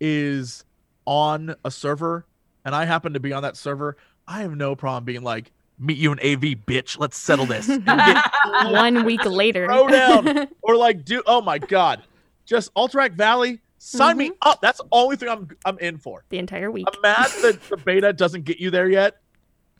is 0.00 0.64
on 1.04 1.54
a 1.64 1.70
server 1.70 2.26
and 2.64 2.74
I 2.74 2.84
happen 2.84 3.12
to 3.14 3.20
be 3.20 3.32
on 3.32 3.42
that 3.42 3.56
server, 3.56 3.96
I 4.26 4.42
have 4.42 4.54
no 4.56 4.74
problem 4.76 5.04
being 5.04 5.22
like, 5.22 5.52
meet 5.82 5.98
you 5.98 6.12
in 6.12 6.18
AV, 6.20 6.56
bitch. 6.66 6.98
Let's 6.98 7.18
settle 7.18 7.46
this. 7.46 7.66
Get- 7.66 8.32
one 8.72 9.04
week 9.04 9.24
later. 9.24 9.66
Throw 9.66 9.88
down. 9.88 10.48
or 10.62 10.76
like, 10.76 11.04
do 11.04 11.22
oh 11.26 11.40
my 11.40 11.58
god, 11.58 12.02
just 12.46 12.72
Alterac 12.74 13.12
Valley, 13.14 13.60
sign 13.78 14.16
me 14.16 14.30
mm-hmm. 14.30 14.48
up. 14.48 14.60
That's 14.60 14.78
the 14.78 14.86
only 14.92 15.16
thing 15.16 15.28
I'm 15.28 15.48
I'm 15.64 15.78
in 15.78 15.98
for. 15.98 16.24
the 16.28 16.38
entire 16.38 16.70
week. 16.70 16.86
I'm 16.92 17.00
mad 17.00 17.30
that 17.42 17.58
the 17.68 17.76
beta 17.76 18.12
doesn't 18.12 18.44
get 18.44 18.58
you 18.58 18.70
there 18.70 18.88
yet, 18.88 19.20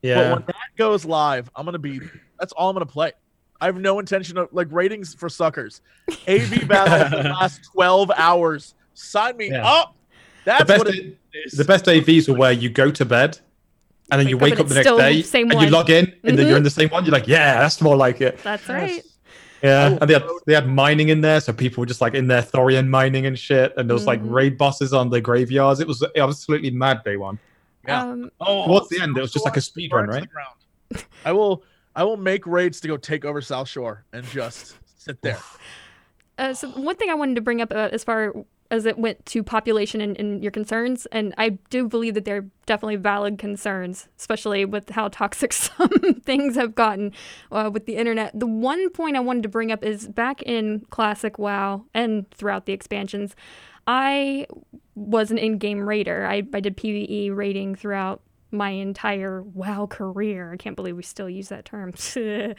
but 0.03 0.09
Yeah. 0.09 0.33
when 0.35 0.45
that 0.47 0.77
goes 0.77 1.05
live, 1.05 1.51
I'm 1.55 1.65
gonna 1.65 1.79
be. 1.79 2.01
That's 2.39 2.53
all 2.53 2.69
I'm 2.71 2.75
gonna 2.75 2.87
play. 2.87 3.13
I 3.61 3.67
have 3.67 3.81
no 3.81 4.01
intention 4.01 4.37
of 4.39 4.49
like 4.53 4.67
ratings 4.73 5.15
for 5.15 5.29
suckers. 5.29 5.83
AV 6.27 6.67
battle 6.67 7.09
for 7.17 7.23
the 7.23 7.29
last 7.29 7.61
12 7.73 8.11
hours. 8.17 8.75
Sign 8.95 9.37
me 9.37 9.51
Yeah. 9.51 9.65
up. 9.65 9.95
That's 10.45 10.59
the 10.61 10.65
best 10.65 10.85
what 10.85 10.95
it 10.95 11.19
is. 11.33 11.53
The 11.53 11.65
best 11.65 11.85
AVs 11.85 12.29
are 12.29 12.35
where 12.35 12.51
you 12.51 12.69
go 12.69 12.91
to 12.91 13.05
bed 13.05 13.39
and 14.13 14.21
then 14.21 14.29
you 14.29 14.37
Wake 14.37 14.53
wake 14.53 14.61
up 14.61 14.61
up 14.61 14.69
the 14.69 14.75
next 14.75 14.87
still 14.87 14.99
day 14.99 15.23
same 15.23 15.47
and 15.51 15.55
one. 15.57 15.65
you 15.65 15.71
log 15.73 15.89
in 15.91 16.05
and 16.23 16.39
then 16.39 16.45
Mhm. 16.45 16.49
you're 16.49 16.57
in 16.59 16.63
the 16.63 16.71
same 16.71 16.91
one. 16.91 17.05
You're 17.05 17.13
like, 17.13 17.27
yeah, 17.27 17.59
that's 17.61 17.81
more 17.81 17.97
like 17.97 18.21
it. 18.21 18.39
That's 18.45 18.69
right. 18.69 19.03
Yeah, 19.63 19.91
Oh, 19.93 19.99
and 20.01 20.11
they 20.11 20.15
had 20.15 20.25
they 20.47 20.55
had 20.55 20.69
mining 20.69 21.09
in 21.09 21.21
there, 21.23 21.41
so 21.41 21.53
people 21.53 21.81
were 21.81 21.87
just 21.87 22.01
like 22.01 22.15
in 22.15 22.27
their 22.29 22.43
Thorium 22.43 22.89
mining 22.91 23.27
and 23.27 23.39
shit, 23.39 23.73
and 23.77 23.89
there 23.89 23.95
was 23.95 24.07
like 24.07 24.21
Mhm. 24.23 24.31
raid 24.33 24.59
bosses 24.59 24.93
on 24.93 25.09
the 25.11 25.21
graveyards. 25.21 25.81
It 25.81 25.87
was 25.89 26.05
absolutely 26.17 26.71
mad 26.71 27.03
day 27.05 27.17
one. 27.17 27.39
Yeah. 27.87 28.03
Um, 28.03 28.31
Oh, 28.41 28.67
Towards 28.67 28.89
the 28.91 29.01
end, 29.01 29.17
it 29.17 29.21
was 29.21 29.33
just 29.33 29.45
like 29.45 29.57
a 29.57 29.61
South 29.61 29.71
speed 29.73 29.93
run, 29.93 30.07
right? 30.09 30.29
ground. 30.31 31.05
I 31.25 31.33
will. 31.33 31.63
I 31.97 32.05
will 32.05 32.17
make 32.17 32.47
raids 32.47 32.81
to 32.81 32.89
go 32.89 32.97
take 32.97 33.25
over 33.25 33.41
Southshore 33.41 33.99
and 34.13 34.25
just 34.27 34.77
sit 34.99 35.21
there. 35.23 35.39
Uh, 36.39 36.55
so 36.55 36.69
one 36.71 36.97
thing 36.97 37.11
I 37.11 37.15
wanted 37.15 37.35
to 37.37 37.41
bring 37.43 37.61
up 37.61 37.71
uh, 37.73 37.89
as 37.93 38.03
far 38.03 38.33
as 38.73 38.87
it 38.87 38.99
went 38.99 39.25
to 39.27 39.43
population 39.43 40.01
and, 40.01 40.19
and 40.19 40.43
your 40.43 40.51
concerns, 40.51 41.07
and 41.13 41.35
I 41.37 41.51
do 41.69 41.87
believe 41.87 42.15
that 42.15 42.25
they're 42.25 42.47
definitely 42.65 42.97
valid 42.97 43.39
concerns, 43.39 44.09
especially 44.19 44.65
with 44.65 44.89
how 44.89 45.09
toxic 45.09 45.53
some 45.53 45.91
things 46.25 46.57
have 46.57 46.75
gotten 46.75 47.13
uh, 47.53 47.71
with 47.73 47.85
the 47.85 47.97
internet. 47.97 48.33
The 48.39 48.47
one 48.47 48.89
point 48.91 49.17
I 49.17 49.21
wanted 49.21 49.43
to 49.43 49.51
bring 49.51 49.71
up 49.71 49.85
is 49.85 50.09
back 50.09 50.43
in 50.43 50.87
Classic 50.89 51.39
WoW 51.39 51.85
and 51.93 52.29
throughout 52.31 52.65
the 52.65 52.73
expansions, 52.73 53.37
I 53.87 54.47
was 54.95 55.31
an 55.31 55.37
in-game 55.39 55.87
raider. 55.87 56.25
I, 56.25 56.43
I 56.55 56.61
did 56.61 56.77
PVE 56.77 57.37
raiding 57.37 57.75
throughout 57.75 58.23
my 58.51 58.71
entire 58.71 59.43
WoW 59.43 59.87
career. 59.87 60.51
I 60.53 60.57
can't 60.57 60.77
believe 60.77 60.97
we 60.97 61.03
still 61.03 61.29
use 61.29 61.49
that 61.49 61.67
term. 61.67 61.93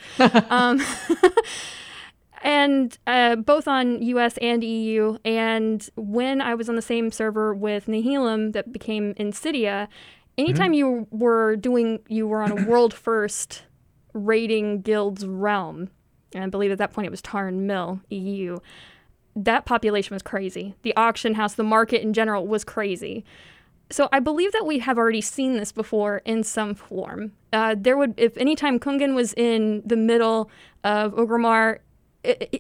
um, 0.49 0.80
and 2.44 2.98
uh, 3.07 3.38
both 3.38 3.68
on 3.68 4.02
US 4.02 4.38
and 4.38 4.64
EU. 4.64 5.18
And 5.26 5.90
when 5.95 6.41
I 6.41 6.53
was 6.53 6.70
on 6.70 6.76
the 6.76 6.82
same 6.82 7.10
server 7.10 7.53
with 7.53 7.88
Nihilum 7.88 8.52
that 8.52 8.72
became 8.72 9.14
Ensidia, 9.15 9.88
anytime 10.38 10.74
you 10.74 11.07
were 11.10 11.56
doing, 11.56 11.99
you 12.10 12.28
were 12.28 12.44
on 12.44 12.52
a 12.52 12.65
world 12.65 12.94
first 12.94 13.64
raiding 14.14 14.82
guild's 14.82 15.26
realm, 15.26 15.90
and 16.34 16.44
I 16.44 16.48
believe 16.48 16.72
at 16.72 16.78
that 16.78 16.94
point 16.94 17.07
it 17.07 17.11
was 17.11 17.22
Tarren 17.22 17.61
Mill, 17.61 18.02
EU. 18.10 18.60
That 19.36 19.65
population 19.65 20.14
was 20.14 20.22
crazy. 20.22 20.76
The 20.84 20.95
auction 20.95 21.36
house, 21.36 21.56
the 21.56 21.64
market 21.64 22.02
in 22.02 22.14
general 22.14 22.45
was 22.45 22.64
crazy. 22.64 23.24
So 23.90 24.10
I 24.11 24.20
believe 24.20 24.52
that 24.52 24.65
we 24.65 24.80
have 24.80 24.98
already 24.98 25.22
seen 25.22 25.57
this 25.57 25.72
before 25.72 26.22
in 26.26 26.44
some 26.44 26.76
form. 26.76 27.34
Uh, 27.52 27.76
there 27.78 27.98
would, 27.98 28.14
if 28.18 28.38
anytime 28.38 28.80
Kungen 28.80 29.15
was 29.15 29.34
in 29.34 29.82
the 29.86 29.95
middle 29.95 30.49
of 30.84 31.14
Orgrimmar, 31.14 31.80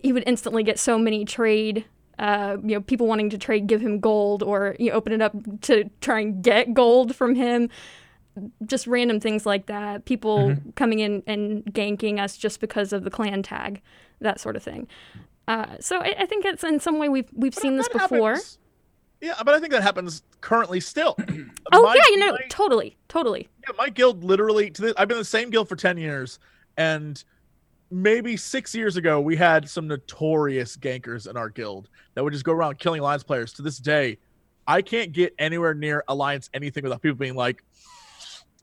he 0.01 0.11
would 0.13 0.23
instantly 0.27 0.63
get 0.63 0.79
so 0.79 0.97
many 0.97 1.25
trade. 1.25 1.85
Uh, 2.19 2.57
you 2.61 2.75
know, 2.75 2.81
people 2.81 3.07
wanting 3.07 3.29
to 3.31 3.37
trade, 3.37 3.65
give 3.67 3.81
him 3.81 3.99
gold, 3.99 4.43
or 4.43 4.75
you 4.79 4.89
know, 4.89 4.95
open 4.95 5.13
it 5.13 5.21
up 5.21 5.33
to 5.61 5.89
try 6.01 6.19
and 6.19 6.43
get 6.43 6.73
gold 6.73 7.15
from 7.15 7.33
him. 7.35 7.69
Just 8.65 8.87
random 8.87 9.19
things 9.19 9.45
like 9.45 9.67
that. 9.67 10.05
People 10.05 10.55
coming 10.75 10.99
in 10.99 11.23
and 11.27 11.63
ganking 11.65 12.19
us 12.19 12.35
just 12.37 12.59
because 12.59 12.91
of 12.93 13.03
the 13.03 13.09
clan 13.11 13.43
tag, 13.43 13.81
that 14.21 14.39
sort 14.39 14.55
of 14.55 14.63
thing. 14.63 14.87
Uh, 15.47 15.65
so 15.79 15.97
I, 15.97 16.15
I 16.19 16.25
think 16.25 16.45
it's 16.45 16.63
in 16.63 16.79
some 16.79 16.99
way 16.99 17.09
we've 17.09 17.29
we've 17.33 17.53
But 17.53 17.61
seen 17.61 17.77
this 17.77 17.87
before. 17.89 18.31
happens- 18.33 18.57
Yeah, 19.21 19.33
but 19.45 19.53
I 19.55 19.59
think 19.59 19.71
that 19.71 19.83
happens 19.83 20.23
currently 20.41 20.79
still. 20.79 21.15
Oh 21.71 21.81
My- 21.81 21.95
yeah, 21.95 22.03
you 22.09 22.17
know, 22.19 22.31
my- 22.33 22.45
totally, 22.49 22.95
totally. 23.07 23.47
Yeah, 23.63 23.73
my 23.77 23.89
guild 23.89 24.23
literally 24.23 24.69
to 24.69 24.81
this, 24.81 24.93
I've 24.97 25.07
been 25.07 25.15
in 25.17 25.21
the 25.21 25.25
same 25.25 25.49
guild 25.49 25.67
for 25.69 25.75
10 25.75 25.97
years 25.97 26.37
and 26.77 27.23
maybe 27.93 28.35
6 28.35 28.73
years 28.75 28.97
ago 28.97 29.21
we 29.21 29.35
had 29.35 29.69
some 29.69 29.87
notorious 29.87 30.75
gankers 30.75 31.29
in 31.29 31.37
our 31.37 31.49
guild 31.49 31.89
that 32.15 32.23
would 32.23 32.33
just 32.33 32.45
go 32.45 32.51
around 32.51 32.79
killing 32.79 32.99
alliance 32.99 33.23
players. 33.23 33.53
To 33.53 33.61
this 33.61 33.77
day, 33.77 34.17
I 34.67 34.81
can't 34.81 35.11
get 35.11 35.33
anywhere 35.37 35.73
near 35.73 36.03
alliance 36.07 36.49
anything 36.53 36.83
without 36.83 37.01
people 37.01 37.17
being 37.17 37.35
like 37.35 37.63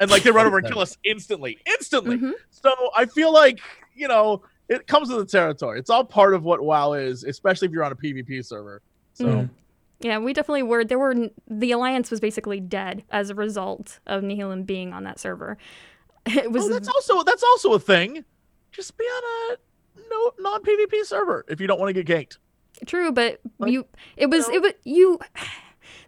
and 0.01 0.11
like 0.11 0.23
they 0.23 0.31
run 0.31 0.47
over 0.47 0.59
and 0.59 0.67
kill 0.67 0.81
us 0.81 0.97
instantly. 1.05 1.59
Instantly. 1.67 2.19
Mhm. 2.19 2.33
So 2.51 2.73
I 2.97 3.05
feel 3.07 3.33
like, 3.33 3.61
you 3.95 4.09
know, 4.09 4.43
it 4.69 4.87
comes 4.87 5.11
with 5.11 5.19
the 5.19 5.27
territory. 5.27 5.79
It's 5.79 5.91
all 5.91 6.05
part 6.05 6.33
of 6.33 6.43
what 6.45 6.63
WoW 6.63 6.95
is, 6.95 7.23
especially 7.25 7.69
if 7.69 7.73
you're 7.73 7.85
on 7.85 7.93
a 7.93 7.97
PvP 7.97 8.43
server. 8.45 8.83
So 9.15 9.27
Mhm. 9.27 9.51
Yeah, 10.03 10.19
we 10.19 10.33
definitely 10.33 10.63
were. 10.63 10.83
There 10.83 10.99
were 10.99 11.29
the 11.47 11.73
alliance 11.73 12.11
was 12.11 12.21
basically 12.21 12.59
dead 12.59 13.05
as 13.11 13.29
a 13.29 13.35
result 13.35 14.01
of 14.07 14.23
Nihilum 14.23 14.65
being 14.65 14.95
on 14.95 15.05
that 15.05 15.21
server. 15.21 15.59
It 16.27 16.51
was 16.51 16.65
Oh, 16.65 16.69
that's 16.71 16.89
also 16.89 17.23
that's 17.23 17.43
also 17.43 17.75
a 17.75 17.79
thing. 17.79 18.25
Just 18.73 18.97
be 18.97 19.05
on 19.05 19.23
a 19.53 19.57
no 20.11 20.33
non 20.39 20.63
PvP 20.63 21.05
server 21.05 21.45
if 21.49 21.61
you 21.61 21.67
don't 21.67 21.79
want 21.81 21.95
to 21.95 22.03
get 22.03 22.07
ganked. 22.07 22.39
True, 22.87 23.13
but 23.13 23.41
Like, 23.59 23.73
you 23.73 23.87
it 24.17 24.31
was 24.31 24.49
know? 24.49 24.55
it 24.55 24.63
was 24.63 24.73
you 24.85 25.19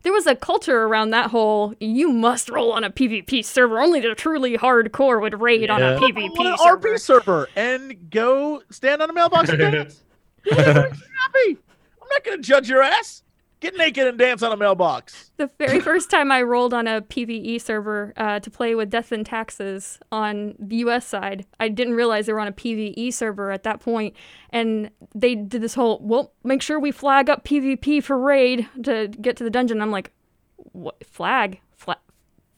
there 0.02 0.12
was 0.12 0.26
a 0.26 0.34
culture 0.34 0.82
around 0.84 1.10
that 1.10 1.30
whole 1.30 1.74
you 1.80 2.10
must 2.12 2.48
roll 2.48 2.72
on 2.72 2.82
a 2.84 2.90
PvP 2.90 3.44
server. 3.44 3.78
Only 3.80 4.00
the 4.00 4.14
truly 4.14 4.56
hardcore 4.56 5.20
would 5.20 5.40
raid 5.40 5.70
on 5.70 5.82
a 5.82 5.98
PvP 5.98 6.38
on 6.38 6.46
an 6.46 6.58
server. 6.58 6.88
RP 6.94 7.00
server 7.00 7.48
and 7.56 8.10
go 8.10 8.62
stand 8.70 9.02
on 9.02 9.10
a 9.10 9.12
mailbox 9.12 9.48
and 9.50 9.58
dance. 9.58 10.02
Do 10.44 10.56
whatever 10.56 10.80
happy. 10.88 11.58
I'm 12.00 12.08
not 12.10 12.24
gonna 12.24 12.38
judge 12.38 12.68
your 12.68 12.82
ass. 12.82 13.21
Get 13.62 13.76
naked 13.76 14.08
and 14.08 14.18
dance 14.18 14.42
on 14.42 14.50
a 14.50 14.56
mailbox. 14.56 15.30
The 15.36 15.48
very 15.56 15.78
first 15.78 16.10
time 16.10 16.32
I 16.32 16.42
rolled 16.42 16.74
on 16.74 16.88
a 16.88 17.00
PVE 17.00 17.60
server 17.60 18.12
uh, 18.16 18.40
to 18.40 18.50
play 18.50 18.74
with 18.74 18.90
Death 18.90 19.12
and 19.12 19.24
Taxes 19.24 20.00
on 20.10 20.56
the 20.58 20.78
US 20.78 21.06
side, 21.06 21.46
I 21.60 21.68
didn't 21.68 21.94
realize 21.94 22.26
they 22.26 22.32
were 22.32 22.40
on 22.40 22.48
a 22.48 22.52
PVE 22.52 23.14
server 23.14 23.52
at 23.52 23.62
that 23.62 23.78
point, 23.78 24.16
and 24.50 24.90
they 25.14 25.36
did 25.36 25.62
this 25.62 25.74
whole 25.74 26.00
well, 26.02 26.32
make 26.42 26.60
sure 26.60 26.80
we 26.80 26.90
flag 26.90 27.30
up 27.30 27.44
PvP 27.44 28.02
for 28.02 28.18
raid 28.18 28.68
to 28.82 29.06
get 29.06 29.36
to 29.36 29.44
the 29.44 29.50
dungeon. 29.50 29.80
I'm 29.80 29.92
like, 29.92 30.10
what 30.56 30.96
flag? 31.06 31.60
Flag? 31.76 31.98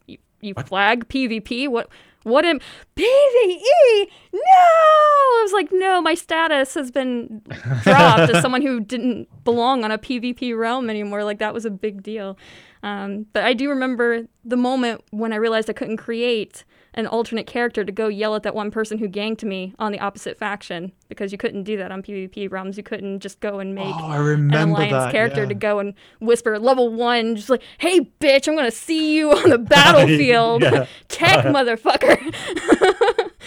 You, 0.07 0.17
you 0.41 0.55
flag 0.55 1.07
PvP? 1.09 1.69
What? 1.69 1.91
What 2.25 2.45
am 2.45 2.59
PVE? 2.97 4.09
No! 4.33 4.41
I 4.41 5.41
was 5.45 5.53
like, 5.53 5.69
no, 5.71 6.01
my 6.01 6.15
status 6.15 6.75
has 6.75 6.91
been 6.91 7.43
dropped 7.83 8.33
as 8.33 8.43
someone 8.43 8.63
who 8.63 8.81
didn't 8.81 9.29
belong 9.45 9.85
on 9.85 9.91
a 9.91 9.99
PvP 9.99 10.59
realm 10.59 10.91
anymore. 10.91 11.23
Like 11.23 11.39
that 11.39 11.55
was 11.55 11.65
a 11.65 11.71
big 11.71 12.03
deal. 12.03 12.37
Um, 12.83 13.27
but 13.33 13.45
I 13.45 13.55
do 13.55 13.71
remember 13.71 14.27
the 14.45 14.57
moment 14.57 15.03
when 15.11 15.33
I 15.33 15.37
realized 15.37 15.71
I 15.71 15.75
couldn't 15.75 15.99
create 15.99 16.65
an 16.95 17.07
alternate 17.07 17.47
character 17.47 17.85
to 17.85 17.93
go 17.93 18.09
yell 18.09 18.35
at 18.37 18.43
that 18.45 18.55
one 18.55 18.71
person 18.71 18.99
who 18.99 19.09
ganked 19.09 19.43
me 19.45 19.75
on 19.79 19.91
the 19.93 19.99
opposite 19.99 20.39
faction 20.39 20.93
because 21.09 21.33
you 21.33 21.39
couldn't 21.39 21.65
do 21.65 21.77
that 21.77 21.91
on 21.93 22.03
PvP 22.03 22.51
realms. 22.51 22.77
You 22.77 22.83
couldn't 22.83 23.21
just 23.21 23.41
go 23.41 23.59
and 23.59 23.75
make 23.75 23.87
Oh, 23.87 24.07
I 24.07 24.17
an 24.17 24.23
remember 24.25 24.77
alliance 24.77 24.93
that. 24.93 25.13
character 25.13 25.43
yeah. 25.43 25.49
to 25.49 25.55
go 25.55 25.79
and 25.81 25.95
whisper 26.21 26.59
level 26.59 26.89
one, 26.93 27.37
just 27.37 27.51
like, 27.51 27.63
"Hey, 27.79 28.01
bitch, 28.21 28.47
I'm 28.49 28.57
gonna 28.57 28.71
see 28.71 29.17
you 29.17 29.33
on 29.33 29.51
the 29.51 29.59
battlefield, 29.75 30.63
Yeah. 30.63 30.87
tech 31.09 31.45
motherfucker." 31.47 32.17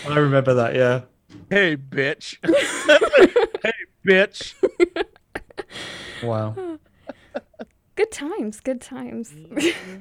I 0.10 0.18
remember 0.18 0.54
that. 0.54 0.76
Yeah. 0.76 1.02
Hey, 1.50 1.78
bitch. 1.78 2.38
hey, 3.64 3.72
bitch. 4.06 4.54
Wow. 6.24 6.56
good 7.96 8.12
times, 8.12 8.60
good 8.60 8.82
times. 8.82 9.32
Mm-hmm. 9.32 9.98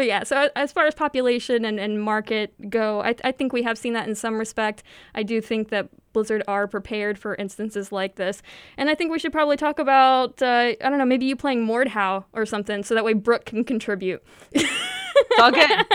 But 0.00 0.06
yeah, 0.06 0.24
so 0.24 0.48
as 0.56 0.72
far 0.72 0.86
as 0.86 0.94
population 0.94 1.62
and, 1.66 1.78
and 1.78 2.00
market 2.02 2.54
go, 2.70 3.02
I, 3.02 3.14
I 3.22 3.32
think 3.32 3.52
we 3.52 3.62
have 3.64 3.76
seen 3.76 3.92
that 3.92 4.08
in 4.08 4.14
some 4.14 4.38
respect. 4.38 4.82
I 5.14 5.22
do 5.22 5.42
think 5.42 5.68
that 5.68 5.90
Blizzard 6.14 6.42
are 6.48 6.66
prepared 6.66 7.18
for 7.18 7.34
instances 7.34 7.92
like 7.92 8.14
this. 8.14 8.40
And 8.78 8.88
I 8.88 8.94
think 8.94 9.12
we 9.12 9.18
should 9.18 9.30
probably 9.30 9.58
talk 9.58 9.78
about, 9.78 10.40
uh, 10.40 10.72
I 10.82 10.88
don't 10.88 10.96
know, 10.96 11.04
maybe 11.04 11.26
you 11.26 11.36
playing 11.36 11.66
Mordhau 11.66 12.24
or 12.32 12.46
something 12.46 12.82
so 12.82 12.94
that 12.94 13.04
way 13.04 13.12
Brooke 13.12 13.44
can 13.44 13.62
contribute. 13.62 14.22
It's 14.52 15.38
all 15.38 15.50
good. 15.50 15.86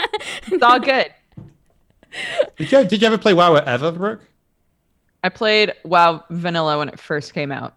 It's 0.52 0.61
all 0.61 0.80
good. 0.80 1.11
Did 2.57 2.72
you 2.72 2.86
did 2.86 3.02
you 3.02 3.07
ever 3.07 3.18
play 3.18 3.34
WoW 3.34 3.56
ever, 3.56 3.91
Brooke? 3.91 4.22
I 5.23 5.30
played 5.30 5.73
WoW 5.84 6.23
Vanilla 6.30 6.77
when 6.77 6.90
it 6.90 6.99
first 6.99 7.34
came 7.34 7.52
out, 7.52 7.76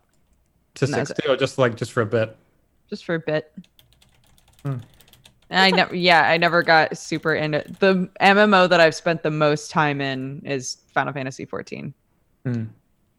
To 0.74 0.86
No, 0.86 1.04
sixty 1.04 1.26
or 1.26 1.36
just 1.38 1.56
like 1.56 1.74
just 1.74 1.90
for 1.92 2.02
a 2.02 2.06
bit? 2.06 2.36
just 2.90 3.06
for 3.06 3.14
a 3.14 3.18
bit. 3.18 3.50
Hmm. 4.62 4.76
And 5.50 5.60
I 5.60 5.70
never, 5.70 5.94
yeah, 5.94 6.28
I 6.28 6.36
never 6.36 6.62
got 6.62 6.96
super 6.98 7.34
into 7.34 7.64
the 7.80 8.08
MMO 8.20 8.68
that 8.68 8.80
I've 8.80 8.94
spent 8.94 9.22
the 9.22 9.30
most 9.30 9.70
time 9.70 10.00
in 10.00 10.42
is 10.44 10.78
Final 10.92 11.12
Fantasy 11.12 11.44
14. 11.46 11.94
Hmm. 12.44 12.64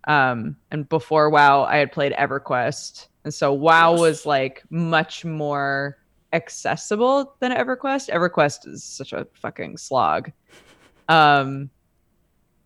Um, 0.05 0.55
and 0.71 0.87
before 0.89 1.29
WoW, 1.29 1.63
I 1.63 1.77
had 1.77 1.91
played 1.91 2.13
EverQuest, 2.13 3.07
and 3.23 3.33
so 3.33 3.51
WoW 3.53 3.95
was 3.97 4.25
like 4.25 4.63
much 4.69 5.25
more 5.25 5.97
accessible 6.33 7.35
than 7.39 7.51
EverQuest. 7.51 8.09
EverQuest 8.09 8.67
is 8.67 8.83
such 8.83 9.13
a 9.13 9.27
fucking 9.33 9.77
slog. 9.77 10.31
Um, 11.09 11.69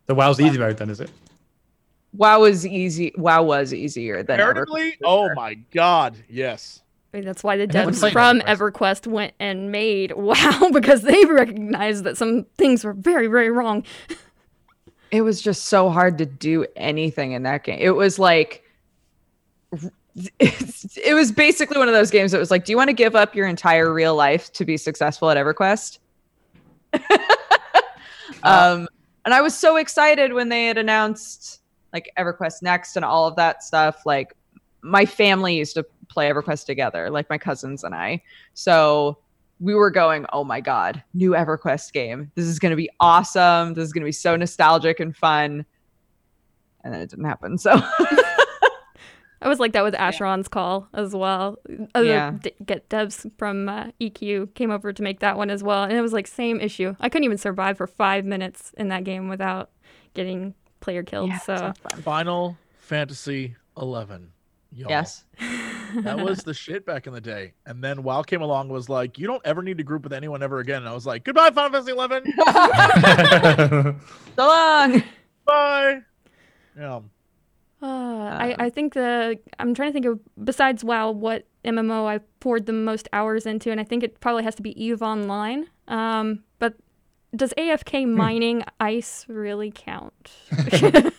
The 0.05 0.15
WoW's 0.15 0.39
easy 0.39 0.57
mode 0.57 0.77
then, 0.77 0.89
is 0.89 0.99
it? 0.99 1.09
WoW 2.13 2.41
was 2.41 2.67
easy. 2.67 3.11
WoW 3.17 3.43
was 3.43 3.73
easier 3.73 4.21
than 4.23 4.39
EverQuest. 4.39 4.65
Comparatively, 4.65 4.97
oh 5.03 5.33
my 5.33 5.55
god, 5.71 6.15
yes. 6.29 6.82
I 7.13 7.17
mean, 7.17 7.25
that's 7.25 7.43
why 7.43 7.57
the 7.57 7.67
devs 7.67 8.11
from 8.11 8.39
EverQuest. 8.41 8.71
EverQuest 8.71 9.07
went 9.07 9.33
and 9.39 9.71
made 9.71 10.11
WoW 10.15 10.69
because 10.71 11.03
they 11.03 11.23
recognized 11.25 12.05
that 12.05 12.17
some 12.17 12.45
things 12.57 12.83
were 12.83 12.93
very, 12.93 13.27
very 13.27 13.51
wrong. 13.51 13.85
it 15.11 15.21
was 15.21 15.41
just 15.41 15.65
so 15.65 15.89
hard 15.91 16.17
to 16.17 16.25
do 16.25 16.65
anything 16.75 17.33
in 17.33 17.43
that 17.43 17.63
game. 17.63 17.77
It 17.79 17.91
was 17.91 18.17
like 18.17 18.63
it 20.39 21.13
was 21.13 21.31
basically 21.31 21.77
one 21.77 21.87
of 21.87 21.93
those 21.93 22.09
games 22.09 22.31
that 22.31 22.39
was 22.39 22.49
like, 22.51 22.65
do 22.65 22.71
you 22.71 22.77
want 22.77 22.89
to 22.89 22.93
give 22.93 23.15
up 23.15 23.35
your 23.35 23.47
entire 23.47 23.93
real 23.93 24.15
life 24.15 24.51
to 24.53 24.65
be 24.65 24.77
successful 24.77 25.29
at 25.29 25.37
EverQuest? 25.37 25.99
um 28.43 28.87
and 29.25 29.33
I 29.33 29.41
was 29.41 29.57
so 29.57 29.77
excited 29.77 30.33
when 30.33 30.49
they 30.49 30.65
had 30.65 30.77
announced 30.77 31.61
like 31.93 32.11
EverQuest 32.17 32.61
Next 32.63 32.95
and 32.95 33.05
all 33.05 33.27
of 33.27 33.35
that 33.35 33.63
stuff. 33.63 34.03
Like 34.05 34.33
my 34.81 35.05
family 35.05 35.55
used 35.55 35.75
to 35.75 35.85
play 36.13 36.29
EverQuest 36.29 36.65
together, 36.65 37.09
like 37.09 37.29
my 37.29 37.37
cousins 37.37 37.83
and 37.83 37.93
I. 37.95 38.21
So 38.53 39.17
we 39.59 39.73
were 39.75 39.91
going, 39.91 40.25
oh 40.33 40.43
my 40.43 40.61
God, 40.61 41.03
new 41.13 41.31
EverQuest 41.31 41.91
game. 41.93 42.31
This 42.35 42.45
is 42.45 42.59
going 42.59 42.71
to 42.71 42.75
be 42.75 42.89
awesome. 42.99 43.73
This 43.73 43.85
is 43.85 43.93
going 43.93 44.01
to 44.03 44.07
be 44.07 44.11
so 44.11 44.35
nostalgic 44.35 44.99
and 44.99 45.15
fun. 45.15 45.65
And 46.83 46.93
then 46.93 47.01
it 47.01 47.09
didn't 47.09 47.25
happen. 47.25 47.57
So 47.57 47.71
I 49.41 49.49
was 49.49 49.59
like 49.59 49.73
that 49.73 49.83
with 49.83 49.93
Asheron's 49.93 50.47
Call 50.47 50.87
as 50.93 51.13
well. 51.13 51.57
Other 51.95 52.05
Yeah. 52.05 52.31
d- 52.41 52.53
get 52.65 52.87
devs 52.89 53.29
from 53.37 53.67
uh, 53.67 53.87
EQ 53.99 54.53
came 54.53 54.71
over 54.71 54.93
to 54.93 55.03
make 55.03 55.19
that 55.19 55.35
one 55.35 55.49
as 55.49 55.61
well, 55.61 55.83
and 55.83 55.91
it 55.93 56.01
was 56.01 56.13
like 56.13 56.27
same 56.27 56.61
issue. 56.61 56.95
I 57.01 57.09
couldn't 57.09 57.25
even 57.25 57.37
survive 57.37 57.75
for 57.77 57.85
five 57.87 58.23
minutes 58.23 58.71
in 58.77 58.87
that 58.87 59.03
game 59.03 59.27
without 59.27 59.69
getting 60.13 60.53
player 60.79 61.03
killed. 61.03 61.29
Yeah, 61.29 61.39
so. 61.39 61.73
Final 62.03 62.57
Fantasy 62.77 63.55
11. 63.77 64.31
Y'all. 64.71 64.89
yes. 64.89 65.25
That 66.01 66.19
was 66.19 66.43
the 66.43 66.53
shit 66.53 66.85
back 66.85 67.07
in 67.07 67.13
the 67.13 67.21
day. 67.21 67.53
And 67.65 67.83
then 67.83 68.03
WoW 68.03 68.23
came 68.23 68.41
along 68.41 68.69
was 68.69 68.89
like, 68.89 69.17
you 69.19 69.27
don't 69.27 69.41
ever 69.45 69.61
need 69.61 69.77
to 69.77 69.83
group 69.83 70.03
with 70.03 70.13
anyone 70.13 70.41
ever 70.43 70.59
again. 70.59 70.77
And 70.77 70.89
I 70.89 70.93
was 70.93 71.05
like, 71.05 71.23
goodbye, 71.23 71.51
Final 71.51 71.71
Fantasy 71.71 71.91
11. 71.91 72.23
so 74.35 74.47
long. 74.47 75.03
Bye. 75.45 75.99
Yeah. 76.77 76.99
Uh, 77.81 77.85
I, 77.85 78.51
Um, 78.51 78.55
I 78.59 78.69
think 78.69 78.93
the 78.93 79.37
I'm 79.59 79.73
trying 79.73 79.89
to 79.89 79.93
think 79.93 80.05
of 80.05 80.19
besides 80.43 80.83
WoW 80.83 81.11
what 81.11 81.45
MMO 81.65 82.07
I 82.07 82.19
poured 82.39 82.65
the 82.65 82.73
most 82.73 83.09
hours 83.11 83.45
into, 83.45 83.71
and 83.71 83.79
I 83.79 83.83
think 83.83 84.03
it 84.03 84.19
probably 84.21 84.43
has 84.43 84.55
to 84.55 84.61
be 84.61 84.81
Eve 84.81 85.01
Online. 85.01 85.67
Um, 85.89 86.43
but 86.59 86.75
does 87.35 87.53
AFK 87.57 88.03
Hmm. 88.03 88.15
mining 88.15 88.63
ice 88.79 89.25
really 89.27 89.71
count? 89.73 90.31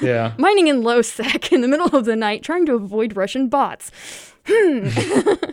yeah. 0.00 0.32
mining 0.38 0.68
in 0.68 0.82
low 0.82 1.02
sec 1.02 1.52
in 1.52 1.60
the 1.60 1.68
middle 1.68 1.94
of 1.94 2.04
the 2.04 2.16
night, 2.16 2.42
trying 2.42 2.66
to 2.66 2.74
avoid 2.74 3.16
Russian 3.16 3.48
bots. 3.48 3.90
Hmm. 4.46 4.88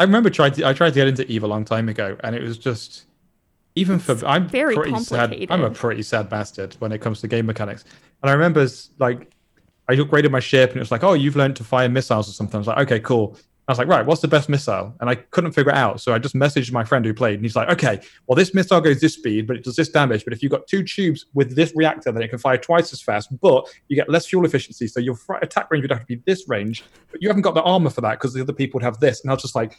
I 0.00 0.04
remember 0.04 0.30
tried 0.30 0.54
to, 0.54 0.66
I 0.66 0.72
tried 0.72 0.90
to 0.90 0.94
get 0.94 1.08
into 1.08 1.30
Eve 1.30 1.44
a 1.44 1.46
long 1.46 1.64
time 1.64 1.88
ago, 1.88 2.16
and 2.24 2.34
it 2.34 2.42
was 2.42 2.58
just 2.58 3.06
even 3.76 3.98
for 3.98 4.16
I'm 4.26 4.48
very 4.48 4.74
pretty 4.74 4.98
sad. 5.00 5.46
I'm 5.50 5.62
a 5.62 5.70
pretty 5.70 6.02
sad 6.02 6.28
bastard 6.28 6.74
when 6.78 6.92
it 6.92 7.00
comes 7.00 7.20
to 7.20 7.28
game 7.28 7.46
mechanics. 7.46 7.84
And 8.22 8.30
I 8.30 8.32
remember 8.34 8.66
like 8.98 9.30
I 9.88 9.94
upgraded 9.96 10.30
my 10.30 10.40
ship, 10.40 10.70
and 10.70 10.78
it 10.78 10.80
was 10.80 10.90
like, 10.90 11.04
oh, 11.04 11.12
you've 11.12 11.36
learned 11.36 11.56
to 11.56 11.64
fire 11.64 11.88
missiles 11.88 12.28
or 12.28 12.32
something. 12.32 12.56
I 12.56 12.58
was 12.58 12.66
like, 12.66 12.78
okay, 12.78 13.00
cool. 13.00 13.36
I 13.66 13.72
was 13.72 13.78
like, 13.78 13.88
right, 13.88 14.04
what's 14.04 14.20
the 14.20 14.28
best 14.28 14.48
missile? 14.48 14.94
And 15.00 15.08
I 15.08 15.14
couldn't 15.14 15.52
figure 15.52 15.72
it 15.72 15.76
out, 15.76 16.00
so 16.00 16.12
I 16.12 16.18
just 16.18 16.34
messaged 16.34 16.70
my 16.70 16.84
friend 16.84 17.04
who 17.04 17.14
played, 17.14 17.36
and 17.36 17.44
he's 17.44 17.56
like, 17.56 17.70
okay, 17.70 18.00
well, 18.26 18.36
this 18.36 18.52
missile 18.52 18.80
goes 18.80 19.00
this 19.00 19.14
speed, 19.14 19.46
but 19.46 19.56
it 19.56 19.64
does 19.64 19.76
this 19.76 19.88
damage. 19.88 20.24
But 20.24 20.34
if 20.34 20.42
you've 20.42 20.52
got 20.52 20.66
two 20.66 20.82
tubes 20.82 21.26
with 21.32 21.56
this 21.56 21.72
reactor, 21.74 22.12
then 22.12 22.22
it 22.22 22.28
can 22.28 22.38
fire 22.38 22.58
twice 22.58 22.92
as 22.92 23.00
fast, 23.00 23.28
but 23.40 23.66
you 23.88 23.96
get 23.96 24.10
less 24.10 24.26
fuel 24.26 24.44
efficiency. 24.44 24.86
So 24.86 25.00
your 25.00 25.16
attack 25.40 25.70
range 25.70 25.82
would 25.82 25.92
have 25.92 26.00
to 26.00 26.06
be 26.06 26.22
this 26.26 26.46
range, 26.48 26.84
but 27.10 27.22
you 27.22 27.28
haven't 27.28 27.42
got 27.42 27.54
the 27.54 27.62
armor 27.62 27.90
for 27.90 28.02
that 28.02 28.12
because 28.12 28.34
the 28.34 28.42
other 28.42 28.52
people 28.52 28.78
would 28.78 28.84
have 28.84 29.00
this. 29.00 29.22
And 29.22 29.30
I 29.30 29.34
was 29.34 29.42
just 29.42 29.54
like, 29.54 29.78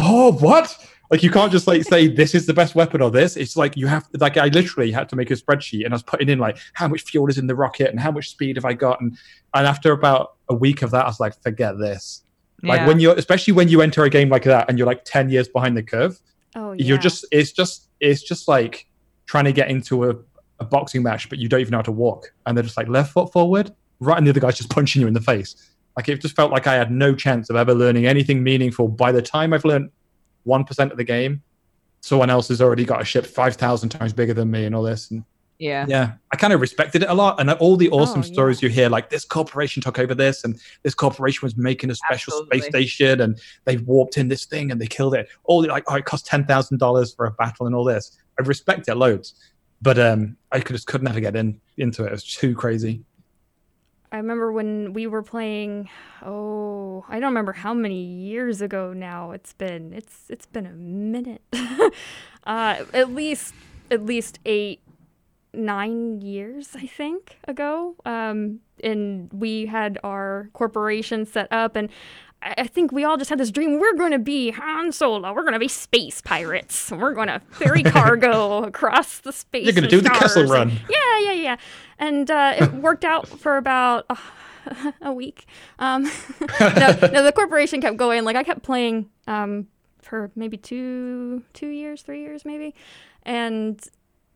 oh, 0.00 0.32
what? 0.32 0.76
Like 1.12 1.22
you 1.22 1.30
can't 1.30 1.52
just 1.52 1.66
like 1.66 1.82
say 1.84 2.08
this 2.08 2.34
is 2.34 2.46
the 2.46 2.54
best 2.54 2.74
weapon 2.74 3.02
or 3.02 3.10
this. 3.10 3.36
It's 3.36 3.54
like 3.54 3.76
you 3.76 3.86
have 3.86 4.08
like 4.14 4.38
I 4.38 4.46
literally 4.46 4.90
had 4.90 5.10
to 5.10 5.16
make 5.16 5.30
a 5.30 5.34
spreadsheet 5.34 5.84
and 5.84 5.92
I 5.92 5.96
was 5.96 6.02
putting 6.02 6.30
in 6.30 6.38
like 6.38 6.58
how 6.72 6.88
much 6.88 7.02
fuel 7.02 7.28
is 7.28 7.36
in 7.36 7.46
the 7.46 7.54
rocket 7.54 7.90
and 7.90 8.00
how 8.00 8.10
much 8.10 8.30
speed 8.30 8.56
have 8.56 8.64
I 8.64 8.72
got 8.72 8.98
and 9.02 9.18
and 9.54 9.66
after 9.66 9.92
about 9.92 10.36
a 10.48 10.54
week 10.54 10.80
of 10.80 10.90
that 10.92 11.04
I 11.04 11.08
was 11.08 11.20
like 11.20 11.40
forget 11.42 11.78
this. 11.78 12.22
Like 12.62 12.80
Yeah. 12.80 12.86
when 12.86 13.00
you're 13.00 13.14
especially 13.16 13.52
when 13.54 13.68
you 13.68 13.82
enter 13.82 14.04
a 14.04 14.10
game 14.10 14.28
like 14.28 14.44
that 14.44 14.68
and 14.68 14.78
you're 14.78 14.86
like 14.86 15.04
10 15.04 15.30
years 15.30 15.48
behind 15.48 15.76
the 15.76 15.82
curve, 15.82 16.20
Oh 16.54 16.72
yeah. 16.72 16.84
you're 16.84 16.98
just 16.98 17.24
it's 17.32 17.52
just 17.52 17.88
it's 18.00 18.22
just 18.22 18.46
like 18.48 18.86
trying 19.26 19.44
to 19.44 19.52
get 19.52 19.70
into 19.70 20.10
a, 20.10 20.14
a 20.60 20.64
boxing 20.64 21.02
match 21.02 21.28
but 21.28 21.38
you 21.38 21.48
don't 21.48 21.60
even 21.60 21.72
know 21.72 21.78
how 21.78 21.82
to 21.82 21.92
walk 21.92 22.32
and 22.46 22.56
they're 22.56 22.62
just 22.64 22.76
like 22.76 22.88
left 22.88 23.12
foot 23.12 23.32
forward, 23.32 23.72
right 24.00 24.16
and 24.18 24.26
the 24.26 24.30
other 24.30 24.40
guy's 24.40 24.56
just 24.56 24.70
punching 24.78 25.00
you 25.02 25.08
in 25.08 25.14
the 25.14 25.20
face. 25.20 25.70
Like 25.96 26.08
it 26.08 26.20
just 26.22 26.34
felt 26.36 26.50
like 26.52 26.66
I 26.66 26.74
had 26.74 26.90
no 26.90 27.14
chance 27.14 27.50
of 27.50 27.56
ever 27.56 27.74
learning 27.74 28.06
anything 28.06 28.42
meaningful. 28.42 28.88
By 28.88 29.12
the 29.12 29.22
time 29.22 29.52
I've 29.52 29.64
learned 29.64 29.90
one 30.44 30.64
percent 30.64 30.90
of 30.92 30.98
the 30.98 31.04
game, 31.04 31.42
someone 32.00 32.30
else 32.30 32.48
has 32.48 32.60
already 32.62 32.84
got 32.84 33.02
a 33.02 33.04
ship 33.04 33.26
five 33.26 33.56
thousand 33.56 33.90
times 33.90 34.12
bigger 34.12 34.34
than 34.34 34.50
me 34.50 34.64
and 34.64 34.74
all 34.74 34.82
this. 34.82 35.10
And 35.10 35.24
Yeah. 35.62 35.86
Yeah, 35.88 36.14
I 36.32 36.36
kind 36.36 36.52
of 36.52 36.60
respected 36.60 37.04
it 37.04 37.08
a 37.08 37.14
lot, 37.14 37.38
and 37.38 37.48
all 37.48 37.76
the 37.76 37.88
awesome 37.90 38.22
Oh, 38.22 38.24
yeah. 38.26 38.32
stories 38.32 38.62
you 38.62 38.68
hear, 38.68 38.88
like 38.88 39.10
this 39.10 39.24
corporation 39.24 39.80
took 39.80 39.96
over 39.96 40.12
this, 40.12 40.42
and 40.42 40.60
this 40.82 40.92
corporation 40.92 41.38
was 41.46 41.56
making 41.56 41.88
a 41.88 41.94
special 41.94 42.44
space 42.46 42.66
station, 42.66 43.20
and 43.20 43.40
they 43.64 43.76
warped 43.76 44.18
in 44.18 44.26
this 44.26 44.44
thing 44.44 44.72
and 44.72 44.80
they 44.80 44.88
killed 44.88 45.14
it. 45.14 45.28
All 45.44 45.62
the, 45.62 45.68
like, 45.68 45.84
oh, 45.86 45.94
it 45.94 46.04
cost 46.04 46.26
ten 46.26 46.44
thousand 46.46 46.78
dollars 46.78 47.14
for 47.14 47.26
a 47.26 47.30
battle 47.30 47.66
and 47.66 47.76
all 47.76 47.84
this. 47.84 48.18
I 48.40 48.42
respect 48.42 48.88
it 48.88 48.96
loads, 48.96 49.34
but 49.80 50.00
um, 50.00 50.36
I 50.50 50.58
could, 50.58 50.74
just 50.74 50.88
could 50.88 51.00
never 51.04 51.20
get 51.20 51.36
in 51.36 51.60
into 51.76 52.02
it. 52.02 52.08
It 52.08 52.10
was 52.12 52.24
too 52.24 52.56
crazy. 52.56 53.04
I 54.10 54.16
remember 54.16 54.50
when 54.50 54.92
we 54.94 55.06
were 55.06 55.22
playing. 55.22 55.88
Oh, 56.24 57.04
I 57.08 57.20
don't 57.20 57.30
remember 57.30 57.52
how 57.52 57.72
many 57.72 58.02
years 58.02 58.60
ago 58.60 58.92
now. 58.92 59.30
It's 59.30 59.52
been 59.52 59.92
it's 59.92 60.24
it's 60.28 60.46
been 60.46 60.66
a 60.66 60.72
minute. 60.72 61.40
uh, 61.52 62.84
at 62.92 63.14
least 63.14 63.54
at 63.92 64.04
least 64.04 64.40
eight, 64.44 64.80
nine 65.54 66.20
years, 66.20 66.70
I 66.74 66.86
think 66.86 67.38
ago. 67.48 67.94
Um, 68.04 68.60
and 68.82 69.30
we 69.32 69.66
had 69.66 69.98
our 70.02 70.48
corporation 70.54 71.26
set 71.26 71.48
up, 71.52 71.76
and 71.76 71.88
I 72.42 72.54
I 72.58 72.66
think 72.66 72.90
we 72.90 73.04
all 73.04 73.16
just 73.16 73.30
had 73.30 73.38
this 73.38 73.50
dream. 73.52 73.78
We're 73.78 73.94
going 73.94 74.10
to 74.12 74.18
be 74.18 74.50
Han 74.50 74.90
Solo. 74.90 75.32
We're 75.32 75.42
going 75.42 75.52
to 75.52 75.60
be 75.60 75.68
space 75.68 76.20
pirates. 76.20 76.90
We're 76.90 77.14
going 77.14 77.28
to 77.28 77.40
ferry 77.50 77.82
cargo 77.96 78.64
across 78.64 79.20
the 79.20 79.32
space. 79.32 79.64
You're 79.64 79.74
gonna 79.74 79.84
and 79.86 79.90
do 79.90 80.00
the 80.00 80.10
Kessel 80.10 80.44
Run. 80.46 80.70
and- 80.70 80.80
yeah, 80.88 81.18
yeah, 81.20 81.32
yeah. 81.32 81.56
And 82.00 82.28
uh, 82.30 82.54
it 82.58 82.72
worked 82.74 83.04
out 83.04 83.28
for 83.28 83.56
about 83.58 84.06
uh, 84.10 84.92
a 85.02 85.12
week. 85.12 85.46
Um, 85.78 86.02
no, 86.60 86.98
no, 87.12 87.22
the 87.22 87.32
corporation 87.34 87.80
kept 87.80 87.96
going. 87.96 88.24
Like 88.24 88.34
I 88.34 88.42
kept 88.42 88.62
playing 88.64 89.08
um, 89.28 89.68
for 90.00 90.32
maybe 90.34 90.56
two, 90.56 91.44
two 91.52 91.68
years, 91.68 92.02
three 92.02 92.22
years, 92.22 92.44
maybe, 92.44 92.74
and 93.22 93.80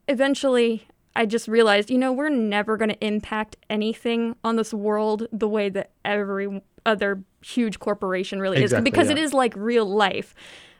eventually. 0.07 0.87
I 1.17 1.27
just 1.27 1.49
realized, 1.49 1.91
you 1.91 1.99
know, 1.99 2.13
we're 2.13 2.29
never 2.29 2.77
going 2.77 2.91
to 2.91 3.05
impact 3.05 3.57
anything 3.71 4.37
on 4.45 4.57
this 4.57 4.73
world 4.73 5.27
the 5.33 5.49
way 5.49 5.69
that 5.71 5.91
every 6.05 6.63
other 6.85 7.23
huge 7.43 7.79
corporation 7.81 8.39
really 8.41 8.59
Exactly, 8.59 8.81
is, 8.81 8.85
because 8.85 9.07
yeah. 9.09 9.13
it 9.17 9.19
is 9.19 9.33
like 9.33 9.55
real 9.57 9.87
life. 9.87 10.35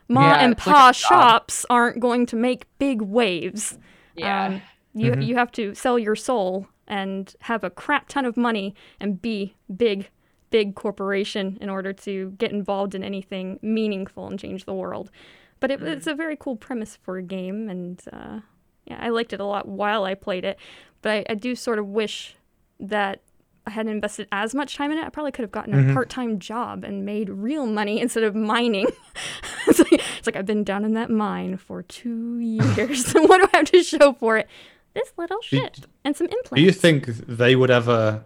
Ma 0.07 0.21
Yeah, 0.21 0.35
and 0.43 0.53
it's 0.53 0.65
like 0.65 0.75
a 0.75 0.79
Pa 0.79 0.91
shops 0.93 1.65
aren't 1.69 1.99
going 1.99 2.25
to 2.27 2.35
make 2.37 2.65
big 2.79 3.01
waves. 3.01 3.77
Yeah. 4.15 4.45
Um, 4.45 4.61
you 4.93 5.11
Mhm. 5.11 5.25
you 5.27 5.35
have 5.35 5.51
to 5.53 5.73
sell 5.75 5.99
your 5.99 6.15
soul 6.15 6.67
and 6.87 7.35
have 7.41 7.63
a 7.63 7.69
crap 7.69 8.07
ton 8.07 8.25
of 8.25 8.37
money 8.37 8.73
and 8.99 9.21
be 9.21 9.55
big, 9.75 10.09
big 10.49 10.75
corporation 10.75 11.57
in 11.59 11.69
order 11.69 11.91
to 11.93 12.31
get 12.37 12.51
involved 12.51 12.95
in 12.95 13.03
anything 13.03 13.59
meaningful 13.61 14.27
and 14.27 14.39
change 14.39 14.63
the 14.65 14.73
world. 14.73 15.11
But 15.59 15.71
it, 15.71 15.83
it's 15.83 16.07
a 16.07 16.15
very 16.15 16.37
cool 16.37 16.55
premise 16.55 16.95
for 16.95 17.17
a 17.17 17.21
game, 17.23 17.67
and 17.69 18.01
uh, 18.13 18.39
yeah, 18.87 18.97
I 19.01 19.09
liked 19.09 19.33
it 19.33 19.39
a 19.39 19.45
lot 19.45 19.67
while 19.67 20.03
I 20.05 20.13
played 20.15 20.45
it. 20.45 20.57
But 21.01 21.11
I, 21.11 21.25
I 21.29 21.35
do 21.35 21.55
sort 21.55 21.77
of 21.79 21.87
wish 21.87 22.35
that 22.79 23.21
I 23.65 23.71
hadn't 23.71 23.91
invested 23.91 24.27
as 24.31 24.55
much 24.55 24.75
time 24.75 24.91
in 24.91 24.97
it. 24.97 25.03
I 25.05 25.09
probably 25.09 25.31
could 25.33 25.43
have 25.43 25.51
gotten 25.51 25.73
a 25.73 25.77
Mhm. 25.77 25.93
part-time 25.93 26.39
job 26.39 26.83
and 26.85 27.05
made 27.05 27.29
real 27.29 27.65
money 27.65 27.99
instead 28.05 28.23
of 28.23 28.33
mining. 28.33 28.87
it's, 29.67 29.79
like, 29.79 29.93
it's 29.93 30.25
like 30.25 30.35
I've 30.37 30.45
been 30.45 30.63
down 30.63 30.85
in 30.85 30.93
that 30.93 31.09
mine 31.09 31.57
for 31.57 31.83
two 31.83 32.39
years. 32.39 33.13
And 33.13 33.27
what 33.29 33.41
do 33.41 33.47
I 33.53 33.57
have 33.57 33.65
to 33.71 33.83
show 33.83 34.13
for 34.13 34.37
it? 34.37 34.47
This 34.93 35.11
little 35.17 35.39
Do- 35.41 35.57
shit 35.57 35.85
and 36.03 36.15
some 36.15 36.27
implants. 36.27 36.51
Do 36.55 36.61
you 36.61 36.71
think 36.71 37.05
they 37.07 37.55
would 37.55 37.69
ever 37.69 38.23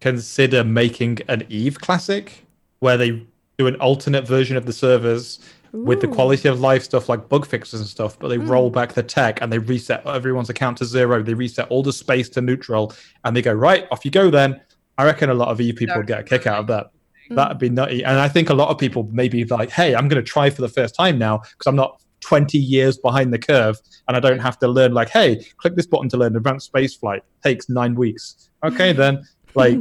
consider 0.00 0.64
making 0.64 1.18
an 1.28 1.44
Eve 1.48 1.78
classic 1.80 2.46
where 2.78 2.96
they 2.96 3.22
do 3.58 3.66
an 3.66 3.76
alternate 3.76 4.26
version 4.26 4.56
of 4.56 4.64
the 4.66 4.72
servers 4.72 5.38
with 5.72 6.00
the 6.00 6.08
quality 6.08 6.48
of 6.48 6.60
life 6.60 6.82
stuff 6.82 7.08
like 7.08 7.28
bug 7.28 7.46
fixes 7.46 7.80
and 7.80 7.88
stuff, 7.88 8.18
but 8.18 8.28
they 8.28 8.36
Hmm. 8.36 8.46
roll 8.50 8.70
back 8.70 8.92
the 8.92 9.02
tech 9.02 9.40
and 9.40 9.52
they 9.52 9.58
reset 9.58 10.04
everyone's 10.06 10.50
account 10.50 10.78
to 10.78 10.84
zero. 10.84 11.22
They 11.22 11.34
reset 11.34 11.68
all 11.68 11.82
the 11.82 11.92
space 11.92 12.28
to 12.30 12.40
neutral 12.40 12.92
and 13.24 13.36
they 13.36 13.42
go, 13.42 13.52
right, 13.52 13.86
off 13.90 14.04
you 14.04 14.10
go 14.10 14.30
then. 14.30 14.60
I 14.98 15.04
reckon 15.04 15.30
a 15.30 15.34
lot 15.34 15.48
of 15.48 15.60
Eve 15.60 15.76
people 15.76 15.96
would 15.96 16.06
get 16.06 16.20
a 16.20 16.22
kick 16.22 16.46
out 16.46 16.58
of 16.58 16.66
that. 16.68 16.90
Mm. 17.30 17.36
That'd 17.36 17.58
be 17.58 17.70
nutty. 17.70 18.04
And 18.04 18.18
I 18.18 18.28
think 18.28 18.50
a 18.50 18.54
lot 18.54 18.68
of 18.68 18.78
people 18.78 19.08
maybe 19.12 19.44
like, 19.44 19.70
hey, 19.70 19.94
I'm 19.94 20.08
going 20.08 20.22
to 20.22 20.28
try 20.28 20.50
for 20.50 20.62
the 20.62 20.68
first 20.68 20.94
time 20.94 21.18
now 21.18 21.38
because 21.38 21.66
I'm 21.66 21.76
not 21.76 22.02
20 22.20 22.58
years 22.58 22.98
behind 22.98 23.32
the 23.32 23.38
curve 23.38 23.78
and 24.08 24.16
I 24.16 24.20
don't 24.20 24.40
have 24.40 24.58
to 24.58 24.68
learn, 24.68 24.92
like, 24.92 25.08
hey, 25.08 25.42
click 25.56 25.74
this 25.76 25.86
button 25.86 26.08
to 26.10 26.16
learn 26.16 26.36
advanced 26.36 26.66
space 26.66 26.94
flight. 26.94 27.22
Takes 27.42 27.68
nine 27.68 27.94
weeks. 27.94 28.50
Okay, 28.64 28.92
then. 28.92 29.22
Like, 29.54 29.78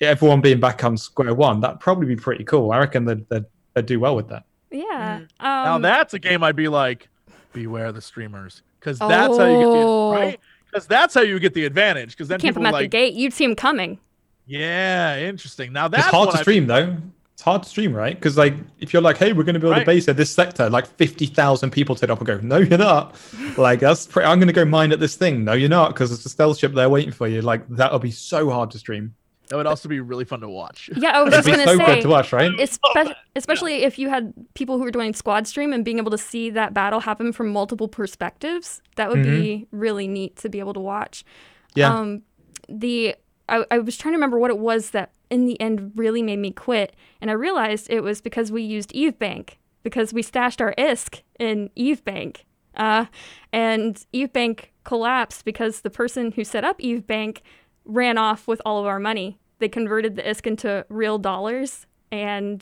everyone 0.00 0.40
being 0.40 0.60
back 0.60 0.84
on 0.84 0.96
square 0.96 1.34
one, 1.34 1.58
that'd 1.60 1.80
probably 1.80 2.06
be 2.06 2.14
pretty 2.14 2.44
cool. 2.44 2.70
I 2.70 2.78
reckon 2.78 3.04
they'd, 3.04 3.28
they'd, 3.30 3.44
they'd 3.74 3.86
do 3.86 3.98
well 3.98 4.14
with 4.14 4.28
that. 4.28 4.44
Yeah. 4.70 5.16
Um, 5.16 5.26
now 5.40 5.78
that's 5.78 6.14
a 6.14 6.18
game 6.18 6.42
I'd 6.44 6.56
be 6.56 6.68
like, 6.68 7.08
beware 7.52 7.92
the 7.92 8.00
streamers, 8.02 8.62
because 8.80 8.98
that's 8.98 9.36
how 9.36 9.44
you 9.44 9.56
get 9.58 9.64
the 9.64 9.78
Oh. 9.78 10.12
right. 10.12 10.40
Because 10.70 10.86
that's 10.86 11.14
how 11.14 11.22
you 11.22 11.38
get 11.40 11.54
the 11.54 11.64
advantage. 11.64 12.10
Because 12.10 12.28
then 12.28 12.38
camp 12.40 12.54
people 12.56 12.62
him 12.62 12.66
at 12.66 12.72
like, 12.74 12.84
the 12.84 12.88
gate. 12.96 13.14
You'd 13.14 13.32
see 13.32 13.44
him 13.44 13.54
coming. 13.54 13.98
yeah, 14.46 15.18
interesting. 15.18 15.72
Now 15.72 15.88
that's 15.88 16.04
it's 16.06 16.10
hard 16.14 16.26
what 16.26 16.32
to 16.34 16.38
I- 16.38 16.42
stream, 16.42 16.66
though. 16.66 16.96
It's 17.34 17.42
hard 17.44 17.62
to 17.62 17.68
stream, 17.68 17.92
right? 17.94 18.16
Because, 18.16 18.36
like, 18.36 18.54
if 18.80 18.92
you're 18.92 19.00
like, 19.00 19.16
hey, 19.16 19.32
we're 19.32 19.44
going 19.44 19.54
to 19.54 19.60
build 19.60 19.70
Right. 19.70 19.82
a 19.82 19.86
base 19.86 20.08
at 20.08 20.16
this 20.16 20.28
sector, 20.28 20.68
like 20.68 20.86
50,000 20.96 21.70
people 21.70 21.94
turn 21.94 22.10
up 22.10 22.18
and 22.18 22.26
go, 22.26 22.38
no, 22.42 22.56
you're 22.56 22.76
not. 22.76 23.14
like, 23.56 23.78
that's 23.78 24.08
pretty, 24.08 24.26
I'm 24.26 24.40
going 24.40 24.48
to 24.48 24.52
go 24.52 24.64
mine 24.64 24.90
at 24.90 24.98
this 24.98 25.14
thing. 25.14 25.44
No, 25.44 25.52
you're 25.52 25.68
not, 25.68 25.94
because 25.94 26.10
there's 26.10 26.26
a 26.26 26.28
stealth 26.30 26.58
ship 26.58 26.74
there 26.74 26.88
waiting 26.90 27.12
for 27.12 27.28
you. 27.28 27.40
Like, 27.40 27.62
that'll 27.68 28.00
be 28.00 28.10
so 28.10 28.50
hard 28.50 28.72
to 28.72 28.78
stream. 28.80 29.14
That 29.48 29.56
would 29.56 29.66
also 29.66 29.88
be 29.88 30.00
really 30.00 30.24
fun 30.24 30.40
to 30.40 30.48
watch. 30.48 30.90
Yeah, 30.96 31.10
I 31.10 31.22
was 31.22 31.32
just 31.32 31.48
gonna 31.48 31.64
say, 31.64 31.76
so 31.76 31.78
say. 31.78 31.94
good 31.94 32.02
to 32.02 32.08
watch, 32.08 32.32
right? 32.32 32.50
Espe- 32.52 33.14
especially 33.36 33.84
if 33.84 33.98
you 33.98 34.08
had 34.08 34.32
people 34.54 34.76
who 34.76 34.84
were 34.84 34.90
doing 34.90 35.14
squad 35.14 35.46
stream 35.46 35.72
and 35.72 35.84
being 35.84 35.98
able 35.98 36.10
to 36.10 36.18
see 36.18 36.50
that 36.50 36.74
battle 36.74 37.00
happen 37.00 37.32
from 37.32 37.48
multiple 37.48 37.88
perspectives, 37.88 38.82
that 38.96 39.08
would 39.08 39.22
be 39.22 39.66
really 39.70 40.06
neat 40.06 40.36
to 40.36 40.48
be 40.48 40.58
able 40.58 40.74
to 40.74 40.80
watch. 40.80 41.24
Mm-hmm. 41.70 41.80
Yeah. 41.80 41.94
Um, 41.94 42.22
the 42.68 43.14
I, 43.48 43.64
I 43.70 43.78
was 43.78 43.96
trying 43.96 44.12
to 44.12 44.16
remember 44.16 44.38
what 44.38 44.50
it 44.50 44.58
was 44.58 44.90
that 44.90 45.12
in 45.30 45.46
the 45.46 45.60
end 45.60 45.92
really 45.94 46.22
made 46.22 46.38
me 46.38 46.50
quit, 46.50 46.94
and 47.20 47.30
I 47.30 47.34
realized 47.34 47.88
it 47.90 48.02
was 48.02 48.20
because 48.20 48.52
we 48.52 48.62
used 48.62 48.92
Eve 48.92 49.18
Bank 49.18 49.58
because 49.82 50.12
we 50.12 50.22
stashed 50.22 50.60
our 50.60 50.74
ISK 50.76 51.22
in 51.38 51.70
Eve 51.74 52.04
Bank, 52.04 52.44
uh, 52.76 53.06
and 53.52 54.04
Eve 54.12 54.32
Bank 54.32 54.72
collapsed 54.84 55.44
because 55.44 55.80
the 55.80 55.90
person 55.90 56.32
who 56.32 56.44
set 56.44 56.64
up 56.64 56.80
Eve 56.80 57.06
Bank 57.06 57.42
ran 57.84 58.18
off 58.18 58.46
with 58.48 58.60
all 58.64 58.80
of 58.80 58.86
our 58.86 58.98
money. 59.00 59.38
They 59.58 59.68
converted 59.68 60.16
the 60.16 60.22
ISK 60.22 60.46
into 60.46 60.86
real 60.88 61.18
dollars 61.18 61.86
and 62.12 62.60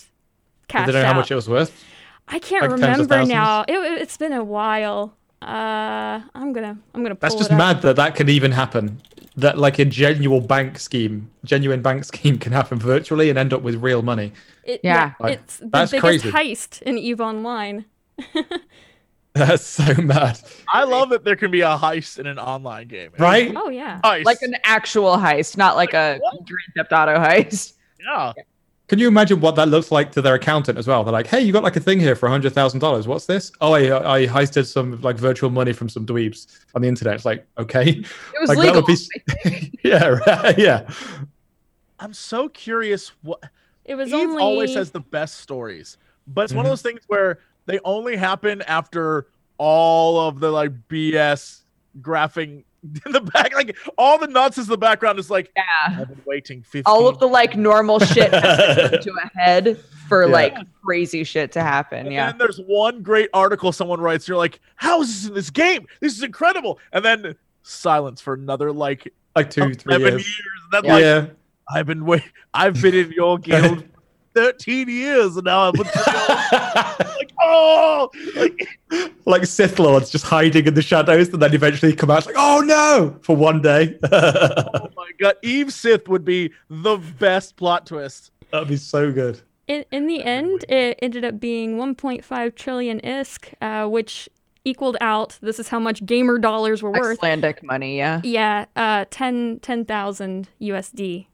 cashed. 0.68 0.86
Did 0.86 0.92
cashed 0.92 0.92
they 0.92 0.92
know 0.94 1.00
out. 1.06 1.12
how 1.14 1.20
much 1.20 1.30
it 1.30 1.34
was 1.34 1.48
worth? 1.48 1.84
I 2.28 2.38
can't 2.38 2.62
like 2.62 2.72
remember 2.72 3.24
now. 3.24 3.62
It, 3.68 3.74
it's 4.00 4.16
been 4.16 4.32
a 4.32 4.42
while. 4.44 5.14
Uh, 5.42 6.22
I'm 6.34 6.52
gonna 6.52 6.76
I'm 6.94 7.02
gonna 7.02 7.14
pull 7.14 7.20
That's 7.28 7.34
just 7.34 7.50
it 7.50 7.54
up. 7.54 7.58
mad 7.58 7.82
that 7.82 7.96
that 7.96 8.14
can 8.16 8.28
even 8.28 8.52
happen. 8.52 9.00
That 9.36 9.58
like 9.58 9.78
a 9.78 9.84
genuine 9.84 10.46
bank 10.46 10.78
scheme, 10.78 11.30
genuine 11.44 11.82
bank 11.82 12.04
scheme 12.12 12.38
can 12.38 12.52
happen 12.52 12.78
virtually 12.78 13.28
and 13.28 13.38
end 13.38 13.52
up 13.52 13.60
with 13.62 13.74
real 13.76 14.00
money. 14.02 14.32
It, 14.64 14.80
Yeah. 14.82 15.12
Like, 15.20 15.40
it's 15.40 15.58
the 15.58 15.66
that's 15.66 15.90
biggest 15.92 16.24
crazy. 16.24 16.30
heist 16.30 16.82
in 16.82 16.96
Eve 16.98 17.20
Online. 17.20 17.84
That's 19.46 19.64
so 19.66 19.94
mad, 20.02 20.40
I 20.72 20.84
love 20.84 21.10
that 21.10 21.24
there 21.24 21.36
can 21.36 21.50
be 21.50 21.60
a 21.60 21.76
heist 21.76 22.18
in 22.18 22.26
an 22.26 22.38
online 22.38 22.88
game. 22.88 23.10
right? 23.18 23.52
Oh 23.56 23.68
yeah. 23.68 24.00
Heist. 24.04 24.24
Like 24.24 24.42
an 24.42 24.54
actual 24.64 25.16
heist, 25.16 25.56
not 25.56 25.76
like 25.76 25.94
a 25.94 26.18
What? 26.18 26.34
Grand 26.46 26.72
Theft 26.76 26.92
Auto 26.92 27.18
heist. 27.18 27.74
yeah. 28.00 28.32
Can 28.88 29.00
you 29.00 29.08
imagine 29.08 29.40
what 29.40 29.56
that 29.56 29.66
looks 29.68 29.90
like 29.90 30.12
to 30.12 30.22
their 30.22 30.34
accountant 30.36 30.78
as 30.78 30.86
well? 30.86 31.02
They're 31.02 31.12
like, 31.12 31.26
"Hey, 31.26 31.40
you 31.40 31.52
got 31.52 31.64
like 31.64 31.74
a 31.74 31.80
thing 31.80 31.98
here 31.98 32.14
for 32.14 32.28
hundred 32.28 32.52
thousand 32.52 32.78
dollars. 32.78 33.08
What's 33.08 33.26
this? 33.26 33.50
Oh, 33.60 33.72
I 33.72 34.14
I 34.18 34.26
heisted 34.28 34.64
some 34.64 35.00
like 35.00 35.16
virtual 35.16 35.50
money 35.50 35.72
from 35.72 35.88
some 35.88 36.06
dweebs 36.06 36.46
on 36.74 36.82
the 36.82 36.88
internet." 36.88 37.16
It's 37.16 37.24
like, 37.24 37.44
okay, 37.58 37.88
It 37.90 38.06
was 38.40 38.48
like 38.48 38.58
legal. 38.58 38.82
be, 38.82 38.96
yeah, 39.82 40.06
right, 40.26 40.56
yeah. 40.56 40.88
I'm 41.98 42.12
so 42.14 42.48
curious 42.48 43.10
what 43.22 43.40
It 43.84 43.96
was 43.96 44.08
Eve 44.12 44.14
only 44.28 44.42
always 44.42 44.74
has 44.74 44.92
the 44.92 45.00
best 45.00 45.38
stories, 45.40 45.96
but 46.28 46.42
it's 46.42 46.52
one 46.52 46.64
Mhm. 46.64 46.68
of 46.68 46.72
those 46.72 46.82
things 46.82 47.00
where 47.08 47.40
they 47.66 47.78
only 47.84 48.16
happen 48.16 48.62
after 48.62 49.28
all 49.58 50.20
of 50.28 50.40
the 50.40 50.50
like 50.50 50.72
BS 50.88 51.62
graphing 52.00 52.64
in 53.06 53.12
the 53.12 53.20
back, 53.20 53.54
like 53.54 53.76
all 53.98 54.18
the 54.18 54.26
nonsense 54.28 54.66
in 54.66 54.70
the 54.70 54.78
background 54.78 55.18
is 55.18 55.30
like, 55.30 55.50
Yeah. 55.56 55.62
I've 56.00 56.08
been 56.08 56.22
waiting 56.26 56.62
15 56.62 56.82
All 56.86 57.08
of 57.08 57.18
the 57.18 57.26
like 57.26 57.56
normal 57.56 57.98
shit 57.98 58.30
to 58.30 59.12
a 59.24 59.38
head 59.38 59.78
for 60.08 60.26
Yeah. 60.26 60.32
like 60.32 60.56
crazy 60.84 61.24
shit 61.24 61.52
to 61.52 61.62
happen. 61.62 62.06
And 62.06 62.12
Yeah. 62.12 62.30
And 62.30 62.40
there's 62.40 62.58
one 62.58 63.02
great 63.02 63.28
article 63.34 63.72
someone 63.72 64.00
writes. 64.00 64.28
You're 64.28 64.36
like, 64.36 64.60
how 64.76 65.02
is 65.02 65.08
this 65.22 65.28
in 65.28 65.34
this 65.34 65.50
game? 65.50 65.86
This 66.00 66.16
is 66.16 66.22
incredible. 66.22 66.78
And 66.92 67.04
then 67.04 67.34
silence 67.62 68.20
for 68.20 68.34
another 68.34 68.70
like 68.72 69.12
Like 69.34 69.50
two, 69.50 69.74
three 69.74 69.96
years. 69.98 70.12
years. 70.12 70.60
And 70.72 70.84
then 70.84 71.00
Yeah, 71.00 71.14
like, 71.20 71.30
I've 71.74 71.86
been 71.86 72.04
wait, 72.06 72.22
I've 72.54 72.80
been 72.80 72.94
in 72.94 73.10
your 73.10 73.38
guild 73.40 73.84
13 74.36 74.88
years, 74.88 75.36
and 75.36 75.46
now 75.46 75.68
I'm 75.68 75.72
with 75.78 75.86
like, 76.06 77.32
oh, 77.42 78.10
like 78.36 78.68
like 79.24 79.46
Sith 79.46 79.78
lords 79.78 80.10
just 80.10 80.26
hiding 80.26 80.66
in 80.66 80.74
the 80.74 80.82
shadows, 80.82 81.30
and 81.30 81.40
then 81.40 81.54
eventually 81.54 81.94
come 81.94 82.10
out 82.10 82.26
like, 82.26 82.34
"Oh 82.38 82.60
no!" 82.60 83.18
for 83.22 83.34
one 83.34 83.62
day. 83.62 83.98
oh 84.12 84.88
my 84.94 85.10
god, 85.18 85.36
Eve 85.42 85.72
Sith 85.72 86.06
would 86.08 86.24
be 86.24 86.52
the 86.68 86.98
best 87.18 87.56
plot 87.56 87.86
twist. 87.86 88.30
That'd 88.50 88.68
be 88.68 88.76
so 88.76 89.10
good. 89.10 89.40
in, 89.68 89.84
in 89.90 90.06
the 90.06 90.22
end 90.22 90.64
it 90.68 90.98
ended 91.00 91.24
up 91.24 91.40
being 91.40 91.76
1.5 91.78 92.54
trillion 92.54 93.00
ISK, 93.00 93.54
uh, 93.62 93.88
which 93.88 94.28
equaled 94.66 94.98
out. 95.00 95.38
This 95.40 95.58
is 95.58 95.68
how 95.68 95.78
much 95.78 96.04
gamer 96.04 96.38
dollars 96.38 96.82
were 96.82 96.90
worth. 96.92 97.18
Icelandic 97.18 97.62
money, 97.62 97.96
yeah. 97.96 98.20
Yeah, 98.22 98.66
uh, 98.76 99.06
10 99.10 99.60
10,000 99.60 100.48
USD. 100.60 101.26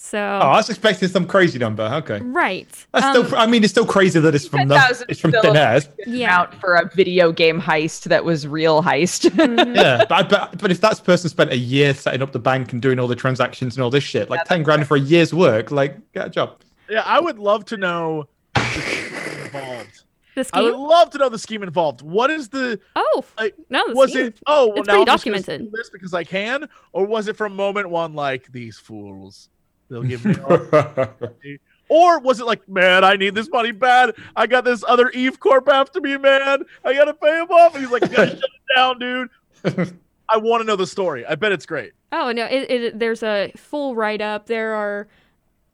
So 0.00 0.18
Oh, 0.18 0.46
I 0.46 0.56
was 0.58 0.70
expecting 0.70 1.08
some 1.08 1.26
crazy 1.26 1.58
number. 1.58 1.82
Okay. 1.82 2.20
right. 2.20 2.68
That's 2.92 3.04
Um, 3.18 3.26
still. 3.26 3.38
I 3.38 3.46
mean, 3.48 3.64
it's 3.64 3.72
still 3.72 3.84
crazy 3.84 4.20
that 4.20 4.32
it's 4.32 4.46
from 4.46 4.68
the, 4.68 5.04
it's 5.08 5.20
from 5.20 5.32
still- 5.32 5.42
thin 5.42 5.56
air. 5.56 5.80
Yeah. 6.06 6.38
Out 6.38 6.54
for 6.54 6.76
a 6.76 6.88
video 6.94 7.32
game 7.32 7.60
heist 7.60 8.04
that 8.04 8.24
was 8.24 8.46
real 8.46 8.80
heist. 8.82 9.28
mhm. 9.30 9.74
Yeah, 9.74 10.04
but, 10.08 10.28
but 10.28 10.56
but 10.58 10.70
if 10.70 10.80
that 10.82 11.02
person 11.02 11.28
spent 11.28 11.50
a 11.50 11.56
year 11.58 11.92
setting 11.94 12.22
up 12.22 12.30
the 12.30 12.38
bank 12.38 12.72
and 12.72 12.80
doing 12.80 13.00
all 13.00 13.08
the 13.08 13.16
transactions 13.16 13.76
and 13.76 13.82
all 13.82 13.90
this 13.90 14.04
shit, 14.04 14.30
like 14.30 14.38
Yeah, 14.38 14.44
ten 14.44 14.62
grand 14.62 14.86
for 14.86 14.96
a 14.96 15.00
year's 15.00 15.34
work, 15.34 15.72
like 15.72 15.96
get 16.12 16.26
a 16.28 16.30
job. 16.30 16.60
Yeah, 16.88 17.02
I 17.04 17.18
would 17.18 17.40
love 17.40 17.64
to 17.66 17.76
know 17.76 18.28
involved. 18.56 20.04
The 20.34 20.48
I 20.52 20.62
would 20.62 20.76
love 20.76 21.10
to 21.10 21.18
know 21.18 21.28
the 21.28 21.38
scheme 21.38 21.64
involved. 21.64 22.00
What 22.02 22.30
is 22.30 22.48
the 22.50 22.78
Oh, 22.94 23.24
like, 23.36 23.56
no. 23.70 23.82
The 23.88 23.94
was 23.94 24.10
scheme. 24.12 24.26
it? 24.26 24.38
Oh, 24.46 24.68
well, 24.68 24.76
It's 24.78 24.86
now 24.86 24.92
pretty 24.94 25.00
I'm 25.00 25.06
just 25.06 25.24
documented. 25.24 25.60
steal 25.62 25.70
this 25.72 25.90
because 25.90 26.14
I 26.14 26.22
can, 26.22 26.68
or 26.92 27.04
was 27.06 27.26
it 27.26 27.36
from 27.36 27.56
moment 27.56 27.90
one 27.90 28.14
like 28.14 28.52
these 28.52 28.78
fools? 28.78 29.48
They'll 29.88 30.02
give 30.02 30.24
me. 30.24 30.34
all- 30.40 30.56
or 31.88 32.20
was 32.20 32.40
it 32.40 32.46
like, 32.46 32.68
man, 32.68 33.04
I 33.04 33.16
need 33.16 33.34
this 33.34 33.48
money 33.48 33.72
bad. 33.72 34.14
I 34.36 34.46
got 34.46 34.64
this 34.64 34.84
other 34.86 35.08
Eve 35.10 35.40
Corp 35.40 35.68
after 35.68 36.00
me, 36.00 36.16
man. 36.16 36.64
I 36.84 36.94
gotta 36.94 37.14
pay 37.14 37.40
him 37.40 37.50
off. 37.50 37.74
And 37.74 37.84
he's 37.84 37.92
like, 37.92 38.02
you 38.02 38.08
gotta 38.16 38.30
shut 38.30 38.38
it 38.38 38.74
down, 38.76 38.98
dude. 38.98 39.96
I 40.28 40.36
want 40.36 40.60
to 40.60 40.66
know 40.66 40.76
the 40.76 40.86
story. 40.86 41.24
I 41.26 41.34
bet 41.34 41.52
it's 41.52 41.66
great. 41.66 41.92
Oh 42.12 42.32
no! 42.32 42.44
It, 42.44 42.70
it 42.70 42.98
there's 42.98 43.22
a 43.22 43.52
full 43.56 43.94
write 43.96 44.20
up. 44.20 44.46
There 44.46 44.74
are, 44.74 45.08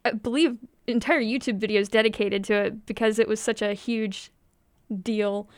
I 0.04 0.12
believe, 0.12 0.56
entire 0.86 1.20
YouTube 1.20 1.58
videos 1.60 1.88
dedicated 1.90 2.44
to 2.44 2.54
it 2.54 2.86
because 2.86 3.18
it 3.18 3.26
was 3.28 3.40
such 3.40 3.62
a 3.62 3.74
huge 3.74 4.30
deal. 5.02 5.48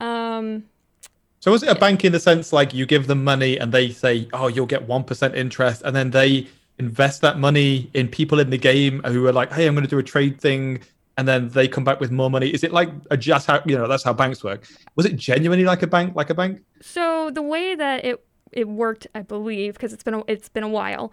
Um, 0.00 0.64
so 1.40 1.52
was 1.52 1.62
it 1.62 1.68
a 1.68 1.74
bank 1.74 2.04
in 2.04 2.12
the 2.12 2.20
sense 2.20 2.52
like 2.52 2.72
you 2.74 2.86
give 2.86 3.06
them 3.06 3.24
money 3.24 3.58
and 3.58 3.72
they 3.72 3.90
say, 3.90 4.28
oh, 4.32 4.48
you'll 4.48 4.66
get 4.66 4.86
one 4.88 5.04
percent 5.04 5.34
interest, 5.34 5.82
and 5.84 5.94
then 5.94 6.10
they 6.10 6.46
invest 6.78 7.22
that 7.22 7.38
money 7.38 7.90
in 7.94 8.08
people 8.08 8.38
in 8.38 8.50
the 8.50 8.58
game 8.58 9.00
who 9.04 9.26
are 9.26 9.32
like, 9.32 9.52
hey, 9.52 9.66
I'm 9.66 9.74
going 9.74 9.84
to 9.84 9.90
do 9.90 9.98
a 9.98 10.02
trade 10.02 10.40
thing. 10.40 10.80
And 11.18 11.26
then 11.26 11.48
they 11.48 11.66
come 11.66 11.84
back 11.84 11.98
with 11.98 12.10
more 12.10 12.30
money. 12.30 12.50
Is 12.50 12.62
it 12.62 12.72
like 12.72 12.90
a 13.10 13.16
just 13.16 13.46
how 13.46 13.62
you 13.64 13.76
know 13.76 13.88
that's 13.88 14.02
how 14.02 14.12
banks 14.12 14.44
work? 14.44 14.66
Was 14.96 15.06
it 15.06 15.16
genuinely 15.16 15.64
like 15.64 15.82
a 15.82 15.86
bank, 15.86 16.14
like 16.14 16.30
a 16.30 16.34
bank? 16.34 16.60
so 16.82 17.30
the 17.30 17.42
way 17.42 17.74
that 17.74 18.04
it 18.04 18.22
it 18.52 18.68
worked, 18.68 19.06
I 19.14 19.22
believe, 19.22 19.74
because 19.74 19.92
it's 19.92 20.02
been 20.02 20.14
a, 20.14 20.22
it's 20.28 20.48
been 20.48 20.62
a 20.62 20.68
while. 20.68 21.12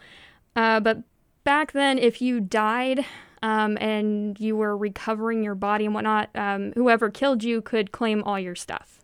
Uh, 0.55 0.79
but 0.79 1.03
back 1.43 1.71
then, 1.71 1.97
if 1.97 2.21
you 2.21 2.39
died 2.39 3.05
um, 3.41 3.77
and 3.81 4.39
you 4.39 4.55
were 4.55 4.77
recovering 4.77 5.43
your 5.43 5.55
body 5.55 5.85
and 5.85 5.93
whatnot, 5.93 6.29
um, 6.35 6.73
whoever 6.73 7.09
killed 7.09 7.43
you 7.43 7.61
could 7.61 7.91
claim 7.91 8.23
all 8.23 8.39
your 8.39 8.55
stuff, 8.55 9.03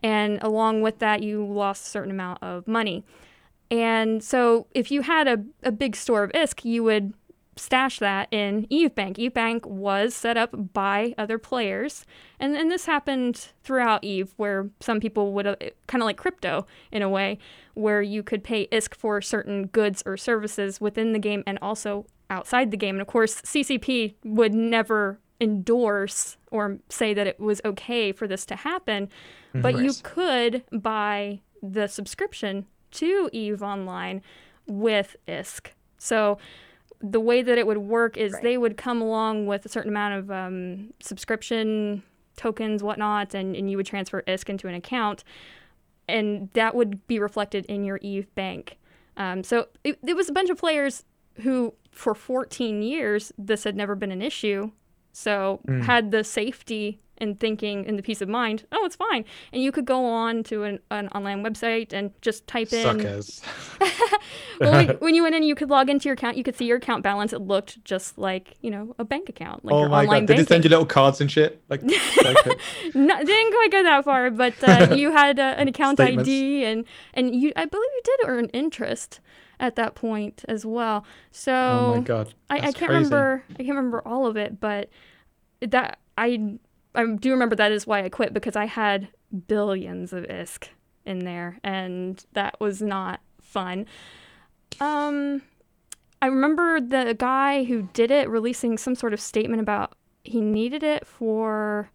and 0.00 0.42
along 0.42 0.82
with 0.82 1.00
that, 1.00 1.22
you 1.22 1.44
lost 1.44 1.86
a 1.86 1.90
certain 1.90 2.10
amount 2.10 2.42
of 2.42 2.66
money. 2.68 3.04
And 3.70 4.22
so, 4.22 4.66
if 4.72 4.90
you 4.90 5.02
had 5.02 5.26
a, 5.26 5.44
a 5.62 5.72
big 5.72 5.96
store 5.96 6.22
of 6.24 6.32
ISK, 6.32 6.64
you 6.64 6.84
would 6.84 7.14
stash 7.56 7.98
that 7.98 8.28
in 8.30 8.66
Eve 8.70 8.94
Bank. 8.94 9.18
Eve 9.18 9.34
Bank 9.34 9.66
was 9.66 10.14
set 10.14 10.36
up 10.36 10.72
by 10.74 11.14
other 11.18 11.38
players, 11.38 12.04
and 12.38 12.56
and 12.56 12.70
this 12.70 12.86
happened 12.86 13.48
throughout 13.64 14.04
Eve, 14.04 14.32
where 14.36 14.70
some 14.80 15.00
people 15.00 15.32
would 15.32 15.46
uh, 15.46 15.56
kind 15.86 16.02
of 16.02 16.06
like 16.06 16.16
crypto 16.16 16.66
in 16.92 17.02
a 17.02 17.08
way, 17.08 17.38
where 17.74 18.02
you 18.02 18.22
could 18.22 18.44
pay 18.44 18.66
ISK 18.68 18.94
for 18.94 19.20
certain 19.20 19.66
goods 19.66 20.02
or 20.06 20.16
services 20.16 20.80
within 20.80 21.12
the 21.12 21.18
game 21.18 21.42
and 21.46 21.58
also 21.60 22.06
outside 22.30 22.70
the 22.70 22.76
game. 22.76 22.96
And 22.96 23.02
of 23.02 23.08
course, 23.08 23.40
CCP 23.42 24.14
would 24.24 24.54
never 24.54 25.18
endorse 25.40 26.36
or 26.50 26.78
say 26.88 27.14
that 27.14 27.26
it 27.26 27.38
was 27.38 27.60
okay 27.64 28.12
for 28.12 28.26
this 28.26 28.46
to 28.46 28.56
happen, 28.56 29.08
but 29.54 29.78
you 29.78 29.92
could 30.02 30.64
buy 30.72 31.40
the 31.62 31.86
subscription 31.88 32.66
to 32.96 33.28
Eve 33.32 33.62
Online 33.62 34.22
with 34.66 35.16
ISK. 35.28 35.68
So 35.98 36.38
the 37.00 37.20
way 37.20 37.42
that 37.42 37.58
it 37.58 37.66
would 37.66 37.78
work 37.78 38.16
is 38.16 38.32
Right. 38.32 38.42
they 38.42 38.58
would 38.58 38.76
come 38.76 39.00
along 39.02 39.46
with 39.46 39.64
a 39.66 39.68
certain 39.68 39.90
amount 39.90 40.14
of 40.14 40.30
um, 40.30 40.92
subscription 41.00 42.02
tokens, 42.36 42.82
whatnot, 42.82 43.34
and, 43.34 43.54
and 43.56 43.70
you 43.70 43.76
would 43.76 43.86
transfer 43.86 44.22
ISK 44.26 44.48
into 44.50 44.68
an 44.68 44.74
account, 44.74 45.24
and 46.08 46.48
that 46.54 46.74
would 46.74 47.06
be 47.06 47.18
reflected 47.18 47.64
in 47.66 47.84
your 47.84 47.98
Eve 48.02 48.32
bank. 48.34 48.78
Um, 49.16 49.42
so 49.42 49.68
it, 49.84 49.98
it 50.06 50.14
was 50.14 50.28
a 50.28 50.32
bunch 50.32 50.50
of 50.50 50.58
players 50.58 51.04
who, 51.42 51.74
for 51.90 52.14
14 52.14 52.82
years, 52.82 53.32
this 53.38 53.64
had 53.64 53.76
never 53.76 53.94
been 53.94 54.12
an 54.12 54.22
issue. 54.22 54.70
So 55.12 55.60
Mm. 55.66 55.82
had 55.84 56.10
the 56.10 56.22
safety 56.24 57.00
and 57.18 57.38
thinking 57.38 57.84
in 57.84 57.96
the 57.96 58.02
peace 58.02 58.20
of 58.20 58.28
mind, 58.28 58.64
oh, 58.72 58.84
it's 58.84 58.96
fine. 58.96 59.24
And 59.52 59.62
you 59.62 59.72
could 59.72 59.84
go 59.84 60.04
on 60.04 60.42
to 60.44 60.64
an, 60.64 60.78
an 60.90 61.08
online 61.08 61.42
website 61.42 61.92
and 61.92 62.10
just 62.20 62.46
type 62.46 62.72
in 62.72 62.82
Suckers. 62.82 63.42
well, 64.60 64.72
when, 64.72 64.88
when 64.98 65.14
you 65.14 65.22
went 65.22 65.34
in, 65.34 65.42
you 65.42 65.54
could 65.54 65.70
log 65.70 65.88
into 65.88 66.04
your 66.08 66.14
account. 66.14 66.36
You 66.36 66.44
could 66.44 66.56
see 66.56 66.66
your 66.66 66.76
account 66.78 67.02
balance. 67.02 67.32
It 67.32 67.40
looked 67.40 67.84
just 67.84 68.18
like 68.18 68.56
you 68.60 68.70
know 68.70 68.94
a 68.98 69.04
bank 69.04 69.28
account, 69.28 69.64
like 69.64 69.74
oh 69.74 69.88
my 69.88 70.04
god! 70.04 70.12
Did 70.12 70.22
it 70.22 70.26
banking. 70.26 70.46
send 70.46 70.64
you 70.64 70.70
little 70.70 70.86
cards 70.86 71.20
and 71.20 71.30
shit? 71.30 71.62
Like, 71.68 71.82
like 72.22 72.36
no, 72.94 73.24
didn't 73.24 73.52
quite 73.52 73.68
go 73.72 73.82
that 73.82 74.04
far, 74.04 74.30
but 74.30 74.54
uh, 74.62 74.94
you 74.96 75.12
had 75.12 75.38
uh, 75.38 75.54
an 75.56 75.68
account 75.68 75.98
Statements. 75.98 76.28
ID, 76.28 76.64
and 76.64 76.84
and 77.14 77.34
you, 77.34 77.52
I 77.56 77.64
believe 77.64 77.90
you 77.94 78.02
did 78.04 78.28
earn 78.28 78.46
interest 78.46 79.20
at 79.58 79.76
that 79.76 79.94
point 79.94 80.44
as 80.48 80.66
well. 80.66 81.04
So 81.30 81.52
oh 81.52 81.94
my 81.96 82.02
god! 82.02 82.34
I, 82.50 82.56
I 82.56 82.60
can't 82.60 82.76
crazy. 82.76 82.92
remember. 82.92 83.44
I 83.50 83.62
can't 83.62 83.76
remember 83.76 84.02
all 84.06 84.26
of 84.26 84.36
it, 84.36 84.60
but 84.60 84.90
that 85.60 85.98
I 86.18 86.58
I 86.96 87.06
do 87.06 87.30
remember 87.30 87.54
that 87.56 87.72
is 87.72 87.86
why 87.86 88.02
I 88.02 88.08
quit 88.08 88.32
because 88.32 88.56
I 88.56 88.64
had 88.64 89.08
billions 89.46 90.12
of 90.12 90.24
ISK 90.24 90.68
in 91.04 91.20
there, 91.20 91.58
and 91.62 92.24
that 92.32 92.58
was 92.60 92.82
not 92.82 93.20
fun. 93.40 93.86
Um, 94.80 95.42
I 96.22 96.26
remember 96.26 96.80
the 96.80 97.14
guy 97.18 97.64
who 97.64 97.88
did 97.92 98.10
it 98.10 98.28
releasing 98.28 98.78
some 98.78 98.94
sort 98.94 99.12
of 99.12 99.20
statement 99.20 99.60
about 99.60 99.96
he 100.24 100.40
needed 100.40 100.82
it 100.82 101.06
for 101.06 101.90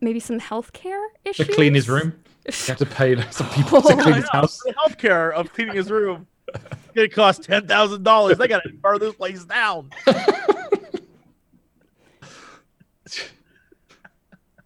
maybe 0.00 0.20
some 0.20 0.38
healthcare 0.40 1.02
issues 1.24 1.46
To 1.46 1.54
clean 1.54 1.74
his 1.74 1.88
room, 1.88 2.12
you 2.46 2.52
have 2.66 2.78
to 2.78 2.86
pay 2.86 3.16
some 3.30 3.48
people 3.50 3.80
to 3.82 3.96
clean 3.96 4.14
his 4.16 4.28
house. 4.30 4.58
The 4.64 4.74
healthcare 4.74 5.32
of 5.32 5.52
cleaning 5.52 5.76
his 5.76 5.90
room. 5.90 6.26
It 6.94 7.14
cost 7.14 7.44
ten 7.44 7.66
thousand 7.66 8.02
dollars. 8.02 8.36
They 8.36 8.48
gotta 8.48 8.68
burn 8.68 8.98
this 8.98 9.14
place 9.14 9.44
down. 9.44 9.90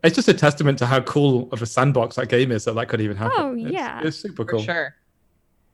It's 0.06 0.16
just 0.16 0.28
a 0.28 0.34
testament 0.34 0.78
to 0.78 0.86
how 0.86 1.00
cool 1.00 1.48
of 1.52 1.60
a 1.62 1.66
sandbox 1.66 2.16
that 2.16 2.28
game 2.28 2.52
is 2.52 2.64
that 2.64 2.74
that 2.74 2.88
could 2.88 3.00
even 3.00 3.16
happen. 3.16 3.36
Oh, 3.38 3.52
yeah. 3.54 4.00
it's, 4.04 4.16
super 4.16 4.44
For 4.44 4.50
cool. 4.52 4.62
sure. 4.62 4.94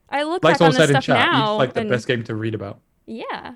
I 0.09 0.25
look 0.25 0.43
Like 0.45 0.59
back 0.59 0.67
on 0.67 0.73
someone 0.73 0.73
this 0.73 0.89
said 0.89 0.97
in 0.97 1.03
stuff 1.03 1.17
chat, 1.17 1.33
now, 1.33 1.55
it's 1.55 1.59
like 1.59 1.73
the 1.75 1.81
and 1.81 1.91
best 1.91 2.07
game 2.07 2.23
to 2.25 2.35
read 2.35 2.55
about. 2.55 2.81
yeah. 3.07 3.55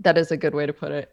That 0.00 0.16
is 0.16 0.30
a 0.30 0.36
good 0.36 0.54
way 0.54 0.64
to 0.66 0.72
put 0.72 0.92
it. 0.92 1.12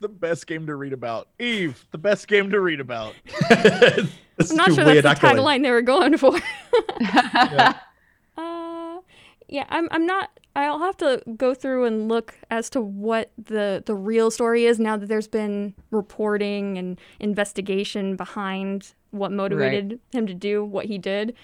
The 0.00 0.08
best 0.08 0.46
game 0.46 0.66
to 0.66 0.76
read 0.76 0.94
about. 0.94 1.28
Eve, 1.38 1.84
the 1.90 1.98
best 1.98 2.26
game 2.26 2.50
to 2.50 2.60
read 2.60 2.80
about. 2.80 3.14
I'm 3.50 4.08
not 4.52 4.72
sure 4.72 4.84
weird 4.86 5.04
that's 5.04 5.20
the 5.20 5.26
accolade. 5.26 5.36
tagline 5.36 5.62
they 5.62 5.70
were 5.70 5.82
going 5.82 6.16
for. 6.16 6.38
Yeah. 7.00 7.74
Uh, 8.38 9.00
yeah, 9.48 9.66
I'm. 9.68 9.88
I'm 9.90 10.06
not. 10.06 10.30
I'll 10.56 10.80
have 10.80 10.96
to 10.98 11.22
go 11.36 11.54
through 11.54 11.84
and 11.84 12.08
look 12.08 12.34
as 12.50 12.68
to 12.70 12.80
what 12.80 13.30
the 13.38 13.82
the 13.86 13.94
real 13.94 14.30
story 14.30 14.64
is 14.66 14.78
now 14.80 14.96
that 14.96 15.06
there's 15.06 15.28
been 15.28 15.74
reporting 15.90 16.76
and 16.76 16.98
investigation 17.20 18.16
behind 18.16 18.92
what 19.12 19.30
motivated 19.32 20.00
him 20.12 20.26
to 20.26 20.34
do 20.34 20.64
what 20.64 20.86
he 20.86 20.98
did. 20.98 21.34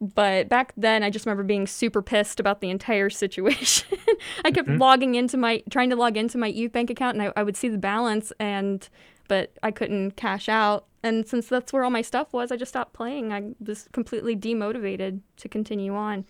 But 0.00 0.48
back 0.48 0.72
then, 0.76 1.02
I 1.02 1.10
just 1.10 1.24
remember 1.24 1.44
being 1.44 1.66
super 1.66 2.02
pissed 2.02 2.38
about 2.40 2.60
the 2.60 2.68
entire 2.70 3.08
situation. 3.24 3.98
I 4.44 4.50
kept 4.50 4.68
Mhm. 4.68 4.78
logging 4.80 5.14
into 5.14 5.36
my, 5.36 5.62
trying 5.70 5.90
to 5.90 5.96
log 5.96 6.16
into 6.16 6.36
my 6.36 6.48
Eve 6.48 6.72
Bank 6.72 6.90
account, 6.90 7.16
and 7.16 7.28
I, 7.28 7.32
I 7.36 7.42
would 7.42 7.56
see 7.56 7.68
the 7.68 7.78
balance, 7.78 8.32
and 8.38 8.86
but 9.28 9.52
I 9.62 9.70
couldn't 9.70 10.12
cash 10.16 10.48
out. 10.48 10.84
And 11.02 11.26
since 11.26 11.48
that's 11.48 11.72
where 11.72 11.84
all 11.84 11.90
my 11.90 12.02
stuff 12.02 12.32
was, 12.32 12.52
I 12.52 12.56
just 12.56 12.70
stopped 12.70 12.92
playing. 12.92 13.32
I 13.32 13.52
was 13.64 13.88
completely 13.92 14.36
demotivated 14.36 15.20
to 15.38 15.48
continue 15.48 15.94
on. 15.94 16.26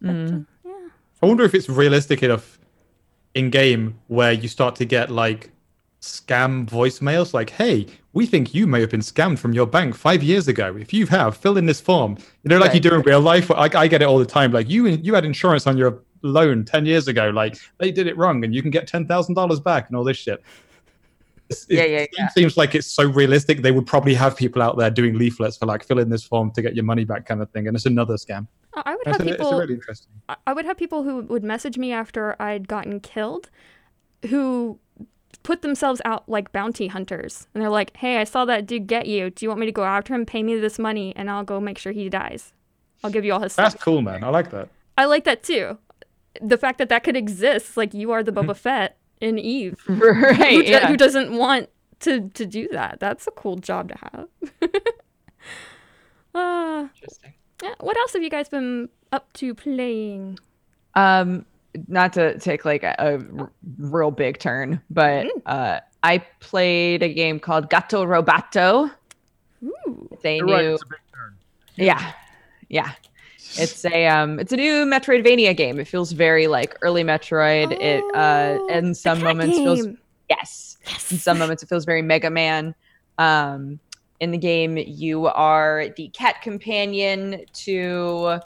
But, 0.00 0.10
Mm. 0.16 0.46
Yeah. 0.80 0.88
I 1.22 1.26
wonder 1.26 1.44
if 1.44 1.54
it's 1.54 1.68
realistic 1.68 2.22
enough 2.22 2.58
in 3.34 3.50
game 3.50 3.98
where 4.08 4.32
you 4.32 4.48
start 4.48 4.74
to 4.76 4.84
get 4.84 5.10
like 5.10 5.50
scam 6.00 6.66
voicemails 6.68 7.32
like, 7.32 7.50
hey, 7.50 7.86
we 8.12 8.26
think 8.26 8.54
you 8.54 8.66
may 8.66 8.80
have 8.80 8.90
been 8.90 9.00
scammed 9.00 9.38
from 9.38 9.52
your 9.52 9.66
bank 9.66 9.94
five 9.94 10.22
years 10.22 10.48
ago. 10.48 10.76
If 10.76 10.92
you 10.92 11.06
have, 11.06 11.36
fill 11.36 11.56
in 11.56 11.66
this 11.66 11.80
form. 11.80 12.18
You 12.42 12.48
know, 12.50 12.58
like 12.58 12.74
you 12.74 12.80
do 12.80 12.94
in 12.94 13.02
real 13.02 13.20
life. 13.20 13.48
Like 13.50 13.74
I 13.74 13.86
get 13.86 14.02
it 14.02 14.06
all 14.06 14.18
the 14.18 14.26
time. 14.26 14.52
Like 14.52 14.68
you 14.68 14.86
you 14.88 15.14
had 15.14 15.24
insurance 15.24 15.66
on 15.66 15.78
your 15.78 16.02
loan 16.22 16.64
10 16.64 16.86
years 16.86 17.08
ago. 17.08 17.30
Like 17.30 17.56
they 17.78 17.90
did 17.92 18.06
it 18.06 18.16
wrong 18.16 18.44
and 18.44 18.54
you 18.54 18.62
can 18.62 18.70
get 18.70 18.88
$10,000 18.88 19.64
back 19.64 19.88
and 19.88 19.96
all 19.96 20.04
this 20.04 20.16
shit. 20.16 20.42
It's- 21.48 21.66
Yeah, 21.68 21.82
it 21.82 22.10
yeah, 22.12 22.24
yeah. 22.24 22.28
seems 22.30 22.56
like 22.56 22.74
it's 22.74 22.86
so 22.86 23.04
realistic. 23.08 23.62
They 23.62 23.72
would 23.72 23.86
probably 23.86 24.14
have 24.14 24.36
people 24.36 24.60
out 24.62 24.76
there 24.78 24.90
doing 24.90 25.16
leaflets 25.18 25.56
for 25.56 25.66
like 25.66 25.84
fill 25.84 25.98
in 26.00 26.08
this 26.10 26.22
form 26.24 26.50
to 26.52 26.62
get 26.62 26.74
your 26.74 26.84
money 26.84 27.04
back 27.04 27.26
kind 27.26 27.40
of 27.42 27.50
thing. 27.50 27.66
And 27.68 27.76
it's 27.76 27.86
another 27.86 28.14
scam. 28.16 28.46
I 28.74 28.82
I 28.86 28.92
would 28.96 29.06
It's, 29.06 29.18
have 29.18 29.26
a- 29.26 29.30
people. 29.30 29.58
really 29.58 29.74
interesting. 29.74 30.12
I- 30.28 30.36
I 30.46 30.52
would 30.52 30.64
have 30.64 30.76
people 30.76 31.02
who 31.02 31.22
would 31.22 31.44
message 31.44 31.76
me 31.78 31.92
after 31.92 32.34
I'd 32.40 32.68
gotten 32.68 33.00
killed, 33.00 33.50
who 34.28 34.78
put 35.42 35.62
themselves 35.62 36.00
out 36.04 36.28
like 36.28 36.52
bounty 36.52 36.86
hunters. 36.86 37.48
And 37.54 37.62
they're 37.62 37.70
like, 37.70 37.96
hey, 37.96 38.18
I 38.18 38.24
saw 38.24 38.44
that 38.44 38.64
dude 38.66 38.86
get 38.86 39.06
you. 39.06 39.30
Do 39.30 39.44
you 39.44 39.48
want 39.48 39.60
me 39.60 39.66
to 39.66 39.72
go 39.72 39.84
after 39.84 40.14
him? 40.14 40.24
Pay 40.24 40.42
me 40.42 40.56
this 40.58 40.78
money 40.78 41.12
and 41.16 41.28
I'll 41.30 41.42
go 41.44 41.60
make 41.60 41.78
sure 41.78 41.92
he 41.92 42.08
dies. 42.08 42.52
I'll 43.02 43.10
give 43.10 43.24
you 43.24 43.32
all 43.32 43.40
his 43.40 43.52
stuff. 43.54 43.64
That's 43.64 43.74
stuff. 43.74 43.84
cool, 43.84 44.02
man. 44.02 44.22
I 44.22 44.28
like 44.28 44.50
that. 44.52 44.68
I 44.96 45.06
like 45.06 45.24
that 45.24 45.42
too. 45.42 45.78
The 46.40 46.56
fact 46.56 46.78
that 46.78 46.88
that 46.90 47.02
could 47.02 47.16
exist, 47.16 47.76
like 47.76 47.92
you 47.92 48.12
are 48.12 48.22
the. 48.22 48.32
Boba 48.32 48.56
Fett 48.64 48.96
in 49.20 49.38
Eve, 49.38 49.82
right. 49.88 50.52
who, 50.52 50.62
yeah. 50.62 50.86
who 50.88 50.96
doesn't 50.96 51.32
want 51.36 51.68
to 52.00 52.28
to 52.30 52.46
do 52.46 52.68
that. 52.72 53.00
That's 53.00 53.26
a 53.26 53.30
cool 53.32 53.56
job 53.56 53.88
to 53.88 53.96
have. 53.98 54.28
uh, 56.34 56.88
Interesting. 56.94 57.34
Yeah, 57.62 57.74
what 57.80 57.96
else 57.96 58.12
have 58.14 58.22
you 58.22 58.30
guys 58.30 58.48
been 58.48 58.88
up 59.12 59.32
to 59.34 59.54
playing? 59.54 60.38
Um, 60.94 61.44
not 61.88 62.12
to 62.14 62.38
take 62.38 62.64
like 62.64 62.82
a, 62.82 62.94
a 62.98 63.12
r- 63.40 63.50
real 63.78 64.10
big 64.10 64.38
turn, 64.38 64.80
but 64.90 65.26
uh, 65.46 65.80
I 66.02 66.18
played 66.40 67.02
a 67.02 67.12
game 67.12 67.38
called 67.40 67.70
Gato 67.70 68.04
Roboto. 68.04 68.90
Ooh. 69.64 70.08
It's 70.12 70.24
a 70.24 70.36
You're 70.38 70.46
new, 70.46 70.52
right. 70.52 70.64
It's 70.66 70.82
a 70.82 70.86
big 70.86 70.98
turn. 71.14 71.36
yeah, 71.76 72.12
yeah. 72.68 72.92
It's 73.58 73.84
a 73.84 74.06
um, 74.06 74.38
it's 74.40 74.52
a 74.52 74.56
new 74.56 74.84
Metroidvania 74.86 75.54
game. 75.56 75.78
It 75.78 75.86
feels 75.86 76.12
very 76.12 76.46
like 76.46 76.76
early 76.82 77.04
Metroid. 77.04 77.70
it 77.80 78.02
uh, 78.14 78.56
Oh, 78.58 78.68
in 78.68 78.94
some 78.94 79.18
cat 79.18 79.24
moments 79.24 79.56
feels 79.56 79.82
game. 79.84 79.98
yes. 80.30 80.78
In 81.10 81.18
some 81.18 81.38
moments, 81.38 81.62
it 81.62 81.68
feels 81.68 81.84
very 81.84 82.02
Mega 82.02 82.30
Man. 82.30 82.74
Um, 83.18 83.78
in 84.22 84.30
the 84.30 84.38
game, 84.38 84.76
you 84.76 85.26
are 85.26 85.88
the 85.96 86.06
cat 86.10 86.42
companion 86.42 87.44
to 87.54 88.38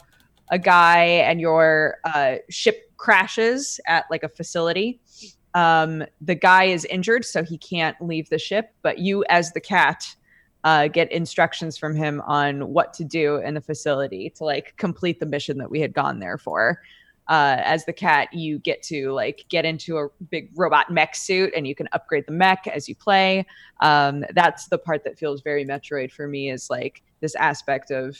a 0.49 0.57
guy, 0.57 1.03
and 1.03 1.39
your 1.39 1.97
uh, 2.03 2.37
ship 2.49 2.91
crashes 2.97 3.79
at 3.87 4.05
like 4.09 4.23
a 4.23 4.29
facility. 4.29 4.99
Um, 5.53 6.03
the 6.19 6.33
guy 6.33 6.63
is 6.63 6.83
injured, 6.85 7.25
so 7.25 7.43
he 7.43 7.59
can't 7.59 7.95
leave 8.01 8.27
the 8.29 8.39
ship. 8.39 8.73
But 8.81 8.97
you, 8.97 9.23
as 9.29 9.51
the 9.51 9.61
cat, 9.61 10.15
uh, 10.63 10.87
get 10.87 11.11
instructions 11.11 11.77
from 11.77 11.95
him 11.95 12.21
on 12.21 12.73
what 12.73 12.91
to 12.95 13.03
do 13.03 13.35
in 13.37 13.53
the 13.53 13.61
facility 13.61 14.31
to 14.31 14.45
like 14.45 14.73
complete 14.77 15.19
the 15.19 15.27
mission 15.27 15.59
that 15.59 15.69
we 15.69 15.79
had 15.79 15.93
gone 15.93 16.17
there 16.17 16.39
for 16.39 16.81
uh, 17.29 17.57
as 17.59 17.85
the 17.85 17.93
cat, 17.93 18.33
you 18.33 18.59
get 18.59 18.81
to 18.83 19.11
like 19.11 19.45
get 19.49 19.65
into 19.65 19.97
a 19.97 20.07
big 20.29 20.49
robot 20.55 20.91
mech 20.91 21.15
suit 21.15 21.53
and 21.55 21.67
you 21.67 21.75
can 21.75 21.87
upgrade 21.91 22.25
the 22.25 22.31
mech 22.31 22.67
as 22.67 22.87
you 22.87 22.95
play. 22.95 23.45
Um, 23.81 24.23
that's 24.33 24.67
the 24.67 24.77
part 24.77 25.03
that 25.03 25.19
feels 25.19 25.41
very 25.41 25.65
Metroid 25.65 26.11
for 26.11 26.27
me 26.27 26.49
is 26.49 26.69
like 26.69 27.03
this 27.19 27.35
aspect 27.35 27.91
of 27.91 28.17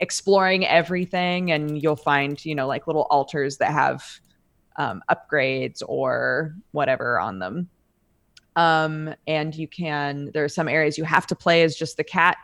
exploring 0.00 0.66
everything 0.66 1.52
and 1.52 1.82
you'll 1.82 1.96
find, 1.96 2.44
you 2.44 2.54
know, 2.54 2.66
like 2.66 2.86
little 2.86 3.06
altars 3.10 3.56
that 3.58 3.72
have 3.72 4.04
um, 4.76 5.02
upgrades 5.10 5.82
or 5.86 6.54
whatever 6.72 7.18
on 7.18 7.38
them. 7.38 7.68
Um, 8.56 9.14
and 9.26 9.54
you 9.54 9.68
can, 9.68 10.30
there 10.34 10.44
are 10.44 10.48
some 10.48 10.68
areas 10.68 10.98
you 10.98 11.04
have 11.04 11.26
to 11.28 11.34
play 11.34 11.62
as 11.62 11.76
just 11.76 11.96
the 11.96 12.04
cat. 12.04 12.36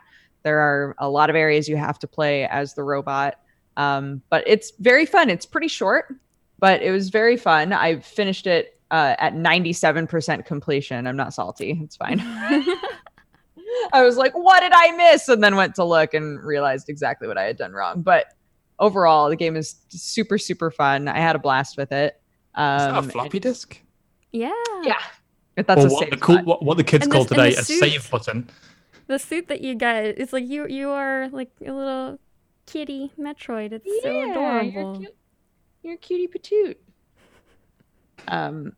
There 0.43 0.59
are 0.59 0.95
a 0.99 1.09
lot 1.09 1.29
of 1.29 1.35
areas 1.35 1.67
you 1.67 1.77
have 1.77 1.99
to 1.99 2.07
play 2.07 2.45
as 2.45 2.73
the 2.73 2.83
robot. 2.83 3.35
Um, 3.77 4.21
but 4.29 4.43
it's 4.45 4.71
very 4.79 5.05
fun. 5.05 5.29
It's 5.29 5.45
pretty 5.45 5.69
short, 5.69 6.13
but 6.59 6.81
it 6.81 6.91
was 6.91 7.09
very 7.09 7.37
fun. 7.37 7.71
I 7.71 7.99
finished 7.99 8.45
it 8.47 8.77
uh, 8.91 9.15
at 9.19 9.33
97% 9.35 10.45
completion. 10.45 11.07
I'm 11.07 11.15
not 11.15 11.33
salty. 11.33 11.79
It's 11.83 11.95
fine. 11.95 12.19
I 13.93 14.03
was 14.03 14.17
like, 14.17 14.33
what 14.33 14.59
did 14.61 14.71
I 14.73 14.91
miss? 14.93 15.27
And 15.29 15.43
then 15.43 15.55
went 15.55 15.75
to 15.75 15.83
look 15.83 16.13
and 16.13 16.41
realized 16.43 16.89
exactly 16.89 17.27
what 17.27 17.37
I 17.37 17.43
had 17.43 17.57
done 17.57 17.73
wrong. 17.73 18.01
But 18.01 18.33
overall, 18.79 19.29
the 19.29 19.35
game 19.35 19.55
is 19.55 19.75
super, 19.89 20.37
super 20.37 20.71
fun. 20.71 21.07
I 21.07 21.19
had 21.19 21.35
a 21.35 21.39
blast 21.39 21.77
with 21.77 21.91
it. 21.91 22.13
Is 22.15 22.19
that 22.55 22.95
Um, 22.95 23.07
a 23.07 23.11
floppy 23.11 23.39
disk? 23.39 23.79
Yeah. 24.31 24.51
yeah. 24.83 24.97
If 25.55 25.67
that's 25.67 25.83
or 25.83 25.87
a 25.87 25.91
what 25.91 25.99
save 26.03 26.11
the 26.11 26.17
cool, 26.17 26.39
what, 26.43 26.63
what 26.63 26.77
the 26.77 26.83
kids 26.83 27.03
And 27.05 27.11
call 27.11 27.23
this- 27.23 27.29
today 27.29 27.53
the 27.53 27.61
a 27.61 27.63
suits. 27.63 27.79
save 27.79 28.11
button. 28.11 28.49
The 29.07 29.19
suit 29.19 29.47
that 29.47 29.61
you 29.61 29.75
get, 29.75 30.05
it's 30.19 30.33
like 30.33 30.45
you 30.45 30.67
you 30.67 30.89
are 30.89 31.29
like 31.29 31.49
a 31.65 31.71
little 31.71 32.19
kitty 32.67 33.11
Metroid. 33.19 33.71
It's 33.71 34.03
so 34.03 34.31
adorable. 34.31 35.01
You're, 35.01 35.11
you're 35.81 35.93
a 35.95 35.97
cutie 35.97 36.27
patoot. 36.27 36.75
Um, 38.27 38.73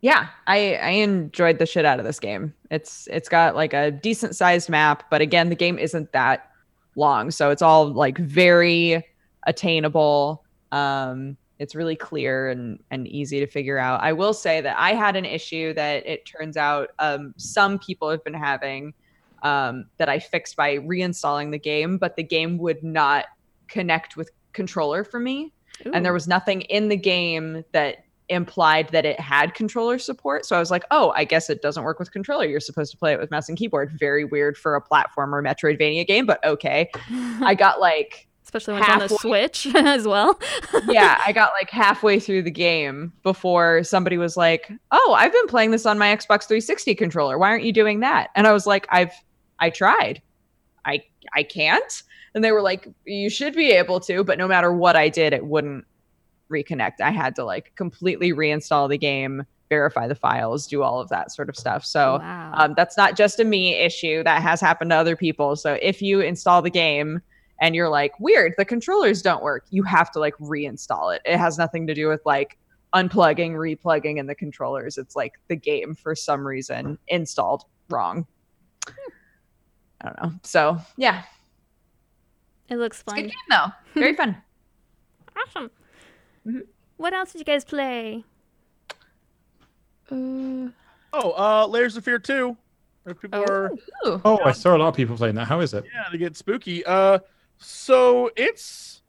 yeah, 0.00 0.28
I 0.46 0.74
I 0.74 0.90
enjoyed 0.90 1.58
the 1.58 1.66
shit 1.66 1.84
out 1.84 1.98
of 1.98 2.04
this 2.04 2.18
game. 2.18 2.54
It's 2.70 3.08
it's 3.10 3.28
got 3.28 3.54
like 3.54 3.72
a 3.72 3.90
decent 3.90 4.34
sized 4.34 4.68
map, 4.68 5.04
but 5.10 5.20
again, 5.20 5.48
the 5.48 5.56
game 5.56 5.78
isn't 5.78 6.12
that 6.12 6.50
long, 6.96 7.30
so 7.30 7.50
it's 7.50 7.62
all 7.62 7.92
like 7.92 8.18
very 8.18 9.04
attainable. 9.46 10.44
Um, 10.72 11.36
it's 11.58 11.74
really 11.74 11.96
clear 11.96 12.48
and 12.48 12.78
and 12.90 13.08
easy 13.08 13.40
to 13.40 13.46
figure 13.46 13.78
out. 13.78 14.00
I 14.00 14.12
will 14.12 14.34
say 14.34 14.60
that 14.60 14.76
I 14.78 14.94
had 14.94 15.16
an 15.16 15.24
issue 15.24 15.74
that 15.74 16.06
it 16.06 16.24
turns 16.24 16.56
out 16.56 16.90
um, 17.00 17.34
some 17.36 17.78
people 17.78 18.08
have 18.08 18.22
been 18.22 18.34
having 18.34 18.94
um, 19.42 19.86
that 19.96 20.08
I 20.08 20.18
fixed 20.18 20.56
by 20.56 20.76
reinstalling 20.76 21.50
the 21.50 21.58
game, 21.58 21.98
but 21.98 22.16
the 22.16 22.22
game 22.22 22.58
would 22.58 22.82
not 22.82 23.26
connect 23.68 24.16
with 24.16 24.30
controller 24.52 25.04
for 25.04 25.20
me. 25.20 25.52
And 25.92 26.04
there 26.04 26.12
was 26.12 26.26
nothing 26.26 26.62
in 26.62 26.88
the 26.88 26.96
game 26.96 27.64
that 27.70 28.04
implied 28.28 28.88
that 28.90 29.04
it 29.04 29.18
had 29.18 29.54
controller 29.54 29.98
support. 29.98 30.44
So 30.44 30.56
I 30.56 30.58
was 30.58 30.70
like, 30.70 30.84
oh, 30.90 31.12
I 31.16 31.24
guess 31.24 31.48
it 31.48 31.62
doesn't 31.62 31.84
work 31.84 31.98
with 31.98 32.12
controller. 32.12 32.44
You're 32.44 32.60
supposed 32.60 32.90
to 32.92 32.98
play 32.98 33.12
it 33.12 33.20
with 33.20 33.30
mouse 33.30 33.48
and 33.48 33.56
keyboard. 33.56 33.92
Very 33.98 34.24
weird 34.24 34.56
for 34.56 34.76
a 34.76 34.82
platformer 34.82 35.42
Metroidvania 35.42 36.06
game, 36.06 36.26
but 36.26 36.44
okay. 36.44 36.90
I 37.40 37.54
got 37.58 37.80
like 37.80 38.26
especially 38.48 38.74
when 38.74 38.82
it's 38.82 38.90
on 38.90 38.98
the 39.00 39.08
Switch 39.08 39.66
as 39.74 40.06
well. 40.06 40.40
yeah, 40.88 41.20
I 41.24 41.32
got 41.32 41.52
like 41.52 41.68
halfway 41.68 42.18
through 42.18 42.42
the 42.42 42.50
game 42.50 43.12
before 43.22 43.84
somebody 43.84 44.16
was 44.16 44.36
like, 44.36 44.72
"Oh, 44.90 45.14
I've 45.16 45.32
been 45.32 45.46
playing 45.46 45.70
this 45.70 45.84
on 45.84 45.98
my 45.98 46.06
Xbox 46.06 46.44
360 46.44 46.94
controller. 46.94 47.38
Why 47.38 47.50
aren't 47.50 47.64
you 47.64 47.72
doing 47.72 48.00
that?" 48.00 48.30
And 48.34 48.46
I 48.46 48.52
was 48.52 48.66
like, 48.66 48.86
"I've 48.90 49.12
I 49.60 49.70
tried. 49.70 50.22
I 50.84 51.02
I 51.34 51.42
can't." 51.42 52.02
And 52.34 52.44
they 52.44 52.52
were 52.52 52.62
like, 52.62 52.88
"You 53.04 53.30
should 53.30 53.54
be 53.54 53.70
able 53.70 54.00
to, 54.00 54.24
but 54.24 54.38
no 54.38 54.48
matter 54.48 54.72
what 54.72 54.96
I 54.96 55.08
did, 55.08 55.32
it 55.32 55.46
wouldn't 55.46 55.84
reconnect. 56.50 57.00
I 57.00 57.10
had 57.10 57.34
to 57.36 57.44
like 57.44 57.72
completely 57.76 58.32
reinstall 58.32 58.88
the 58.88 58.98
game, 58.98 59.44
verify 59.68 60.06
the 60.06 60.14
files, 60.14 60.66
do 60.66 60.82
all 60.82 61.00
of 61.00 61.08
that 61.10 61.32
sort 61.32 61.48
of 61.48 61.56
stuff." 61.56 61.84
So, 61.84 62.18
wow. 62.18 62.52
um, 62.54 62.74
that's 62.76 62.96
not 62.96 63.16
just 63.16 63.40
a 63.40 63.44
me 63.44 63.74
issue. 63.74 64.22
That 64.24 64.42
has 64.42 64.60
happened 64.60 64.90
to 64.90 64.96
other 64.96 65.16
people. 65.16 65.56
So 65.56 65.78
if 65.82 66.00
you 66.02 66.20
install 66.20 66.62
the 66.62 66.70
game 66.70 67.20
and 67.60 67.74
you're 67.74 67.88
like, 67.88 68.18
weird, 68.20 68.54
the 68.56 68.64
controllers 68.64 69.22
don't 69.22 69.42
work, 69.42 69.66
you 69.70 69.82
have 69.82 70.10
to 70.12 70.20
like 70.20 70.36
reinstall 70.38 71.14
it. 71.14 71.22
It 71.24 71.38
has 71.38 71.58
nothing 71.58 71.86
to 71.88 71.94
do 71.94 72.08
with 72.08 72.22
like 72.24 72.56
unplugging, 72.94 73.52
replugging 73.52 74.18
in 74.18 74.26
the 74.26 74.34
controllers. 74.34 74.98
It's 74.98 75.16
like 75.16 75.34
the 75.48 75.56
game 75.56 75.94
for 75.94 76.14
some 76.14 76.46
reason 76.46 76.98
installed 77.08 77.64
wrong. 77.90 78.26
I 80.00 80.06
don't 80.06 80.22
know. 80.22 80.38
So 80.42 80.78
yeah, 80.96 81.22
it 82.68 82.76
looks 82.76 83.00
it's 83.00 83.12
a 83.12 83.14
fun. 83.14 83.22
good 83.24 83.28
game 83.28 83.48
though. 83.50 83.66
Very 84.00 84.14
fun. 84.14 84.36
Awesome. 85.36 85.70
Mhm. 86.46 86.62
What 86.96 87.12
else 87.14 87.32
did 87.32 87.38
you 87.40 87.44
guys 87.44 87.64
play? 87.64 88.24
Uh, 90.10 90.68
Oh, 91.12 91.32
uh, 91.32 91.66
Layers 91.66 91.96
of 91.96 92.04
Fear 92.04 92.18
2. 92.18 92.56
People 93.20 93.38
Oh. 93.38 93.42
are 93.52 93.70
ooh. 94.06 94.20
Oh, 94.26 94.38
I 94.44 94.52
saw 94.52 94.76
a 94.76 94.78
lot 94.78 94.88
of 94.88 94.94
people 94.94 95.16
playing 95.16 95.36
that. 95.36 95.46
How 95.46 95.60
is 95.60 95.72
it? 95.72 95.84
yeah, 95.94 96.04
they 96.12 96.18
get 96.18 96.36
spooky. 96.36 96.84
Uh, 96.84 97.20
so 97.56 98.30
it's 98.36 99.00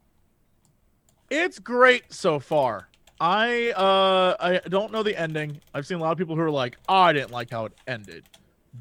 it's 1.30 1.60
great 1.60 2.12
so 2.14 2.40
far. 2.40 2.88
I 3.20 3.72
uh 3.72 4.36
I 4.40 4.62
don't 4.70 4.94
know 4.94 5.04
the 5.04 5.20
ending. 5.20 5.60
I've 5.74 5.86
seen 5.86 5.98
a 5.98 6.02
lot 6.02 6.14
of 6.14 6.18
people 6.18 6.36
who 6.36 6.42
are 6.42 6.50
like, 6.50 6.78
oh, 6.88 6.96
I 6.96 7.12
didn't 7.14 7.32
like 7.32 7.52
how 7.52 7.66
it 7.66 7.74
ended. 7.88 8.24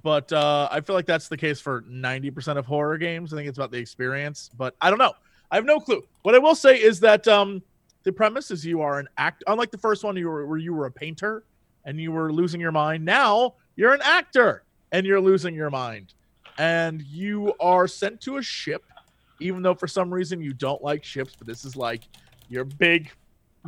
But 0.02 0.32
uh, 0.32 0.68
I 0.70 0.80
feel 0.80 0.94
like 0.94 1.06
that's 1.06 1.28
the 1.28 1.36
case 1.36 1.60
for 1.60 1.82
90% 1.82 2.56
of 2.56 2.66
horror 2.66 2.98
games. 2.98 3.32
I 3.32 3.36
think 3.36 3.48
it's 3.48 3.58
about 3.58 3.70
the 3.70 3.78
experience, 3.78 4.50
but 4.56 4.74
I 4.80 4.90
don't 4.90 4.98
know. 4.98 5.14
I 5.50 5.56
have 5.56 5.64
no 5.64 5.80
clue. 5.80 6.02
What 6.22 6.34
I 6.34 6.38
will 6.38 6.54
say 6.54 6.76
is 6.76 7.00
that 7.00 7.26
um, 7.26 7.62
the 8.02 8.12
premise 8.12 8.50
is 8.50 8.64
you 8.64 8.82
are 8.82 8.98
an 8.98 9.08
act. 9.16 9.44
Unlike 9.46 9.70
the 9.70 9.78
first 9.78 10.04
one, 10.04 10.16
you 10.16 10.28
were 10.28 10.46
where 10.46 10.58
you 10.58 10.74
were 10.74 10.86
a 10.86 10.90
painter 10.90 11.44
and 11.84 11.98
you 11.98 12.12
were 12.12 12.32
losing 12.32 12.60
your 12.60 12.72
mind. 12.72 13.04
Now 13.04 13.54
you're 13.76 13.94
an 13.94 14.02
actor 14.02 14.62
and 14.92 15.06
you're 15.06 15.20
losing 15.20 15.54
your 15.54 15.70
mind, 15.70 16.14
and 16.58 17.02
you 17.02 17.54
are 17.60 17.86
sent 17.86 18.20
to 18.22 18.38
a 18.38 18.42
ship, 18.42 18.84
even 19.40 19.62
though 19.62 19.74
for 19.74 19.86
some 19.86 20.12
reason 20.12 20.40
you 20.40 20.52
don't 20.52 20.82
like 20.82 21.04
ships. 21.04 21.34
But 21.36 21.46
this 21.46 21.64
is 21.64 21.76
like 21.76 22.02
your 22.48 22.64
big, 22.64 23.10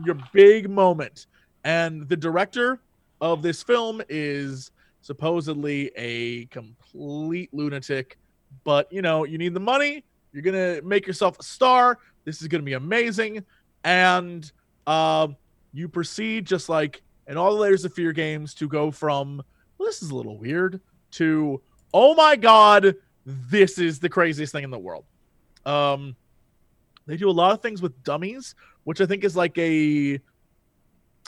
your 0.05 0.17
big 0.33 0.69
moment. 0.69 1.27
And 1.65 2.09
the 2.09 2.17
director 2.17 2.81
of 3.21 3.43
this 3.43 3.63
film 3.63 4.03
is 4.09 4.71
supposedly 5.03 5.91
a 5.97 6.47
complete 6.47 7.53
lunatic. 7.53 8.19
But 8.65 8.93
you 8.93 9.03
know, 9.03 9.25
you 9.25 9.39
need 9.39 9.55
the 9.55 9.61
money. 9.61 10.05
You're 10.33 10.43
gonna 10.43 10.81
make 10.83 11.07
yourself 11.07 11.39
a 11.39 11.43
star. 11.43 11.99
This 12.25 12.43
is 12.43 12.49
gonna 12.49 12.63
be 12.63 12.75
amazing. 12.75 13.45
And 13.85 14.51
um, 14.87 15.37
you 15.73 15.89
proceed 15.89 16.47
just 16.47 16.69
like 16.69 17.03
in 17.27 17.37
all 17.37 17.55
the 17.55 17.61
layers 17.61 17.85
of 17.85 17.95
fear 17.95 18.13
games 18.13 18.55
to 18.55 18.69
go 18.69 18.91
from 18.91 19.43
well, 19.79 19.87
this 19.89 20.03
is 20.03 20.11
a 20.11 20.15
little 20.15 20.37
weird 20.37 20.81
to 21.13 21.61
oh 21.95 22.15
my 22.15 22.37
god, 22.37 22.95
this 23.25 23.79
is 23.79 23.99
the 23.99 24.09
craziest 24.09 24.53
thing 24.53 24.65
in 24.65 24.71
the 24.71 24.79
world. 24.79 25.05
Um, 25.65 26.17
they 27.07 27.17
do 27.17 27.29
a 27.29 27.33
lot 27.33 27.53
of 27.53 27.63
things 27.63 27.83
with 27.83 28.03
dummies, 28.05 28.55
which 28.85 29.01
I 29.01 29.07
think 29.07 29.25
is 29.25 29.37
like 29.37 29.57
a 29.59 30.21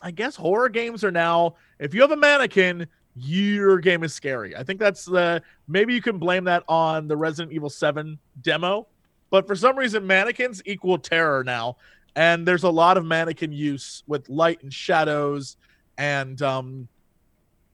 I 0.02 0.10
guess 0.10 0.36
horror 0.36 0.68
games 0.68 1.04
are 1.04 1.12
now 1.12 1.54
if 1.78 1.94
you 1.94 2.00
have 2.00 2.12
a 2.12 2.16
mannequin, 2.16 2.86
your 3.14 3.78
game 3.78 4.02
is 4.04 4.14
scary. 4.14 4.56
I 4.56 4.62
think 4.62 4.80
that's 4.80 5.04
the 5.04 5.42
maybe 5.68 5.94
you 5.94 6.02
can 6.02 6.18
blame 6.18 6.44
that 6.44 6.64
on 6.68 7.08
the 7.08 7.16
Resident 7.16 7.52
Evil 7.52 7.70
7 7.70 8.18
demo, 8.40 8.86
but 9.30 9.46
for 9.46 9.54
some 9.54 9.76
reason 9.76 10.06
mannequins 10.06 10.62
equal 10.64 10.98
terror 10.98 11.44
now. 11.44 11.76
And 12.14 12.46
there's 12.46 12.62
a 12.62 12.70
lot 12.70 12.96
of 12.96 13.04
mannequin 13.04 13.52
use 13.52 14.02
with 14.06 14.28
light 14.28 14.62
and 14.62 14.72
shadows 14.72 15.56
and 15.98 16.40
um 16.42 16.88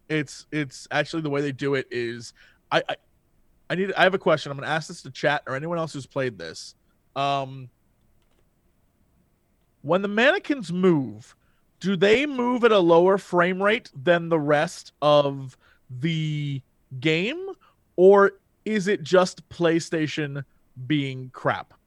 it's 0.08 0.46
it's 0.50 0.88
actually 0.90 1.22
the 1.22 1.30
way 1.30 1.40
they 1.40 1.52
do 1.52 1.74
it 1.74 1.86
is 1.90 2.32
I 2.70 2.82
I, 2.88 2.96
I 3.70 3.74
need 3.74 3.92
I 3.94 4.02
have 4.02 4.14
a 4.14 4.18
question. 4.18 4.50
I'm 4.50 4.58
to 4.58 4.66
ask 4.66 4.88
this 4.88 5.02
to 5.02 5.10
chat 5.10 5.42
or 5.46 5.54
anyone 5.54 5.78
else 5.78 5.92
who's 5.92 6.06
played 6.06 6.38
this. 6.38 6.74
Um 7.14 7.68
when 9.82 10.02
the 10.02 10.08
mannequins 10.08 10.72
move, 10.72 11.36
do 11.80 11.96
they 11.96 12.26
move 12.26 12.64
at 12.64 12.72
a 12.72 12.78
lower 12.78 13.18
frame 13.18 13.62
rate 13.62 13.90
than 13.94 14.28
the 14.28 14.38
rest 14.38 14.92
of 15.00 15.56
the 16.00 16.60
game 17.00 17.46
or 17.96 18.32
is 18.64 18.88
it 18.88 19.02
just 19.02 19.48
PlayStation 19.48 20.44
being 20.86 21.30
crap? 21.32 21.74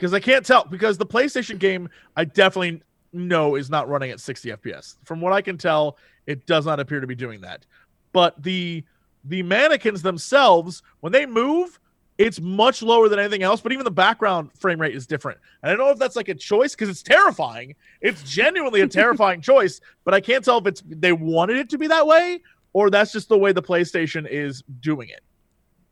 Because 0.00 0.14
I 0.14 0.20
can't 0.20 0.46
tell 0.46 0.64
because 0.64 0.96
the 0.96 1.04
PlayStation 1.04 1.58
game 1.58 1.90
I 2.16 2.24
definitely 2.24 2.80
know 3.12 3.54
is 3.54 3.68
not 3.68 3.86
running 3.86 4.10
at 4.10 4.18
60 4.18 4.48
FPS. 4.48 4.96
From 5.04 5.20
what 5.20 5.34
I 5.34 5.42
can 5.42 5.58
tell, 5.58 5.98
it 6.26 6.46
does 6.46 6.64
not 6.64 6.80
appear 6.80 7.00
to 7.00 7.06
be 7.06 7.14
doing 7.14 7.42
that. 7.42 7.66
But 8.14 8.42
the 8.42 8.82
the 9.24 9.42
mannequins 9.42 10.00
themselves 10.00 10.82
when 11.00 11.12
they 11.12 11.26
move, 11.26 11.78
it's 12.20 12.38
much 12.38 12.82
lower 12.82 13.08
than 13.08 13.18
anything 13.18 13.42
else, 13.42 13.62
but 13.62 13.72
even 13.72 13.82
the 13.82 13.90
background 13.90 14.50
frame 14.58 14.78
rate 14.78 14.94
is 14.94 15.06
different. 15.06 15.38
And 15.62 15.72
I 15.72 15.74
don't 15.74 15.86
know 15.86 15.90
if 15.90 15.98
that's 15.98 16.16
like 16.16 16.28
a 16.28 16.34
choice 16.34 16.74
because 16.74 16.90
it's 16.90 17.02
terrifying. 17.02 17.74
It's 18.02 18.22
genuinely 18.22 18.82
a 18.82 18.86
terrifying 18.86 19.40
choice, 19.52 19.80
but 20.04 20.12
I 20.12 20.20
can't 20.20 20.44
tell 20.44 20.58
if 20.58 20.66
it's 20.66 20.82
they 20.86 21.12
wanted 21.12 21.56
it 21.56 21.70
to 21.70 21.78
be 21.78 21.86
that 21.86 22.06
way 22.06 22.42
or 22.74 22.90
that's 22.90 23.10
just 23.10 23.30
the 23.30 23.38
way 23.38 23.52
the 23.52 23.62
PlayStation 23.62 24.28
is 24.28 24.62
doing 24.80 25.08
it. 25.08 25.22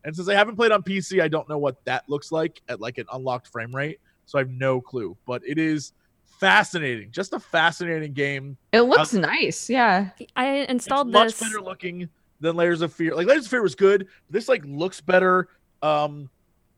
And 0.04 0.14
since 0.14 0.28
I 0.28 0.34
haven't 0.34 0.56
played 0.56 0.70
on 0.70 0.82
PC, 0.82 1.22
I 1.22 1.28
don't 1.28 1.48
know 1.48 1.56
what 1.56 1.82
that 1.86 2.04
looks 2.08 2.30
like 2.30 2.60
at 2.68 2.78
like 2.78 2.98
an 2.98 3.06
unlocked 3.10 3.48
frame 3.48 3.74
rate. 3.74 3.98
So 4.26 4.38
I 4.38 4.42
have 4.42 4.50
no 4.50 4.82
clue. 4.82 5.16
But 5.26 5.40
it 5.46 5.58
is 5.58 5.94
fascinating. 6.26 7.10
Just 7.10 7.32
a 7.32 7.40
fascinating 7.40 8.12
game. 8.12 8.58
It 8.72 8.82
looks 8.82 9.14
uh, 9.14 9.20
nice. 9.20 9.70
Yeah. 9.70 10.10
I 10.36 10.66
installed 10.68 11.08
it's 11.08 11.14
much 11.14 11.40
better 11.40 11.62
looking 11.62 12.10
than 12.40 12.54
Layers 12.54 12.82
of 12.82 12.92
Fear. 12.92 13.14
Like 13.14 13.26
Layers 13.26 13.46
of 13.46 13.50
Fear 13.50 13.62
was 13.62 13.74
good. 13.74 14.06
But 14.26 14.32
this 14.32 14.46
like 14.46 14.62
looks 14.66 15.00
better. 15.00 15.48
Um, 15.82 16.30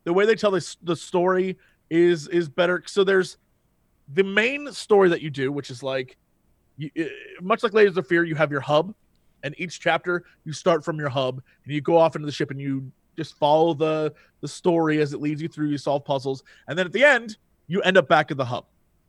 the 0.04 0.12
way 0.12 0.26
they 0.26 0.34
tell 0.34 0.50
this 0.50 0.76
the 0.82 0.96
story 0.96 1.56
is 1.90 2.28
is 2.28 2.48
better. 2.48 2.82
So 2.86 3.04
there's 3.04 3.36
the 4.14 4.24
main 4.24 4.72
story 4.72 5.08
that 5.10 5.22
you 5.22 5.30
do, 5.30 5.52
which 5.52 5.70
is 5.70 5.82
like, 5.82 6.16
you, 6.76 6.90
eh, 6.96 7.08
much 7.40 7.62
like 7.62 7.72
Layers 7.72 7.96
of 7.96 8.06
Fear, 8.06 8.24
you 8.24 8.34
have 8.34 8.50
your 8.50 8.60
hub, 8.60 8.94
and 9.42 9.54
each 9.58 9.80
chapter 9.80 10.24
you 10.44 10.52
start 10.52 10.84
from 10.84 10.98
your 10.98 11.08
hub 11.08 11.42
and 11.64 11.74
you 11.74 11.80
go 11.80 11.96
off 11.96 12.16
into 12.16 12.26
the 12.26 12.32
ship 12.32 12.50
and 12.50 12.60
you 12.60 12.90
just 13.16 13.36
follow 13.36 13.74
the 13.74 14.12
the 14.40 14.48
story 14.48 15.00
as 15.00 15.12
it 15.12 15.20
leads 15.20 15.42
you 15.42 15.48
through. 15.48 15.68
You 15.68 15.78
solve 15.78 16.04
puzzles, 16.04 16.42
and 16.68 16.78
then 16.78 16.86
at 16.86 16.92
the 16.92 17.04
end 17.04 17.36
you 17.66 17.80
end 17.82 17.96
up 17.96 18.08
back 18.08 18.30
at 18.30 18.36
the 18.36 18.44
hub, 18.44 18.64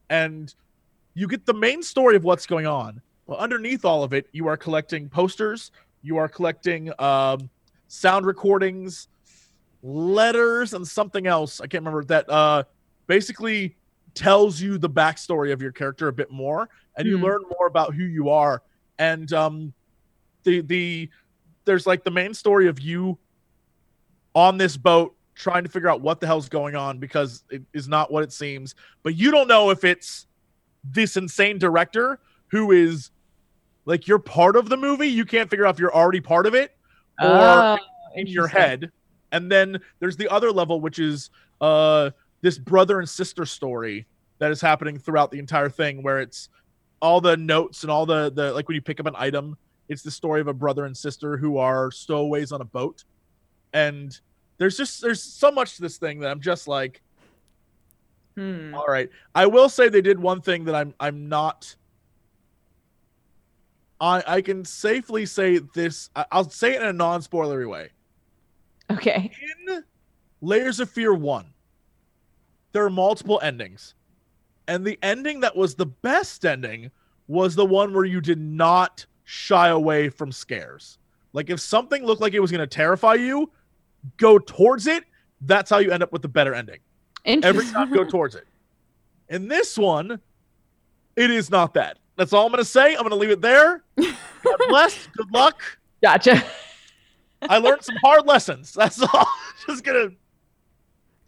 and 0.09 0.53
you 1.13 1.27
get 1.27 1.45
the 1.45 1.53
main 1.53 1.81
story 1.81 2.15
of 2.15 2.23
what's 2.23 2.45
going 2.45 2.67
on. 2.67 3.01
But 3.27 3.39
underneath 3.39 3.85
all 3.85 4.03
of 4.03 4.13
it, 4.13 4.27
you 4.33 4.47
are 4.47 4.57
collecting 4.57 5.07
posters, 5.09 5.71
you 6.01 6.17
are 6.17 6.27
collecting 6.27 6.91
um, 6.99 7.49
sound 7.87 8.25
recordings, 8.25 9.07
letters, 9.83 10.73
and 10.73 10.87
something 10.87 11.27
else. 11.27 11.59
I 11.61 11.67
can't 11.67 11.83
remember 11.83 12.03
that. 12.05 12.29
Uh, 12.29 12.63
basically 13.07 13.75
tells 14.13 14.59
you 14.61 14.77
the 14.77 14.89
backstory 14.89 15.51
of 15.53 15.61
your 15.61 15.71
character 15.71 16.07
a 16.07 16.13
bit 16.13 16.31
more, 16.31 16.69
and 16.97 17.07
you 17.07 17.17
Hmm. 17.17 17.23
learn 17.25 17.41
more 17.57 17.67
about 17.67 17.93
who 17.93 18.03
you 18.03 18.29
are. 18.29 18.61
And 18.99 19.31
um, 19.33 19.73
the 20.43 20.61
the 20.61 21.09
there's 21.65 21.85
like 21.87 22.03
the 22.03 22.11
main 22.11 22.33
story 22.33 22.67
of 22.67 22.79
you 22.79 23.17
on 24.33 24.57
this 24.57 24.77
boat 24.77 25.15
trying 25.35 25.63
to 25.63 25.69
figure 25.69 25.89
out 25.89 26.01
what 26.01 26.19
the 26.19 26.27
hell's 26.27 26.49
going 26.49 26.75
on 26.75 26.99
because 26.99 27.43
it 27.49 27.63
is 27.73 27.87
not 27.87 28.11
what 28.11 28.23
it 28.23 28.31
seems. 28.31 28.75
But 29.03 29.15
you 29.15 29.31
don't 29.31 29.47
know 29.47 29.69
if 29.69 29.83
it's 29.83 30.27
this 30.83 31.17
insane 31.17 31.57
director 31.57 32.19
who 32.47 32.71
is 32.71 33.11
like 33.85 34.07
you're 34.07 34.19
part 34.19 34.55
of 34.55 34.69
the 34.69 34.77
movie. 34.77 35.07
You 35.07 35.25
can't 35.25 35.49
figure 35.49 35.65
out 35.65 35.75
if 35.75 35.79
you're 35.79 35.93
already 35.95 36.21
part 36.21 36.45
of 36.45 36.53
it 36.55 36.75
or 37.23 37.63
Oh, 37.63 37.77
in 38.15 38.27
your 38.27 38.47
head. 38.47 38.91
And 39.31 39.51
then 39.51 39.79
there's 39.99 40.17
the 40.17 40.27
other 40.29 40.51
level, 40.51 40.81
which 40.81 40.99
is 40.99 41.29
uh 41.61 42.11
this 42.41 42.57
brother 42.57 42.99
and 42.99 43.07
sister 43.07 43.45
story 43.45 44.05
that 44.39 44.51
is 44.51 44.59
happening 44.61 44.97
throughout 44.97 45.29
the 45.31 45.39
entire 45.39 45.69
thing, 45.69 46.01
where 46.03 46.19
it's 46.19 46.49
all 47.01 47.21
the 47.21 47.37
notes 47.37 47.83
and 47.83 47.91
all 47.91 48.05
the 48.05 48.31
the 48.31 48.51
like 48.53 48.67
when 48.67 48.75
you 48.75 48.81
pick 48.81 48.99
up 48.99 49.05
an 49.05 49.15
item, 49.17 49.57
it's 49.89 50.01
the 50.03 50.11
story 50.11 50.41
of 50.41 50.47
a 50.47 50.53
brother 50.53 50.85
and 50.85 50.95
sister 50.97 51.37
who 51.37 51.57
are 51.57 51.91
stowaways 51.91 52.51
on 52.51 52.61
a 52.61 52.65
boat. 52.65 53.03
And 53.73 54.19
there's 54.57 54.77
just 54.77 55.01
there's 55.01 55.21
so 55.23 55.51
much 55.51 55.75
to 55.75 55.81
this 55.81 55.97
thing 55.97 56.19
that 56.19 56.29
I'm 56.31 56.41
just 56.41 56.67
like, 56.67 57.01
Hmm. 58.35 58.73
all 58.73 58.87
right. 58.87 59.09
I 59.35 59.45
will 59.45 59.67
say 59.69 59.89
they 59.89 60.01
did 60.01 60.19
one 60.19 60.41
thing 60.41 60.65
that 60.65 60.75
I'm 60.75 60.93
I'm 60.99 61.29
not. 61.29 61.75
I 63.99 64.23
I 64.25 64.41
can 64.41 64.65
safely 64.65 65.25
say 65.25 65.59
this. 65.73 66.09
I- 66.15 66.25
I'll 66.31 66.49
say 66.49 66.73
it 66.75 66.81
in 66.81 66.87
a 66.87 66.93
non-spoilery 66.93 67.69
way. 67.69 67.89
Okay. 68.91 69.31
In 69.67 69.83
Layers 70.41 70.79
of 70.79 70.89
Fear 70.89 71.13
one, 71.13 71.47
there 72.71 72.85
are 72.85 72.89
multiple 72.89 73.39
endings, 73.43 73.93
and 74.67 74.85
the 74.85 74.97
ending 75.01 75.41
that 75.41 75.55
was 75.55 75.75
the 75.75 75.85
best 75.85 76.45
ending 76.45 76.91
was 77.27 77.55
the 77.55 77.65
one 77.65 77.93
where 77.93 78.05
you 78.05 78.21
did 78.21 78.39
not 78.39 79.05
shy 79.23 79.69
away 79.69 80.09
from 80.09 80.31
scares. 80.31 80.97
Like 81.33 81.49
if 81.49 81.59
something 81.59 82.05
looked 82.05 82.21
like 82.21 82.33
it 82.33 82.39
was 82.39 82.51
going 82.51 82.59
to 82.59 82.67
terrify 82.67 83.13
you, 83.15 83.49
go 84.17 84.37
towards 84.37 84.87
it. 84.87 85.05
That's 85.41 85.69
how 85.69 85.77
you 85.79 85.91
end 85.91 86.03
up 86.03 86.11
with 86.11 86.21
the 86.21 86.27
better 86.27 86.53
ending 86.53 86.79
every 87.25 87.65
time 87.65 87.93
go 87.93 88.03
towards 88.03 88.35
it. 88.35 88.45
In 89.29 89.47
this 89.47 89.77
one, 89.77 90.19
it 91.15 91.31
is 91.31 91.49
not 91.49 91.73
that. 91.75 91.97
That's 92.17 92.33
all 92.33 92.45
I'm 92.45 92.51
going 92.51 92.63
to 92.63 92.69
say. 92.69 92.93
I'm 92.95 92.99
going 92.99 93.11
to 93.11 93.15
leave 93.15 93.31
it 93.31 93.41
there. 93.41 93.83
God 93.97 94.59
bless. 94.67 95.07
Good 95.07 95.31
luck. 95.31 95.61
Gotcha. 96.03 96.43
I 97.49 97.57
learned 97.57 97.83
some 97.83 97.95
hard 98.03 98.25
lessons. 98.25 98.73
That's 98.77 99.01
all. 99.01 99.27
Just 99.67 99.83
gonna. 99.83 100.09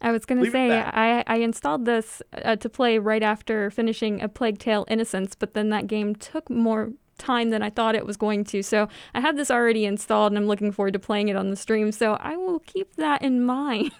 I 0.00 0.12
was 0.12 0.26
going 0.26 0.44
to 0.44 0.50
say. 0.50 0.70
I, 0.70 1.24
I 1.26 1.36
installed 1.36 1.86
this 1.86 2.20
uh, 2.42 2.56
to 2.56 2.68
play 2.68 2.98
right 2.98 3.22
after 3.22 3.70
finishing 3.70 4.20
A 4.20 4.28
Plague 4.28 4.58
Tale 4.58 4.84
Innocence, 4.88 5.34
but 5.34 5.54
then 5.54 5.70
that 5.70 5.86
game 5.86 6.14
took 6.14 6.50
more 6.50 6.90
time 7.16 7.48
than 7.50 7.62
I 7.62 7.70
thought 7.70 7.94
it 7.94 8.04
was 8.04 8.18
going 8.18 8.44
to. 8.44 8.62
So 8.62 8.88
I 9.14 9.20
have 9.20 9.36
this 9.36 9.50
already 9.50 9.86
installed 9.86 10.32
and 10.32 10.38
I'm 10.38 10.46
looking 10.46 10.72
forward 10.72 10.92
to 10.92 10.98
playing 10.98 11.28
it 11.28 11.36
on 11.36 11.48
the 11.48 11.56
stream. 11.56 11.90
So 11.90 12.14
I 12.14 12.36
will 12.36 12.58
keep 12.60 12.96
that 12.96 13.22
in 13.22 13.44
mind. 13.46 13.92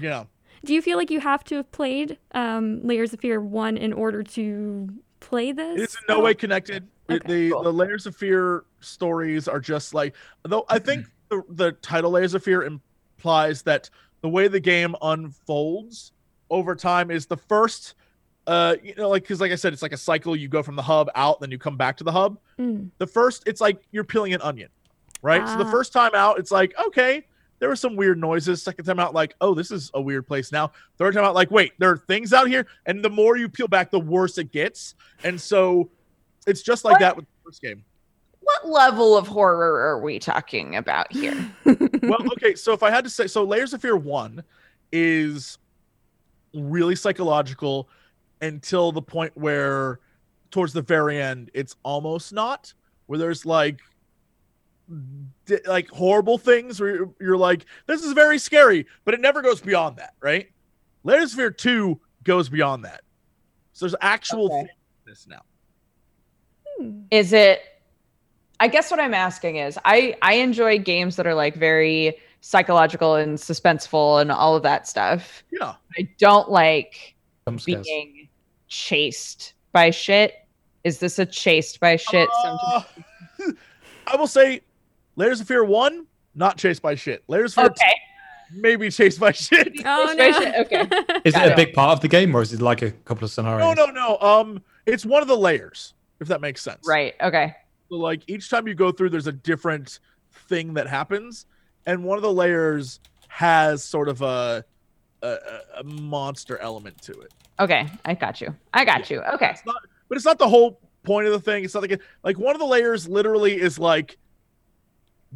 Yeah. 0.00 0.24
Do 0.64 0.74
you 0.74 0.82
feel 0.82 0.98
like 0.98 1.10
you 1.10 1.20
have 1.20 1.42
to 1.44 1.56
have 1.56 1.72
played 1.72 2.18
um, 2.32 2.80
Layers 2.86 3.12
of 3.12 3.20
Fear 3.20 3.40
1 3.40 3.76
in 3.76 3.92
order 3.92 4.22
to 4.22 4.88
play 5.20 5.52
this? 5.52 5.80
It's 5.80 5.94
in 5.94 6.02
no 6.08 6.20
way 6.20 6.34
connected. 6.34 6.86
It- 7.10 7.22
Okay, 7.24 7.32
the 7.48 7.50
cool. 7.50 7.62
the 7.62 7.72
layers 7.72 8.06
of 8.06 8.14
fear 8.16 8.64
stories 8.80 9.48
are 9.48 9.60
just 9.60 9.94
like 9.94 10.14
though 10.44 10.64
I 10.68 10.78
think 10.78 11.06
the, 11.28 11.42
the 11.50 11.72
title 11.72 12.10
layers 12.12 12.34
of 12.34 12.42
fear 12.42 12.62
implies 12.62 13.62
that 13.62 13.90
the 14.22 14.28
way 14.28 14.48
the 14.48 14.60
game 14.60 14.94
unfolds 15.02 16.12
over 16.50 16.74
time 16.74 17.10
is 17.10 17.26
the 17.26 17.36
first 17.36 17.94
uh 18.46 18.74
you 18.82 18.94
know 18.96 19.08
like 19.08 19.22
because 19.22 19.40
like 19.40 19.52
I 19.52 19.56
said 19.56 19.72
it's 19.72 19.82
like 19.82 19.92
a 19.92 19.96
cycle. 19.98 20.34
You 20.34 20.48
go 20.48 20.62
from 20.62 20.76
the 20.76 20.82
hub 20.82 21.08
out 21.14 21.40
then 21.40 21.50
you 21.50 21.58
come 21.58 21.76
back 21.76 21.96
to 21.98 22.04
the 22.04 22.12
hub. 22.12 22.38
Mm. 22.58 22.90
the 22.98 23.06
first 23.06 23.42
it's 23.46 23.60
like 23.60 23.82
you're 23.92 24.04
peeling 24.04 24.32
an 24.34 24.42
onion 24.42 24.68
right? 25.22 25.46
So 25.46 25.58
the 25.58 25.64
Ah. 25.66 25.70
first 25.70 25.92
time 25.92 26.12
out 26.14 26.38
it's 26.38 26.50
like 26.50 26.72
okay 26.86 27.26
there 27.58 27.68
were 27.68 27.76
some 27.76 27.94
weird 27.94 28.18
noises. 28.18 28.62
Second 28.62 28.86
time 28.86 28.98
out 28.98 29.12
like 29.14 29.34
oh 29.42 29.52
this 29.54 29.70
is 29.70 29.90
a 29.94 30.00
weird 30.00 30.26
place 30.26 30.50
now. 30.50 30.72
Third 30.96 31.12
time 31.14 31.24
out 31.24 31.34
like 31.34 31.50
wait 31.50 31.72
there 31.78 31.90
are 31.90 31.98
things 31.98 32.32
out 32.32 32.48
here. 32.48 32.66
And 32.86 33.04
the 33.04 33.10
more 33.10 33.36
you 33.36 33.48
peel 33.50 33.68
back 33.68 33.90
the 33.90 34.00
worse 34.00 34.38
it 34.38 34.50
gets. 34.50 34.94
And 35.24 35.38
so 35.38 35.90
it's 36.50 36.62
just 36.62 36.84
like 36.84 36.92
What? 36.94 37.00
that 37.00 37.16
with 37.16 37.24
the 37.24 37.30
first 37.44 37.62
game 37.62 37.84
what 38.42 38.68
level 38.68 39.16
of 39.16 39.28
horror 39.28 39.80
are 39.80 40.00
we 40.02 40.18
talking 40.18 40.74
about 40.76 41.12
here? 41.12 41.34
well 42.02 42.18
okay 42.32 42.54
so 42.54 42.72
if 42.72 42.82
i 42.82 42.90
had 42.90 43.04
to 43.04 43.10
say 43.10 43.26
so 43.26 43.44
layers 43.44 43.72
of 43.72 43.80
fear 43.80 43.96
1 43.96 44.42
is 44.92 45.58
really 46.54 46.96
psychological 46.96 47.88
until 48.40 48.90
the 48.92 49.02
point 49.02 49.32
where 49.36 50.00
towards 50.50 50.72
the 50.72 50.82
very 50.82 51.20
end 51.20 51.50
it's 51.54 51.76
almost 51.84 52.32
not 52.32 52.72
where 53.06 53.18
there's 53.18 53.46
like 53.46 53.78
di- 55.46 55.58
like 55.66 55.88
horrible 55.90 56.38
things 56.38 56.80
where 56.80 56.96
you're, 56.96 57.14
you're 57.20 57.36
like 57.36 57.66
this 57.86 58.02
is 58.02 58.12
very 58.12 58.38
scary 58.38 58.86
but 59.04 59.14
it 59.14 59.20
never 59.20 59.42
goes 59.42 59.60
beyond 59.60 59.96
that 59.98 60.14
right 60.20 60.48
layers 61.04 61.32
of 61.32 61.36
fear 61.36 61.50
2 61.50 62.00
goes 62.24 62.48
beyond 62.48 62.84
that 62.84 63.02
so 63.72 63.84
there's 63.84 63.94
actual 64.00 64.46
Okay. 64.46 64.56
things 64.56 64.68
in 65.06 65.10
this 65.12 65.26
now 65.28 65.40
Is 67.10 67.32
it 67.32 67.60
I 68.58 68.68
guess 68.68 68.90
what 68.90 69.00
I'm 69.00 69.14
asking 69.14 69.56
is 69.56 69.78
I 69.84 70.14
I 70.22 70.34
enjoy 70.34 70.78
games 70.78 71.16
that 71.16 71.26
are 71.26 71.34
like 71.34 71.54
very 71.56 72.16
psychological 72.42 73.14
and 73.16 73.36
suspenseful 73.38 74.20
and 74.20 74.30
all 74.32 74.56
of 74.56 74.62
that 74.62 74.86
stuff. 74.88 75.42
yeah 75.50 75.74
I 75.98 76.08
don't 76.18 76.50
like 76.50 77.14
Jump 77.46 77.60
scares. 77.60 77.84
being 77.86 78.28
chased 78.68 79.54
by 79.72 79.90
shit. 79.90 80.34
Is 80.84 80.98
this 80.98 81.18
a 81.18 81.26
chased 81.26 81.80
by 81.80 81.96
shit? 81.96 82.28
Sometimes 82.42 82.84
Uh, 83.46 83.52
I 84.06 84.16
will 84.16 84.26
say, 84.26 84.62
Layers 85.16 85.40
of 85.40 85.46
Fear 85.48 85.64
one, 85.64 86.06
not 86.34 86.56
chased 86.56 86.80
by 86.82 86.94
shit. 86.94 87.22
Layers 87.28 87.52
of 87.52 87.54
Fear 87.56 87.64
Okay. 87.66 87.94
two, 88.54 88.60
maybe 88.60 88.90
chased 88.90 89.20
by 89.20 89.32
shit. 89.32 89.72
Oh 89.84 90.04
Frustration, 90.14 90.52
no. 90.52 90.58
okay. 90.60 90.80
Is 91.24 91.34
Got 91.34 91.46
it 91.46 91.48
a 91.48 91.52
it. 91.52 91.56
big 91.56 91.74
part 91.74 91.92
of 91.92 92.00
the 92.00 92.08
game, 92.08 92.34
or 92.34 92.42
is 92.42 92.52
it 92.52 92.62
like 92.62 92.82
a 92.82 92.90
couple 92.90 93.24
of 93.24 93.30
scenarios? 93.30 93.76
No, 93.76 93.84
no, 93.86 93.92
no. 93.92 94.18
Um, 94.26 94.62
it's 94.86 95.04
one 95.04 95.20
of 95.22 95.28
the 95.28 95.36
layers, 95.36 95.94
if 96.20 96.28
that 96.28 96.40
makes 96.40 96.62
sense. 96.62 96.86
Right. 96.86 97.14
Okay. 97.20 97.54
So, 97.88 97.96
like 97.96 98.22
each 98.28 98.48
time 98.50 98.68
you 98.68 98.74
go 98.74 98.92
through, 98.92 99.10
there's 99.10 99.26
a 99.26 99.32
different 99.32 99.98
thing 100.48 100.74
that 100.74 100.86
happens, 100.86 101.46
and 101.86 102.04
one 102.04 102.18
of 102.18 102.22
the 102.22 102.32
layers 102.32 103.00
has 103.28 103.84
sort 103.84 104.08
of 104.08 104.22
a 104.22 104.64
a, 105.22 105.38
a- 105.78 105.84
monster 105.84 106.56
element 106.58 107.00
to 107.02 107.12
it. 107.12 107.32
Okay. 107.58 107.86
I 108.04 108.14
got 108.14 108.40
you. 108.40 108.54
I 108.72 108.84
got 108.84 109.10
you. 109.10 109.20
Okay. 109.34 109.50
It's 109.50 109.66
not, 109.66 109.76
but 110.08 110.16
it's 110.16 110.24
not 110.24 110.38
the 110.38 110.48
whole 110.48 110.80
point 111.02 111.26
of 111.26 111.32
the 111.32 111.40
thing. 111.40 111.64
It's 111.64 111.74
not 111.74 111.82
like 111.82 111.92
it, 111.92 112.00
like 112.24 112.38
one 112.38 112.54
of 112.54 112.60
the 112.60 112.66
layers 112.66 113.08
literally 113.08 113.60
is 113.60 113.78
like 113.78 114.16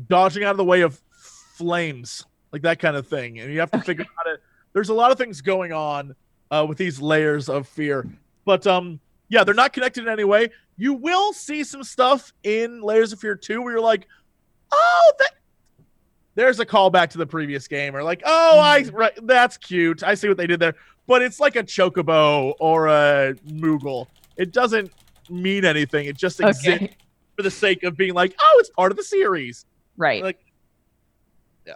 dodging 0.09 0.44
out 0.44 0.52
of 0.52 0.56
the 0.56 0.65
way 0.65 0.81
of 0.81 1.01
flames, 1.56 2.24
like 2.52 2.62
that 2.62 2.78
kind 2.78 2.97
of 2.97 3.06
thing, 3.06 3.39
and 3.40 3.52
you 3.52 3.61
have 3.61 3.70
to 3.73 3.81
figure 3.81 4.05
out 4.20 4.32
it. 4.32 4.40
There's 4.73 4.89
a 4.89 4.94
lot 4.94 5.11
of 5.12 5.19
things 5.19 5.40
going 5.40 5.73
on 5.73 6.15
uh, 6.51 6.65
with 6.69 6.78
these 6.78 7.01
layers 7.01 7.48
of 7.48 7.69
fear, 7.69 8.09
but 8.44 8.66
um, 8.66 8.98
yeah, 9.28 9.44
they're 9.44 9.55
not 9.55 9.72
connected 9.72 10.05
in 10.05 10.10
any 10.10 10.24
way. 10.24 10.51
You 10.76 10.94
will 10.94 11.32
see 11.32 11.64
some 11.64 11.84
stuff 11.84 12.32
in 12.42 12.82
Layers 12.82 13.12
of 13.12 13.20
Fear 13.20 13.36
2 13.36 13.62
where 13.62 13.72
you're 13.72 13.80
like, 13.80 14.06
oh, 14.72 15.12
that. 15.18 15.30
There's 16.36 16.59
a 16.59 16.66
callback 16.66 17.10
to 17.10 17.18
the 17.18 17.26
previous 17.26 17.68
game, 17.68 17.94
or 17.94 18.02
like, 18.02 18.20
oh, 18.24 18.59
I 18.59 18.82
hmm. 18.82 18.96
right, 18.96 19.12
that's 19.22 19.56
cute. 19.56 20.02
I 20.02 20.14
see 20.14 20.26
what 20.26 20.36
they 20.36 20.48
did 20.48 20.59
there, 20.59 20.74
but 21.06 21.22
it's 21.22 21.38
like 21.38 21.55
a 21.55 21.62
chocobo 21.62 22.55
or 22.59 22.88
a 22.88 23.34
Moogle. 23.46 24.09
It 24.36 24.52
doesn't 24.52 24.90
mean 25.30 25.64
anything. 25.64 26.06
It 26.06 26.16
just 26.16 26.40
exists 26.40 26.66
Okay. 26.66 26.96
for 27.36 27.42
the 27.42 27.51
sake 27.52 27.84
of 27.84 27.96
being 27.96 28.14
like, 28.14 28.34
oh, 28.40 28.56
it's 28.59 28.70
part 28.70 28.90
of 28.90 28.96
the 28.96 29.05
series. 29.05 29.64
Right. 29.96 30.24
Like, 30.24 30.40
Yeah. 31.66 31.74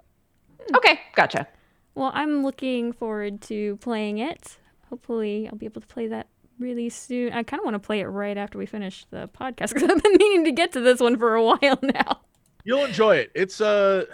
Okay. 0.76 1.00
Gotcha. 1.14 1.46
Well, 1.94 2.10
I'm 2.14 2.42
looking 2.42 2.92
forward 2.92 3.40
to 3.42 3.76
playing 3.76 4.18
it. 4.18 4.58
Hopefully, 4.90 5.48
I'll 5.48 5.58
be 5.58 5.66
able 5.66 5.80
to 5.80 5.86
play 5.86 6.08
that 6.08 6.26
really 6.58 6.88
soon. 6.88 7.32
I 7.32 7.42
kind 7.42 7.60
of 7.60 7.64
want 7.64 7.74
to 7.74 7.78
play 7.86 8.00
it 8.00 8.06
right 8.06 8.36
after 8.36 8.58
we 8.58 8.66
finish 8.66 9.04
the 9.10 9.28
podcast 9.28 9.68
because 9.74 9.84
I've 9.90 10.02
been 10.02 10.16
meaning 10.18 10.44
to 10.44 10.52
get 10.52 10.72
to 10.72 10.80
this 10.80 11.00
one 11.00 11.16
for 11.18 11.34
a 11.34 11.44
while 11.44 11.78
now. 11.82 12.20
you'll 12.64 12.84
enjoy 12.84 13.16
it. 13.16 13.30
It's 13.34 13.60
uh, 13.60 14.04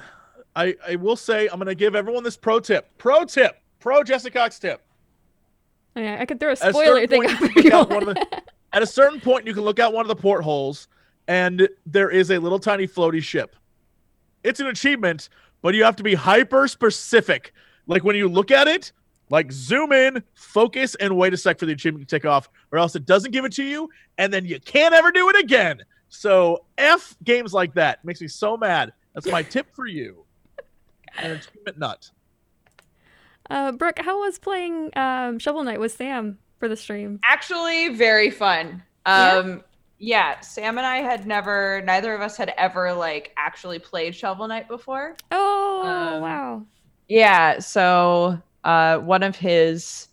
I 0.57 0.75
I 0.87 0.97
will 0.97 1.17
say 1.17 1.49
I'm 1.49 1.59
gonna 1.59 1.75
give 1.75 1.95
everyone 1.95 2.23
this 2.25 2.37
pro 2.37 2.61
tip. 2.61 2.89
Pro 2.99 3.25
tip. 3.25 3.59
Pro 3.81 4.03
Jessica 4.03 4.39
Cox 4.39 4.59
tip. 4.59 4.81
Oh, 5.97 6.01
Yeah, 6.01 6.17
I 6.21 6.25
could 6.27 6.41
throw 6.41 6.49
a 6.49 6.53
At 6.53 6.71
a 6.71 6.73
certain 6.73 7.09
thing 7.09 7.23
point, 7.23 7.31
up 7.35 7.41
you 7.41 7.49
can 7.49 7.63
look 7.65 7.73
out 7.73 7.91
one 7.91 8.09
of 8.09 8.15
the- 8.15 8.43
At 8.73 8.83
a 8.83 8.87
certain 8.87 9.21
point, 9.21 9.47
you 9.47 9.55
can 9.55 9.63
look 9.63 9.79
out 9.79 9.93
one 9.93 10.03
of 10.05 10.09
the 10.09 10.17
portholes, 10.17 10.89
and 11.29 11.69
there 11.87 12.11
is 12.11 12.31
a 12.31 12.39
little 12.39 12.59
tiny 12.59 12.89
floaty 12.89 13.23
ship. 13.23 13.55
It's 14.43 14.59
an 14.59 14.67
achievement, 14.67 15.29
but 15.63 15.75
you 15.75 15.85
have 15.85 15.97
to 15.97 16.03
be 16.03 16.15
hyper 16.15 16.67
specific. 16.67 17.53
Like 17.87 18.03
when 18.05 18.17
you 18.17 18.27
look 18.29 18.51
at 18.51 18.67
it, 18.67 18.91
like 19.31 19.51
zoom 19.53 19.93
in, 19.93 20.23
focus, 20.35 20.95
and 20.97 21.17
wait 21.17 21.33
a 21.35 21.37
sec 21.37 21.59
for 21.59 21.67
the 21.67 21.73
achievement 21.73 22.09
to 22.09 22.17
take 22.17 22.25
off, 22.25 22.49
or 22.73 22.79
else 22.79 22.95
it 22.97 23.07
doesn't 23.07 23.31
give 23.31 23.45
it 23.45 23.53
to 23.55 23.65
you, 23.65 23.89
and 24.19 24.33
then 24.33 24.45
you 24.45 24.61
can't 24.61 24.95
ever 24.95 25.11
do 25.11 25.29
it 25.31 25.37
again. 25.37 25.83
So 26.09 26.65
F 26.79 27.17
games 27.25 27.53
like 27.53 27.75
that 27.75 28.05
makes 28.05 28.21
me 28.21 28.29
so 28.29 28.57
mad. 28.57 28.93
That's 29.15 29.27
my 29.27 29.43
tip 29.43 29.75
for 29.75 29.87
you. 29.87 30.25
An 31.19 31.33
achievement 31.33 31.79
nut. 31.79 32.11
Uh, 33.51 33.73
Brooke, 33.73 33.99
how 33.99 34.21
was 34.21 34.39
playing 34.39 34.91
um, 34.97 35.39
Shovel 35.39 35.65
Knight 35.65 35.81
with 35.81 35.93
Sam 35.93 36.39
for 36.59 36.69
the 36.69 36.77
stream? 36.77 37.21
Actually, 37.29 37.91
very 37.91 38.31
fun. 38.31 38.83
Yeah? 39.07 39.33
Um, 39.33 39.63
yeah? 39.99 40.41
Sam 40.41 40.79
and 40.79 40.87
I 40.87 40.99
had 40.99 41.27
never, 41.27 41.83
neither 41.85 42.15
of 42.15 42.21
us 42.21 42.37
had 42.37 42.53
ever 42.57 42.93
like 42.95 43.33
actually 43.37 43.79
played 43.79 44.15
Shovel 44.15 44.49
Knight 44.49 44.67
before. 44.67 45.17
Oh, 45.31 45.83
Um, 45.85 46.23
wow. 46.23 46.63
Yeah. 47.09 47.59
So 47.59 48.41
uh, 48.65 48.99
one 48.99 49.23
of 49.23 49.37
his 49.37 50.09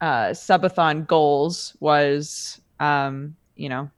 uh, 0.00 0.30
subathon 0.30 1.06
goals 1.06 1.76
was, 1.80 2.60
um, 2.80 3.34
you 3.56 3.68
know, 3.68 3.90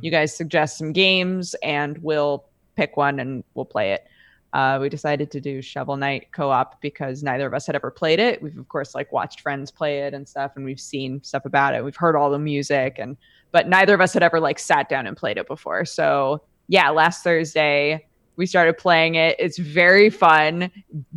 you 0.00 0.10
guys 0.10 0.36
suggest 0.36 0.76
some 0.76 0.92
games 0.92 1.54
and 1.62 1.96
we'll 1.98 2.44
pick 2.76 2.96
one 2.96 3.20
and 3.20 3.44
we'll 3.54 3.64
play 3.64 3.92
it. 3.92 4.06
Uh, 4.52 4.78
we 4.80 4.88
decided 4.88 5.30
to 5.30 5.40
do 5.40 5.62
Shovel 5.62 5.96
Knight 5.96 6.26
co-op 6.32 6.80
because 6.82 7.22
neither 7.22 7.46
of 7.46 7.54
us 7.54 7.66
had 7.66 7.74
ever 7.74 7.90
played 7.90 8.18
it. 8.18 8.42
We've 8.42 8.58
of 8.58 8.68
course 8.68 8.94
like 8.94 9.10
watched 9.10 9.40
friends 9.40 9.70
play 9.70 10.00
it 10.00 10.12
and 10.12 10.28
stuff, 10.28 10.52
and 10.56 10.64
we've 10.64 10.80
seen 10.80 11.22
stuff 11.22 11.46
about 11.46 11.74
it. 11.74 11.82
We've 11.82 11.96
heard 11.96 12.16
all 12.16 12.30
the 12.30 12.38
music, 12.38 12.96
and 12.98 13.16
but 13.50 13.66
neither 13.68 13.94
of 13.94 14.02
us 14.02 14.12
had 14.12 14.22
ever 14.22 14.40
like 14.40 14.58
sat 14.58 14.90
down 14.90 15.06
and 15.06 15.16
played 15.16 15.38
it 15.38 15.46
before. 15.46 15.86
So 15.86 16.42
yeah, 16.68 16.90
last 16.90 17.24
Thursday 17.24 18.06
we 18.36 18.44
started 18.44 18.76
playing 18.76 19.14
it. 19.14 19.36
It's 19.38 19.56
very 19.56 20.10
fun, 20.10 20.70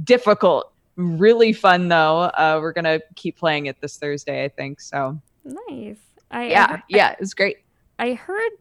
difficult, 0.06 0.72
really 0.96 1.54
fun 1.54 1.88
though. 1.88 2.22
Uh, 2.24 2.60
we're 2.62 2.74
gonna 2.74 3.00
keep 3.16 3.38
playing 3.38 3.66
it 3.68 3.80
this 3.82 3.98
Thursday, 3.98 4.44
I 4.44 4.50
think. 4.50 4.80
So 4.82 5.20
Nice. 5.44 5.98
I, 6.32 6.42
I 6.42 6.44
yeah, 6.48 6.68
heard- 6.72 6.84
yeah, 6.90 7.16
it's 7.20 7.34
great. 7.34 7.58
I 8.00 8.14
heard 8.14 8.52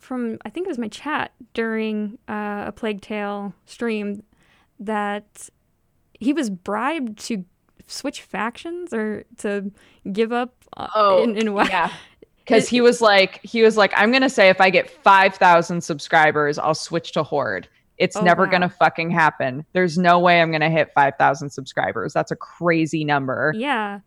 from 0.00 0.38
I 0.44 0.50
think 0.50 0.66
it 0.66 0.68
was 0.70 0.78
my 0.78 0.88
chat 0.88 1.32
during 1.54 2.18
uh, 2.28 2.64
a 2.66 2.72
Plague 2.72 3.00
Tale 3.00 3.54
stream 3.66 4.22
that 4.80 5.48
he 6.18 6.32
was 6.32 6.50
bribed 6.50 7.18
to 7.26 7.44
switch 7.86 8.22
factions 8.22 8.92
or 8.94 9.24
to 9.38 9.70
give 10.12 10.32
up. 10.32 10.54
Uh, 10.76 10.88
Oh, 10.94 11.22
in, 11.22 11.36
in 11.36 11.52
what? 11.54 11.68
Yeah. 11.68 11.90
Because 12.46 12.68
he 12.68 12.82
was 12.82 13.00
like, 13.00 13.40
he 13.42 13.62
was 13.62 13.78
like, 13.78 13.90
I'm 13.96 14.12
gonna 14.12 14.28
say 14.28 14.50
if 14.50 14.60
I 14.60 14.68
get 14.68 14.90
five 14.90 15.34
thousand 15.36 15.80
subscribers, 15.82 16.58
I'll 16.58 16.74
switch 16.74 17.12
to 17.12 17.22
Horde. 17.22 17.66
It's 17.98 18.16
Oh, 18.16 18.22
never 18.22 18.44
wow. 18.44 18.50
gonna 18.50 18.68
fucking 18.68 19.10
happen. 19.10 19.64
There's 19.72 19.96
no 19.98 20.18
way 20.18 20.40
I'm 20.40 20.50
gonna 20.50 20.70
hit 20.70 20.92
five 20.94 21.14
thousand 21.18 21.50
subscribers. 21.50 22.12
That's 22.12 22.30
a 22.30 22.36
crazy 22.36 23.04
number. 23.04 23.52
Yeah, 23.56 24.00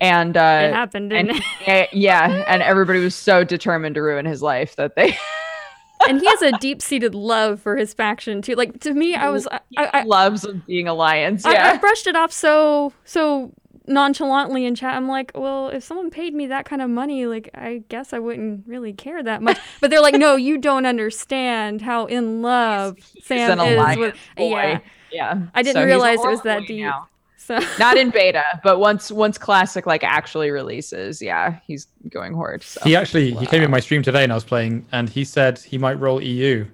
And 0.00 0.36
it 0.36 0.40
uh, 0.40 0.72
happened. 0.72 1.10
Didn't 1.10 1.30
and 1.30 1.38
it? 1.38 1.44
eh, 1.68 1.86
yeah, 1.92 2.44
and 2.46 2.62
everybody 2.62 3.00
was 3.00 3.14
so 3.14 3.44
determined 3.44 3.96
to 3.96 4.02
ruin 4.02 4.26
his 4.26 4.42
life 4.42 4.76
that 4.76 4.94
they 4.96 5.16
and 6.08 6.20
he 6.20 6.26
has 6.26 6.42
a 6.42 6.52
deep-seated 6.58 7.14
love 7.14 7.60
for 7.60 7.76
his 7.76 7.94
faction 7.94 8.42
too. 8.42 8.54
Like 8.54 8.80
to 8.80 8.94
me, 8.94 9.14
I 9.14 9.28
was 9.30 9.46
I, 9.48 9.60
I, 9.76 10.02
loves 10.04 10.46
being 10.66 10.88
alliance. 10.88 11.44
I, 11.44 11.56
I 11.56 11.76
brushed 11.78 12.06
it 12.06 12.16
off 12.16 12.32
so 12.32 12.92
so 13.04 13.52
nonchalantly 13.86 14.64
in 14.64 14.74
chat. 14.74 14.94
I'm 14.94 15.08
like, 15.08 15.32
well, 15.34 15.68
if 15.68 15.82
someone 15.84 16.10
paid 16.10 16.34
me 16.34 16.46
that 16.48 16.64
kind 16.64 16.82
of 16.82 16.90
money, 16.90 17.26
like 17.26 17.50
I 17.54 17.82
guess 17.88 18.12
I 18.12 18.18
wouldn't 18.18 18.66
really 18.66 18.92
care 18.92 19.22
that 19.22 19.42
much. 19.42 19.58
But 19.80 19.90
they're 19.90 20.00
like, 20.00 20.14
no, 20.14 20.36
you 20.36 20.58
don't 20.58 20.86
understand 20.86 21.82
how 21.82 22.06
in 22.06 22.42
love 22.42 22.96
He's 23.14 23.26
Sam 23.26 23.58
an 23.58 23.66
is 23.66 23.74
alliance 23.76 23.98
with. 23.98 24.16
boy. 24.36 24.50
Yeah. 24.50 24.80
Yeah. 25.10 25.42
I 25.54 25.62
didn't 25.62 25.82
So 25.82 25.84
realize 25.84 26.18
it 26.24 26.28
was 26.28 26.42
that 26.42 26.66
deep. 26.66 26.80
now. 26.84 27.08
So 27.36 27.58
Not 27.78 27.96
in 27.96 28.10
beta, 28.10 28.44
but 28.62 28.78
once 28.78 29.10
once 29.10 29.36
classic 29.36 29.84
like 29.84 30.04
actually 30.04 30.50
releases, 30.50 31.20
yeah, 31.20 31.58
he's 31.66 31.88
going 32.08 32.32
horde. 32.34 32.62
So. 32.62 32.80
He 32.84 32.94
actually 32.94 33.32
he 33.34 33.46
came 33.46 33.62
in 33.62 33.70
my 33.70 33.80
stream 33.80 34.02
today 34.02 34.22
and 34.22 34.30
I 34.32 34.36
was 34.36 34.44
playing, 34.44 34.86
and 34.92 35.08
he 35.08 35.24
said 35.24 35.58
he 35.58 35.76
might 35.76 35.98
roll 35.98 36.22
EU 36.22 36.66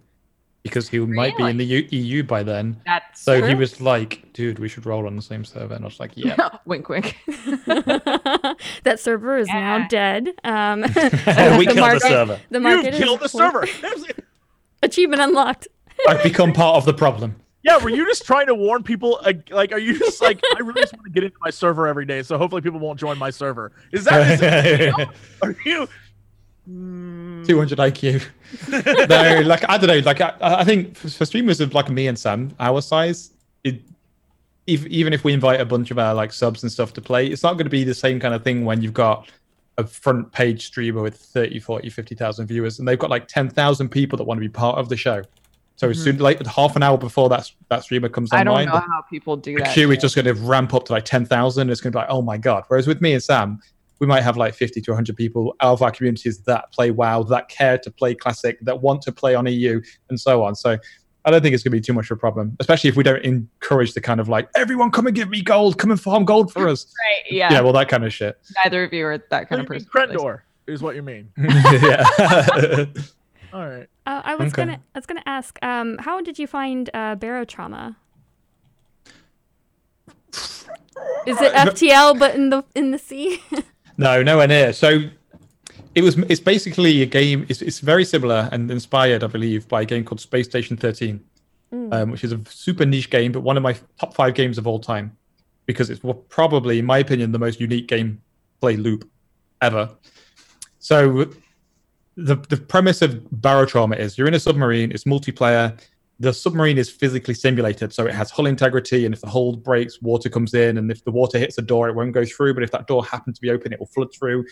because 0.62 0.88
he 0.88 0.98
might 0.98 1.36
be 1.36 1.44
in 1.44 1.56
the 1.56 1.64
U- 1.64 1.88
EU 1.90 2.22
by 2.22 2.42
then. 2.42 2.76
That's 2.84 3.20
So 3.22 3.38
true. 3.38 3.48
he 3.48 3.54
was 3.54 3.80
like, 3.80 4.32
"Dude, 4.32 4.58
we 4.58 4.68
should 4.68 4.84
roll 4.86 5.06
on 5.06 5.16
the 5.16 5.22
same 5.22 5.44
server." 5.44 5.74
And 5.74 5.84
I 5.84 5.88
was 5.88 6.00
like, 6.00 6.12
"Yeah." 6.16 6.36
wink, 6.66 6.88
wink. 6.88 7.16
that 8.84 8.96
server 8.98 9.38
is 9.38 9.48
now 9.48 9.86
dead. 9.88 10.28
Um, 10.44 10.82
we 10.82 10.88
the 10.88 11.64
killed 11.66 11.76
market- 11.78 12.02
the 12.02 12.08
server. 12.08 12.40
The 12.50 12.58
You've 12.58 12.62
market 12.62 12.94
is 12.94 13.00
killed 13.00 13.20
the 13.20 13.28
server. 13.28 13.66
Achievement 14.82 15.20
unlocked. 15.22 15.68
I've 16.08 16.22
become 16.22 16.52
part 16.52 16.76
of 16.76 16.84
the 16.84 16.94
problem. 16.94 17.36
Yeah, 17.64 17.78
were 17.82 17.90
you 17.90 18.06
just 18.06 18.24
trying 18.24 18.46
to 18.46 18.54
warn 18.54 18.84
people? 18.84 19.18
uh, 19.24 19.32
Like, 19.50 19.72
are 19.72 19.78
you 19.80 19.98
just 19.98 20.22
like, 20.22 20.40
I 20.56 20.60
really 20.60 20.80
just 20.82 20.92
want 20.94 21.04
to 21.06 21.10
get 21.10 21.24
into 21.24 21.36
my 21.40 21.50
server 21.50 21.88
every 21.88 22.06
day, 22.06 22.22
so 22.22 22.38
hopefully 22.38 22.62
people 22.62 22.78
won't 22.78 23.00
join 23.00 23.18
my 23.18 23.30
server? 23.30 23.72
Is 23.92 24.04
that? 24.04 24.30
Is 24.30 24.40
it, 24.42 25.08
are 25.42 25.56
you? 25.64 25.88
Mm, 26.68 27.46
200 27.46 27.78
IQ. 27.78 28.24
no, 29.08 29.40
like 29.46 29.68
I 29.68 29.78
don't 29.78 29.88
know. 29.88 29.98
Like 29.98 30.20
I, 30.20 30.34
I 30.40 30.64
think 30.64 30.96
for 30.96 31.08
for 31.08 31.24
streamers 31.24 31.60
of 31.60 31.74
like 31.74 31.88
me 31.88 32.08
and 32.08 32.18
Sam, 32.18 32.52
our 32.60 32.80
size, 32.80 33.30
it, 33.64 33.80
if, 34.66 34.86
even 34.86 35.12
if 35.12 35.24
we 35.24 35.32
invite 35.32 35.60
a 35.60 35.64
bunch 35.64 35.90
of 35.90 35.98
our 35.98 36.14
like 36.14 36.32
subs 36.32 36.62
and 36.62 36.70
stuff 36.70 36.92
to 36.94 37.00
play, 37.00 37.26
it's 37.26 37.42
not 37.42 37.54
going 37.54 37.64
to 37.64 37.70
be 37.70 37.84
the 37.84 37.94
same 37.94 38.20
kind 38.20 38.34
of 38.34 38.44
thing 38.44 38.64
when 38.64 38.82
you've 38.82 38.92
got 38.92 39.28
a 39.78 39.86
front 39.86 40.30
page 40.32 40.66
streamer 40.66 41.00
with 41.00 41.16
30, 41.16 41.60
40, 41.60 41.88
50,000 41.88 42.46
viewers 42.46 42.78
and 42.80 42.86
they've 42.86 42.98
got 42.98 43.10
like 43.10 43.28
10,000 43.28 43.88
people 43.88 44.16
that 44.18 44.24
want 44.24 44.36
to 44.36 44.40
be 44.40 44.48
part 44.48 44.76
of 44.76 44.88
the 44.88 44.96
show. 44.96 45.22
So 45.76 45.88
as 45.88 46.02
soon 46.02 46.18
like 46.18 46.44
half 46.44 46.74
an 46.74 46.82
hour 46.82 46.98
before 46.98 47.28
that 47.28 47.52
that 47.68 47.84
streamer 47.84 48.08
comes 48.08 48.32
online, 48.32 48.48
I 48.48 48.72
don't 48.72 48.80
know 48.80 48.80
the, 48.80 48.92
how 48.92 49.02
people 49.02 49.36
do 49.36 49.54
the 49.54 49.62
that. 49.62 49.72
queue 49.72 49.92
is 49.92 49.98
just 49.98 50.16
going 50.16 50.24
to 50.24 50.34
ramp 50.34 50.74
up 50.74 50.86
to 50.86 50.92
like 50.92 51.04
10,000. 51.04 51.70
It's 51.70 51.80
going 51.80 51.92
to 51.92 51.96
be 51.96 52.00
like, 52.00 52.10
oh 52.10 52.20
my 52.20 52.36
God. 52.36 52.64
Whereas 52.66 52.88
with 52.88 53.00
me 53.00 53.12
and 53.12 53.22
Sam, 53.22 53.60
we 54.00 54.06
might 54.06 54.22
have 54.22 54.36
like 54.36 54.54
50 54.54 54.80
to 54.82 54.90
100 54.92 55.16
people 55.16 55.54
out 55.60 55.72
of 55.72 55.82
our 55.82 55.90
communities 55.90 56.38
that 56.42 56.70
play 56.72 56.90
WoW, 56.90 57.22
that 57.24 57.48
care 57.48 57.78
to 57.78 57.90
play 57.90 58.14
Classic, 58.14 58.58
that 58.62 58.80
want 58.80 59.02
to 59.02 59.12
play 59.12 59.34
on 59.34 59.46
EU, 59.46 59.80
and 60.08 60.18
so 60.20 60.42
on. 60.44 60.54
So 60.54 60.78
I 61.24 61.30
don't 61.30 61.42
think 61.42 61.54
it's 61.54 61.62
going 61.64 61.72
to 61.72 61.76
be 61.76 61.80
too 61.80 61.92
much 61.92 62.10
of 62.10 62.16
a 62.16 62.20
problem, 62.20 62.56
especially 62.60 62.88
if 62.88 62.96
we 62.96 63.02
don't 63.02 63.22
encourage 63.24 63.92
the 63.94 64.00
kind 64.00 64.20
of 64.20 64.28
like, 64.28 64.48
everyone 64.56 64.90
come 64.90 65.06
and 65.06 65.14
give 65.16 65.28
me 65.28 65.42
gold, 65.42 65.76
come 65.78 65.90
and 65.90 66.00
farm 66.00 66.24
gold 66.24 66.52
for 66.52 66.68
us. 66.68 66.86
right. 67.04 67.32
Yeah. 67.32 67.52
Yeah, 67.52 67.60
well, 67.60 67.72
that 67.74 67.88
kind 67.88 68.04
of 68.04 68.14
shit. 68.14 68.38
Neither 68.64 68.84
of 68.84 68.92
you 68.92 69.04
are 69.06 69.18
that 69.18 69.48
kind 69.48 69.58
you 69.58 69.64
of 69.64 69.70
mean 69.70 69.84
person. 69.84 70.16
Crendor 70.16 70.40
is 70.66 70.80
what 70.80 70.94
you 70.94 71.02
mean. 71.02 71.30
yeah. 71.38 72.04
All 73.52 73.66
right. 73.68 73.88
Uh, 74.06 74.22
I 74.24 74.34
was 74.36 74.52
Okay. 74.52 74.62
gonna 74.64 74.80
I 74.94 74.98
was 74.98 75.06
gonna 75.06 75.22
ask, 75.26 75.58
um, 75.62 75.96
how 75.98 76.20
did 76.20 76.38
you 76.38 76.46
find 76.46 76.88
uh, 76.94 77.16
barotrauma? 77.16 77.96
Is 81.26 81.40
it 81.40 81.52
FTL 81.54 82.18
but 82.18 82.34
in 82.34 82.50
the 82.50 82.64
in 82.74 82.90
the 82.90 82.98
sea? 82.98 83.40
No, 83.98 84.22
nowhere 84.22 84.46
near. 84.46 84.72
So 84.72 85.00
it 85.94 86.02
was. 86.02 86.16
It's 86.28 86.40
basically 86.40 87.02
a 87.02 87.06
game. 87.06 87.44
It's, 87.48 87.60
it's 87.60 87.80
very 87.80 88.04
similar 88.04 88.48
and 88.52 88.70
inspired, 88.70 89.24
I 89.24 89.26
believe, 89.26 89.68
by 89.68 89.82
a 89.82 89.84
game 89.84 90.04
called 90.04 90.20
Space 90.20 90.46
Station 90.46 90.76
13, 90.76 91.20
um, 91.92 92.10
which 92.10 92.22
is 92.22 92.32
a 92.32 92.40
super 92.48 92.86
niche 92.86 93.10
game, 93.10 93.32
but 93.32 93.40
one 93.40 93.56
of 93.56 93.62
my 93.62 93.76
top 93.98 94.14
five 94.14 94.34
games 94.34 94.56
of 94.56 94.66
all 94.66 94.78
time 94.78 95.16
because 95.66 95.90
it's 95.90 96.00
probably, 96.30 96.78
in 96.78 96.86
my 96.86 96.98
opinion, 96.98 97.30
the 97.30 97.38
most 97.38 97.60
unique 97.60 97.88
gameplay 97.88 98.82
loop 98.82 99.08
ever. 99.60 99.90
So 100.78 101.26
the 102.16 102.36
the 102.36 102.56
premise 102.56 103.02
of 103.02 103.14
barotrauma 103.40 103.98
is 103.98 104.16
you're 104.16 104.28
in 104.28 104.34
a 104.34 104.40
submarine. 104.40 104.92
It's 104.92 105.04
multiplayer. 105.04 105.78
The 106.20 106.32
submarine 106.32 106.78
is 106.78 106.90
physically 106.90 107.34
simulated, 107.34 107.92
so 107.92 108.06
it 108.06 108.14
has 108.14 108.30
hull 108.30 108.46
integrity, 108.46 109.04
and 109.04 109.14
if 109.14 109.20
the 109.20 109.28
hull 109.28 109.54
breaks, 109.54 110.02
water 110.02 110.28
comes 110.28 110.52
in, 110.52 110.76
and 110.78 110.90
if 110.90 111.04
the 111.04 111.12
water 111.12 111.38
hits 111.38 111.58
a 111.58 111.62
door, 111.62 111.88
it 111.88 111.94
won't 111.94 112.12
go 112.12 112.24
through. 112.24 112.54
But 112.54 112.64
if 112.64 112.72
that 112.72 112.88
door 112.88 113.04
happens 113.04 113.36
to 113.36 113.40
be 113.40 113.50
open, 113.50 113.72
it 113.72 113.78
will 113.78 113.86
flood 113.86 114.08
through, 114.12 114.44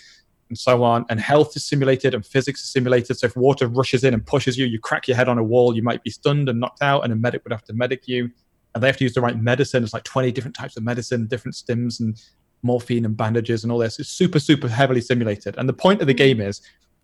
and 0.48 0.56
so 0.56 0.84
on. 0.84 1.04
And 1.10 1.18
health 1.18 1.56
is 1.56 1.64
simulated, 1.64 2.14
and 2.14 2.24
physics 2.24 2.60
is 2.60 2.70
simulated. 2.70 3.18
So 3.18 3.26
if 3.26 3.36
water 3.36 3.66
rushes 3.66 4.04
in 4.04 4.14
and 4.14 4.24
pushes 4.24 4.56
you, 4.56 4.66
you 4.66 4.78
crack 4.78 5.08
your 5.08 5.16
head 5.16 5.28
on 5.28 5.38
a 5.38 5.42
wall, 5.42 5.74
you 5.74 5.82
might 5.82 6.04
be 6.04 6.10
stunned 6.10 6.48
and 6.48 6.60
knocked 6.60 6.82
out, 6.82 7.02
and 7.02 7.12
a 7.12 7.16
medic 7.16 7.42
would 7.42 7.52
have 7.52 7.64
to 7.64 7.72
medic 7.72 8.06
you. 8.06 8.30
And 8.74 8.82
they 8.82 8.86
have 8.86 8.98
to 8.98 9.04
use 9.04 9.14
the 9.14 9.20
right 9.20 9.36
medicine. 9.36 9.82
It's 9.82 9.92
like 9.92 10.04
20 10.04 10.30
different 10.30 10.54
types 10.54 10.76
of 10.76 10.84
medicine, 10.84 11.26
different 11.26 11.56
stims, 11.56 11.98
and 11.98 12.16
morphine 12.62 13.04
and 13.04 13.16
bandages, 13.16 13.64
and 13.64 13.72
all 13.72 13.78
this. 13.78 13.98
It's 13.98 14.10
super, 14.10 14.38
super 14.38 14.68
heavily 14.68 15.00
simulated. 15.00 15.56
And 15.58 15.68
the 15.68 15.72
point 15.72 16.00
of 16.00 16.06
the 16.06 16.14
game 16.14 16.40
is, 16.40 16.60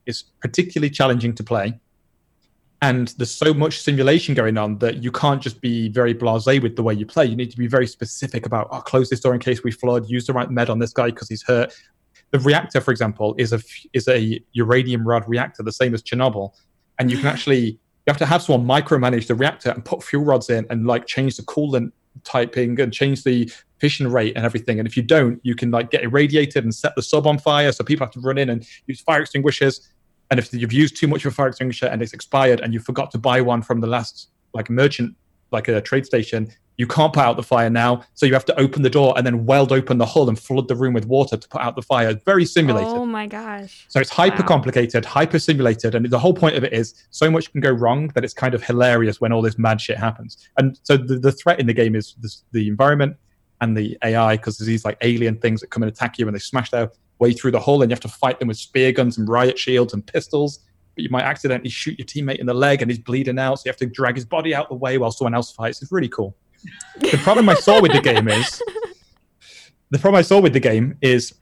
it's 0.06 0.22
particularly 0.40 0.90
challenging 0.90 1.34
to 1.34 1.42
play 1.42 1.80
and 2.82 3.08
there's 3.16 3.30
so 3.30 3.54
much 3.54 3.80
simulation 3.80 4.34
going 4.34 4.58
on 4.58 4.76
that 4.78 5.04
you 5.04 5.12
can't 5.12 5.40
just 5.40 5.60
be 5.60 5.88
very 5.88 6.12
blasé 6.12 6.60
with 6.60 6.74
the 6.74 6.82
way 6.82 6.92
you 6.92 7.06
play. 7.06 7.24
You 7.24 7.36
need 7.36 7.52
to 7.52 7.56
be 7.56 7.68
very 7.68 7.86
specific 7.86 8.44
about, 8.44 8.66
oh, 8.72 8.80
close 8.80 9.08
this 9.08 9.20
door 9.20 9.34
in 9.34 9.40
case 9.40 9.62
we 9.62 9.70
flood. 9.70 10.10
Use 10.10 10.26
the 10.26 10.32
right 10.32 10.50
med 10.50 10.68
on 10.68 10.80
this 10.80 10.92
guy 10.92 11.06
because 11.06 11.28
he's 11.28 11.44
hurt. 11.44 11.72
The 12.32 12.40
reactor, 12.40 12.80
for 12.80 12.90
example, 12.90 13.36
is 13.38 13.52
a 13.52 13.60
is 13.92 14.08
a 14.08 14.42
uranium 14.52 15.06
rod 15.06 15.22
reactor, 15.28 15.62
the 15.62 15.70
same 15.70 15.94
as 15.94 16.02
Chernobyl, 16.02 16.52
and 16.98 17.08
you 17.10 17.18
can 17.18 17.26
actually 17.26 17.66
you 17.66 18.08
have 18.08 18.16
to 18.18 18.26
have 18.26 18.42
someone 18.42 18.66
micromanage 18.66 19.28
the 19.28 19.36
reactor 19.36 19.70
and 19.70 19.84
put 19.84 20.02
fuel 20.02 20.24
rods 20.24 20.50
in 20.50 20.66
and 20.68 20.86
like 20.86 21.06
change 21.06 21.36
the 21.36 21.44
coolant 21.44 21.92
typing 22.24 22.80
and 22.80 22.92
change 22.92 23.22
the 23.22 23.50
fission 23.78 24.10
rate 24.10 24.32
and 24.34 24.44
everything. 24.44 24.80
And 24.80 24.88
if 24.88 24.96
you 24.96 25.04
don't, 25.04 25.40
you 25.44 25.54
can 25.54 25.70
like 25.70 25.90
get 25.90 26.02
irradiated 26.02 26.64
and 26.64 26.74
set 26.74 26.94
the 26.96 27.02
sub 27.02 27.28
on 27.28 27.38
fire. 27.38 27.70
So 27.70 27.84
people 27.84 28.04
have 28.06 28.14
to 28.14 28.20
run 28.20 28.38
in 28.38 28.50
and 28.50 28.66
use 28.86 29.00
fire 29.00 29.22
extinguishers. 29.22 29.91
And 30.32 30.38
if 30.38 30.50
you've 30.50 30.72
used 30.72 30.96
too 30.96 31.08
much 31.08 31.26
of 31.26 31.32
a 31.32 31.34
fire 31.34 31.48
extinguisher 31.48 31.84
and 31.84 32.00
it's 32.00 32.14
expired 32.14 32.60
and 32.60 32.72
you 32.72 32.80
forgot 32.80 33.10
to 33.10 33.18
buy 33.18 33.42
one 33.42 33.60
from 33.60 33.82
the 33.82 33.86
last 33.86 34.30
like 34.54 34.70
merchant, 34.70 35.14
like 35.50 35.68
a 35.68 35.78
trade 35.82 36.06
station, 36.06 36.48
you 36.78 36.86
can't 36.86 37.12
put 37.12 37.22
out 37.22 37.36
the 37.36 37.42
fire 37.42 37.68
now. 37.68 38.02
So 38.14 38.24
you 38.24 38.32
have 38.32 38.46
to 38.46 38.58
open 38.58 38.80
the 38.80 38.88
door 38.88 39.12
and 39.14 39.26
then 39.26 39.44
weld 39.44 39.72
open 39.72 39.98
the 39.98 40.06
hull 40.06 40.30
and 40.30 40.38
flood 40.38 40.68
the 40.68 40.74
room 40.74 40.94
with 40.94 41.04
water 41.04 41.36
to 41.36 41.48
put 41.50 41.60
out 41.60 41.76
the 41.76 41.82
fire. 41.82 42.18
Very 42.24 42.46
simulated. 42.46 42.96
oh 42.96 43.04
my 43.04 43.26
gosh. 43.26 43.84
So 43.90 44.00
it's 44.00 44.08
hyper 44.08 44.42
Wow. 44.42 44.46
complicated, 44.46 45.04
hyper 45.04 45.38
simulated, 45.38 45.94
and 45.94 46.08
the 46.08 46.18
whole 46.18 46.32
point 46.32 46.56
of 46.56 46.64
it 46.64 46.72
is 46.72 46.94
so 47.10 47.30
much 47.30 47.52
can 47.52 47.60
go 47.60 47.70
wrong 47.70 48.08
that 48.14 48.24
it's 48.24 48.32
kind 48.32 48.54
of 48.54 48.62
hilarious 48.62 49.20
when 49.20 49.32
all 49.34 49.42
this 49.42 49.58
mad 49.58 49.82
shit 49.82 49.98
happens. 49.98 50.38
And 50.56 50.78
so 50.82 50.96
the, 50.96 51.18
the 51.18 51.32
threat 51.32 51.60
in 51.60 51.66
the 51.66 51.74
game 51.74 51.94
is 51.94 52.14
this, 52.22 52.42
the 52.52 52.68
environment 52.68 53.16
and 53.60 53.76
the 53.76 53.98
AI 54.02 54.38
because 54.38 54.56
there's 54.56 54.66
these 54.66 54.86
like 54.86 54.96
alien 55.02 55.36
things 55.40 55.60
that 55.60 55.68
come 55.68 55.82
and 55.82 55.92
attack 55.92 56.18
you 56.18 56.26
and 56.26 56.34
they 56.34 56.38
smash 56.40 56.70
their 56.70 56.90
way 57.22 57.32
through 57.32 57.52
the 57.52 57.60
hull 57.60 57.80
and 57.82 57.90
you 57.90 57.94
have 57.94 58.00
to 58.00 58.08
fight 58.08 58.38
them 58.40 58.48
with 58.48 58.58
spear 58.58 58.90
guns 58.92 59.16
and 59.16 59.28
riot 59.28 59.58
shields 59.58 59.94
and 59.94 60.04
pistols. 60.04 60.58
But 60.94 61.04
you 61.04 61.10
might 61.10 61.22
accidentally 61.22 61.70
shoot 61.70 61.98
your 61.98 62.06
teammate 62.06 62.40
in 62.40 62.46
the 62.46 62.52
leg 62.52 62.82
and 62.82 62.90
he's 62.90 62.98
bleeding 62.98 63.38
out, 63.38 63.60
so 63.60 63.62
you 63.64 63.70
have 63.70 63.78
to 63.78 63.86
drag 63.86 64.16
his 64.16 64.26
body 64.26 64.54
out 64.54 64.68
the 64.68 64.74
way 64.74 64.98
while 64.98 65.12
someone 65.12 65.34
else 65.34 65.52
fights. 65.52 65.80
It's 65.80 65.92
really 65.92 66.08
cool. 66.08 66.36
The 67.00 67.18
problem 67.22 67.48
I 67.48 67.54
saw 67.54 67.80
with 67.80 67.92
the 67.92 68.00
game 68.00 68.28
is 68.28 68.60
the 69.90 69.98
problem 69.98 70.18
I 70.18 70.22
saw 70.22 70.40
with 70.40 70.52
the 70.52 70.60
game 70.60 70.98
is 71.00 71.34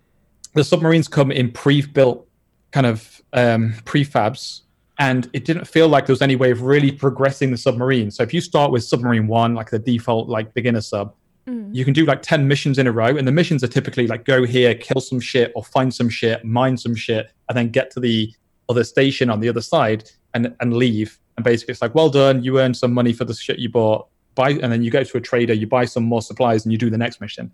the 0.55 0.63
submarines 0.63 1.09
come 1.09 1.33
in 1.33 1.51
pre-built 1.51 2.29
kind 2.73 2.87
of 2.87 3.21
um, 3.33 3.75
prefabs, 3.85 4.63
and 4.99 5.29
it 5.33 5.45
didn't 5.45 5.67
feel 5.67 5.89
like 5.89 6.07
there 6.07 6.13
was 6.13 6.23
any 6.23 6.37
way 6.37 6.51
of 6.51 6.63
really 6.63 6.93
progressing 6.93 7.51
the 7.51 7.57
submarine. 7.57 8.11
So 8.11 8.23
if 8.23 8.35
you 8.35 8.41
start 8.41 8.71
with 8.71 8.85
submarine 8.85 9.27
one, 9.27 9.55
like 9.55 9.71
the 9.71 9.79
default 9.79 10.29
like 10.29 10.53
beginner 10.55 10.81
sub, 10.81 11.15
Mm. 11.47 11.75
you 11.75 11.87
can 11.87 11.95
do 11.95 12.05
like 12.05 12.21
10 12.21 12.47
missions 12.47 12.79
in 12.79 12.87
a 12.87 12.93
row 12.93 13.17
and 13.17 13.27
the 13.27 13.33
missions 13.33 13.65
are 13.65 13.69
typically 13.69 14.07
like 14.07 14.27
go 14.27 14.45
here 14.45 14.75
kill 14.75 15.01
some 15.01 15.19
shit 15.19 15.53
or 15.55 15.65
find 15.65 15.93
some 15.93 16.11
shit 16.11 16.45
mine 16.45 16.77
some 16.77 16.95
shit 16.95 17.33
and 17.49 17.57
then 17.57 17.71
get 17.71 17.91
to 17.93 18.01
the 18.01 18.31
other 18.69 18.85
station 18.85 19.31
on 19.31 19.41
the 19.41 19.49
other 19.49 19.61
side 19.61 20.09
and 20.35 20.55
and 20.61 20.75
leave. 20.75 21.19
And 21.37 21.45
basically 21.45 21.73
it's 21.73 21.83
like 21.83 21.95
well 21.95 22.11
done 22.11 22.43
you 22.43 22.61
earned 22.61 22.77
some 22.77 22.93
money 22.93 23.13
for 23.13 23.25
the 23.25 23.35
shit 23.35 23.59
you 23.59 23.69
bought. 23.69 24.07
Buy 24.35 24.51
and 24.51 24.71
then 24.73 24.83
you 24.83 24.91
go 24.91 25.03
to 25.03 25.17
a 25.17 25.21
trader 25.21 25.53
you 25.53 25.67
buy 25.67 25.85
some 25.85 26.05
more 26.05 26.23
supplies 26.23 26.65
and 26.65 26.73
you 26.73 26.79
do 26.79 26.91
the 26.91 26.99
next 26.99 27.21
mission. 27.21 27.51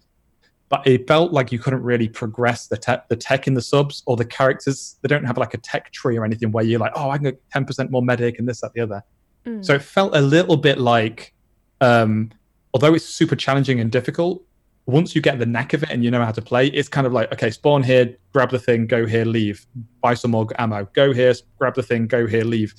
But 0.69 0.85
it 0.85 1.07
felt 1.07 1.33
like 1.33 1.53
you 1.53 1.61
couldn't 1.61 1.83
really 1.83 2.09
progress 2.09 2.67
the 2.67 2.77
tech 2.77 3.09
the 3.09 3.17
tech 3.17 3.47
in 3.47 3.55
the 3.55 3.63
subs 3.63 4.03
or 4.07 4.17
the 4.17 4.25
characters. 4.25 4.97
They 5.03 5.09
don't 5.09 5.25
have 5.25 5.39
like 5.39 5.55
a 5.55 5.59
tech 5.59 5.93
tree 5.93 6.19
or 6.19 6.25
anything 6.25 6.53
where 6.53 6.65
you're 6.65 6.81
like 6.81 6.93
oh 6.97 7.11
i 7.11 7.17
can 7.17 7.25
get 7.25 7.51
10% 7.51 7.91
more 7.91 8.03
medic 8.03 8.39
and 8.39 8.49
this 8.49 8.61
that 8.61 8.73
the 8.75 8.81
other. 8.81 9.03
Mm. 9.47 9.65
so 9.65 9.75
it 9.75 9.83
felt 9.83 10.17
a 10.17 10.21
little 10.21 10.57
bit 10.57 10.79
like, 10.79 11.33
um, 11.81 12.31
although 12.77 12.93
it's 12.93 13.07
super 13.07 13.35
challenging 13.35 13.81
and 13.81 13.91
difficult, 13.91 14.45
once 14.85 15.15
you 15.15 15.23
get 15.23 15.39
the 15.39 15.47
knack 15.47 15.73
of 15.73 15.83
it 15.83 15.89
and 15.89 16.05
you 16.05 16.11
know 16.11 16.23
how 16.23 16.31
to 16.31 16.43
play, 16.43 16.67
it's 16.67 16.91
kind 16.91 17.07
of 17.07 17.13
like, 17.15 17.33
okay, 17.33 17.51
spawn 17.51 17.83
here, 17.83 18.15
grab 18.35 18.51
the 18.51 18.59
thing, 18.59 18.87
go 18.87 19.07
here, 19.07 19.25
leave, 19.25 19.67
buy 20.03 20.13
some 20.13 20.33
more 20.33 20.47
ammo, 20.59 20.87
go 20.93 21.11
here, 21.11 21.33
grab 21.59 21.75
the 21.75 21.83
thing, 21.83 22.07
go 22.07 22.27
here, 22.27 22.45
leave. 22.45 22.75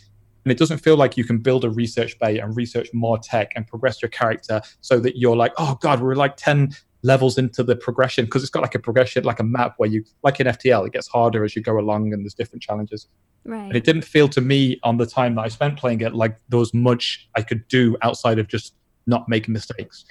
And 0.46 0.52
it 0.52 0.60
doesn't 0.60 0.78
feel 0.78 0.98
like 0.98 1.18
you 1.18 1.24
can 1.24 1.40
build 1.40 1.66
a 1.66 1.72
research 1.72 2.20
bay 2.20 2.38
and 2.38 2.56
research 2.56 2.90
more 2.94 3.18
tech 3.18 3.52
and 3.56 3.66
progress 3.66 4.00
your 4.00 4.10
character 4.10 4.62
so 4.82 5.00
that 5.00 5.18
you're 5.18 5.36
like, 5.36 5.54
oh 5.58 5.80
God, 5.82 6.00
we're 6.00 6.14
like 6.14 6.38
10 6.38 6.76
levels 7.02 7.40
into 7.40 7.64
the 7.64 7.76
progression 7.76 8.26
because 8.26 8.44
it's 8.44 8.52
got 8.52 8.62
like 8.62 8.76
a 8.76 8.80
progression, 8.80 9.24
like 9.24 9.40
a 9.40 9.44
map 9.44 9.74
where 9.78 9.90
you, 9.90 10.04
like 10.22 10.40
in 10.40 10.46
FTL, 10.46 10.86
it 10.86 10.94
gets 10.94 11.08
harder 11.08 11.44
as 11.44 11.56
you 11.56 11.64
go 11.64 11.80
along 11.80 12.14
and 12.14 12.24
there's 12.24 12.36
different 12.36 12.62
challenges 12.62 13.08
right. 13.46 13.64
and 13.64 13.76
it 13.76 13.84
didn't 13.84 14.04
feel 14.04 14.28
to 14.28 14.42
me 14.42 14.80
on 14.84 14.98
the 14.98 15.08
time 15.08 15.34
that 15.36 15.42
I 15.42 15.48
spent 15.48 15.80
playing 15.80 16.02
it 16.02 16.14
like 16.14 16.38
there 16.50 16.60
was 16.60 16.72
much 16.74 17.28
I 17.36 17.42
could 17.42 17.68
do 17.68 17.98
outside 18.04 18.38
of 18.38 18.48
just 18.48 18.76
not 19.08 19.28
making 19.28 19.54
mistakes. 19.54 20.06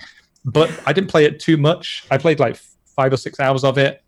But 0.44 0.70
I 0.86 0.92
didn't 0.92 1.10
play 1.10 1.24
it 1.24 1.40
too 1.40 1.56
much. 1.56 2.04
I 2.10 2.18
played 2.18 2.40
like 2.40 2.56
five 2.96 3.12
or 3.12 3.16
six 3.16 3.40
hours 3.40 3.64
of 3.64 3.78
it, 3.78 4.02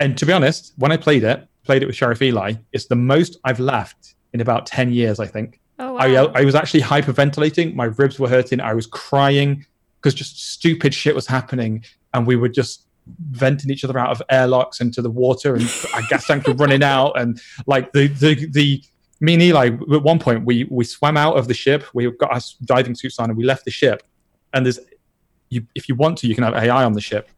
and 0.00 0.16
to 0.18 0.26
be 0.26 0.32
honest, 0.32 0.72
when 0.76 0.92
I 0.92 0.96
played 0.96 1.24
it, 1.24 1.46
played 1.62 1.82
it 1.82 1.86
with 1.86 1.96
Sheriff 1.96 2.20
Eli, 2.20 2.54
it's 2.72 2.86
the 2.86 2.96
most 2.96 3.38
I've 3.44 3.60
laughed 3.60 4.14
in 4.32 4.40
about 4.40 4.66
ten 4.66 4.92
years. 4.92 5.20
I 5.20 5.26
think 5.26 5.60
oh 5.78 5.98
uh, 5.98 6.08
wow. 6.08 6.32
I, 6.34 6.40
I 6.40 6.44
was 6.44 6.54
actually 6.54 6.82
hyperventilating. 6.82 7.74
My 7.74 7.86
ribs 7.86 8.18
were 8.18 8.28
hurting. 8.28 8.60
I 8.60 8.74
was 8.74 8.86
crying 8.86 9.64
because 9.96 10.14
just 10.14 10.52
stupid 10.52 10.92
shit 10.94 11.14
was 11.14 11.26
happening, 11.26 11.84
and 12.12 12.26
we 12.26 12.36
were 12.36 12.48
just 12.48 12.86
venting 13.30 13.70
each 13.70 13.84
other 13.84 13.98
out 13.98 14.10
of 14.10 14.22
airlocks 14.30 14.80
into 14.80 15.02
the 15.02 15.10
water, 15.10 15.54
and 15.54 15.70
our 15.94 16.02
gas 16.08 16.26
tanks 16.26 16.46
were 16.46 16.54
running 16.54 16.82
out, 16.82 17.12
and 17.18 17.40
like 17.66 17.92
the 17.92 18.08
the 18.08 18.46
the. 18.50 18.82
Me 19.20 19.34
and 19.34 19.42
Eli, 19.42 19.66
at 19.68 20.02
one 20.02 20.18
point, 20.18 20.44
we 20.44 20.64
we 20.64 20.84
swam 20.84 21.16
out 21.16 21.38
of 21.38 21.46
the 21.46 21.54
ship. 21.54 21.84
We 21.94 22.10
got 22.10 22.32
our 22.32 22.40
diving 22.64 22.96
suits 22.96 23.18
on, 23.18 23.30
and 23.30 23.38
we 23.38 23.44
left 23.44 23.64
the 23.64 23.70
ship. 23.70 24.02
And 24.54 24.64
there's, 24.64 24.78
you, 25.50 25.66
if 25.74 25.88
you 25.88 25.94
want 25.94 26.18
to, 26.18 26.26
you 26.26 26.34
can 26.34 26.44
have 26.44 26.54
AI 26.54 26.84
on 26.84 26.94
the 26.94 27.00
ship. 27.00 27.28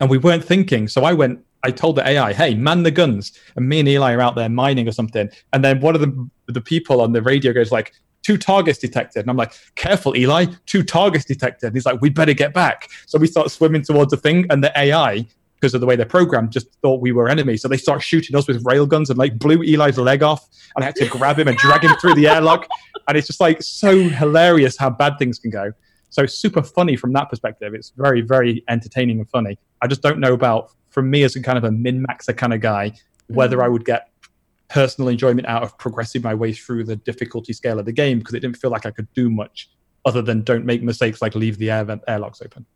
And 0.00 0.08
we 0.08 0.18
weren't 0.18 0.44
thinking, 0.44 0.88
so 0.88 1.04
I 1.04 1.12
went. 1.12 1.44
I 1.64 1.70
told 1.70 1.94
the 1.94 2.06
AI, 2.06 2.32
"Hey, 2.32 2.54
man 2.54 2.82
the 2.82 2.90
guns," 2.90 3.38
and 3.54 3.68
me 3.68 3.78
and 3.78 3.88
Eli 3.88 4.14
are 4.14 4.20
out 4.20 4.34
there 4.34 4.48
mining 4.48 4.88
or 4.88 4.92
something. 4.92 5.30
And 5.52 5.64
then 5.64 5.80
one 5.80 5.94
of 5.94 6.00
the 6.00 6.28
the 6.48 6.60
people 6.60 7.00
on 7.00 7.12
the 7.12 7.22
radio 7.22 7.52
goes 7.52 7.70
like, 7.70 7.92
two 8.22 8.38
targets 8.38 8.78
detected. 8.78 9.20
And 9.20 9.30
I'm 9.30 9.36
like, 9.36 9.52
careful, 9.74 10.16
Eli, 10.16 10.46
two 10.66 10.82
targets 10.82 11.24
detected. 11.24 11.68
And 11.68 11.76
he's 11.76 11.86
like, 11.86 12.00
we 12.00 12.10
better 12.10 12.32
get 12.32 12.54
back. 12.54 12.88
So 13.06 13.18
we 13.18 13.26
start 13.26 13.50
swimming 13.50 13.82
towards 13.82 14.10
the 14.10 14.16
thing, 14.16 14.46
and 14.50 14.62
the 14.62 14.72
AI, 14.78 15.26
because 15.56 15.74
of 15.74 15.80
the 15.80 15.86
way 15.86 15.96
they're 15.96 16.06
programmed, 16.06 16.50
just 16.50 16.68
thought 16.82 17.00
we 17.00 17.12
were 17.12 17.28
enemies. 17.28 17.62
So 17.62 17.68
they 17.68 17.76
start 17.76 18.02
shooting 18.02 18.34
us 18.36 18.48
with 18.48 18.64
rail 18.64 18.86
guns 18.86 19.10
and 19.10 19.18
like 19.18 19.38
blew 19.38 19.62
Eli's 19.62 19.98
leg 19.98 20.22
off. 20.22 20.48
And 20.74 20.82
I 20.82 20.86
had 20.86 20.96
to 20.96 21.06
grab 21.06 21.38
him 21.38 21.48
and 21.48 21.56
drag 21.58 21.82
him 21.84 21.94
through 22.00 22.14
the 22.14 22.26
airlock. 22.28 22.66
And 23.06 23.16
it's 23.16 23.26
just 23.26 23.40
like 23.40 23.62
so 23.62 24.08
hilarious 24.08 24.76
how 24.76 24.90
bad 24.90 25.18
things 25.18 25.38
can 25.38 25.50
go. 25.50 25.72
So 26.12 26.26
super 26.26 26.62
funny 26.62 26.94
from 26.94 27.14
that 27.14 27.30
perspective. 27.30 27.72
It's 27.72 27.90
very, 27.96 28.20
very 28.20 28.62
entertaining 28.68 29.18
and 29.18 29.28
funny. 29.30 29.58
I 29.80 29.86
just 29.86 30.02
don't 30.02 30.20
know 30.20 30.34
about, 30.34 30.70
from 30.90 31.10
me 31.10 31.22
as 31.22 31.34
a 31.36 31.42
kind 31.42 31.56
of 31.56 31.64
a 31.64 31.72
min 31.72 32.04
maxer 32.06 32.36
kind 32.36 32.52
of 32.52 32.60
guy, 32.60 32.92
whether 33.28 33.56
mm. 33.56 33.64
I 33.64 33.68
would 33.68 33.86
get 33.86 34.10
personal 34.68 35.08
enjoyment 35.08 35.48
out 35.48 35.62
of 35.62 35.76
progressing 35.78 36.20
my 36.20 36.34
way 36.34 36.52
through 36.52 36.84
the 36.84 36.96
difficulty 36.96 37.54
scale 37.54 37.78
of 37.78 37.86
the 37.86 37.92
game 37.92 38.18
because 38.18 38.34
it 38.34 38.40
didn't 38.40 38.58
feel 38.58 38.70
like 38.70 38.84
I 38.84 38.90
could 38.90 39.10
do 39.14 39.30
much 39.30 39.70
other 40.04 40.20
than 40.20 40.42
don't 40.42 40.66
make 40.66 40.82
mistakes 40.82 41.22
like 41.22 41.34
leave 41.34 41.56
the 41.56 41.70
air 41.70 42.00
airlocks 42.06 42.42
open. 42.42 42.66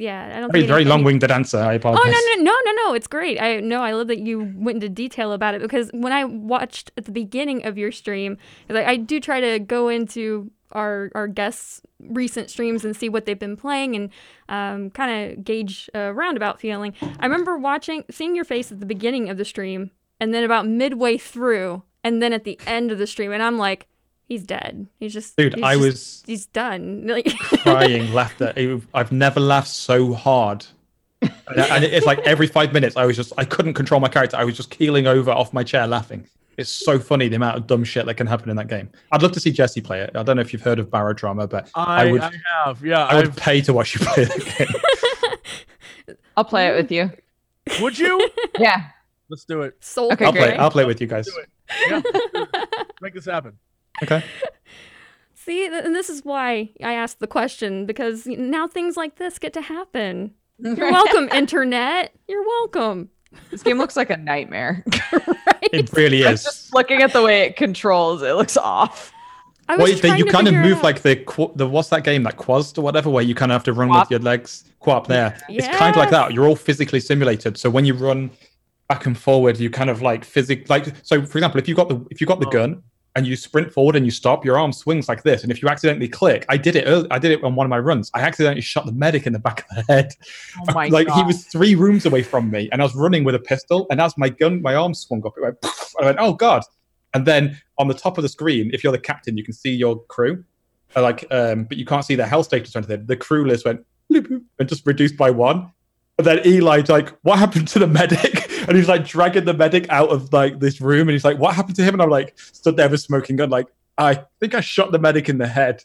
Yeah, 0.00 0.32
I 0.34 0.40
don't 0.40 0.50
Very, 0.50 0.62
think 0.62 0.68
very 0.68 0.84
long-winded 0.86 1.30
answer. 1.30 1.58
I 1.58 1.74
apologize. 1.74 2.06
Oh 2.06 2.34
no 2.36 2.42
no 2.42 2.50
no 2.50 2.58
no 2.64 2.88
no! 2.88 2.94
It's 2.94 3.06
great. 3.06 3.40
I 3.40 3.60
no, 3.60 3.82
I 3.82 3.92
love 3.92 4.08
that 4.08 4.18
you 4.18 4.50
went 4.56 4.76
into 4.76 4.88
detail 4.88 5.32
about 5.32 5.54
it 5.54 5.60
because 5.60 5.90
when 5.92 6.12
I 6.12 6.24
watched 6.24 6.90
at 6.96 7.04
the 7.04 7.12
beginning 7.12 7.66
of 7.66 7.76
your 7.76 7.92
stream, 7.92 8.38
I, 8.70 8.84
I 8.84 8.96
do 8.96 9.20
try 9.20 9.40
to 9.40 9.58
go 9.58 9.90
into 9.90 10.50
our 10.72 11.10
our 11.14 11.28
guests' 11.28 11.82
recent 11.98 12.48
streams 12.48 12.82
and 12.82 12.96
see 12.96 13.10
what 13.10 13.26
they've 13.26 13.38
been 13.38 13.58
playing 13.58 13.94
and 13.94 14.10
um, 14.48 14.90
kind 14.90 15.32
of 15.32 15.44
gauge 15.44 15.90
a 15.92 16.14
roundabout 16.14 16.60
feeling. 16.60 16.94
I 17.18 17.26
remember 17.26 17.58
watching, 17.58 18.04
seeing 18.10 18.34
your 18.34 18.46
face 18.46 18.72
at 18.72 18.80
the 18.80 18.86
beginning 18.86 19.28
of 19.28 19.36
the 19.36 19.44
stream, 19.44 19.90
and 20.18 20.32
then 20.32 20.44
about 20.44 20.66
midway 20.66 21.18
through, 21.18 21.82
and 22.02 22.22
then 22.22 22.32
at 22.32 22.44
the 22.44 22.58
end 22.66 22.90
of 22.90 22.96
the 22.96 23.06
stream, 23.06 23.32
and 23.32 23.42
I'm 23.42 23.58
like, 23.58 23.86
he's 24.30 24.44
dead. 24.44 24.86
He's 24.98 25.12
just 25.12 25.36
Dude, 25.36 25.54
he's 25.54 25.62
I 25.62 25.74
just- 25.74 25.84
was 25.84 26.22
he's 26.26 26.46
done. 26.46 27.06
Like, 27.06 27.36
crying 27.62 28.14
laughter. 28.14 28.54
I've 28.94 29.12
never 29.12 29.40
laughed 29.40 29.68
so 29.68 30.14
hard. 30.14 30.64
And, 31.20 31.58
and 31.58 31.84
it's 31.84 32.06
like 32.06 32.20
every 32.20 32.46
five 32.46 32.72
minutes, 32.72 32.96
I 32.96 33.04
was 33.04 33.16
just, 33.16 33.34
I 33.36 33.44
couldn't 33.44 33.74
control 33.74 34.00
my 34.00 34.08
character. 34.08 34.38
I 34.38 34.44
was 34.44 34.56
just 34.56 34.70
keeling 34.70 35.06
over 35.06 35.30
off 35.30 35.52
my 35.52 35.62
chair 35.62 35.86
laughing. 35.86 36.26
It's 36.56 36.70
so 36.70 36.98
funny 36.98 37.28
the 37.28 37.36
amount 37.36 37.56
of 37.58 37.66
dumb 37.66 37.84
shit 37.84 38.06
that 38.06 38.14
can 38.14 38.26
happen 38.26 38.48
in 38.50 38.56
that 38.56 38.68
game. 38.68 38.88
I'd 39.12 39.22
love 39.22 39.32
to 39.32 39.40
see 39.40 39.50
Jesse 39.50 39.80
play 39.80 40.00
it. 40.00 40.10
I 40.14 40.22
don't 40.22 40.36
know 40.36 40.42
if 40.42 40.52
you've 40.52 40.62
heard 40.62 40.78
of 40.78 40.88
Barotrauma, 40.88 41.48
but 41.50 41.70
I, 41.74 42.02
I 42.08 42.12
would- 42.12 42.20
I 42.22 42.32
have, 42.64 42.84
yeah. 42.84 43.04
I 43.04 43.16
would 43.16 43.28
I've, 43.28 43.36
pay 43.36 43.60
to 43.62 43.72
watch 43.72 43.94
you 43.94 44.00
play 44.06 44.24
that 44.24 44.54
game. 46.06 46.16
I'll 46.36 46.44
play 46.44 46.68
it 46.68 46.76
with 46.76 46.90
you. 46.92 47.10
would 47.82 47.98
you? 47.98 48.30
Yeah. 48.58 48.84
Let's 49.28 49.44
do 49.44 49.62
it. 49.62 49.76
soul 49.84 50.12
Okay, 50.12 50.24
I'll 50.24 50.32
play. 50.32 50.56
I'll 50.56 50.70
play 50.70 50.84
with 50.84 51.00
you 51.00 51.06
guys. 51.06 51.28
Yeah, 51.88 52.00
let's 52.04 52.32
do 52.32 52.46
it. 52.52 52.92
Make 53.00 53.14
this 53.14 53.26
happen. 53.26 53.56
Okay. 54.02 54.22
See, 55.34 55.66
and 55.66 55.94
this 55.94 56.10
is 56.10 56.24
why 56.24 56.70
I 56.82 56.92
asked 56.94 57.18
the 57.18 57.26
question 57.26 57.86
because 57.86 58.26
now 58.26 58.66
things 58.68 58.96
like 58.96 59.16
this 59.16 59.38
get 59.38 59.52
to 59.54 59.60
happen. 59.62 60.34
You're 60.58 60.90
welcome, 60.92 61.28
internet. 61.34 62.14
You're 62.28 62.44
welcome. 62.44 63.08
This 63.50 63.62
game 63.62 63.78
looks 63.78 63.96
like 63.96 64.10
a 64.10 64.16
nightmare. 64.16 64.84
It 65.72 65.92
really 65.92 66.26
I'm 66.26 66.34
is. 66.34 66.42
just 66.42 66.74
looking 66.74 67.00
at 67.02 67.12
the 67.12 67.22
way 67.22 67.42
it 67.42 67.54
controls. 67.54 68.22
It 68.22 68.32
looks 68.32 68.56
off. 68.56 69.12
I 69.68 69.76
was 69.76 69.90
Well, 69.90 69.98
trying 70.00 70.18
you 70.18 70.24
to 70.24 70.32
kind 70.32 70.48
of 70.48 70.54
move 70.54 70.78
out- 70.78 70.82
like 70.84 71.02
the 71.02 71.52
the 71.54 71.68
what's 71.68 71.90
that 71.90 72.02
game 72.02 72.24
like 72.24 72.38
Quast 72.38 72.76
or 72.76 72.80
whatever, 72.82 73.08
where 73.08 73.22
you 73.22 73.36
kind 73.36 73.52
of 73.52 73.54
have 73.54 73.64
to 73.64 73.72
run 73.72 73.88
QWOP. 73.90 74.00
with 74.00 74.10
your 74.10 74.20
legs. 74.20 74.64
QWOP 74.82 75.06
there. 75.06 75.38
It's 75.48 75.68
kind 75.76 75.94
of 75.94 75.96
like 75.96 76.10
that. 76.10 76.32
You're 76.32 76.48
all 76.48 76.56
physically 76.56 76.98
simulated. 76.98 77.56
So 77.56 77.70
when 77.70 77.84
you 77.84 77.94
run 77.94 78.30
back 78.88 79.06
and 79.06 79.16
forward, 79.16 79.60
you 79.60 79.70
kind 79.70 79.90
of 79.90 80.02
like 80.02 80.24
physic 80.24 80.68
like. 80.68 80.86
So 81.04 81.22
for 81.24 81.38
example, 81.38 81.60
if 81.60 81.68
you 81.68 81.76
got 81.76 81.88
the 81.88 82.04
if 82.10 82.20
you 82.20 82.26
got 82.26 82.40
the 82.40 82.48
Oh. 82.48 82.50
gun 82.50 82.82
and 83.20 83.26
you 83.26 83.36
sprint 83.36 83.70
forward 83.70 83.96
and 83.96 84.06
you 84.06 84.10
stop, 84.10 84.46
your 84.46 84.58
arm 84.58 84.72
swings 84.72 85.06
like 85.06 85.24
this. 85.24 85.42
And 85.42 85.52
if 85.52 85.60
you 85.60 85.68
accidentally 85.68 86.08
click, 86.08 86.46
I 86.48 86.56
did 86.56 86.74
it. 86.74 86.84
Early, 86.86 87.06
I 87.10 87.18
did 87.18 87.32
it 87.32 87.44
on 87.44 87.54
one 87.54 87.66
of 87.66 87.68
my 87.68 87.78
runs. 87.78 88.10
I 88.14 88.22
accidentally 88.22 88.62
shot 88.62 88.86
the 88.86 88.92
medic 88.92 89.26
in 89.26 89.34
the 89.34 89.38
back 89.38 89.66
of 89.70 89.76
the 89.76 89.92
head. 89.92 90.14
Oh 90.70 90.72
like 90.74 91.06
god. 91.06 91.16
he 91.18 91.22
was 91.22 91.44
three 91.44 91.74
rooms 91.74 92.06
away 92.06 92.22
from 92.22 92.50
me, 92.50 92.70
and 92.72 92.80
I 92.80 92.84
was 92.84 92.94
running 92.94 93.22
with 93.24 93.34
a 93.34 93.38
pistol. 93.38 93.86
And 93.90 94.00
as 94.00 94.16
my 94.16 94.30
gun, 94.30 94.62
my 94.62 94.74
arm 94.74 94.94
swung 94.94 95.22
up, 95.26 95.34
it 95.36 95.42
went. 95.42 95.60
Poof, 95.60 95.92
I 96.00 96.06
went, 96.06 96.16
oh 96.18 96.32
god! 96.32 96.62
And 97.12 97.26
then 97.26 97.60
on 97.76 97.88
the 97.88 97.94
top 97.94 98.16
of 98.16 98.22
the 98.22 98.30
screen, 98.30 98.70
if 98.72 98.82
you're 98.82 98.92
the 98.92 98.98
captain, 98.98 99.36
you 99.36 99.44
can 99.44 99.52
see 99.52 99.74
your 99.74 100.02
crew, 100.04 100.42
Uh, 100.96 101.02
like, 101.02 101.26
um, 101.30 101.64
but 101.64 101.76
you 101.76 101.84
can't 101.84 102.06
see 102.06 102.14
their 102.14 102.26
health 102.26 102.46
status 102.46 102.74
or 102.74 102.78
anything. 102.78 103.04
The 103.04 103.16
crew 103.16 103.46
list 103.46 103.66
went 103.66 103.84
bloop, 104.10 104.28
bloop, 104.28 104.44
and 104.58 104.66
just 104.66 104.86
reduced 104.86 105.18
by 105.18 105.30
one. 105.30 105.70
And 106.16 106.26
then 106.26 106.38
Eli's 106.46 106.88
like, 106.88 107.10
"What 107.20 107.38
happened 107.38 107.68
to 107.68 107.78
the 107.78 107.86
medic?" 107.86 108.50
And 108.70 108.78
he's 108.78 108.86
like 108.86 109.04
dragging 109.04 109.46
the 109.46 109.52
medic 109.52 109.86
out 109.90 110.10
of 110.10 110.32
like 110.32 110.60
this 110.60 110.80
room, 110.80 111.08
and 111.08 111.10
he's 111.10 111.24
like, 111.24 111.38
"What 111.38 111.56
happened 111.56 111.74
to 111.74 111.82
him?" 111.82 111.94
And 111.94 112.02
I'm 112.02 112.08
like, 112.08 112.38
stood 112.38 112.76
there 112.76 112.86
with 112.88 113.00
a 113.00 113.02
smoking 113.02 113.34
gun, 113.34 113.50
like, 113.50 113.66
I 113.98 114.22
think 114.38 114.54
I 114.54 114.60
shot 114.60 114.92
the 114.92 114.98
medic 115.00 115.28
in 115.28 115.38
the 115.38 115.48
head. 115.48 115.82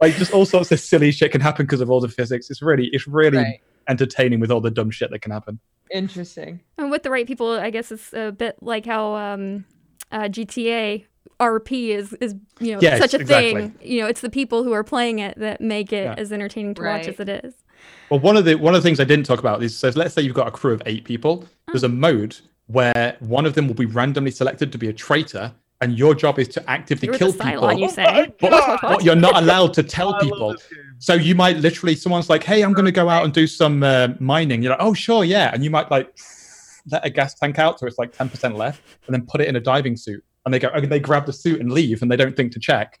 Like, 0.00 0.14
just 0.14 0.32
all 0.32 0.46
sorts 0.46 0.70
of 0.70 0.78
silly 0.78 1.10
shit 1.10 1.32
can 1.32 1.40
happen 1.40 1.66
because 1.66 1.80
of 1.80 1.90
all 1.90 2.00
the 2.00 2.08
physics. 2.08 2.48
It's 2.48 2.62
really, 2.62 2.90
it's 2.92 3.08
really 3.08 3.38
Right. 3.38 3.60
entertaining 3.88 4.38
with 4.38 4.52
all 4.52 4.60
the 4.60 4.70
dumb 4.70 4.92
shit 4.92 5.10
that 5.10 5.18
can 5.18 5.32
happen. 5.32 5.58
Interesting. 5.92 6.60
And 6.78 6.92
with 6.92 7.02
the 7.02 7.10
right 7.10 7.26
people, 7.26 7.50
I 7.50 7.70
guess 7.70 7.90
it's 7.90 8.12
a 8.12 8.30
bit 8.30 8.54
like 8.62 8.86
how 8.86 9.16
um, 9.16 9.64
uh, 10.12 10.28
GTA 10.28 11.06
RP 11.40 11.88
is 11.88 12.12
is 12.20 12.36
you 12.60 12.74
know 12.74 12.78
Yes, 12.80 13.00
such 13.00 13.14
a 13.14 13.20
exactly. 13.20 13.52
thing. 13.54 13.74
You 13.82 14.02
know, 14.02 14.06
it's 14.06 14.20
the 14.20 14.30
people 14.30 14.62
who 14.62 14.70
are 14.72 14.84
playing 14.84 15.18
it 15.18 15.36
that 15.40 15.60
make 15.60 15.92
it 15.92 16.04
Yeah. 16.04 16.14
as 16.16 16.32
entertaining 16.32 16.74
to 16.76 16.82
watch 16.82 17.08
as 17.08 17.18
it 17.18 17.28
is. 17.28 17.54
Well, 18.10 18.20
one 18.20 18.36
of 18.36 18.44
the 18.44 18.54
one 18.54 18.74
of 18.74 18.82
the 18.82 18.86
things 18.88 19.00
I 19.00 19.04
didn't 19.04 19.26
talk 19.26 19.38
about 19.38 19.62
is 19.62 19.76
so 19.76 19.90
let's 19.94 20.14
say 20.14 20.22
you've 20.22 20.34
got 20.34 20.48
a 20.48 20.50
crew 20.50 20.72
of 20.72 20.82
eight 20.86 21.04
people. 21.04 21.44
There's 21.66 21.84
a 21.84 21.88
mode 21.88 22.36
where 22.66 23.16
one 23.20 23.46
of 23.46 23.54
them 23.54 23.66
will 23.66 23.74
be 23.74 23.86
randomly 23.86 24.30
selected 24.30 24.72
to 24.72 24.78
be 24.78 24.88
a 24.88 24.92
traitor, 24.92 25.52
and 25.80 25.98
your 25.98 26.14
job 26.14 26.38
is 26.38 26.48
to 26.48 26.70
actively 26.70 27.06
You're 27.08 27.18
kill 27.18 27.32
the 27.32 27.38
Cylon, 27.44 27.50
people. 27.50 27.78
you 27.78 27.84
Oh 27.86 27.88
say. 27.88 28.04
my 28.04 28.32
But, 28.40 28.50
God. 28.50 28.78
but 28.82 29.04
you're 29.04 29.14
not 29.14 29.36
allowed 29.36 29.74
to 29.74 29.82
tell 29.82 30.18
people. 30.20 30.56
So 30.98 31.14
you 31.14 31.34
might 31.34 31.58
literally, 31.58 31.94
someone's 31.94 32.28
like, 32.30 32.42
"Hey, 32.44 32.62
I'm 32.62 32.72
going 32.72 32.86
to 32.86 32.92
go 32.92 33.08
out 33.08 33.24
and 33.24 33.32
do 33.32 33.46
some 33.46 33.82
uh, 33.82 34.08
mining." 34.20 34.62
You're 34.62 34.70
like, 34.72 34.82
"Oh, 34.82 34.94
sure, 34.94 35.24
yeah," 35.24 35.50
and 35.52 35.62
you 35.62 35.70
might 35.70 35.90
like 35.90 36.12
let 36.90 37.04
a 37.04 37.10
gas 37.10 37.34
tank 37.34 37.58
out 37.58 37.78
so 37.78 37.86
it's 37.86 37.98
like 37.98 38.12
ten 38.16 38.28
percent 38.30 38.56
left, 38.56 38.82
and 39.06 39.14
then 39.14 39.26
put 39.26 39.40
it 39.42 39.48
in 39.48 39.56
a 39.56 39.60
diving 39.60 39.96
suit, 39.96 40.24
and 40.44 40.52
they 40.54 40.58
go, 40.58 40.68
and 40.68 40.90
they 40.90 40.98
grab 41.00 41.26
the 41.26 41.32
suit 41.32 41.60
and 41.60 41.70
leave, 41.72 42.00
and 42.02 42.10
they 42.10 42.16
don't 42.16 42.34
think 42.36 42.52
to 42.52 42.58
check. 42.60 42.98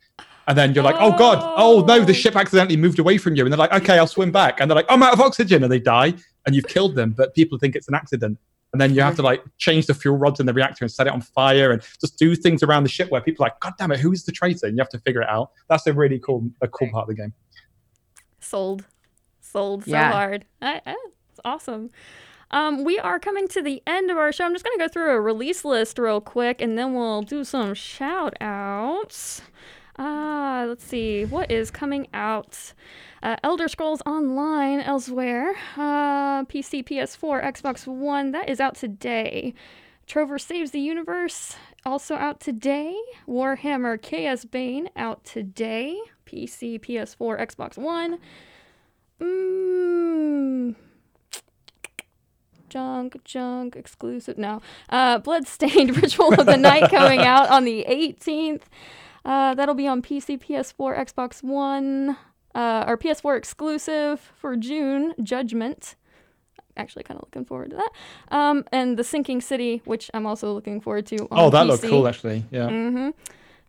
And 0.48 0.56
then 0.56 0.74
you're 0.74 0.82
like, 0.82 0.96
"Oh 0.98 1.16
God, 1.16 1.38
oh 1.56 1.84
no, 1.86 2.00
the 2.00 2.10
Oh. 2.10 2.14
ship 2.14 2.34
accidentally 2.34 2.76
moved 2.76 2.98
away 2.98 3.18
from 3.18 3.36
you," 3.36 3.44
and 3.44 3.52
they're 3.52 3.58
like, 3.58 3.72
"Okay, 3.72 3.98
I'll 3.98 4.06
swim 4.06 4.32
back," 4.32 4.60
and 4.60 4.70
they're 4.70 4.74
like, 4.76 4.86
"I'm 4.88 5.02
out 5.02 5.12
of 5.12 5.20
oxygen," 5.20 5.62
and 5.62 5.70
they 5.70 5.78
die, 5.78 6.14
and 6.46 6.54
you've 6.54 6.66
killed 6.66 6.94
them, 6.94 7.10
but 7.16 7.34
people 7.34 7.58
think 7.58 7.76
it's 7.76 7.86
an 7.88 7.94
accident. 7.94 8.38
And 8.72 8.80
then 8.80 8.94
you 8.94 9.00
have 9.02 9.16
to 9.16 9.22
like 9.22 9.42
change 9.58 9.86
the 9.86 9.94
fuel 9.94 10.16
rods 10.16 10.40
in 10.40 10.46
the 10.46 10.52
reactor 10.52 10.84
and 10.84 10.92
set 10.92 11.06
it 11.06 11.12
on 11.12 11.20
fire 11.22 11.70
and 11.72 11.80
just 12.00 12.18
do 12.18 12.34
things 12.34 12.62
around 12.62 12.82
the 12.82 12.88
ship 12.90 13.10
where 13.10 13.20
people 13.20 13.44
are 13.44 13.48
like, 13.48 13.60
God 13.60 13.72
damn 13.78 13.92
it, 13.92 14.00
who 14.00 14.12
is 14.12 14.24
the 14.24 14.32
traitor? 14.32 14.66
And 14.66 14.76
you 14.76 14.82
have 14.82 14.90
to 14.90 14.98
figure 14.98 15.22
it 15.22 15.28
out. 15.28 15.52
That's 15.70 15.86
a 15.86 15.92
really 15.94 16.18
cool, 16.18 16.50
a 16.60 16.68
cool 16.68 16.90
part 16.90 17.04
of 17.04 17.08
the 17.08 17.22
game. 17.22 17.32
Sold, 18.40 18.84
sold 19.40 19.84
so 19.84 19.90
Yeah. 19.90 20.12
hard. 20.12 20.44
I, 20.60 20.80
I, 20.86 20.96
it's 21.30 21.40
awesome. 21.46 21.90
Um, 22.50 22.84
we 22.84 22.98
are 22.98 23.18
coming 23.18 23.48
to 23.48 23.62
the 23.62 23.82
end 23.86 24.10
of 24.10 24.16
our 24.16 24.32
show. 24.32 24.44
I'm 24.44 24.52
just 24.54 24.64
gonna 24.64 24.78
go 24.78 24.88
through 24.88 25.10
a 25.12 25.20
release 25.20 25.64
list 25.64 25.98
real 25.98 26.20
quick, 26.20 26.60
and 26.62 26.78
then 26.78 26.94
we'll 26.94 27.22
do 27.22 27.44
some 27.44 27.74
shout 27.74 28.34
outs. 28.40 29.42
Uh, 29.98 30.64
let's 30.68 30.84
see 30.84 31.24
what 31.24 31.50
is 31.50 31.70
coming 31.70 32.06
out. 32.14 32.72
Uh, 33.22 33.36
Elder 33.42 33.66
Scrolls 33.66 34.00
Online 34.06 34.80
Elsweyr. 34.80 35.54
Uh, 35.76 36.44
PC, 36.44 36.84
PS4, 36.84 37.44
Xbox 37.44 37.86
One. 37.86 38.30
That 38.30 38.48
is 38.48 38.60
out 38.60 38.76
today. 38.76 39.54
Trover 40.06 40.38
Saves 40.38 40.70
the 40.70 40.80
Universe 40.80 41.56
also 41.84 42.14
out 42.14 42.40
today. 42.40 42.96
Warhammer 43.26 44.00
Chaos 44.00 44.44
Bane 44.44 44.88
out 44.96 45.24
today. 45.24 45.98
PC, 46.26 46.80
PS4, 46.80 47.40
Xbox 47.40 47.76
One. 47.76 48.18
Mm. 49.20 50.76
Junk, 52.68 53.24
junk, 53.24 53.76
exclusive. 53.76 54.38
No. 54.38 54.60
Uh, 54.88 55.18
Bloodstained 55.18 55.96
Ritual 56.02 56.34
of 56.38 56.46
the 56.46 56.56
Night 56.56 56.90
coming 56.90 57.20
out 57.20 57.50
on 57.50 57.64
the 57.64 57.84
18th. 57.88 58.62
Uh, 59.24 59.54
that'll 59.54 59.74
be 59.74 59.86
on 59.88 60.02
PC, 60.02 60.38
PS4, 60.40 60.98
Xbox 60.98 61.42
One. 61.42 62.16
Uh, 62.54 62.84
our 62.86 62.96
PS4 62.96 63.36
exclusive 63.36 64.20
for 64.40 64.56
June, 64.56 65.14
Judgment. 65.22 65.96
Actually, 66.76 67.02
kind 67.02 67.18
of 67.18 67.24
looking 67.26 67.44
forward 67.44 67.70
to 67.70 67.76
that. 67.76 67.90
Um, 68.36 68.64
and 68.72 68.96
The 68.96 69.04
Sinking 69.04 69.40
City, 69.40 69.82
which 69.84 70.10
I'm 70.14 70.26
also 70.26 70.52
looking 70.52 70.80
forward 70.80 71.06
to. 71.06 71.16
On 71.24 71.28
Oh, 71.32 71.50
that 71.50 71.64
PC. 71.64 71.68
looked 71.68 71.82
cool, 71.84 72.06
actually. 72.08 72.44
Yeah. 72.50 72.68
Mm-hmm. 72.68 73.10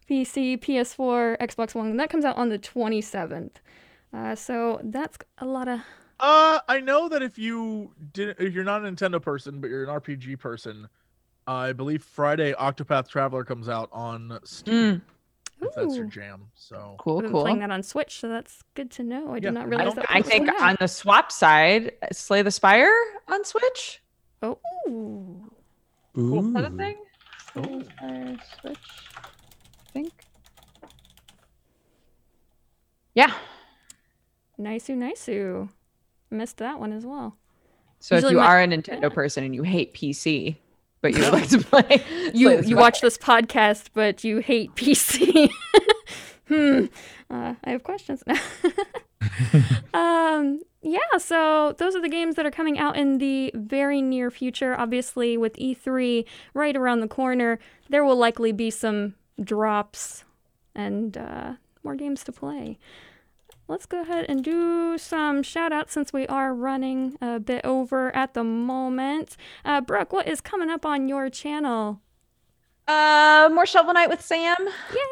PC, 0.10 0.60
PS4, 0.60 1.38
Xbox 1.40 1.76
One. 1.76 1.88
And 1.88 2.00
that 2.00 2.10
comes 2.10 2.26
out 2.26 2.38
on 2.38 2.50
the 2.50 2.60
27th. 2.60 3.52
Uh, 4.14 4.36
so 4.36 4.80
that's 4.84 5.18
a 5.40 5.46
lot 5.46 5.68
of. 5.68 5.80
Uh, 6.20 6.60
I 6.68 6.82
know 6.82 7.08
that 7.10 7.22
if 7.22 7.38
you 7.38 7.92
did, 8.14 8.36
if 8.40 8.54
you're 8.54 8.64
not 8.64 8.84
a 8.84 8.90
Nintendo 8.92 9.22
person, 9.22 9.62
but 9.62 9.70
you're 9.70 9.84
an 9.84 9.90
RPG 9.90 10.40
person, 10.40 10.90
I 11.48 11.74
believe 11.74 12.04
Friday 12.04 12.54
Octopath 12.54 13.08
Traveler 13.08 13.44
comes 13.44 13.70
out 13.70 13.90
on 13.92 14.40
Steam. 14.44 14.74
Mm, 14.96 15.02
If 15.62 15.76
that's 15.76 15.96
your 15.96 16.06
jam, 16.06 16.44
so 16.56 16.96
cool, 17.00 17.18
I've 17.18 17.24
been 17.24 17.32
cool. 17.32 17.42
playing 17.42 17.60
that 17.60 17.72
on 17.72 17.84
Switch, 17.84 18.20
so 18.20 18.30
that's 18.30 18.62
good 18.76 18.90
to 18.92 19.04
know. 19.04 19.32
I 19.32 19.36
Yeah, 19.36 19.40
did 19.42 19.54
not 19.54 19.68
realize 19.68 19.88
don't- 19.88 19.96
that. 19.98 20.06
I 20.10 20.22
think 20.22 20.50
on 20.62 20.78
the 20.80 20.88
swap 20.88 21.32
side, 21.32 21.92
uh, 22.02 22.08
Slay 22.14 22.42
the 22.42 22.52
Spire 22.52 22.94
on 23.28 23.44
Switch. 23.44 24.02
Oh, 24.42 24.58
Ooh. 24.88 25.52
Is 26.16 26.54
that 26.54 26.66
a 26.66 26.70
thing? 26.70 26.98
Oh. 27.58 27.62
Slay 27.64 27.78
the 27.80 27.86
Spire 27.86 28.38
Switch. 28.62 28.78
I 29.18 29.92
think. 29.92 30.14
Yeah. 33.14 33.34
niceu, 34.60 34.96
niceu. 34.98 35.70
Missed 36.32 36.58
that 36.58 36.80
one 36.80 36.94
as 36.94 37.06
well. 37.06 37.36
So 38.00 38.16
Usually 38.16 38.32
if 38.32 38.34
you 38.36 38.40
my- 38.40 38.46
are 38.48 38.62
a 38.62 38.68
Nintendo 38.68 39.14
person 39.14 39.44
and 39.44 39.54
you 39.56 39.64
hate 39.64 39.94
PC, 39.94 40.56
but 41.02 41.14
you 41.14 41.20
would 41.24 41.34
like 41.34 41.50
to 41.50 41.60
play, 41.60 42.04
You 42.34 42.62
the 42.62 42.68
you 42.68 42.76
watch 42.76 43.02
this 43.02 43.18
podcast, 43.18 43.88
but 43.94 44.24
you 44.24 44.40
hate 44.40 44.76
PC. 44.76 45.50
hmm. 46.48 46.86
Uh, 47.30 47.56
I 47.64 47.70
have 47.70 47.84
questions 47.84 48.24
now. 48.26 48.40
um. 49.94 50.62
Yeah. 50.82 51.00
So 51.18 51.76
those 51.78 51.96
are 51.96 52.02
the 52.02 52.10
games 52.10 52.36
that 52.36 52.46
are 52.46 52.52
coming 52.52 52.80
out 52.80 52.98
in 52.98 53.18
the 53.18 53.52
very 53.54 54.02
near 54.02 54.32
future. 54.32 54.80
Obviously, 54.80 55.38
with 55.38 55.54
E3 55.58 56.26
right 56.54 56.76
around 56.76 57.02
the 57.02 57.08
corner, 57.08 57.60
there 57.90 58.04
will 58.04 58.16
likely 58.16 58.52
be 58.52 58.70
some 58.70 59.16
drops 59.44 60.24
and 60.76 61.18
uh, 61.18 61.54
more 61.84 61.96
games 61.96 62.24
to 62.24 62.32
play. 62.32 62.78
Let's 63.70 63.86
go 63.86 64.02
ahead 64.02 64.26
and 64.28 64.44
do 64.44 64.98
some 64.98 65.44
shout 65.44 65.72
outs 65.72 65.94
since 65.94 66.12
we 66.12 66.26
are 66.26 66.56
running 66.56 67.16
a 67.22 67.40
bit 67.40 67.64
over 67.64 68.14
at 68.16 68.34
the 68.34 68.44
moment. 68.44 69.38
Uh, 69.64 69.80
Brooke, 69.80 70.12
what 70.12 70.28
is 70.28 70.42
coming 70.42 70.72
up 70.72 70.88
on 70.88 71.08
your 71.08 71.30
channel? 71.30 72.02
Uh, 72.88 73.48
more 73.54 73.68
Shovel 73.68 73.94
Knight 73.94 74.10
with 74.10 74.22
Sam 74.22 74.56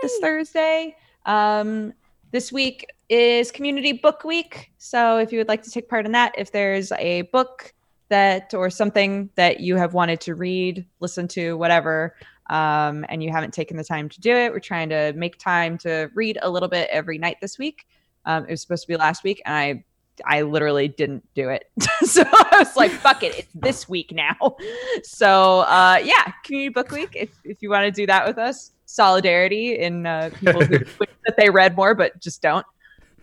this 0.02 0.18
Thursday. 0.18 0.96
Um, 1.28 1.94
this 2.32 2.52
week 2.52 2.88
is 3.10 3.52
Community 3.52 3.92
Book 3.92 4.24
Week. 4.24 4.72
So 4.80 5.20
if 5.20 5.32
you 5.32 5.38
would 5.38 5.50
like 5.50 5.62
to 5.62 5.70
take 5.70 5.88
part 5.88 6.08
in 6.08 6.12
that, 6.14 6.34
if 6.36 6.52
there's 6.52 6.92
a 6.94 7.22
book 7.32 7.76
that 8.10 8.56
or 8.56 8.72
something 8.72 9.30
that 9.36 9.60
you 9.60 9.76
have 9.76 9.94
wanted 9.94 10.20
to 10.22 10.34
read, 10.34 10.84
listen 11.00 11.28
to, 11.28 11.56
whatever, 11.58 12.16
um, 12.50 13.06
and 13.10 13.22
you 13.22 13.32
haven't 13.32 13.54
taken 13.54 13.78
the 13.78 13.84
time 13.84 14.10
to 14.10 14.20
do 14.20 14.36
it, 14.36 14.52
we're 14.52 14.60
trying 14.60 14.90
to 14.90 15.14
make 15.14 15.38
time 15.38 15.78
to 15.78 16.10
read 16.16 16.40
a 16.42 16.50
little 16.50 16.70
bit 16.70 16.90
every 16.92 17.20
night 17.20 17.38
this 17.40 17.60
week. 17.60 17.86
Um, 18.28 18.44
it 18.46 18.52
was 18.52 18.62
supposed 18.62 18.84
to 18.84 18.88
be 18.90 18.98
last 18.98 19.24
week, 19.24 19.42
and 19.46 19.56
I 19.56 19.84
I 20.26 20.42
literally 20.42 20.88
didn't 20.88 21.24
do 21.34 21.50
it. 21.50 21.64
so 22.04 22.24
I 22.26 22.58
was 22.60 22.76
like, 22.76 22.92
fuck 22.92 23.24
it, 23.24 23.40
it's 23.40 23.48
this 23.56 23.90
week 23.90 24.12
now. 24.12 24.36
So 25.04 25.62
uh, 25.62 26.00
yeah, 26.04 26.34
community 26.44 26.70
book 26.74 26.92
week. 26.92 27.12
If 27.16 27.30
if 27.44 27.62
you 27.62 27.70
want 27.70 27.86
to 27.86 27.92
do 27.92 28.06
that 28.08 28.28
with 28.28 28.38
us, 28.38 28.72
solidarity 28.86 29.78
in 29.80 30.06
uh, 30.06 30.30
people 30.40 30.64
who 30.66 30.80
wish 31.00 31.10
that 31.26 31.36
they 31.38 31.50
read 31.50 31.76
more 31.76 31.96
but 31.96 32.20
just 32.20 32.42
don't. 32.42 32.66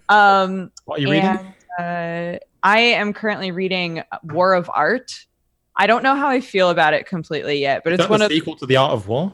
Um, 0.09 0.71
What 0.85 0.99
are 0.99 1.03
you 1.03 1.11
reading? 1.11 1.55
uh, 1.79 2.39
I 2.63 2.79
am 2.79 3.13
currently 3.13 3.51
reading 3.51 4.03
War 4.23 4.55
of 4.55 4.71
Art. 4.73 5.27
I 5.77 5.87
don't 5.87 6.03
know 6.03 6.15
how 6.15 6.29
I 6.29 6.41
feel 6.41 6.71
about 6.71 6.95
it 6.95 7.07
completely 7.07 7.59
yet, 7.61 7.83
but 7.85 7.93
Is 7.93 7.99
it's 7.99 8.05
that 8.07 8.11
one 8.11 8.21
the 8.21 8.27
of 8.27 8.33
sequel 8.33 8.57
to 8.57 8.67
The 8.67 8.77
Art 8.77 8.93
of 8.93 9.09
War? 9.09 9.33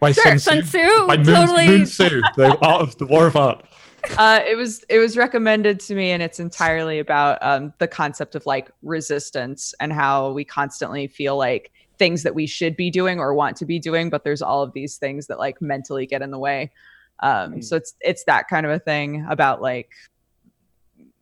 By 0.00 0.12
Sure, 0.12 0.24
Sun 0.24 0.38
Sun 0.38 0.62
Tzu. 0.62 0.78
Tzu, 0.78 1.06
By 1.06 1.16
Moon, 1.18 1.26
totally. 1.26 1.68
Moon 1.68 1.84
Tzu, 1.84 2.22
the 2.36 2.58
art 2.62 2.82
of 2.82 2.96
the 2.98 3.06
War 3.06 3.26
of 3.26 3.36
Art. 3.36 3.64
Uh, 4.18 4.40
it 4.46 4.56
was 4.56 4.84
it 4.88 4.98
was 4.98 5.16
recommended 5.16 5.80
to 5.80 5.94
me, 5.94 6.10
and 6.10 6.22
it's 6.22 6.40
entirely 6.40 6.98
about 6.98 7.38
um, 7.42 7.72
the 7.78 7.88
concept 7.88 8.34
of 8.34 8.44
like 8.46 8.70
resistance 8.82 9.74
and 9.80 9.92
how 9.92 10.32
we 10.32 10.44
constantly 10.44 11.06
feel 11.06 11.36
like 11.36 11.72
things 11.98 12.22
that 12.22 12.34
we 12.34 12.46
should 12.46 12.76
be 12.76 12.90
doing 12.90 13.20
or 13.20 13.34
want 13.34 13.56
to 13.58 13.66
be 13.66 13.78
doing, 13.78 14.08
but 14.08 14.24
there's 14.24 14.40
all 14.40 14.62
of 14.62 14.72
these 14.72 14.96
things 14.96 15.26
that 15.26 15.38
like 15.38 15.60
mentally 15.60 16.06
get 16.06 16.22
in 16.22 16.30
the 16.30 16.38
way. 16.38 16.72
Um, 17.20 17.60
so 17.60 17.76
it's 17.76 17.94
it's 18.00 18.24
that 18.24 18.48
kind 18.48 18.64
of 18.64 18.72
a 18.72 18.78
thing 18.78 19.26
about 19.28 19.60
like 19.60 19.90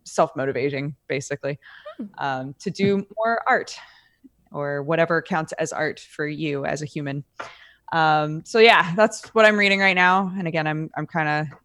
self 0.04 0.34
motivating, 0.36 0.94
basically, 1.08 1.58
um, 2.18 2.54
to 2.60 2.70
do 2.70 3.06
more 3.16 3.40
art 3.46 3.76
or 4.52 4.82
whatever 4.82 5.20
counts 5.20 5.52
as 5.54 5.72
art 5.72 6.00
for 6.00 6.26
you 6.26 6.64
as 6.64 6.80
a 6.80 6.86
human. 6.86 7.24
Um, 7.92 8.44
so 8.44 8.58
yeah, 8.58 8.94
that's 8.94 9.28
what 9.34 9.44
I'm 9.44 9.56
reading 9.56 9.80
right 9.80 9.96
now. 9.96 10.32
And 10.38 10.46
again, 10.46 10.66
I'm 10.66 10.90
I'm 10.96 11.06
kind 11.06 11.28
of 11.28 11.58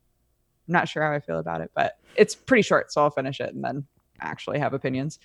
not 0.67 0.87
sure 0.87 1.03
how 1.03 1.11
I 1.11 1.19
feel 1.19 1.39
about 1.39 1.61
it, 1.61 1.71
but 1.75 1.97
it's 2.15 2.35
pretty 2.35 2.61
short, 2.61 2.91
so 2.91 3.01
I'll 3.01 3.09
finish 3.09 3.39
it 3.39 3.53
and 3.53 3.63
then 3.63 3.85
actually 4.19 4.59
have 4.59 4.73
opinions. 4.73 5.19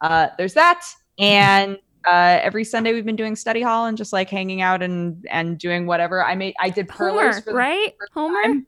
Uh, 0.00 0.28
there's 0.38 0.54
that, 0.54 0.84
and 1.18 1.78
uh, 2.06 2.38
every 2.42 2.64
Sunday 2.64 2.92
we've 2.92 3.04
been 3.04 3.16
doing 3.16 3.36
study 3.36 3.60
hall 3.60 3.86
and 3.86 3.98
just 3.98 4.12
like 4.12 4.30
hanging 4.30 4.62
out 4.62 4.82
and 4.82 5.26
and 5.30 5.58
doing 5.58 5.86
whatever. 5.86 6.24
I 6.24 6.34
made 6.34 6.54
I 6.60 6.70
did 6.70 6.90
Homer, 6.90 7.32
for 7.34 7.40
the 7.40 7.52
right? 7.52 7.94
Homer? 8.12 8.62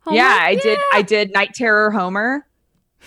Homer? 0.00 0.16
Yeah, 0.16 0.38
I 0.42 0.56
did. 0.56 0.78
I 0.92 1.02
did 1.02 1.32
Night 1.32 1.54
Terror 1.54 1.90
Homer, 1.90 2.46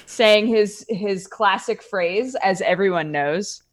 saying 0.05 0.47
his 0.47 0.85
his 0.89 1.27
classic 1.27 1.83
phrase, 1.83 2.35
as 2.41 2.61
everyone 2.61 3.11
knows. 3.11 3.63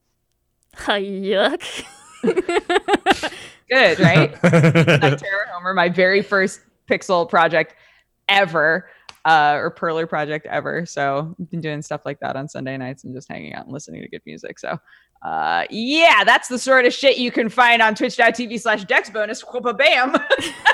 Yuck. 0.77 1.85
Good, 3.70 3.98
right? 4.01 4.43
Night 4.43 5.19
Terror 5.19 5.47
Homer, 5.52 5.73
my 5.74 5.89
very 5.89 6.23
first 6.23 6.61
pixel 6.89 7.28
project 7.28 7.77
ever, 8.29 8.89
uh, 9.25 9.57
or 9.59 9.71
perler 9.71 10.09
project 10.09 10.47
ever. 10.47 10.87
So 10.87 11.35
I've 11.41 11.51
been 11.51 11.61
doing 11.61 11.83
stuff 11.83 12.03
like 12.05 12.21
that 12.21 12.37
on 12.37 12.49
Sunday 12.49 12.77
nights 12.77 13.05
and 13.05 13.15
just 13.15 13.29
hanging 13.29 13.55
out 13.55 13.65
and 13.65 13.73
listening 13.73 14.03
to 14.03 14.09
good 14.09 14.23
music. 14.27 14.59
So 14.59 14.79
uh, 15.25 15.65
yeah, 15.71 16.23
that's 16.25 16.49
the 16.49 16.59
sort 16.59 16.85
of 16.85 16.93
shit 16.93 17.17
you 17.17 17.31
can 17.31 17.49
find 17.49 17.81
on 17.81 17.95
twitch.tv 17.95 18.61
slash 18.61 18.85
dex 18.85 19.09
bonus. 19.09 19.43
Bam. 19.43 19.73
Plow, 20.13 20.21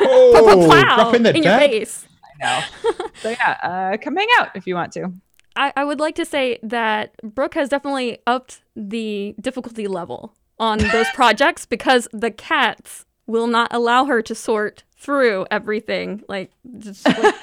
oh, 0.02 0.66
plow, 0.66 0.97
drop 0.97 1.14
in 1.14 1.22
the 1.22 1.36
in 1.36 1.44
your 1.44 1.59
face. 1.59 2.06
I 2.43 2.44
know. 2.44 3.06
so 3.22 3.31
yeah, 3.31 3.56
uh, 3.62 3.97
come 3.98 4.16
hang 4.16 4.28
out 4.39 4.48
if 4.56 4.66
you 4.66 4.74
want 4.74 4.93
to. 4.93 5.12
I, 5.55 5.72
I 5.77 5.85
would 5.85 6.01
like 6.01 6.16
to 6.16 6.24
say 6.24 6.59
that 6.62 7.14
Brooke 7.22 7.55
has 7.55 7.68
definitely 7.68 8.18
upped 8.27 8.62
the 8.74 9.35
difficulty 9.40 9.86
level 9.86 10.35
on 10.59 10.78
those 10.78 11.06
projects 11.14 11.66
because 11.66 12.09
the 12.12 12.31
cats 12.31 13.05
will 13.31 13.47
not 13.47 13.73
allow 13.73 14.05
her 14.07 14.20
to 14.23 14.35
sort 14.35 14.85
through 14.98 15.47
everything. 15.51 16.23
Like, 16.28 16.51
just 16.78 17.07
like 17.07 17.16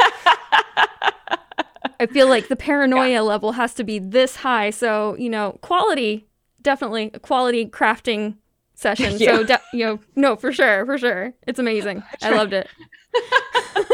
I 2.00 2.06
feel 2.12 2.28
like 2.30 2.48
the 2.48 2.56
paranoia 2.56 3.22
level 3.24 3.54
has 3.54 3.74
to 3.76 3.84
be 3.84 3.98
this 4.00 4.36
high. 4.36 4.70
So, 4.70 5.16
you 5.18 5.30
know, 5.30 5.58
quality, 5.62 6.28
definitely 6.62 7.10
a 7.14 7.20
quality 7.20 7.66
crafting 7.66 8.36
session. 8.76 9.18
So, 9.18 9.44
de- 9.44 9.60
you 9.74 9.84
know, 9.86 10.00
no, 10.16 10.36
for 10.36 10.54
sure, 10.54 10.86
for 10.86 11.00
sure. 11.00 11.34
It's 11.48 11.58
amazing. 11.58 12.04
I 12.22 12.30
loved 12.36 12.54
it. 12.54 12.68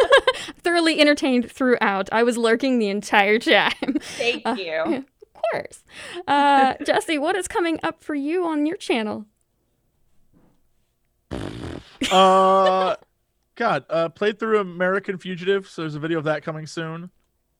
Thoroughly 0.63 0.99
entertained 0.99 1.49
throughout. 1.49 2.09
I 2.11 2.23
was 2.23 2.37
lurking 2.37 2.79
the 2.79 2.89
entire 2.89 3.39
time. 3.39 3.71
Thank 4.01 4.41
Uh, 4.45 4.55
you. 4.57 4.81
Of 4.81 5.05
course. 5.51 5.83
Uh, 6.27 6.73
Jesse, 6.85 7.17
what 7.17 7.35
is 7.37 7.47
coming 7.47 7.79
up 7.83 8.03
for 8.03 8.15
you 8.15 8.45
on 8.45 8.65
your 8.65 8.75
channel? 8.77 9.25
Uh 12.11 12.95
god 13.55 13.85
uh 13.89 14.09
played 14.09 14.39
through 14.39 14.59
american 14.59 15.17
fugitive 15.17 15.67
so 15.67 15.81
there's 15.83 15.95
a 15.95 15.99
video 15.99 16.17
of 16.17 16.23
that 16.25 16.43
coming 16.43 16.65
soon. 16.65 17.09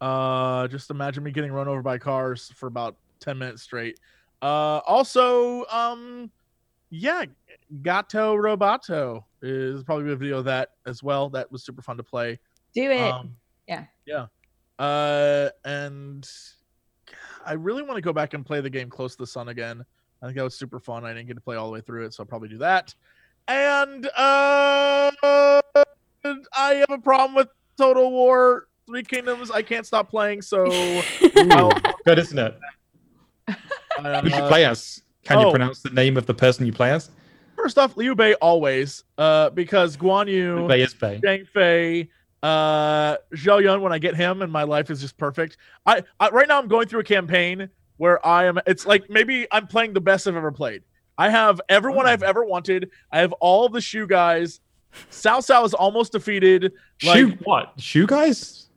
Uh 0.02 0.68
just 0.68 0.90
imagine 0.90 1.24
me 1.24 1.32
getting 1.32 1.52
run 1.52 1.68
over 1.68 1.82
by 1.82 1.98
cars 1.98 2.52
for 2.56 2.68
about 2.68 2.98
10 3.20 3.38
minutes 3.38 3.61
straight. 3.61 3.99
Uh 4.41 4.82
also 4.86 5.65
um 5.68 6.30
yeah 6.90 7.26
gato 7.82 8.36
roboto 8.36 9.24
is 9.41 9.84
probably 9.84 10.11
a 10.11 10.15
video 10.15 10.40
of 10.40 10.45
that 10.45 10.70
as 10.86 11.02
well. 11.02 11.30
That 11.30 11.52
was 11.52 11.64
super 11.64 11.82
fun 11.82 11.98
to 11.98 12.03
play. 12.03 12.40
Do 12.74 12.90
it. 12.91 13.11
um, 13.11 13.36
yeah. 13.68 13.86
yeah. 14.06 14.28
Uh 14.80 15.49
and 15.64 16.28
i 17.45 17.53
really 17.53 17.84
want 17.84 17.95
to 17.95 18.02
go 18.02 18.14
back 18.14 18.34
and 18.34 18.45
play 18.45 18.61
the 18.61 18.70
game 18.70 18.90
close 18.90 19.14
to 19.14 19.20
the 19.20 19.28
sun 19.28 19.49
again. 19.49 19.84
I 20.22 20.26
think 20.26 20.38
that 20.38 20.44
was 20.44 20.56
super 20.56 20.80
fun. 20.80 21.06
I 21.06 21.14
didn't 21.14 21.28
get 21.28 21.36
to 21.36 21.41
play 21.41 21.56
all 21.57 21.68
the 21.68 21.74
way 21.74 21.82
through 21.82 22.06
it 22.06 22.14
so 22.14 22.24
i'll 22.24 22.28
probably 22.28 22.49
do 22.49 22.57
that 22.57 22.94
and 23.48 24.06
uh 24.18 25.11
i 26.56 26.74
have 26.76 26.90
a 26.90 26.98
problem 26.98 27.36
with 27.36 27.49
total 27.78 28.11
war 28.11 28.68
three 28.88 29.03
kingdoms 29.03 29.52
i 29.52 29.61
can't 29.61 29.86
stop 29.86 30.10
playing 30.10 30.41
so 30.41 30.65
I'll- 31.52 31.72
Good, 32.06 32.20
isn't 32.20 32.38
it? 32.40 32.60
uh, 33.98 34.22
Who 34.22 34.30
do 34.30 34.36
you 34.36 34.41
play 34.44 34.65
as? 34.65 35.02
Can 35.24 35.40
you 35.40 35.48
oh. 35.48 35.52
pronounce 35.52 35.82
the 35.82 35.90
name 35.90 36.18
of 36.18 36.26
the 36.26 36.34
person 36.34 36.65
you 36.65 36.74
play 36.74 36.91
as? 36.91 37.10
first 37.56 37.78
off 37.78 37.95
liu 37.95 38.14
bei 38.15 38.34
always 38.36 39.03
uh 39.18 39.49
because 39.52 39.95
guan 39.95 40.28
yu 40.28 40.68
Bay 40.68 40.82
is 40.82 40.94
Bay. 40.94 41.20
Zhang 41.24 41.48
Fei, 41.48 42.10
uh, 42.41 43.15
Zhao 43.36 43.61
Yun. 43.64 43.82
When 43.82 43.94
I 43.94 43.99
get 43.99 44.15
him, 44.15 44.41
and 44.41 44.52
my 44.52 44.64
life 44.64 44.90
is 44.90 44.99
just 44.99 45.18
perfect. 45.18 45.56
I, 45.86 46.03
I 46.20 46.30
right 46.30 46.48
now 46.48 46.60
I'm 46.60 46.68
going 46.68 46.88
through 46.88 46.99
a 47.02 47.06
campaign 47.06 47.70
where 47.98 48.26
I 48.26 48.45
am. 48.45 48.60
It's 48.68 48.86
like 48.86 49.10
maybe 49.10 49.48
I'm 49.52 49.68
playing 49.68 49.94
the 49.94 50.02
best 50.02 50.28
I've 50.28 50.36
ever 50.36 50.52
played. 50.52 50.84
I 51.18 51.30
have 51.30 51.61
everyone 51.69 52.06
Oh. 52.06 52.10
I've 52.10 52.23
ever 52.23 52.44
wanted. 52.44 52.90
I 53.11 53.19
have 53.19 53.31
all 53.34 53.69
the 53.69 53.81
Shu 53.81 54.07
guys. 54.07 54.60
Cao 55.11 55.40
Cao 55.40 55.65
is 55.65 55.73
almost 55.73 56.11
defeated. 56.11 56.72
Like 57.03 57.18
Shoe 57.18 57.38
what? 57.44 57.73
Shoe 57.77 58.06
guys? 58.07 58.68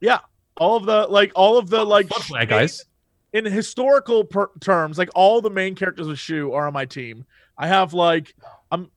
Yeah, 0.00 0.18
all 0.56 0.76
of 0.76 0.86
the 0.86 1.06
like 1.08 1.32
all 1.34 1.58
of 1.58 1.68
the 1.70 1.84
like 1.84 2.08
guys. 2.48 2.84
in 3.32 3.44
historical 3.44 4.24
per- 4.24 4.50
terms, 4.60 4.98
like 4.98 5.10
all 5.14 5.40
the 5.40 5.50
main 5.50 5.74
characters 5.74 6.06
of 6.08 6.18
Shu 6.18 6.52
are 6.52 6.66
on 6.66 6.72
my 6.72 6.84
team. 6.84 7.24
I 7.56 7.66
have 7.66 7.92
like 7.94 8.34
I'm 8.70 8.90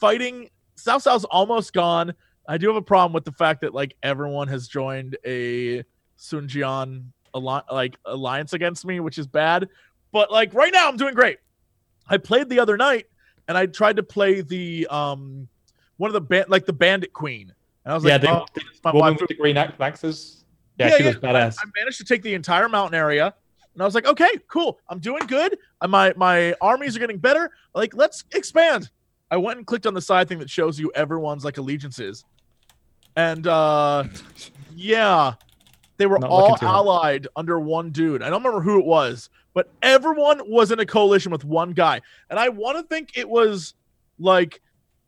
fighting. 0.00 0.50
Cao 0.76 0.96
Cao's 1.04 1.24
almost 1.24 1.72
gone. 1.72 2.14
I 2.48 2.56
do 2.58 2.68
have 2.68 2.76
a 2.76 2.82
problem 2.82 3.12
with 3.12 3.24
the 3.24 3.32
fact 3.32 3.60
that 3.62 3.74
like 3.74 3.94
everyone 4.02 4.48
has 4.48 4.68
joined 4.68 5.16
a 5.26 5.84
Sun 6.16 6.48
Jian 6.48 7.06
alli- 7.34 7.62
like 7.70 7.96
alliance 8.04 8.52
against 8.52 8.84
me, 8.84 9.00
which 9.00 9.18
is 9.18 9.26
bad. 9.26 9.68
But 10.12 10.30
like 10.32 10.54
right 10.54 10.72
now, 10.72 10.88
I'm 10.88 10.96
doing 10.96 11.14
great. 11.14 11.38
I 12.08 12.16
played 12.16 12.48
the 12.48 12.60
other 12.60 12.76
night, 12.76 13.06
and 13.48 13.56
I 13.58 13.66
tried 13.66 13.96
to 13.96 14.02
play 14.02 14.40
the 14.40 14.86
um 14.88 15.48
one 15.96 16.08
of 16.08 16.14
the 16.14 16.20
band 16.20 16.46
like 16.48 16.66
the 16.66 16.72
Bandit 16.72 17.12
Queen, 17.12 17.52
and 17.84 17.92
I 17.92 17.94
was 17.94 18.04
yeah, 18.04 18.12
like, 18.12 18.22
the, 18.22 18.30
oh, 18.30 18.46
my 18.84 18.92
woman 18.92 19.12
wife- 19.12 19.20
with 19.20 19.28
the 19.28 19.34
green 19.34 19.56
ax- 19.56 19.80
axes. 19.80 20.44
Yeah, 20.78 20.88
Yeah, 20.88 20.96
she 20.96 21.02
yeah, 21.02 21.08
was 21.08 21.16
badass. 21.18 21.56
I 21.60 21.64
managed 21.78 21.98
to 21.98 22.04
take 22.04 22.22
the 22.22 22.34
entire 22.34 22.68
mountain 22.68 22.94
area, 22.94 23.34
and 23.74 23.82
I 23.82 23.84
was 23.84 23.94
like, 23.96 24.06
okay, 24.06 24.30
cool, 24.48 24.78
I'm 24.88 25.00
doing 25.00 25.26
good. 25.26 25.58
My 25.86 26.12
my 26.16 26.54
armies 26.60 26.96
are 26.96 27.00
getting 27.00 27.18
better. 27.18 27.50
Like, 27.74 27.94
let's 27.94 28.24
expand. 28.32 28.90
I 29.30 29.36
went 29.36 29.58
and 29.58 29.66
clicked 29.66 29.86
on 29.86 29.92
the 29.94 30.00
side 30.00 30.28
thing 30.28 30.38
that 30.38 30.48
shows 30.48 30.78
you 30.78 30.90
everyone's 30.94 31.44
like 31.44 31.58
allegiances, 31.58 32.24
and 33.16 33.46
uh, 33.46 34.04
yeah, 34.76 35.34
they 35.96 36.06
were 36.06 36.18
Not 36.20 36.30
all 36.30 36.56
allied 36.62 37.26
under 37.34 37.58
one 37.58 37.90
dude. 37.90 38.22
I 38.22 38.30
don't 38.30 38.42
remember 38.44 38.62
who 38.62 38.78
it 38.78 38.86
was, 38.86 39.28
but 39.54 39.70
everyone 39.82 40.40
was 40.48 40.70
in 40.70 40.78
a 40.78 40.86
coalition 40.86 41.32
with 41.32 41.44
one 41.44 41.72
guy, 41.72 42.00
and 42.30 42.38
I 42.38 42.48
want 42.48 42.78
to 42.78 42.82
think 42.82 43.16
it 43.16 43.28
was 43.28 43.74
like 44.18 44.60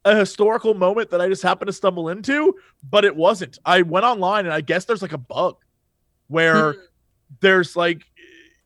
a 0.04 0.16
historical 0.16 0.74
moment 0.74 1.10
that 1.10 1.20
I 1.20 1.28
just 1.28 1.42
happened 1.42 1.66
to 1.66 1.72
stumble 1.72 2.08
into, 2.08 2.54
but 2.88 3.04
it 3.04 3.14
wasn't. 3.14 3.58
I 3.64 3.82
went 3.82 4.06
online 4.06 4.46
and 4.46 4.54
I 4.54 4.60
guess 4.60 4.84
there's 4.84 5.02
like 5.02 5.12
a 5.12 5.18
bug 5.18 5.56
where 6.28 6.72
hmm. 6.72 6.78
there's 7.40 7.76
like 7.76 8.02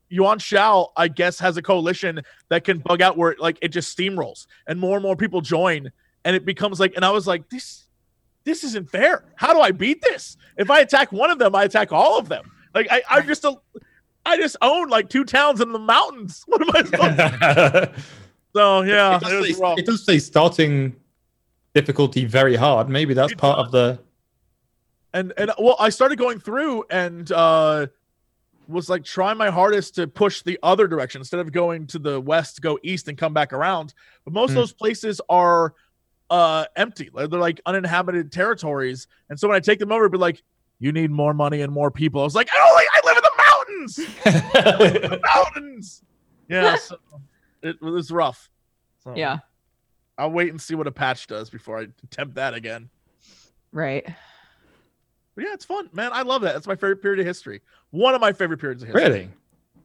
Yuan 0.09 0.39
Shao, 0.39 0.93
I 0.97 1.09
guess, 1.09 1.39
has 1.41 1.57
a 1.57 1.63
coalition 1.63 2.23
that 2.49 2.65
can 2.65 2.79
bug 2.79 3.03
out 3.03 3.17
where 3.17 3.33
it, 3.33 3.41
like 3.41 3.59
it 3.63 3.69
just 3.69 3.97
steamrolls 3.97 4.47
and 4.67 4.79
more 4.79 4.97
and 4.97 5.03
more 5.03 5.17
people 5.17 5.41
join 5.41 5.91
and 6.25 6.37
it 6.37 6.45
becomes 6.45 6.79
like 6.79 6.95
and 6.95 7.05
I 7.05 7.11
was 7.11 7.27
like, 7.27 7.49
this 7.49 7.87
this 8.45 8.63
isn't 8.63 8.91
fair. 8.91 9.25
How 9.35 9.53
do 9.53 9.61
I 9.61 9.73
beat 9.73 10.03
this? 10.03 10.37
If 10.57 10.71
I 10.71 10.81
attack 10.81 11.11
one 11.11 11.31
of 11.31 11.39
them, 11.39 11.55
I 11.55 11.65
attack 11.65 11.93
all 11.93 12.19
of 12.19 12.29
them. 12.29 12.51
Like 12.75 12.87
I, 12.91 13.03
I'm 13.09 13.27
just 13.27 13.45
a 13.45 13.57
I 14.27 14.37
just 14.37 14.57
own 14.63 14.89
like 14.89 15.09
two 15.09 15.25
towns 15.25 15.61
in 15.61 15.73
the 15.73 15.79
mountains. 15.79 16.45
What 16.49 16.63
am 16.63 16.71
I 16.75 16.83
supposed 16.85 17.17
to 17.17 17.91
it, 17.99 18.03
So 18.55 18.83
yeah, 18.83 19.17
it 19.17 19.21
does 19.23 19.33
was 19.49 19.57
say, 19.59 19.75
it 19.79 19.87
does 19.87 20.05
say 20.05 20.19
starting 20.19 20.97
difficulty 21.75 22.25
very 22.25 22.57
hard. 22.57 22.89
Maybe 22.89 23.15
that's 23.15 23.33
It 23.33 23.39
part 23.39 23.59
of 23.59 23.71
the. 23.73 23.99
and 25.13 25.33
and 25.37 25.51
well 25.59 25.77
i 25.79 25.89
started 25.91 26.17
going 26.19 26.39
through 26.41 26.85
and 26.91 27.31
uh 27.33 27.87
was 28.67 28.89
like 28.89 29.05
trying 29.05 29.37
my 29.37 29.51
hardest 29.51 29.95
to 29.97 30.07
push 30.07 30.43
the 30.43 30.59
other 30.63 30.87
direction 30.89 31.21
instead 31.21 31.39
of 31.41 31.53
going 31.53 31.87
to 31.87 31.99
the 31.99 32.21
west 32.21 32.63
go 32.63 32.79
east 32.83 33.09
and 33.09 33.19
come 33.19 33.35
back 33.35 33.53
around 33.53 33.93
but 34.25 34.33
most 34.33 34.51
Hmm. 34.51 34.57
of 34.57 34.63
those 34.63 34.73
places 34.73 35.21
are 35.29 35.75
uh 36.31 36.65
empty 36.77 37.11
they're 37.15 37.29
like 37.29 37.61
uninhabited 37.67 38.33
territories 38.33 39.07
and 39.29 39.39
so 39.39 39.47
when 39.49 39.57
i 39.57 39.61
take 39.61 39.79
them 39.79 39.93
over 39.93 40.05
it'd 40.05 40.13
be 40.13 40.19
like 40.19 40.43
you 40.81 40.91
need 40.93 41.11
more 41.11 41.35
money 41.35 41.61
and 41.61 41.73
more 41.73 41.91
people 41.91 42.21
i 42.23 42.25
was 42.25 42.35
like 42.35 42.49
I 42.53 42.57
oh 42.61 42.81
i 42.95 43.01
live 43.07 43.17
in 43.19 43.24
mountains 43.85 43.97
the 44.25 45.21
mountains 45.35 46.03
yeah 46.49 46.77
so 46.81 46.97
it 47.63 47.81
was 47.83 48.11
rough 48.11 48.51
so 49.03 49.15
Yeah. 49.17 49.39
i'll 50.19 50.31
wait 50.31 50.51
and 50.51 50.61
see 50.61 50.75
what 50.75 50.87
a 50.87 50.93
patch 50.93 51.27
does 51.27 51.51
before 51.51 51.79
i 51.79 51.87
attempt 52.05 52.35
that 52.37 52.55
again 52.55 52.91
Right. 53.73 54.07
But 55.35 55.45
yeah, 55.45 55.53
it's 55.53 55.65
fun, 55.65 55.91
man. 55.93 56.13
I 56.13 56.23
love 56.23 56.43
that. 56.43 56.53
That's 56.53 56.69
my 56.69 56.77
favorite 56.77 57.03
period 57.03 57.19
of 57.19 57.27
history. 57.27 57.61
One 57.91 58.15
of 58.15 58.21
my 58.21 58.33
favorite 58.33 58.61
periods 58.61 58.85
of 58.85 58.89
history. 58.91 59.03
really? 59.03 59.29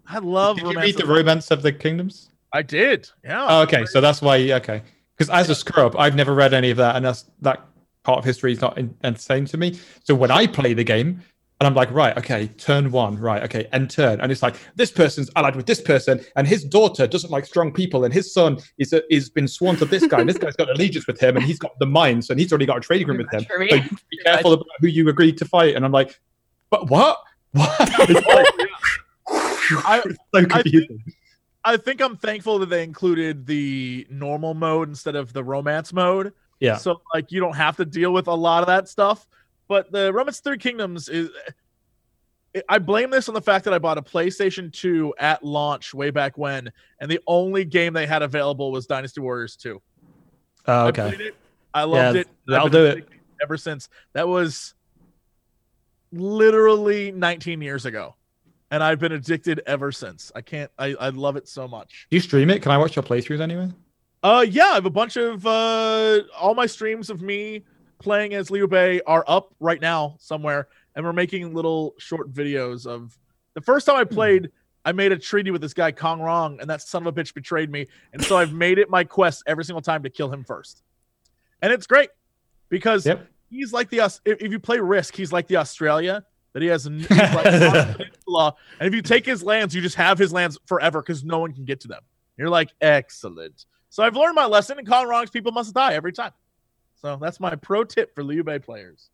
I 0.07 0.19
love 0.19 0.57
Did 0.57 0.61
you 0.61 0.67
Romance 0.69 0.85
read 0.85 0.97
the 0.97 1.03
of- 1.05 1.09
Romance 1.09 1.49
of 1.49 1.63
the 1.63 1.71
Kingdoms? 1.71 2.29
I 2.53 2.61
did. 2.61 3.09
Yeah. 3.23 3.47
Oh, 3.49 3.61
okay, 3.63 3.85
so 3.87 3.99
that's 3.99 4.21
why. 4.21 4.37
Okay, 4.51 4.83
because 5.17 5.31
as 5.31 5.49
a 5.49 5.55
scrub, 5.55 5.95
I've 5.97 6.13
never 6.15 6.35
read 6.35 6.53
any 6.53 6.69
of 6.69 6.77
that, 6.77 6.95
and 6.97 7.03
that's 7.03 7.25
that 7.41 7.65
part 8.03 8.19
of 8.19 8.25
history 8.25 8.51
is 8.51 8.61
not 8.61 8.77
in, 8.77 8.93
insane 9.03 9.45
to 9.45 9.57
me. 9.57 9.79
So 10.03 10.13
when 10.13 10.29
I 10.29 10.45
play 10.45 10.75
the 10.75 10.83
game, 10.83 11.23
and 11.59 11.67
I'm 11.67 11.73
like, 11.73 11.91
right, 11.91 12.17
okay, 12.17 12.47
turn 12.57 12.89
one, 12.89 13.17
right, 13.17 13.43
okay, 13.43 13.67
and 13.73 13.89
turn, 13.89 14.21
and 14.21 14.31
it's 14.31 14.41
like 14.41 14.55
this 14.75 14.91
person's 14.91 15.29
allied 15.35 15.57
with 15.57 15.65
this 15.65 15.81
person, 15.81 16.21
and 16.37 16.47
his 16.47 16.63
daughter 16.63 17.05
doesn't 17.05 17.31
like 17.31 17.45
strong 17.45 17.73
people, 17.73 18.05
and 18.05 18.13
his 18.13 18.33
son 18.33 18.59
is 18.77 18.93
a, 18.93 19.01
is 19.13 19.29
been 19.29 19.47
sworn 19.47 19.75
to 19.77 19.85
this 19.85 20.07
guy, 20.07 20.21
and 20.21 20.29
this 20.29 20.37
guy's 20.37 20.55
got 20.55 20.69
allegiance 20.69 21.05
with 21.05 21.19
him, 21.19 21.35
and 21.35 21.45
he's 21.45 21.59
got 21.59 21.77
the 21.79 21.85
mines, 21.85 22.29
and 22.29 22.39
he's 22.39 22.51
already 22.51 22.65
got 22.65 22.77
a 22.77 22.81
trade 22.81 23.01
agreement 23.01 23.29
with 23.31 23.41
him. 23.41 23.47
So 23.49 23.61
you 23.61 23.81
be 24.09 24.17
careful 24.25 24.53
about 24.53 24.67
who 24.79 24.87
you 24.87 25.09
agreed 25.09 25.37
to 25.39 25.45
fight, 25.45 25.75
and 25.75 25.83
I'm 25.83 25.91
like, 25.91 26.17
but 26.69 26.89
what? 26.89 27.19
What? 27.51 27.75
I- 29.29 30.03
so 30.33 30.45
confusing. 30.45 31.03
I 31.65 31.77
think 31.77 32.01
I'm 32.01 32.15
thankful 32.15 32.59
that 32.59 32.69
they 32.69 32.83
included 32.83 33.45
the 33.45 34.07
normal 34.09 34.53
mode 34.53 34.87
instead 34.87 35.15
of 35.15 35.33
the 35.33 35.43
romance 35.43 35.91
mode. 35.91 36.33
Yeah. 36.59 36.77
So 36.77 37.01
like 37.13 37.31
you 37.31 37.39
don't 37.39 37.55
have 37.55 37.77
to 37.77 37.85
deal 37.85 38.11
with 38.11 38.27
a 38.27 38.33
lot 38.33 38.61
of 38.61 38.67
that 38.67 38.87
stuff. 38.87 39.27
But 39.69 39.91
the 39.93 40.11
Romance 40.11 40.41
Three 40.41 40.57
Kingdoms 40.57 41.07
is. 41.07 41.29
I 42.67 42.79
blame 42.79 43.11
this 43.11 43.29
on 43.29 43.35
the 43.35 43.41
fact 43.41 43.63
that 43.65 43.75
I 43.75 43.77
bought 43.77 43.99
a 43.99 44.01
PlayStation 44.01 44.73
2 44.73 45.13
at 45.19 45.43
launch 45.45 45.93
way 45.93 46.09
back 46.09 46.35
when, 46.35 46.71
and 46.99 47.09
the 47.09 47.19
only 47.27 47.63
game 47.63 47.93
they 47.93 48.07
had 48.07 48.23
available 48.23 48.71
was 48.71 48.87
Dynasty 48.87 49.21
Warriors 49.21 49.55
2. 49.55 49.79
Oh, 50.65 50.73
I 50.73 50.87
okay. 50.87 51.09
it. 51.19 51.35
I 51.75 51.83
loved 51.83 52.15
Yeah, 52.15 52.21
it. 52.21 52.27
That'll 52.47 52.67
do 52.69 52.85
it. 52.85 53.07
ever 53.43 53.55
since. 53.55 53.87
That 54.13 54.27
was 54.27 54.73
literally 56.11 57.11
19 57.11 57.61
years 57.61 57.85
ago, 57.85 58.15
and 58.71 58.83
I've 58.83 58.99
been 58.99 59.11
addicted 59.11 59.61
ever 59.67 59.91
since. 59.91 60.31
I 60.35 60.41
can't. 60.41 60.71
I, 60.79 60.95
I 60.99 61.09
love 61.09 61.35
it 61.35 61.47
so 61.47 61.67
much. 61.67 62.07
Do 62.09 62.17
you 62.17 62.21
stream 62.21 62.49
it? 62.49 62.61
Can 62.61 62.71
I 62.71 62.77
watch 62.79 62.95
your 62.95 63.03
playthroughs 63.03 63.41
anyway? 63.41 63.69
Uh, 64.23 64.43
yeah, 64.49 64.65
I 64.71 64.73
have 64.73 64.85
a 64.85 64.89
bunch 64.89 65.17
of 65.17 65.45
uh, 65.45 66.21
all 66.37 66.55
my 66.55 66.65
streams 66.65 67.09
of 67.09 67.21
me 67.21 67.63
playing 67.99 68.33
as 68.33 68.49
Liu 68.49 68.67
Bei 68.67 69.01
are 69.05 69.23
up 69.27 69.53
right 69.59 69.79
now 69.79 70.15
somewhere, 70.19 70.67
and 70.95 71.05
we're 71.05 71.13
making 71.13 71.53
little 71.53 71.93
short 71.97 72.33
videos 72.33 72.85
of 72.87 73.17
the 73.53 73.61
first 73.61 73.85
time 73.85 73.97
I 73.97 74.03
hmm. 74.03 74.13
played. 74.13 74.51
I 74.85 74.93
made 74.93 75.11
a 75.11 75.17
treaty 75.17 75.51
with 75.51 75.61
this 75.61 75.73
guy 75.73 75.91
Kong 75.91 76.21
Rong, 76.21 76.59
and 76.61 76.69
that 76.69 76.81
son 76.81 77.05
of 77.05 77.17
a 77.17 77.21
bitch 77.21 77.33
betrayed 77.33 77.69
me, 77.69 77.87
and 78.13 78.23
so 78.23 78.37
I've 78.37 78.53
made 78.53 78.79
it 78.79 78.89
my 78.89 79.03
quest 79.03 79.43
every 79.45 79.65
single 79.65 79.81
time 79.81 80.03
to 80.03 80.09
kill 80.09 80.31
him 80.31 80.43
first, 80.43 80.81
and 81.61 81.71
it's 81.71 81.85
great 81.85 82.09
because 82.69 83.05
Yep. 83.05 83.27
he's 83.49 83.73
like 83.73 83.89
the 83.89 83.99
Aus- 83.99 84.21
if, 84.23 84.41
if 84.41 84.51
you 84.51 84.59
play 84.59 84.79
Risk, 84.79 85.15
he's 85.15 85.33
like 85.33 85.47
the 85.47 85.57
Australia 85.57 86.23
that 86.53 86.61
he 86.61 86.69
has. 86.69 86.87
Like 86.87 87.07
peninsula, 87.07 88.55
and 88.79 88.87
if 88.87 88.95
you 88.95 89.01
take 89.01 89.25
his 89.25 89.43
lands, 89.43 89.75
you 89.75 89.81
just 89.81 89.95
have 89.95 90.17
his 90.17 90.31
lands 90.31 90.57
forever 90.65 91.01
because 91.01 91.23
no 91.23 91.39
one 91.39 91.53
can 91.53 91.65
get 91.65 91.81
to 91.81 91.87
them. 91.89 92.01
You're 92.37 92.49
like 92.49 92.69
excellent. 92.79 93.65
So 93.89 94.01
I've 94.01 94.15
learned 94.15 94.35
my 94.35 94.45
lesson, 94.45 94.77
and 94.77 94.87
Kong 94.87 95.07
Rong's 95.07 95.29
people 95.29 95.51
must 95.51 95.73
die 95.73 95.93
every 95.93 96.13
time. 96.13 96.31
So 97.01 97.17
that's 97.21 97.39
my 97.39 97.55
pro 97.55 97.83
tip 97.83 98.13
for 98.13 98.23
Liu 98.23 98.43
Bei 98.43 98.57
players. 98.59 99.09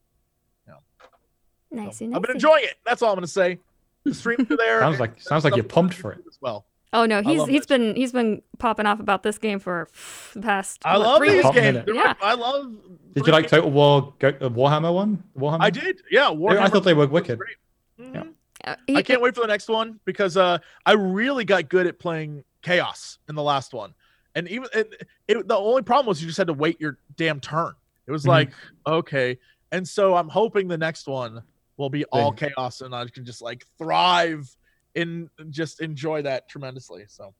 Nice. 1.72 1.98
So 2.00 2.06
I've 2.14 2.22
been 2.22 2.32
enjoying 2.32 2.64
it. 2.64 2.76
That's 2.86 3.02
all 3.02 3.10
I'm 3.12 3.16
gonna 3.18 3.28
say. 3.28 3.60
The 4.06 4.14
streams 4.14 4.50
are 4.50 4.56
there. 4.58 4.80
Sounds 4.80 5.00
like 5.00 5.20
sounds 5.22 5.44
like 5.44 5.56
you're 5.56 5.64
pumped 5.66 5.96
for 5.96 6.12
it. 6.14 6.20
as 6.30 6.38
well. 6.40 6.66
Oh 6.94 7.06
no, 7.06 7.22
he's 7.22 7.40
love 7.40 7.50
he's 7.50 7.66
that 7.66 7.80
been 7.80 7.96
he's 7.96 8.12
been 8.14 8.42
popping 8.60 8.86
off 8.86 9.00
about 9.00 9.24
this 9.24 9.38
game 9.38 9.60
for 9.60 9.90
the 10.34 10.42
past. 10.42 10.82
I 10.86 10.98
what, 10.98 11.06
love 11.08 11.18
three 11.18 11.32
these 11.34 11.44
games. 11.44 11.56
minute. 11.56 11.86
They're 11.88 11.96
Yeah. 11.96 12.04
right. 12.04 12.18
I 12.22 12.34
love. 12.36 12.72
Did 13.14 13.26
you 13.28 13.34
like 13.34 13.48
Total 13.48 13.70
War 13.70 14.14
Go, 14.20 14.30
uh, 14.30 14.50
Warhammer 14.50 14.94
one? 14.94 15.24
Warhammer. 15.38 15.58
I 15.62 15.70
did. 15.70 16.02
Yeah. 16.10 16.30
Warhammer 16.30 16.60
I 16.60 16.68
thought 16.70 16.84
they 16.86 16.94
were 16.94 17.08
wicked. 17.08 17.40
great. 17.40 17.58
Mhm. 18.00 18.14
Yeah. 18.14 18.24
Uh, 18.72 18.76
he- 18.88 18.96
I 18.96 19.02
can't 19.02 19.22
wait 19.22 19.36
for 19.36 19.42
the 19.42 19.48
next 19.48 19.68
one 19.68 20.00
because 20.06 20.38
uh, 20.38 20.60
I 20.86 20.94
really 20.94 21.44
got 21.46 21.68
good 21.68 21.88
at 21.88 22.00
playing 22.00 22.46
chaos 22.62 23.18
in 23.28 23.36
the 23.36 23.44
last 23.44 23.74
one, 23.74 23.94
and 24.36 24.48
even 24.50 24.68
it, 24.74 25.08
it, 25.28 25.48
the 25.48 25.56
only 25.58 25.82
problem 25.82 26.08
was 26.08 26.22
you 26.22 26.28
just 26.28 26.38
had 26.38 26.48
to 26.48 26.54
wait 26.54 26.80
your 26.80 27.00
damn 27.16 27.40
turn. 27.40 27.74
It 28.08 28.12
was 28.12 28.24
Mhm. 28.26 28.30
like 28.30 28.52
okay, 28.86 29.38
and 29.72 29.88
so 29.88 30.16
I'm 30.16 30.30
hoping 30.30 30.68
the 30.68 30.78
next 30.78 31.08
one 31.08 31.42
will 31.78 31.90
be 31.90 32.06
all 32.06 32.32
chaos, 32.32 32.82
and 32.82 32.94
I 32.94 33.06
can 33.08 33.26
just 33.26 33.42
like 33.42 33.66
thrive 33.78 34.48
in 34.94 35.30
just 35.50 35.82
enjoy 35.82 36.22
that 36.22 36.48
tremendously. 36.48 37.06
So 37.08 37.34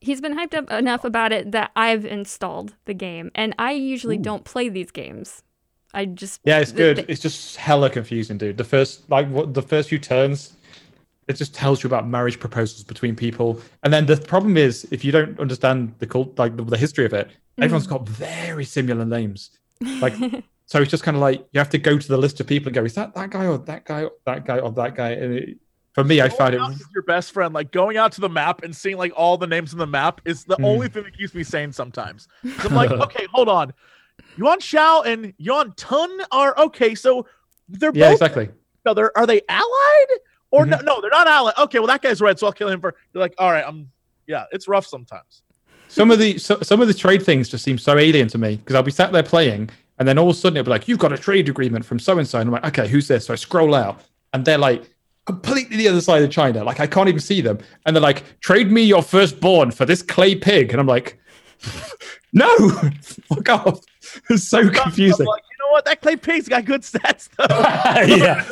he's 0.00 0.20
been 0.20 0.36
hyped 0.36 0.54
up 0.54 0.70
enough 0.70 1.04
about 1.04 1.32
it 1.32 1.52
that 1.52 1.70
I've 1.74 2.04
installed 2.04 2.74
the 2.84 2.94
game, 2.94 3.30
and 3.34 3.54
I 3.58 3.72
usually 3.72 4.18
Ooh. 4.18 4.22
don't 4.22 4.44
play 4.44 4.68
these 4.68 4.90
games. 4.90 5.42
I 5.92 6.04
just 6.04 6.40
Yeah, 6.44 6.60
it's 6.60 6.70
good. 6.72 6.96
th- 6.98 7.08
It's 7.08 7.20
just 7.20 7.56
hella 7.56 7.90
confusing, 7.90 8.38
dude. 8.38 8.56
The 8.56 8.64
first 8.64 9.08
like 9.10 9.28
what 9.28 9.54
the 9.54 9.62
first 9.62 9.88
few 9.88 9.98
turns, 9.98 10.52
it 11.30 11.36
just 11.36 11.54
tells 11.54 11.82
you 11.82 11.88
about 11.88 12.06
marriage 12.08 12.38
proposals 12.38 12.84
between 12.84 13.16
people, 13.16 13.60
and 13.82 13.92
then 13.92 14.06
the 14.06 14.16
problem 14.16 14.56
is 14.56 14.86
if 14.90 15.04
you 15.04 15.12
don't 15.12 15.38
understand 15.40 15.94
the 15.98 16.06
cult, 16.06 16.38
like 16.38 16.56
the, 16.56 16.64
the 16.64 16.76
history 16.76 17.04
of 17.06 17.12
it, 17.14 17.30
everyone's 17.60 17.86
got 17.86 18.08
very 18.08 18.64
similar 18.64 19.04
names. 19.04 19.50
Like, 20.00 20.14
so 20.66 20.80
it's 20.82 20.90
just 20.90 21.02
kind 21.02 21.16
of 21.16 21.20
like 21.20 21.46
you 21.52 21.58
have 21.58 21.70
to 21.70 21.78
go 21.78 21.98
to 21.98 22.08
the 22.08 22.16
list 22.16 22.40
of 22.40 22.46
people 22.46 22.68
and 22.68 22.74
go, 22.74 22.84
is 22.84 22.94
that 22.94 23.14
that 23.14 23.30
guy 23.30 23.46
or 23.46 23.58
that 23.58 23.84
guy 23.84 24.04
or 24.04 24.12
that 24.26 24.44
guy 24.44 24.58
or 24.58 24.70
that 24.72 24.94
guy? 24.94 25.10
And 25.10 25.34
it, 25.34 25.58
for 25.94 26.04
me, 26.04 26.20
I 26.20 26.28
found 26.28 26.54
it. 26.54 26.58
Going 26.58 26.72
out 26.72 26.78
with 26.78 26.88
your 26.94 27.02
best 27.02 27.32
friend, 27.32 27.52
like 27.52 27.72
going 27.72 27.96
out 27.96 28.12
to 28.12 28.20
the 28.20 28.28
map 28.28 28.62
and 28.62 28.74
seeing 28.74 28.96
like 28.96 29.12
all 29.16 29.36
the 29.36 29.46
names 29.46 29.72
on 29.72 29.78
the 29.78 29.86
map, 29.86 30.20
is 30.24 30.44
the 30.44 30.56
Hmm. 30.56 30.64
only 30.64 30.88
thing 30.88 31.02
that 31.04 31.16
keeps 31.16 31.34
me 31.34 31.42
sane 31.42 31.72
sometimes. 31.72 32.28
I'm 32.64 32.74
like, 32.74 32.90
okay, 33.06 33.26
hold 33.32 33.48
on, 33.48 33.72
Yuan 34.36 34.60
Shao 34.60 35.02
and 35.02 35.34
Yuan 35.38 35.72
Tun 35.76 36.10
are 36.30 36.56
okay, 36.58 36.94
so 36.94 37.26
they're 37.68 37.92
Yeah, 37.92 38.06
both 38.10 38.22
exactly. 38.22 38.44
each 38.44 38.86
other. 38.86 39.10
Are 39.16 39.26
they 39.26 39.40
allied 39.48 40.06
or 40.50 40.62
mm-hmm. 40.62 40.84
no? 40.84 40.94
No, 40.94 41.00
they're 41.00 41.10
not 41.10 41.26
allied. 41.26 41.54
Okay, 41.58 41.78
well 41.78 41.88
that 41.88 42.02
guy's 42.02 42.20
red, 42.20 42.38
so 42.38 42.46
I'll 42.46 42.52
kill 42.52 42.68
him 42.68 42.80
for. 42.80 42.94
You're 43.12 43.22
like, 43.22 43.34
all 43.38 43.50
right, 43.50 43.64
I'm. 43.66 43.90
Yeah, 44.26 44.44
it's 44.52 44.68
rough 44.68 44.86
sometimes. 44.86 45.42
Some 45.88 46.12
of 46.12 46.20
the 46.20 46.38
so, 46.38 46.60
some 46.62 46.80
of 46.80 46.86
the 46.86 46.94
trade 46.94 47.22
things 47.22 47.48
just 47.48 47.64
seem 47.64 47.76
so 47.76 47.98
alien 47.98 48.28
to 48.28 48.38
me 48.38 48.56
because 48.56 48.76
I'll 48.76 48.82
be 48.82 48.92
sat 48.92 49.10
there 49.10 49.24
playing, 49.24 49.70
and 49.98 50.06
then 50.06 50.18
all 50.18 50.30
of 50.30 50.36
a 50.36 50.38
sudden 50.38 50.56
it'll 50.56 50.66
be 50.66 50.70
like, 50.70 50.86
"You've 50.86 51.00
got 51.00 51.12
a 51.12 51.18
trade 51.18 51.48
agreement 51.48 51.84
from 51.84 51.98
so 51.98 52.18
and 52.18 52.28
so," 52.28 52.38
and 52.38 52.48
I'm 52.48 52.52
like, 52.52 52.66
"Okay, 52.66 52.88
who's 52.88 53.08
this?" 53.08 53.26
So 53.26 53.32
I 53.32 53.36
scroll 53.36 53.74
out, 53.74 54.00
and 54.32 54.44
they're 54.44 54.56
like 54.56 54.88
completely 55.26 55.76
the 55.76 55.88
other 55.88 56.00
side 56.00 56.22
of 56.22 56.30
China. 56.30 56.62
Like 56.62 56.78
I 56.78 56.86
can't 56.86 57.08
even 57.08 57.20
see 57.20 57.40
them, 57.40 57.58
and 57.86 57.96
they're 57.96 58.02
like, 58.02 58.38
"Trade 58.40 58.70
me 58.70 58.82
your 58.82 59.02
firstborn 59.02 59.72
for 59.72 59.84
this 59.84 60.00
clay 60.00 60.36
pig," 60.36 60.70
and 60.70 60.80
I'm 60.80 60.86
like, 60.86 61.18
"No, 62.32 62.48
fuck 63.00 63.48
off!" 63.48 63.80
It's 64.30 64.44
so 64.44 64.58
I'm 64.58 64.70
confusing. 64.70 65.26
like, 65.26 65.42
you 65.50 65.56
know 65.64 65.72
what? 65.72 65.84
That 65.84 66.00
clay 66.00 66.16
pig's 66.16 66.48
got 66.48 66.64
good 66.64 66.82
stats 66.82 67.28
though. 67.36 68.16
yeah. 68.16 68.44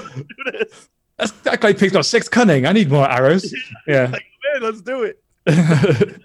That's, 1.18 1.32
that 1.42 1.60
clay 1.60 1.74
pig's 1.74 1.92
got 1.92 2.06
six 2.06 2.28
cunning. 2.28 2.66
I 2.66 2.72
need 2.72 2.90
more 2.90 3.08
arrows. 3.10 3.52
Yeah. 3.86 4.08
Like, 4.12 4.24
man, 4.52 4.62
let's 4.62 4.80
do 4.82 5.02
it. 5.02 5.22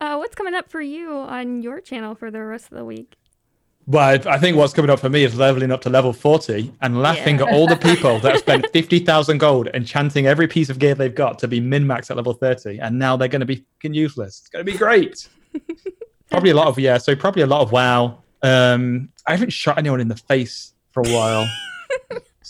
uh, 0.00 0.16
what's 0.16 0.34
coming 0.34 0.54
up 0.54 0.70
for 0.70 0.80
you 0.80 1.10
on 1.12 1.62
your 1.62 1.80
channel 1.80 2.14
for 2.14 2.30
the 2.30 2.42
rest 2.42 2.70
of 2.70 2.76
the 2.78 2.84
week? 2.84 3.16
Well, 3.86 4.02
I 4.02 4.34
I 4.34 4.38
think 4.38 4.56
what's 4.56 4.72
coming 4.72 4.90
up 4.90 4.98
for 5.00 5.08
me 5.08 5.24
is 5.24 5.36
leveling 5.36 5.70
up 5.70 5.80
to 5.82 5.90
level 5.90 6.12
40 6.12 6.74
and 6.82 7.00
laughing 7.00 7.38
Yeah. 7.38 7.46
at 7.46 7.54
all 7.54 7.66
the 7.68 7.76
people 7.76 8.18
that 8.18 8.32
have 8.32 8.40
spent 8.40 8.66
50,000 8.72 9.38
gold 9.38 9.68
and 9.72 9.86
chanting 9.86 10.26
every 10.26 10.48
piece 10.48 10.68
of 10.68 10.78
gear 10.78 10.94
they've 10.94 11.14
got 11.14 11.38
to 11.38 11.48
be 11.48 11.60
min 11.60 11.86
max 11.86 12.10
at 12.10 12.16
level 12.16 12.34
30. 12.34 12.78
And 12.80 12.98
now 12.98 13.16
they're 13.16 13.28
going 13.28 13.40
to 13.40 13.46
be 13.46 13.64
fucking 13.76 13.94
useless. 13.94 14.40
It's 14.40 14.48
going 14.48 14.66
to 14.66 14.70
be 14.70 14.76
great. 14.76 15.28
probably 16.30 16.50
a 16.50 16.54
lot 16.54 16.66
of, 16.66 16.78
yeah, 16.78 16.98
so 16.98 17.14
probably 17.16 17.42
a 17.42 17.46
lot 17.46 17.62
of 17.62 17.72
WoW. 17.72 18.18
Um, 18.42 19.08
I 19.26 19.30
haven't 19.32 19.52
shot 19.52 19.78
anyone 19.78 20.00
in 20.00 20.08
the 20.08 20.16
face 20.16 20.74
for 20.90 21.02
a 21.06 21.08
while. 21.10 21.48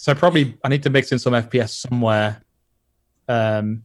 So 0.06 0.14
probably 0.14 0.56
I 0.62 0.68
need 0.68 0.84
to 0.84 0.90
mix 0.90 1.10
in 1.10 1.18
some 1.18 1.32
FPS 1.32 1.70
somewhere. 1.70 2.40
Um, 3.26 3.82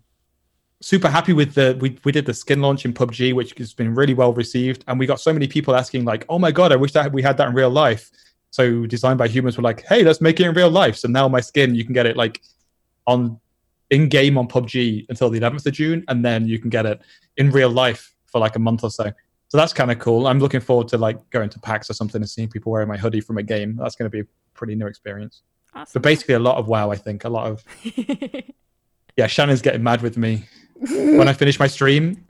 super 0.80 1.10
happy 1.10 1.34
with 1.34 1.56
the 1.56 1.76
we, 1.82 1.98
we 2.04 2.12
did 2.12 2.28
the 2.28 2.34
skin 2.36 2.62
launch 2.62 2.86
in 2.86 2.94
PUBG, 2.94 3.34
which 3.34 3.58
has 3.58 3.74
been 3.74 3.96
really 3.96 4.14
well 4.14 4.32
received, 4.32 4.84
and 4.88 5.00
we 5.00 5.08
got 5.08 5.20
so 5.20 5.34
many 5.34 5.48
people 5.48 5.76
asking 5.76 6.06
like, 6.06 6.24
"Oh 6.30 6.38
my 6.38 6.52
god, 6.52 6.72
I 6.72 6.76
wish 6.76 6.92
that 6.92 7.12
we 7.12 7.24
had 7.24 7.38
that 7.38 7.48
in 7.48 7.56
real 7.56 7.72
life." 7.72 8.12
So 8.52 8.86
designed 8.86 9.18
by 9.18 9.30
humans 9.30 9.58
were 9.58 9.64
like, 9.64 9.84
"Hey, 9.90 10.04
let's 10.04 10.22
make 10.22 10.40
it 10.40 10.46
in 10.46 10.54
real 10.54 10.70
life." 10.70 10.96
So 10.96 11.08
now 11.08 11.28
my 11.28 11.42
skin, 11.42 11.74
you 11.74 11.84
can 11.84 11.94
get 11.94 12.06
it 12.06 12.16
like 12.16 12.40
on 13.08 13.40
in 13.90 14.08
game 14.08 14.38
on 14.38 14.48
PUBG 14.48 15.08
until 15.10 15.32
the 15.32 15.40
11th 15.40 15.66
of 15.66 15.74
June, 15.74 16.04
and 16.08 16.24
then 16.24 16.48
you 16.48 16.60
can 16.60 16.70
get 16.70 16.86
it 16.86 17.02
in 17.38 17.50
real 17.50 17.72
life 17.72 18.14
for 18.28 18.38
like 18.38 18.56
a 18.56 18.60
month 18.60 18.84
or 18.84 18.92
so. 18.92 19.12
So 19.48 19.58
that's 19.58 19.74
kind 19.74 19.90
of 19.90 19.98
cool. 19.98 20.28
I'm 20.28 20.38
looking 20.38 20.62
forward 20.62 20.88
to 20.90 21.00
like 21.00 21.18
going 21.32 21.50
to 21.50 21.60
PAX 21.62 21.90
or 21.90 21.94
something 21.94 22.22
and 22.22 22.30
seeing 22.30 22.48
people 22.48 22.72
wearing 22.72 22.90
my 22.90 22.98
hoodie 22.98 23.22
from 23.22 23.40
a 23.40 23.44
game. 23.44 23.76
That's 23.76 23.96
going 23.96 24.06
to 24.06 24.16
be 24.16 24.20
a 24.20 24.28
pretty 24.54 24.76
new 24.76 24.86
experience. 24.86 25.42
Awesome. 25.74 25.92
But 25.94 26.02
basically, 26.04 26.36
a 26.36 26.40
lot 26.40 26.58
of 26.58 26.68
WoW. 26.68 26.92
I 26.92 26.96
think 26.96 27.24
a 27.24 27.30
lot 27.30 27.48
of 27.48 27.64
yeah. 29.18 29.28
Shannon's 29.28 29.62
getting 29.62 29.84
mad 29.84 30.02
with 30.02 30.18
me 30.18 30.46
when 30.76 31.28
I 31.28 31.34
finish 31.34 31.60
my 31.60 31.68
stream. 31.68 32.26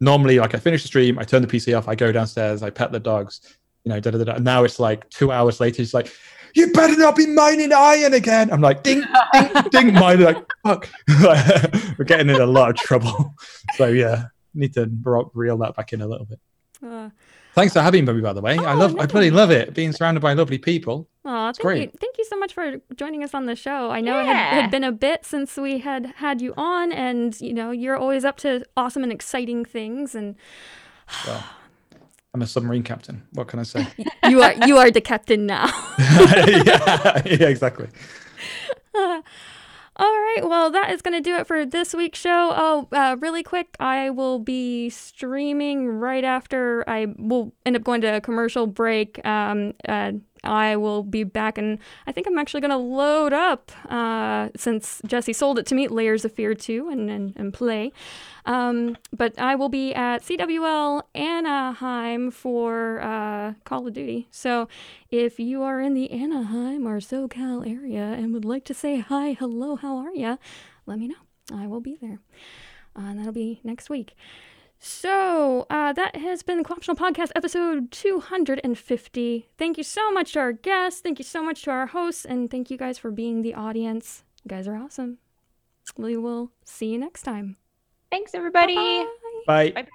Normally, 0.00 0.38
like 0.38 0.54
I 0.54 0.58
finish 0.58 0.82
the 0.82 0.88
stream, 0.88 1.18
I 1.18 1.24
turn 1.24 1.42
the 1.42 1.48
PC 1.48 1.76
off, 1.78 1.86
I 1.86 1.94
go 1.94 2.10
downstairs, 2.10 2.62
I 2.62 2.70
pet 2.70 2.90
the 2.90 2.98
dogs, 2.98 3.40
you 3.84 3.90
know. 3.90 4.00
Da, 4.00 4.10
da, 4.10 4.18
da, 4.18 4.24
da. 4.24 4.38
Now 4.38 4.64
it's 4.64 4.80
like 4.80 5.08
two 5.10 5.30
hours 5.30 5.60
later. 5.60 5.76
He's 5.76 5.94
like, 5.94 6.10
"You 6.54 6.72
better 6.72 6.96
not 6.96 7.14
be 7.14 7.26
mining 7.28 7.72
iron 7.72 8.12
again." 8.14 8.50
I'm 8.52 8.60
like, 8.60 8.82
"Ding, 8.82 9.04
ding, 9.32 9.48
ding!" 9.70 9.92
Mining 9.94 10.24
like, 10.26 10.44
"Fuck." 10.64 10.88
We're 11.98 12.04
getting 12.04 12.30
in 12.30 12.40
a 12.40 12.46
lot 12.46 12.70
of 12.70 12.76
trouble. 12.76 13.34
So 13.76 13.86
yeah, 13.86 14.24
need 14.54 14.74
to 14.74 14.90
reel 15.34 15.58
that 15.58 15.76
back 15.76 15.92
in 15.92 16.00
a 16.00 16.06
little 16.08 16.26
bit. 16.26 16.40
uh, 16.84 17.10
Thanks 17.54 17.74
for 17.74 17.80
having 17.80 18.04
me, 18.06 18.20
by 18.20 18.32
the 18.32 18.40
way. 18.40 18.56
I 18.56 18.72
Oh, 18.72 18.76
love, 18.78 18.94
no 18.94 19.02
I 19.02 19.06
bloody 19.06 19.30
love 19.30 19.50
it 19.50 19.74
being 19.74 19.92
surrounded 19.92 20.20
by 20.20 20.32
lovely 20.32 20.56
people. 20.58 21.08
Aw, 21.24 21.52
thank 21.52 21.60
great. 21.60 21.92
you. 21.92 21.98
Thank 22.00 22.16
you 22.18 22.24
so 22.24 22.38
much 22.38 22.54
for 22.54 22.76
joining 22.96 23.22
us 23.22 23.34
on 23.34 23.46
the 23.46 23.54
show. 23.54 23.90
I 23.90 24.00
know 24.00 24.20
it 24.20 24.26
had, 24.26 24.62
had 24.62 24.70
been 24.70 24.84
a 24.84 24.92
bit 24.92 25.24
since 25.26 25.56
we 25.56 25.78
had 25.78 26.06
had 26.16 26.40
you 26.40 26.54
on, 26.56 26.92
and 26.92 27.38
you 27.40 27.52
know 27.52 27.70
you're 27.70 27.96
always 27.96 28.24
up 28.24 28.38
to 28.38 28.64
awesome 28.76 29.02
and 29.02 29.12
exciting 29.12 29.64
things, 29.64 30.14
and 30.14 30.34
Well, 31.26 31.44
I'm 32.34 32.40
a 32.40 32.46
submarine 32.46 32.82
captain. 32.82 33.22
What 33.32 33.48
can 33.48 33.58
I 33.58 33.64
say? 33.64 33.86
you 34.28 34.40
are 34.42 34.54
you 34.66 34.78
are 34.78 34.90
the 34.90 35.02
captain 35.02 35.44
now. 35.46 35.66
yeah, 35.98 37.22
yeah, 37.26 37.48
exactly. 37.48 37.88
All 40.02 40.18
right, 40.18 40.40
well, 40.42 40.68
that 40.72 40.90
is 40.90 41.00
going 41.00 41.14
to 41.14 41.20
do 41.20 41.36
it 41.36 41.46
for 41.46 41.64
this 41.64 41.94
week's 41.94 42.18
show. 42.18 42.52
Oh, 42.56 42.88
uh, 42.90 43.14
really 43.20 43.44
quick, 43.44 43.76
I 43.78 44.10
will 44.10 44.40
be 44.40 44.90
streaming 44.90 45.86
right 45.86 46.24
after 46.24 46.82
I 46.90 47.14
will 47.18 47.52
end 47.64 47.76
up 47.76 47.84
going 47.84 48.00
to 48.00 48.16
a 48.16 48.20
commercial 48.20 48.66
break. 48.66 49.24
Um, 49.24 49.74
uh, 49.88 50.14
I 50.42 50.74
will 50.74 51.04
be 51.04 51.22
back, 51.22 51.56
and 51.56 51.78
I 52.08 52.10
think 52.10 52.26
I'm 52.26 52.36
actually 52.36 52.62
going 52.62 52.72
to 52.72 52.78
load 52.78 53.32
up 53.32 53.70
uh, 53.88 54.48
since 54.56 55.00
Jesse 55.06 55.32
sold 55.32 55.60
it 55.60 55.66
to 55.66 55.76
me, 55.76 55.86
Layers 55.86 56.24
of 56.24 56.32
Fear 56.32 56.54
2, 56.54 56.88
and, 56.88 57.08
and, 57.08 57.32
and 57.36 57.54
play. 57.54 57.92
Um, 58.44 58.96
but 59.12 59.38
I 59.38 59.54
will 59.54 59.68
be 59.68 59.94
at 59.94 60.22
CWL 60.22 61.02
Anaheim 61.14 62.30
for 62.30 63.00
uh, 63.00 63.54
Call 63.64 63.86
of 63.86 63.94
Duty. 63.94 64.28
So 64.30 64.68
if 65.10 65.38
you 65.38 65.62
are 65.62 65.80
in 65.80 65.94
the 65.94 66.10
Anaheim 66.10 66.86
or 66.86 66.98
SoCal 66.98 67.66
area 67.68 68.02
and 68.02 68.34
would 68.34 68.44
like 68.44 68.64
to 68.64 68.74
say 68.74 68.98
hi, 68.98 69.34
hello, 69.34 69.76
how 69.76 69.96
are 69.98 70.14
ya? 70.14 70.36
Let 70.86 70.98
me 70.98 71.08
know. 71.08 71.14
I 71.52 71.66
will 71.66 71.80
be 71.80 71.96
there. 72.00 72.18
Uh, 72.96 73.02
and 73.02 73.18
that'll 73.18 73.32
be 73.32 73.60
next 73.62 73.88
week. 73.88 74.14
So 74.84 75.66
uh, 75.70 75.92
that 75.92 76.16
has 76.16 76.42
been 76.42 76.58
the 76.58 76.64
Co-optional 76.64 76.96
Podcast 76.96 77.30
episode 77.36 77.92
250. 77.92 79.48
Thank 79.56 79.78
you 79.78 79.84
so 79.84 80.10
much 80.10 80.32
to 80.32 80.40
our 80.40 80.52
guests. 80.52 81.00
Thank 81.00 81.20
you 81.20 81.24
so 81.24 81.42
much 81.42 81.62
to 81.62 81.70
our 81.70 81.86
hosts. 81.86 82.24
And 82.24 82.50
thank 82.50 82.68
you 82.68 82.76
guys 82.76 82.98
for 82.98 83.12
being 83.12 83.42
the 83.42 83.54
audience. 83.54 84.24
You 84.42 84.48
guys 84.48 84.66
are 84.66 84.74
awesome. 84.74 85.18
We 85.96 86.16
will 86.16 86.50
see 86.64 86.86
you 86.92 86.98
next 86.98 87.22
time. 87.22 87.56
Thanks, 88.12 88.34
everybody. 88.34 88.76
Bye. 88.76 89.06
Bye. 89.46 89.70
Bye. 89.82 89.88